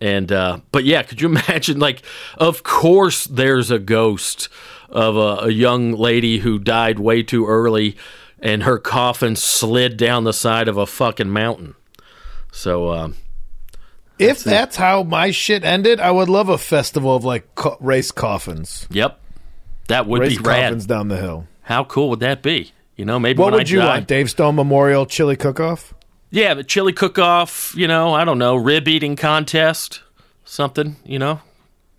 And 0.00 0.32
uh, 0.32 0.60
but 0.72 0.84
yeah, 0.84 1.02
could 1.02 1.20
you 1.20 1.28
imagine? 1.36 1.78
Like, 1.78 2.02
of 2.38 2.62
course, 2.62 3.24
there's 3.26 3.70
a 3.70 3.78
ghost 3.78 4.48
of 4.88 5.16
a, 5.16 5.44
a 5.46 5.50
young 5.50 5.92
lady 5.92 6.38
who 6.38 6.58
died 6.58 6.98
way 6.98 7.22
too 7.22 7.46
early, 7.46 7.96
and 8.38 8.62
her 8.62 8.78
coffin 8.78 9.36
slid 9.36 9.98
down 9.98 10.24
the 10.24 10.32
side 10.32 10.68
of 10.68 10.78
a 10.78 10.86
fucking 10.86 11.28
mountain. 11.28 11.74
So, 12.50 12.90
um, 12.92 13.16
If 14.20 14.44
that's 14.44 14.76
how 14.76 15.02
my 15.02 15.30
shit 15.30 15.64
ended, 15.64 16.00
I 16.00 16.10
would 16.10 16.28
love 16.28 16.48
a 16.48 16.58
festival 16.58 17.14
of 17.16 17.24
like 17.24 17.54
co- 17.54 17.76
race 17.80 18.10
coffins. 18.12 18.86
yep, 18.90 19.20
that 19.88 20.06
would 20.06 20.20
race 20.22 20.36
be 20.36 20.42
rad. 20.42 20.64
coffins 20.64 20.86
down 20.86 21.08
the 21.08 21.16
hill. 21.16 21.46
How 21.62 21.84
cool 21.84 22.10
would 22.10 22.20
that 22.20 22.42
be? 22.42 22.72
You 22.96 23.04
know, 23.04 23.18
maybe 23.18 23.40
What 23.40 23.52
would 23.52 23.68
I 23.68 23.70
you 23.72 23.78
die, 23.78 23.86
want? 23.96 24.08
Dave 24.08 24.28
Stone 24.30 24.56
Memorial 24.56 25.06
Chili 25.06 25.36
Cook 25.36 25.58
Off? 25.60 25.94
Yeah, 26.32 26.54
the 26.54 26.62
chili 26.62 26.92
cook-off. 26.92 27.74
You 27.76 27.88
know, 27.88 28.12
I 28.14 28.24
don't 28.24 28.38
know, 28.38 28.54
rib 28.54 28.86
eating 28.86 29.16
contest, 29.16 30.02
something. 30.44 30.94
You 31.04 31.18
know, 31.18 31.40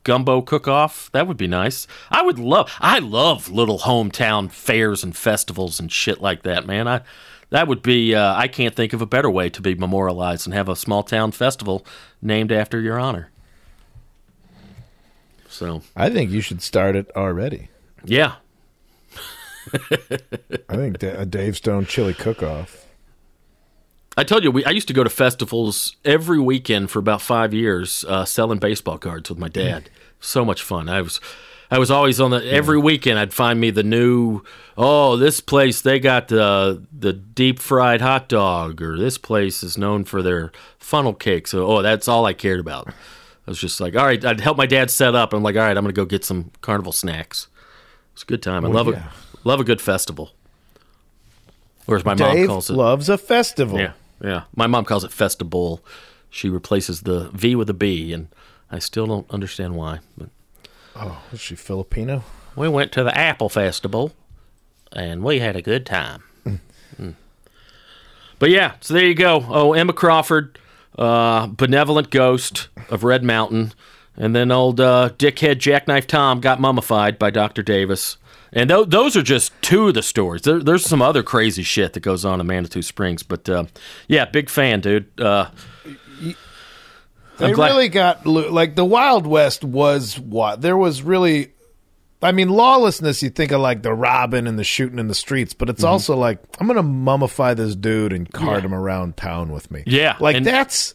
gumbo 0.03 0.41
cook-off. 0.41 1.09
That 1.11 1.27
would 1.27 1.35
be 1.37 1.47
nice. 1.47 1.85
I 2.09 2.21
would 2.21 2.39
love. 2.39 2.71
I 2.79 2.99
love 2.99 3.49
little 3.49 3.79
hometown 3.79 4.49
fairs 4.49 5.03
and 5.03 5.13
festivals 5.15 5.79
and 5.81 5.91
shit 5.91 6.21
like 6.21 6.43
that, 6.43 6.65
man. 6.65 6.87
I 6.87 7.01
that 7.51 7.67
would 7.67 7.81
be. 7.81 8.15
Uh, 8.15 8.35
I 8.35 8.47
can't 8.47 8.75
think 8.75 8.93
of 8.93 9.01
a 9.01 9.05
better 9.05 9.29
way 9.29 9.49
to 9.49 9.61
be 9.61 9.75
memorialized 9.75 10.47
and 10.47 10.53
have 10.53 10.67
a 10.67 10.75
small 10.75 11.03
town 11.03 11.31
festival 11.31 11.85
named 12.21 12.51
after 12.51 12.81
your 12.81 12.99
honor. 12.99 13.29
So 15.47 15.83
I 15.95 16.09
think 16.09 16.31
you 16.31 16.41
should 16.41 16.61
start 16.61 16.95
it 16.95 17.11
already. 17.15 17.69
yeah, 18.03 18.35
I 20.69 20.75
think 20.75 21.03
a 21.03 21.25
Dave 21.25 21.57
Stone 21.57 21.85
chili 21.85 22.13
cook-off. 22.13 22.87
I 24.17 24.23
told 24.23 24.43
you 24.43 24.51
we, 24.51 24.65
I 24.65 24.71
used 24.71 24.87
to 24.89 24.93
go 24.93 25.03
to 25.03 25.09
festivals 25.09 25.95
every 26.03 26.39
weekend 26.39 26.91
for 26.91 26.99
about 26.99 27.21
five 27.21 27.53
years, 27.53 28.03
uh, 28.07 28.25
selling 28.25 28.59
baseball 28.59 28.97
cards 28.97 29.29
with 29.29 29.39
my 29.39 29.47
dad. 29.47 29.89
So 30.19 30.43
much 30.43 30.61
fun. 30.61 30.89
I 30.89 31.01
was, 31.01 31.21
I 31.73 31.79
was 31.79 31.89
always 31.89 32.19
on 32.19 32.31
the 32.31 32.45
every 32.51 32.77
weekend. 32.77 33.17
I'd 33.17 33.33
find 33.33 33.59
me 33.59 33.69
the 33.69 33.81
new. 33.81 34.41
Oh, 34.77 35.15
this 35.15 35.39
place 35.39 35.79
they 35.81 35.99
got 35.99 36.27
the 36.27 36.85
the 36.91 37.13
deep 37.13 37.59
fried 37.59 38.01
hot 38.01 38.27
dog, 38.27 38.81
or 38.81 38.97
this 38.97 39.17
place 39.17 39.63
is 39.63 39.77
known 39.77 40.03
for 40.03 40.21
their 40.21 40.51
funnel 40.77 41.13
cake. 41.13 41.47
So, 41.47 41.65
oh, 41.65 41.81
that's 41.81 42.09
all 42.09 42.25
I 42.25 42.33
cared 42.33 42.59
about. 42.59 42.89
I 42.89 43.49
was 43.49 43.57
just 43.57 43.79
like, 43.79 43.95
all 43.95 44.05
right. 44.05 44.23
I'd 44.23 44.41
help 44.41 44.57
my 44.57 44.65
dad 44.65 44.91
set 44.91 45.15
up. 45.15 45.33
I'm 45.33 45.43
like, 45.43 45.55
all 45.55 45.61
right, 45.61 45.77
I'm 45.77 45.83
gonna 45.83 45.93
go 45.93 46.03
get 46.03 46.25
some 46.25 46.51
carnival 46.59 46.91
snacks. 46.91 47.47
It's 48.13 48.23
a 48.23 48.25
good 48.25 48.43
time. 48.43 48.65
I 48.65 48.67
love 48.67 48.87
yeah. 48.89 49.07
a 49.07 49.47
love 49.47 49.61
a 49.61 49.63
good 49.63 49.79
festival. 49.79 50.31
Or 51.87 51.95
as 51.95 52.03
my 52.03 52.13
mom 52.13 52.47
calls 52.47 52.69
it, 52.69 52.73
loves 52.73 53.07
a 53.07 53.17
festival. 53.17 53.79
yeah, 53.79 53.93
yeah. 54.21 54.43
My 54.55 54.67
mom 54.67 54.83
calls 54.83 55.05
it 55.05 55.11
festival. 55.11 55.83
She 56.29 56.49
replaces 56.49 57.01
the 57.01 57.29
V 57.29 57.55
with 57.55 57.69
a 57.69 57.73
B, 57.73 58.11
and 58.11 58.27
I 58.69 58.79
still 58.79 59.07
don't 59.07 59.29
understand 59.31 59.75
why. 59.75 59.99
But 60.17 60.29
Oh, 60.95 61.21
is 61.31 61.39
she 61.39 61.55
Filipino? 61.55 62.23
we 62.55 62.67
went 62.67 62.91
to 62.91 63.03
the 63.03 63.17
Apple 63.17 63.47
Festival, 63.49 64.11
and 64.91 65.23
we 65.23 65.39
had 65.39 65.55
a 65.55 65.61
good 65.61 65.85
time. 65.85 66.23
Mm. 66.45 67.15
But 68.39 68.49
yeah, 68.49 68.73
so 68.81 68.93
there 68.93 69.05
you 69.05 69.13
go. 69.15 69.45
Oh, 69.47 69.73
Emma 69.73 69.93
Crawford, 69.93 70.57
uh, 70.97 71.47
benevolent 71.47 72.09
ghost 72.09 72.67
of 72.89 73.03
Red 73.03 73.23
Mountain, 73.23 73.73
and 74.17 74.35
then 74.35 74.51
old 74.51 74.79
uh, 74.81 75.11
dickhead 75.17 75.59
Jackknife 75.59 76.07
Tom 76.07 76.41
got 76.41 76.59
mummified 76.59 77.17
by 77.19 77.29
Doctor 77.29 77.61
Davis. 77.63 78.17
And 78.51 78.69
th- 78.69 78.89
those 78.89 79.15
are 79.15 79.21
just 79.21 79.53
two 79.61 79.87
of 79.87 79.93
the 79.93 80.01
stories. 80.03 80.41
There- 80.41 80.59
there's 80.59 80.83
some 80.83 81.01
other 81.01 81.23
crazy 81.23 81.63
shit 81.63 81.93
that 81.93 82.01
goes 82.01 82.25
on 82.25 82.41
in 82.41 82.47
Manitou 82.47 82.81
Springs, 82.81 83.23
but 83.23 83.47
uh, 83.47 83.65
yeah, 84.07 84.25
big 84.25 84.49
fan, 84.49 84.81
dude. 84.81 85.07
They 87.41 87.53
glad- 87.53 87.67
really 87.69 87.89
got 87.89 88.25
like 88.25 88.75
the 88.75 88.85
Wild 88.85 89.25
West 89.27 89.63
was 89.63 90.19
what 90.19 90.61
there 90.61 90.77
was 90.77 91.01
really. 91.03 91.53
I 92.23 92.31
mean, 92.31 92.49
lawlessness. 92.49 93.23
You 93.23 93.31
think 93.31 93.51
of 93.51 93.61
like 93.61 93.81
the 93.81 93.93
robbing 93.95 94.45
and 94.45 94.59
the 94.59 94.63
shooting 94.63 94.99
in 94.99 95.07
the 95.07 95.15
streets, 95.15 95.53
but 95.55 95.67
Mm-hmm. 95.67 95.73
it's 95.75 95.83
also 95.83 96.15
like 96.15 96.37
I'm 96.59 96.67
gonna 96.67 96.83
mummify 96.83 97.55
this 97.55 97.75
dude 97.75 98.13
and 98.13 98.31
cart 98.31 98.63
him 98.63 98.73
around 98.75 99.17
town 99.17 99.51
with 99.51 99.71
me. 99.71 99.83
Yeah, 99.87 100.17
like 100.19 100.35
and- 100.35 100.45
that's 100.45 100.93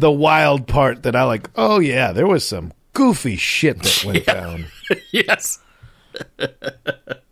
the 0.00 0.10
wild 0.10 0.66
part 0.66 1.04
that 1.04 1.14
I 1.14 1.22
like. 1.24 1.48
Oh 1.54 1.78
yeah, 1.78 2.10
there 2.12 2.26
was 2.26 2.46
some 2.46 2.72
goofy 2.92 3.36
shit 3.36 3.80
that 3.82 4.02
went 4.06 4.26
down. 4.26 4.66
yes. 5.12 5.60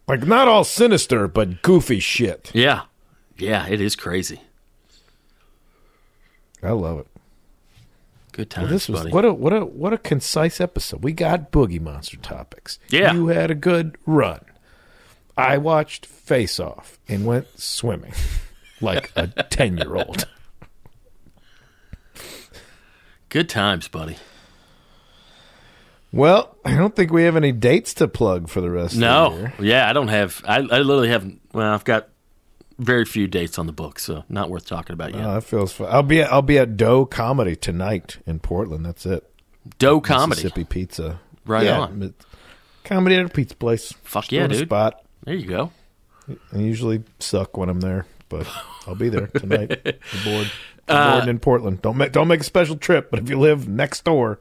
Like 0.06 0.24
not 0.24 0.46
all 0.46 0.62
sinister, 0.62 1.26
but 1.26 1.62
goofy 1.62 1.98
shit. 1.98 2.52
Yeah. 2.54 2.82
Yeah, 3.36 3.66
it 3.66 3.80
is 3.80 3.96
crazy. 3.96 4.40
I 6.62 6.70
love 6.70 7.00
it. 7.00 7.06
Good 8.36 8.50
times, 8.50 8.68
This 8.68 8.86
was 8.88 9.00
buddy. 9.00 9.12
what 9.12 9.24
a 9.24 9.32
what 9.32 9.52
a 9.54 9.60
what 9.64 9.92
a 9.94 9.98
concise 9.98 10.60
episode. 10.60 11.02
We 11.02 11.12
got 11.12 11.50
boogie 11.50 11.80
monster 11.80 12.18
topics. 12.18 12.78
Yeah. 12.90 13.14
you 13.14 13.28
had 13.28 13.50
a 13.50 13.54
good 13.54 13.96
run. 14.04 14.40
I 15.38 15.56
watched 15.56 16.04
Face 16.04 16.60
Off 16.60 16.98
and 17.08 17.24
went 17.24 17.46
swimming 17.58 18.12
like 18.82 19.10
a 19.16 19.26
ten 19.50 19.78
year 19.78 19.96
old. 19.96 20.26
Good 23.30 23.48
times, 23.48 23.88
buddy. 23.88 24.16
Well, 26.12 26.56
I 26.64 26.76
don't 26.76 26.94
think 26.94 27.12
we 27.12 27.24
have 27.24 27.36
any 27.36 27.52
dates 27.52 27.92
to 27.94 28.08
plug 28.08 28.48
for 28.48 28.60
the 28.60 28.70
rest 28.70 28.94
of 28.94 29.00
the 29.00 29.06
No, 29.06 29.34
year. 29.36 29.54
yeah, 29.60 29.90
I 29.90 29.92
don't 29.92 30.08
have. 30.08 30.42
I, 30.46 30.56
I 30.56 30.60
literally 30.60 31.08
haven't. 31.08 31.40
Well, 31.52 31.72
I've 31.72 31.84
got 31.84 32.08
very 32.78 33.04
few 33.04 33.26
dates 33.26 33.58
on 33.58 33.66
the 33.66 33.72
book, 33.72 33.98
so 33.98 34.24
not 34.28 34.50
worth 34.50 34.66
talking 34.66 34.94
about 34.94 35.14
yet. 35.14 35.24
Oh, 35.24 35.34
that 35.34 35.44
feels 35.44 35.72
fun. 35.72 35.88
I'll 35.90 36.02
be 36.02 36.20
at, 36.22 36.32
I'll 36.32 36.42
be 36.42 36.58
at 36.58 36.76
Doe 36.76 37.06
Comedy 37.06 37.56
tonight 37.56 38.18
in 38.26 38.38
Portland. 38.40 38.84
That's 38.84 39.06
it. 39.06 39.28
Doe 39.78 40.00
comedy. 40.00 40.30
Mississippi 40.42 40.64
Pizza. 40.64 41.20
Right 41.44 41.64
Yeah, 41.64 41.80
on. 41.80 42.14
Comedy 42.84 43.16
at 43.16 43.26
a 43.26 43.28
pizza 43.28 43.56
place. 43.56 43.92
Fuck 44.04 44.24
Just 44.24 44.32
yeah, 44.32 44.46
dude. 44.46 44.68
Spot. 44.68 45.02
There 45.24 45.34
you 45.34 45.46
go. 45.46 45.72
I 46.52 46.58
usually 46.58 47.02
suck 47.18 47.56
when 47.56 47.68
I'm 47.68 47.80
there, 47.80 48.06
but 48.28 48.46
I'll 48.86 48.94
be 48.94 49.08
there 49.08 49.26
tonight. 49.28 49.80
I'm 49.84 50.24
bored. 50.24 50.52
Uh, 50.88 50.92
I'm 50.92 51.18
bored 51.18 51.28
in 51.28 51.38
Portland. 51.40 51.82
Don't 51.82 51.96
make 51.96 52.12
don't 52.12 52.28
make 52.28 52.40
a 52.40 52.44
special 52.44 52.76
trip, 52.76 53.10
but 53.10 53.18
if 53.20 53.28
you 53.30 53.38
live 53.38 53.66
next 53.68 54.04
door, 54.04 54.38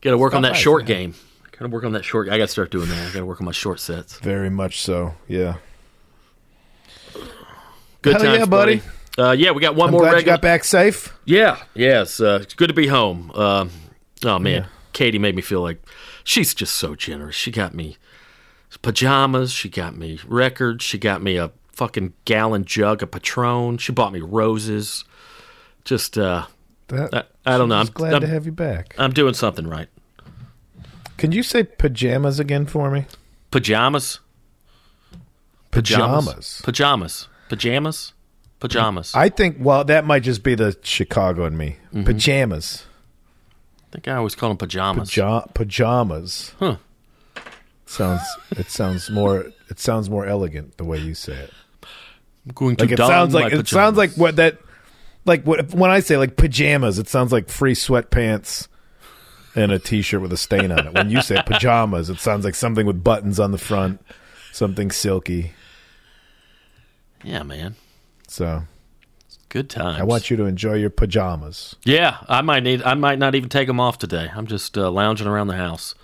Got 0.00 0.10
to 0.12 0.18
work 0.18 0.34
on 0.34 0.42
that 0.42 0.52
by, 0.52 0.58
short 0.58 0.82
man. 0.82 0.86
game. 0.86 1.14
Got 1.52 1.60
to 1.60 1.68
work 1.68 1.84
on 1.84 1.92
that 1.92 2.04
short. 2.04 2.28
I 2.28 2.36
got 2.38 2.44
to 2.44 2.48
start 2.52 2.70
doing 2.70 2.88
that. 2.88 3.08
I 3.10 3.12
got 3.12 3.20
to 3.20 3.26
work 3.26 3.40
on 3.40 3.46
my 3.46 3.52
short 3.52 3.80
sets. 3.80 4.18
very 4.18 4.50
much 4.50 4.82
so. 4.82 5.14
Yeah. 5.28 5.56
Good 8.04 8.12
Hell 8.16 8.22
times, 8.24 8.38
yeah, 8.40 8.44
buddy. 8.44 8.82
Uh, 9.16 9.30
yeah, 9.32 9.50
we 9.52 9.62
got 9.62 9.74
one 9.74 9.88
I'm 9.88 9.92
more. 9.92 10.00
glad 10.02 10.10
you 10.10 10.16
regular- 10.16 10.36
got 10.36 10.42
back 10.42 10.62
safe. 10.64 11.12
Yeah, 11.24 11.56
yes. 11.74 12.20
Uh, 12.20 12.40
it's 12.42 12.52
good 12.52 12.66
to 12.68 12.74
be 12.74 12.86
home. 12.88 13.30
Um, 13.34 13.70
oh 14.24 14.38
man, 14.38 14.62
Yeah. 14.62 14.66
Katie 14.92 15.18
made 15.18 15.34
me 15.34 15.40
feel 15.42 15.62
like 15.62 15.82
she's 16.22 16.52
just 16.54 16.74
so 16.76 16.94
generous. 16.94 17.34
She 17.34 17.50
got 17.50 17.74
me 17.74 17.96
pajamas. 18.82 19.52
She 19.52 19.68
got 19.70 19.96
me 19.96 20.18
records. 20.26 20.84
She 20.84 20.98
got 20.98 21.22
me 21.22 21.36
a 21.38 21.50
fucking 21.72 22.12
gallon 22.26 22.64
jug 22.66 23.02
of 23.02 23.10
Patron. 23.10 23.78
She 23.78 23.90
bought 23.92 24.12
me 24.12 24.20
roses. 24.20 25.04
Just, 25.84 26.18
uh, 26.18 26.44
That, 26.88 27.14
I- 27.46 27.54
I 27.54 27.56
don't 27.58 27.68
know. 27.70 27.76
I'm 27.76 27.86
I'm- 27.86 27.92
glad 27.94 28.12
I'm- 28.12 28.20
to 28.20 28.26
have 28.28 28.44
you 28.44 28.52
back. 28.52 28.94
I'm 28.98 29.12
doing 29.12 29.32
something 29.34 29.66
right. 29.66 29.88
Can 31.16 31.32
you 31.32 31.42
say 31.42 31.62
pajamas 31.62 32.38
again 32.38 32.66
for 32.66 32.90
me? 32.90 33.06
Pajamas. 33.50 34.18
Pajamas. 35.70 36.24
Pajamas. 36.26 36.60
Pajamas. 36.64 37.28
Pajamas. 37.48 38.12
Pajamas. 38.60 39.14
I 39.14 39.28
think. 39.28 39.56
Well, 39.60 39.84
that 39.84 40.06
might 40.06 40.22
just 40.22 40.42
be 40.42 40.54
the 40.54 40.76
Chicago 40.82 41.44
in 41.44 41.56
me. 41.56 41.76
Mm-hmm. 41.88 42.04
Pajamas. 42.04 42.84
think 43.92 44.08
I 44.08 44.16
always 44.16 44.34
call 44.34 44.48
them 44.48 44.58
pajamas. 44.58 45.14
Ja- 45.16 45.44
pajamas. 45.54 46.54
Huh. 46.58 46.76
Sounds. 47.86 48.22
It 48.52 48.70
sounds 48.70 49.10
more. 49.10 49.52
It 49.68 49.78
sounds 49.78 50.08
more 50.08 50.26
elegant 50.26 50.76
the 50.78 50.84
way 50.84 50.98
you 50.98 51.14
say 51.14 51.34
it. 51.34 51.52
I'm 52.46 52.52
going 52.54 52.76
to 52.76 52.84
Like 52.84 52.92
it 52.92 52.98
sounds 52.98 53.34
like 53.34 53.52
it 53.52 53.68
sounds 53.68 53.96
like 53.96 54.12
what 54.14 54.36
that. 54.36 54.58
Like 55.26 55.44
what 55.44 55.72
when 55.72 55.90
I 55.90 56.00
say 56.00 56.16
like 56.16 56.36
pajamas, 56.36 56.98
it 56.98 57.08
sounds 57.08 57.32
like 57.32 57.48
free 57.48 57.74
sweatpants 57.74 58.68
and 59.54 59.72
a 59.72 59.78
t-shirt 59.78 60.20
with 60.20 60.32
a 60.32 60.36
stain 60.36 60.72
on 60.72 60.86
it. 60.86 60.94
When 60.94 61.10
you 61.10 61.22
say 61.22 61.40
pajamas, 61.46 62.10
it 62.10 62.18
sounds 62.18 62.44
like 62.44 62.54
something 62.54 62.86
with 62.86 63.02
buttons 63.02 63.40
on 63.40 63.50
the 63.50 63.58
front, 63.58 64.04
something 64.52 64.90
silky. 64.90 65.52
Yeah, 67.24 67.42
man. 67.42 67.74
So 68.28 68.64
Good 69.48 69.70
times. 69.70 70.00
I 70.00 70.04
want 70.04 70.30
you 70.30 70.36
to 70.38 70.44
enjoy 70.44 70.74
your 70.74 70.90
pajamas. 70.90 71.76
Yeah, 71.84 72.18
I 72.28 72.42
might 72.42 72.64
need. 72.64 72.82
I 72.82 72.94
might 72.94 73.18
not 73.20 73.34
even 73.36 73.48
take 73.48 73.68
them 73.68 73.78
off 73.78 73.98
today. 73.98 74.28
I'm 74.34 74.46
just 74.48 74.76
uh, 74.76 74.90
lounging 74.90 75.26
around 75.28 75.46
the 75.46 75.56
house. 75.56 75.94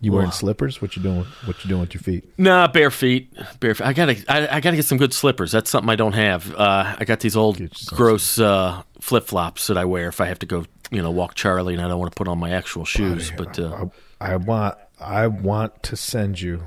You 0.00 0.12
wearing 0.12 0.28
Wow. 0.28 0.32
slippers? 0.32 0.80
What 0.80 0.96
you 0.96 1.02
doing? 1.02 1.26
What 1.44 1.64
you 1.64 1.68
doing 1.68 1.80
with 1.80 1.94
your 1.94 2.02
feet? 2.02 2.24
Nah, 2.38 2.68
bare 2.68 2.90
feet. 2.92 3.32
Bare 3.60 3.74
feet. 3.74 3.86
I 3.86 3.92
gotta. 3.92 4.16
I, 4.28 4.56
I 4.56 4.60
gotta 4.60 4.76
get 4.76 4.84
some 4.84 4.98
good 4.98 5.12
slippers. 5.12 5.50
That's 5.52 5.70
something 5.70 5.90
I 5.90 5.96
don't 5.96 6.12
have. 6.14 6.54
Uh, 6.54 6.94
I 6.98 7.04
got 7.04 7.18
these 7.20 7.34
old 7.36 7.60
gross 7.86 8.38
uh, 8.38 8.82
flip 9.00 9.24
flops 9.26 9.66
that 9.66 9.76
I 9.76 9.84
wear 9.84 10.06
if 10.08 10.20
I 10.20 10.26
have 10.26 10.38
to 10.40 10.46
go, 10.46 10.64
you 10.92 11.02
know, 11.02 11.10
walk 11.10 11.34
Charlie, 11.34 11.74
and 11.74 11.82
I 11.82 11.88
don't 11.88 11.98
want 11.98 12.12
to 12.12 12.16
put 12.16 12.28
on 12.28 12.38
my 12.38 12.50
actual 12.50 12.84
shoes. 12.84 13.32
But 13.36 13.58
uh, 13.58 13.86
I, 14.20 14.32
I 14.34 14.36
want 14.36 14.76
I 15.00 15.26
want 15.26 15.82
to 15.84 15.96
send 15.96 16.40
you 16.40 16.62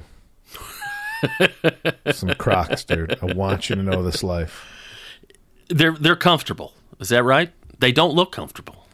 some 2.11 2.29
Crocs, 2.35 2.83
dude. 2.83 3.17
I 3.21 3.33
want 3.33 3.69
you 3.69 3.75
to 3.75 3.83
know 3.83 4.03
this 4.03 4.23
life. 4.23 4.65
they're 5.69 5.93
they're 5.93 6.15
comfortable. 6.15 6.73
Is 6.99 7.09
that 7.09 7.23
right? 7.23 7.51
They 7.79 7.91
don't 7.91 8.13
look 8.15 8.31
comfortable, 8.31 8.87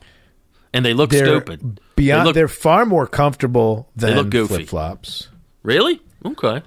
and 0.73 0.83
they 0.85 0.93
look 0.93 1.11
They're 1.11 1.25
stupid. 1.25 1.79
Beyond, 1.95 2.21
They 2.21 2.25
look- 2.25 2.35
they're 2.35 2.47
far 2.47 2.85
more 2.85 3.05
comfortable 3.07 3.89
than 3.95 4.29
flip 4.31 4.67
flops. 4.67 5.27
Really? 5.63 6.01
Okay. 6.25 6.61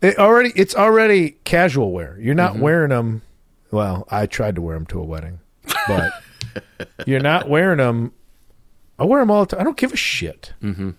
It 0.00 0.18
already 0.18 0.52
it's 0.54 0.74
already 0.74 1.32
casual 1.44 1.92
wear. 1.92 2.16
You're 2.20 2.34
not 2.34 2.52
Mm-hmm. 2.52 2.62
wearing 2.62 2.88
them. 2.90 3.22
Well, 3.70 4.06
I 4.10 4.26
tried 4.26 4.54
to 4.54 4.62
wear 4.62 4.74
them 4.76 4.86
to 4.86 5.00
a 5.00 5.04
wedding, 5.04 5.40
but 5.86 6.12
you're 7.06 7.20
not 7.20 7.48
wearing 7.48 7.78
them. 7.78 8.12
I 8.98 9.04
wear 9.04 9.20
them 9.20 9.30
all 9.30 9.44
the 9.44 9.50
time. 9.56 9.60
I 9.60 9.64
don't 9.64 9.76
give 9.76 9.92
a 9.92 9.96
shit. 9.96 10.52
Mm-hmm. 10.62 10.90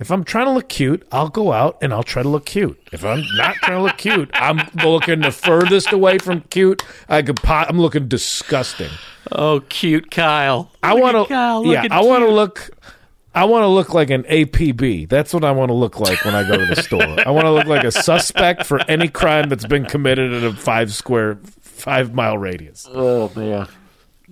If 0.00 0.12
I'm 0.12 0.22
trying 0.22 0.46
to 0.46 0.52
look 0.52 0.68
cute, 0.68 1.06
I'll 1.10 1.28
go 1.28 1.52
out 1.52 1.78
and 1.82 1.92
I'll 1.92 2.04
try 2.04 2.22
to 2.22 2.28
look 2.28 2.46
cute. 2.46 2.78
If 2.92 3.04
I'm 3.04 3.24
not 3.34 3.56
trying 3.56 3.78
to 3.78 3.82
look 3.82 3.98
cute, 3.98 4.30
I'm 4.32 4.60
looking 4.84 5.20
the 5.20 5.32
furthest 5.32 5.92
away 5.92 6.18
from 6.18 6.42
cute. 6.42 6.82
I 7.08 7.22
could. 7.22 7.36
Po- 7.36 7.64
I'm 7.68 7.80
looking 7.80 8.06
disgusting. 8.06 8.90
Oh, 9.32 9.60
cute 9.68 10.10
Kyle. 10.12 10.70
I 10.84 10.94
want 10.94 11.16
to. 11.28 11.34
Yeah, 11.72 11.82
I 11.90 12.00
want 12.02 12.22
to 12.22 12.30
look. 12.30 12.70
I 13.34 13.44
want 13.44 13.62
to 13.64 13.68
look 13.68 13.92
like 13.92 14.10
an 14.10 14.22
APB. 14.24 15.08
That's 15.08 15.34
what 15.34 15.44
I 15.44 15.50
want 15.50 15.68
to 15.70 15.74
look 15.74 15.98
like 16.00 16.24
when 16.24 16.34
I 16.34 16.46
go 16.46 16.56
to 16.56 16.66
the 16.66 16.80
store. 16.82 17.02
I 17.26 17.30
want 17.30 17.44
to 17.46 17.50
look 17.50 17.66
like 17.66 17.84
a 17.84 17.90
suspect 17.92 18.66
for 18.66 18.80
any 18.88 19.08
crime 19.08 19.48
that's 19.48 19.66
been 19.66 19.84
committed 19.84 20.32
in 20.32 20.44
a 20.44 20.52
five 20.52 20.92
square, 20.92 21.38
five 21.60 22.14
mile 22.14 22.38
radius. 22.38 22.86
Oh 22.88 23.30
man. 23.34 23.66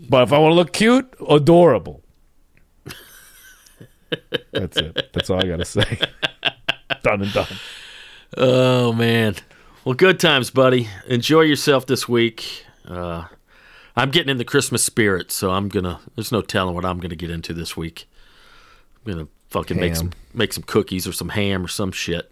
But 0.08 0.22
if 0.24 0.32
I 0.32 0.38
want 0.38 0.52
to 0.52 0.56
look 0.56 0.72
cute, 0.72 1.12
adorable. 1.28 2.02
That's 4.52 4.76
it. 4.76 5.10
That's 5.12 5.30
all 5.30 5.42
I 5.42 5.46
got 5.46 5.56
to 5.58 5.64
say. 5.64 5.98
done 7.02 7.22
and 7.22 7.32
done. 7.32 7.46
Oh 8.36 8.92
man. 8.92 9.36
Well, 9.84 9.94
good 9.94 10.18
times, 10.18 10.50
buddy. 10.50 10.88
Enjoy 11.06 11.42
yourself 11.42 11.86
this 11.86 12.08
week. 12.08 12.64
Uh, 12.86 13.24
I'm 13.96 14.10
getting 14.10 14.30
in 14.30 14.36
the 14.36 14.44
Christmas 14.44 14.82
spirit, 14.82 15.30
so 15.30 15.52
I'm 15.52 15.68
gonna. 15.68 16.00
There's 16.14 16.32
no 16.32 16.42
telling 16.42 16.74
what 16.74 16.84
I'm 16.84 16.98
gonna 16.98 17.16
get 17.16 17.30
into 17.30 17.54
this 17.54 17.76
week. 17.76 18.08
I'm 19.04 19.12
gonna 19.12 19.28
fucking 19.50 19.78
make 19.78 19.96
some 19.96 20.10
make 20.34 20.52
some 20.52 20.64
cookies 20.64 21.06
or 21.06 21.12
some 21.12 21.30
ham 21.30 21.64
or 21.64 21.68
some 21.68 21.92
shit. 21.92 22.30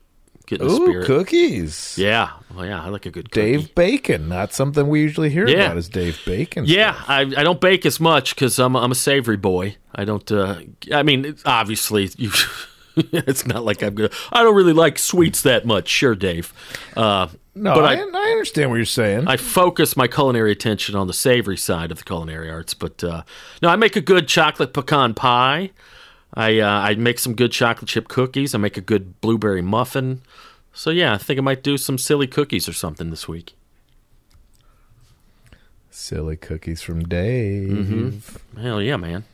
In 0.53 0.59
the 0.59 0.65
Ooh, 0.67 0.87
spirit. 0.87 1.07
cookies. 1.07 1.95
Yeah. 1.99 2.31
Well, 2.55 2.67
yeah. 2.67 2.83
I 2.85 2.89
like 2.89 3.07
a 3.07 3.11
good 3.11 3.31
cookie. 3.31 3.53
Dave 3.53 3.75
Bacon. 3.75 4.29
Not 4.29 4.53
something 4.53 4.87
we 4.89 5.01
usually 5.01 5.31
hear 5.31 5.49
Yeah. 5.49 5.65
about 5.67 5.79
is 5.79 5.89
Dave 5.89 6.21
Bacon. 6.27 6.65
Yeah. 6.67 6.95
I, 7.09 7.21
I 7.23 7.43
don't 7.43 7.61
bake 7.61 7.87
as 7.87 7.99
much 7.99 8.35
because 8.35 8.59
I'm 8.59 8.77
I'm 8.77 8.93
a 8.93 8.95
savory 8.95 9.37
boy. 9.39 9.77
I 9.95 10.05
don't. 10.05 10.31
Uh, 10.31 10.57
I 10.93 11.03
mean, 11.03 11.37
obviously, 11.47 12.11
you. 12.19 12.31
it's 12.97 13.47
not 13.47 13.65
like 13.65 13.83
I'm 13.83 13.95
gonna. 13.95 14.11
I 14.33 14.43
don't 14.43 14.55
really 14.55 14.73
like 14.75 14.99
sweets 14.99 15.43
that 15.43 15.65
much. 15.67 15.89
Sure, 15.89 16.15
Dave. 16.15 16.53
Uh, 16.97 17.29
No, 17.57 17.75
but 17.75 17.85
I, 17.85 17.95
I, 17.95 17.99
I 17.99 18.31
understand 18.33 18.71
what 18.71 18.77
you're 18.77 18.85
saying. 18.85 19.27
I 19.27 19.37
focus 19.37 19.97
my 19.97 20.07
culinary 20.09 20.53
attention 20.53 20.95
on 20.95 21.07
the 21.07 21.13
savory 21.13 21.57
side 21.57 21.91
of 21.91 21.99
the 21.99 22.05
culinary 22.05 22.51
arts. 22.51 22.75
But 22.75 23.03
uh, 23.03 23.23
no, 23.63 23.69
I 23.69 23.77
make 23.77 23.97
a 23.97 24.01
good 24.01 24.29
chocolate 24.29 24.73
pecan 24.73 25.15
pie. 25.15 25.71
I 26.35 26.59
uh, 26.59 26.69
I 26.69 26.95
make 26.97 27.19
some 27.19 27.35
good 27.35 27.53
chocolate 27.53 27.89
chip 27.89 28.09
cookies. 28.09 28.55
I 28.55 28.59
make 28.59 28.77
a 28.77 28.81
good 28.81 29.21
blueberry 29.21 29.63
muffin. 29.63 30.23
So 30.73 30.91
yeah, 30.91 31.15
I 31.15 31.19
think 31.19 31.39
I 31.39 31.43
might 31.43 31.63
do 31.63 31.79
some 31.79 31.97
silly 31.97 32.27
cookies 32.27 32.69
or 32.69 32.73
something 32.73 33.11
this 33.11 33.29
week. 33.29 33.55
Silly 35.91 36.37
cookies 36.37 36.83
from 36.83 37.05
Dave. 37.05 37.71
Mm-hmm. 37.71 38.61
Hell 38.61 38.83
yeah, 38.83 38.97
man. 38.97 39.25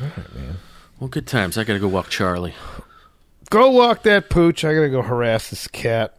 All 0.00 0.06
right, 0.06 0.34
man. 0.34 0.56
Well, 1.00 1.08
good 1.08 1.26
times. 1.26 1.58
I 1.58 1.64
gotta 1.64 1.80
go 1.80 1.88
walk 1.88 2.08
Charlie. 2.08 2.54
Go 3.50 3.70
walk 3.70 4.04
that 4.04 4.30
pooch. 4.30 4.64
I 4.64 4.72
gotta 4.72 4.88
go 4.88 5.02
harass 5.02 5.50
this 5.50 5.66
cat. 5.66 6.16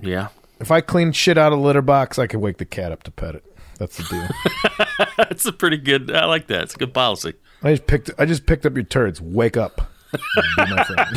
Yeah. 0.00 0.28
If 0.60 0.70
I 0.70 0.80
clean 0.80 1.10
shit 1.12 1.36
out 1.38 1.52
of 1.52 1.58
the 1.58 1.64
litter 1.64 1.82
box, 1.82 2.18
I 2.18 2.28
can 2.28 2.40
wake 2.40 2.58
the 2.58 2.64
cat 2.64 2.92
up 2.92 3.02
to 3.04 3.10
pet 3.10 3.34
it. 3.34 3.44
That's 3.78 3.96
the 3.96 4.04
deal. 4.04 5.06
That's 5.16 5.46
a 5.46 5.52
pretty 5.52 5.76
good. 5.76 6.10
I 6.10 6.24
like 6.26 6.46
that. 6.48 6.62
It's 6.62 6.74
a 6.74 6.78
good 6.78 6.94
policy. 6.94 7.34
I 7.62 7.72
just 7.72 7.86
picked. 7.86 8.10
I 8.18 8.24
just 8.24 8.46
picked 8.46 8.66
up 8.66 8.74
your 8.74 8.84
turds. 8.84 9.20
Wake 9.20 9.56
up. 9.56 9.90
My 10.56 10.84
friend. 10.84 11.08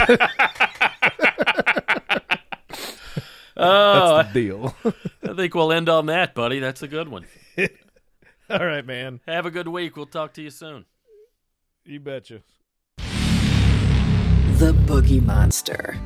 Oh, 3.57 4.17
That's 4.23 4.27
the 4.27 4.29
oh, 4.29 4.33
deal. 4.33 4.75
I 5.23 5.33
think 5.35 5.53
we'll 5.53 5.71
end 5.71 5.87
on 5.87 6.07
that, 6.07 6.33
buddy. 6.33 6.59
That's 6.59 6.81
a 6.81 6.87
good 6.87 7.09
one. 7.09 7.25
All 8.49 8.65
right, 8.65 8.85
man. 8.85 9.21
Have 9.27 9.45
a 9.45 9.51
good 9.51 9.67
week. 9.67 9.95
We'll 9.95 10.07
talk 10.07 10.33
to 10.33 10.41
you 10.41 10.49
soon. 10.49 10.85
You 11.85 11.99
betcha. 11.99 12.41
The 12.97 14.73
Boogie 14.85 15.23
Monster. 15.23 15.97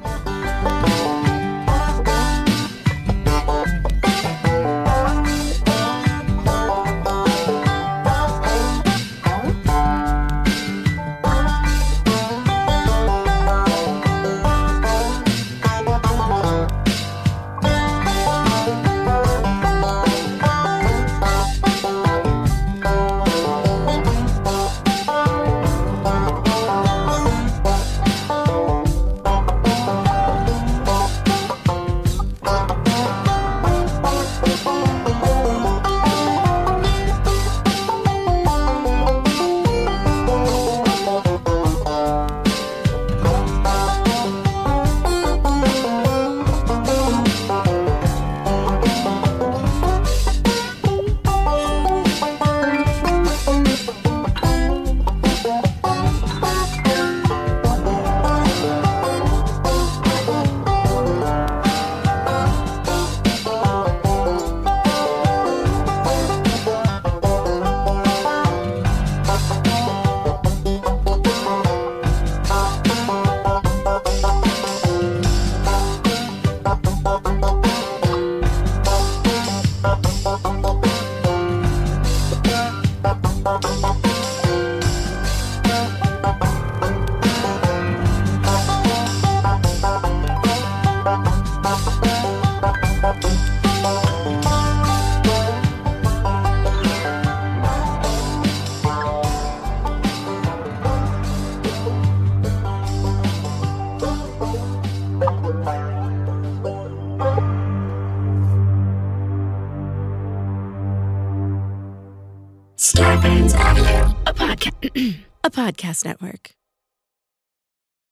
Podcast 115.96 116.06
network. 116.06 116.56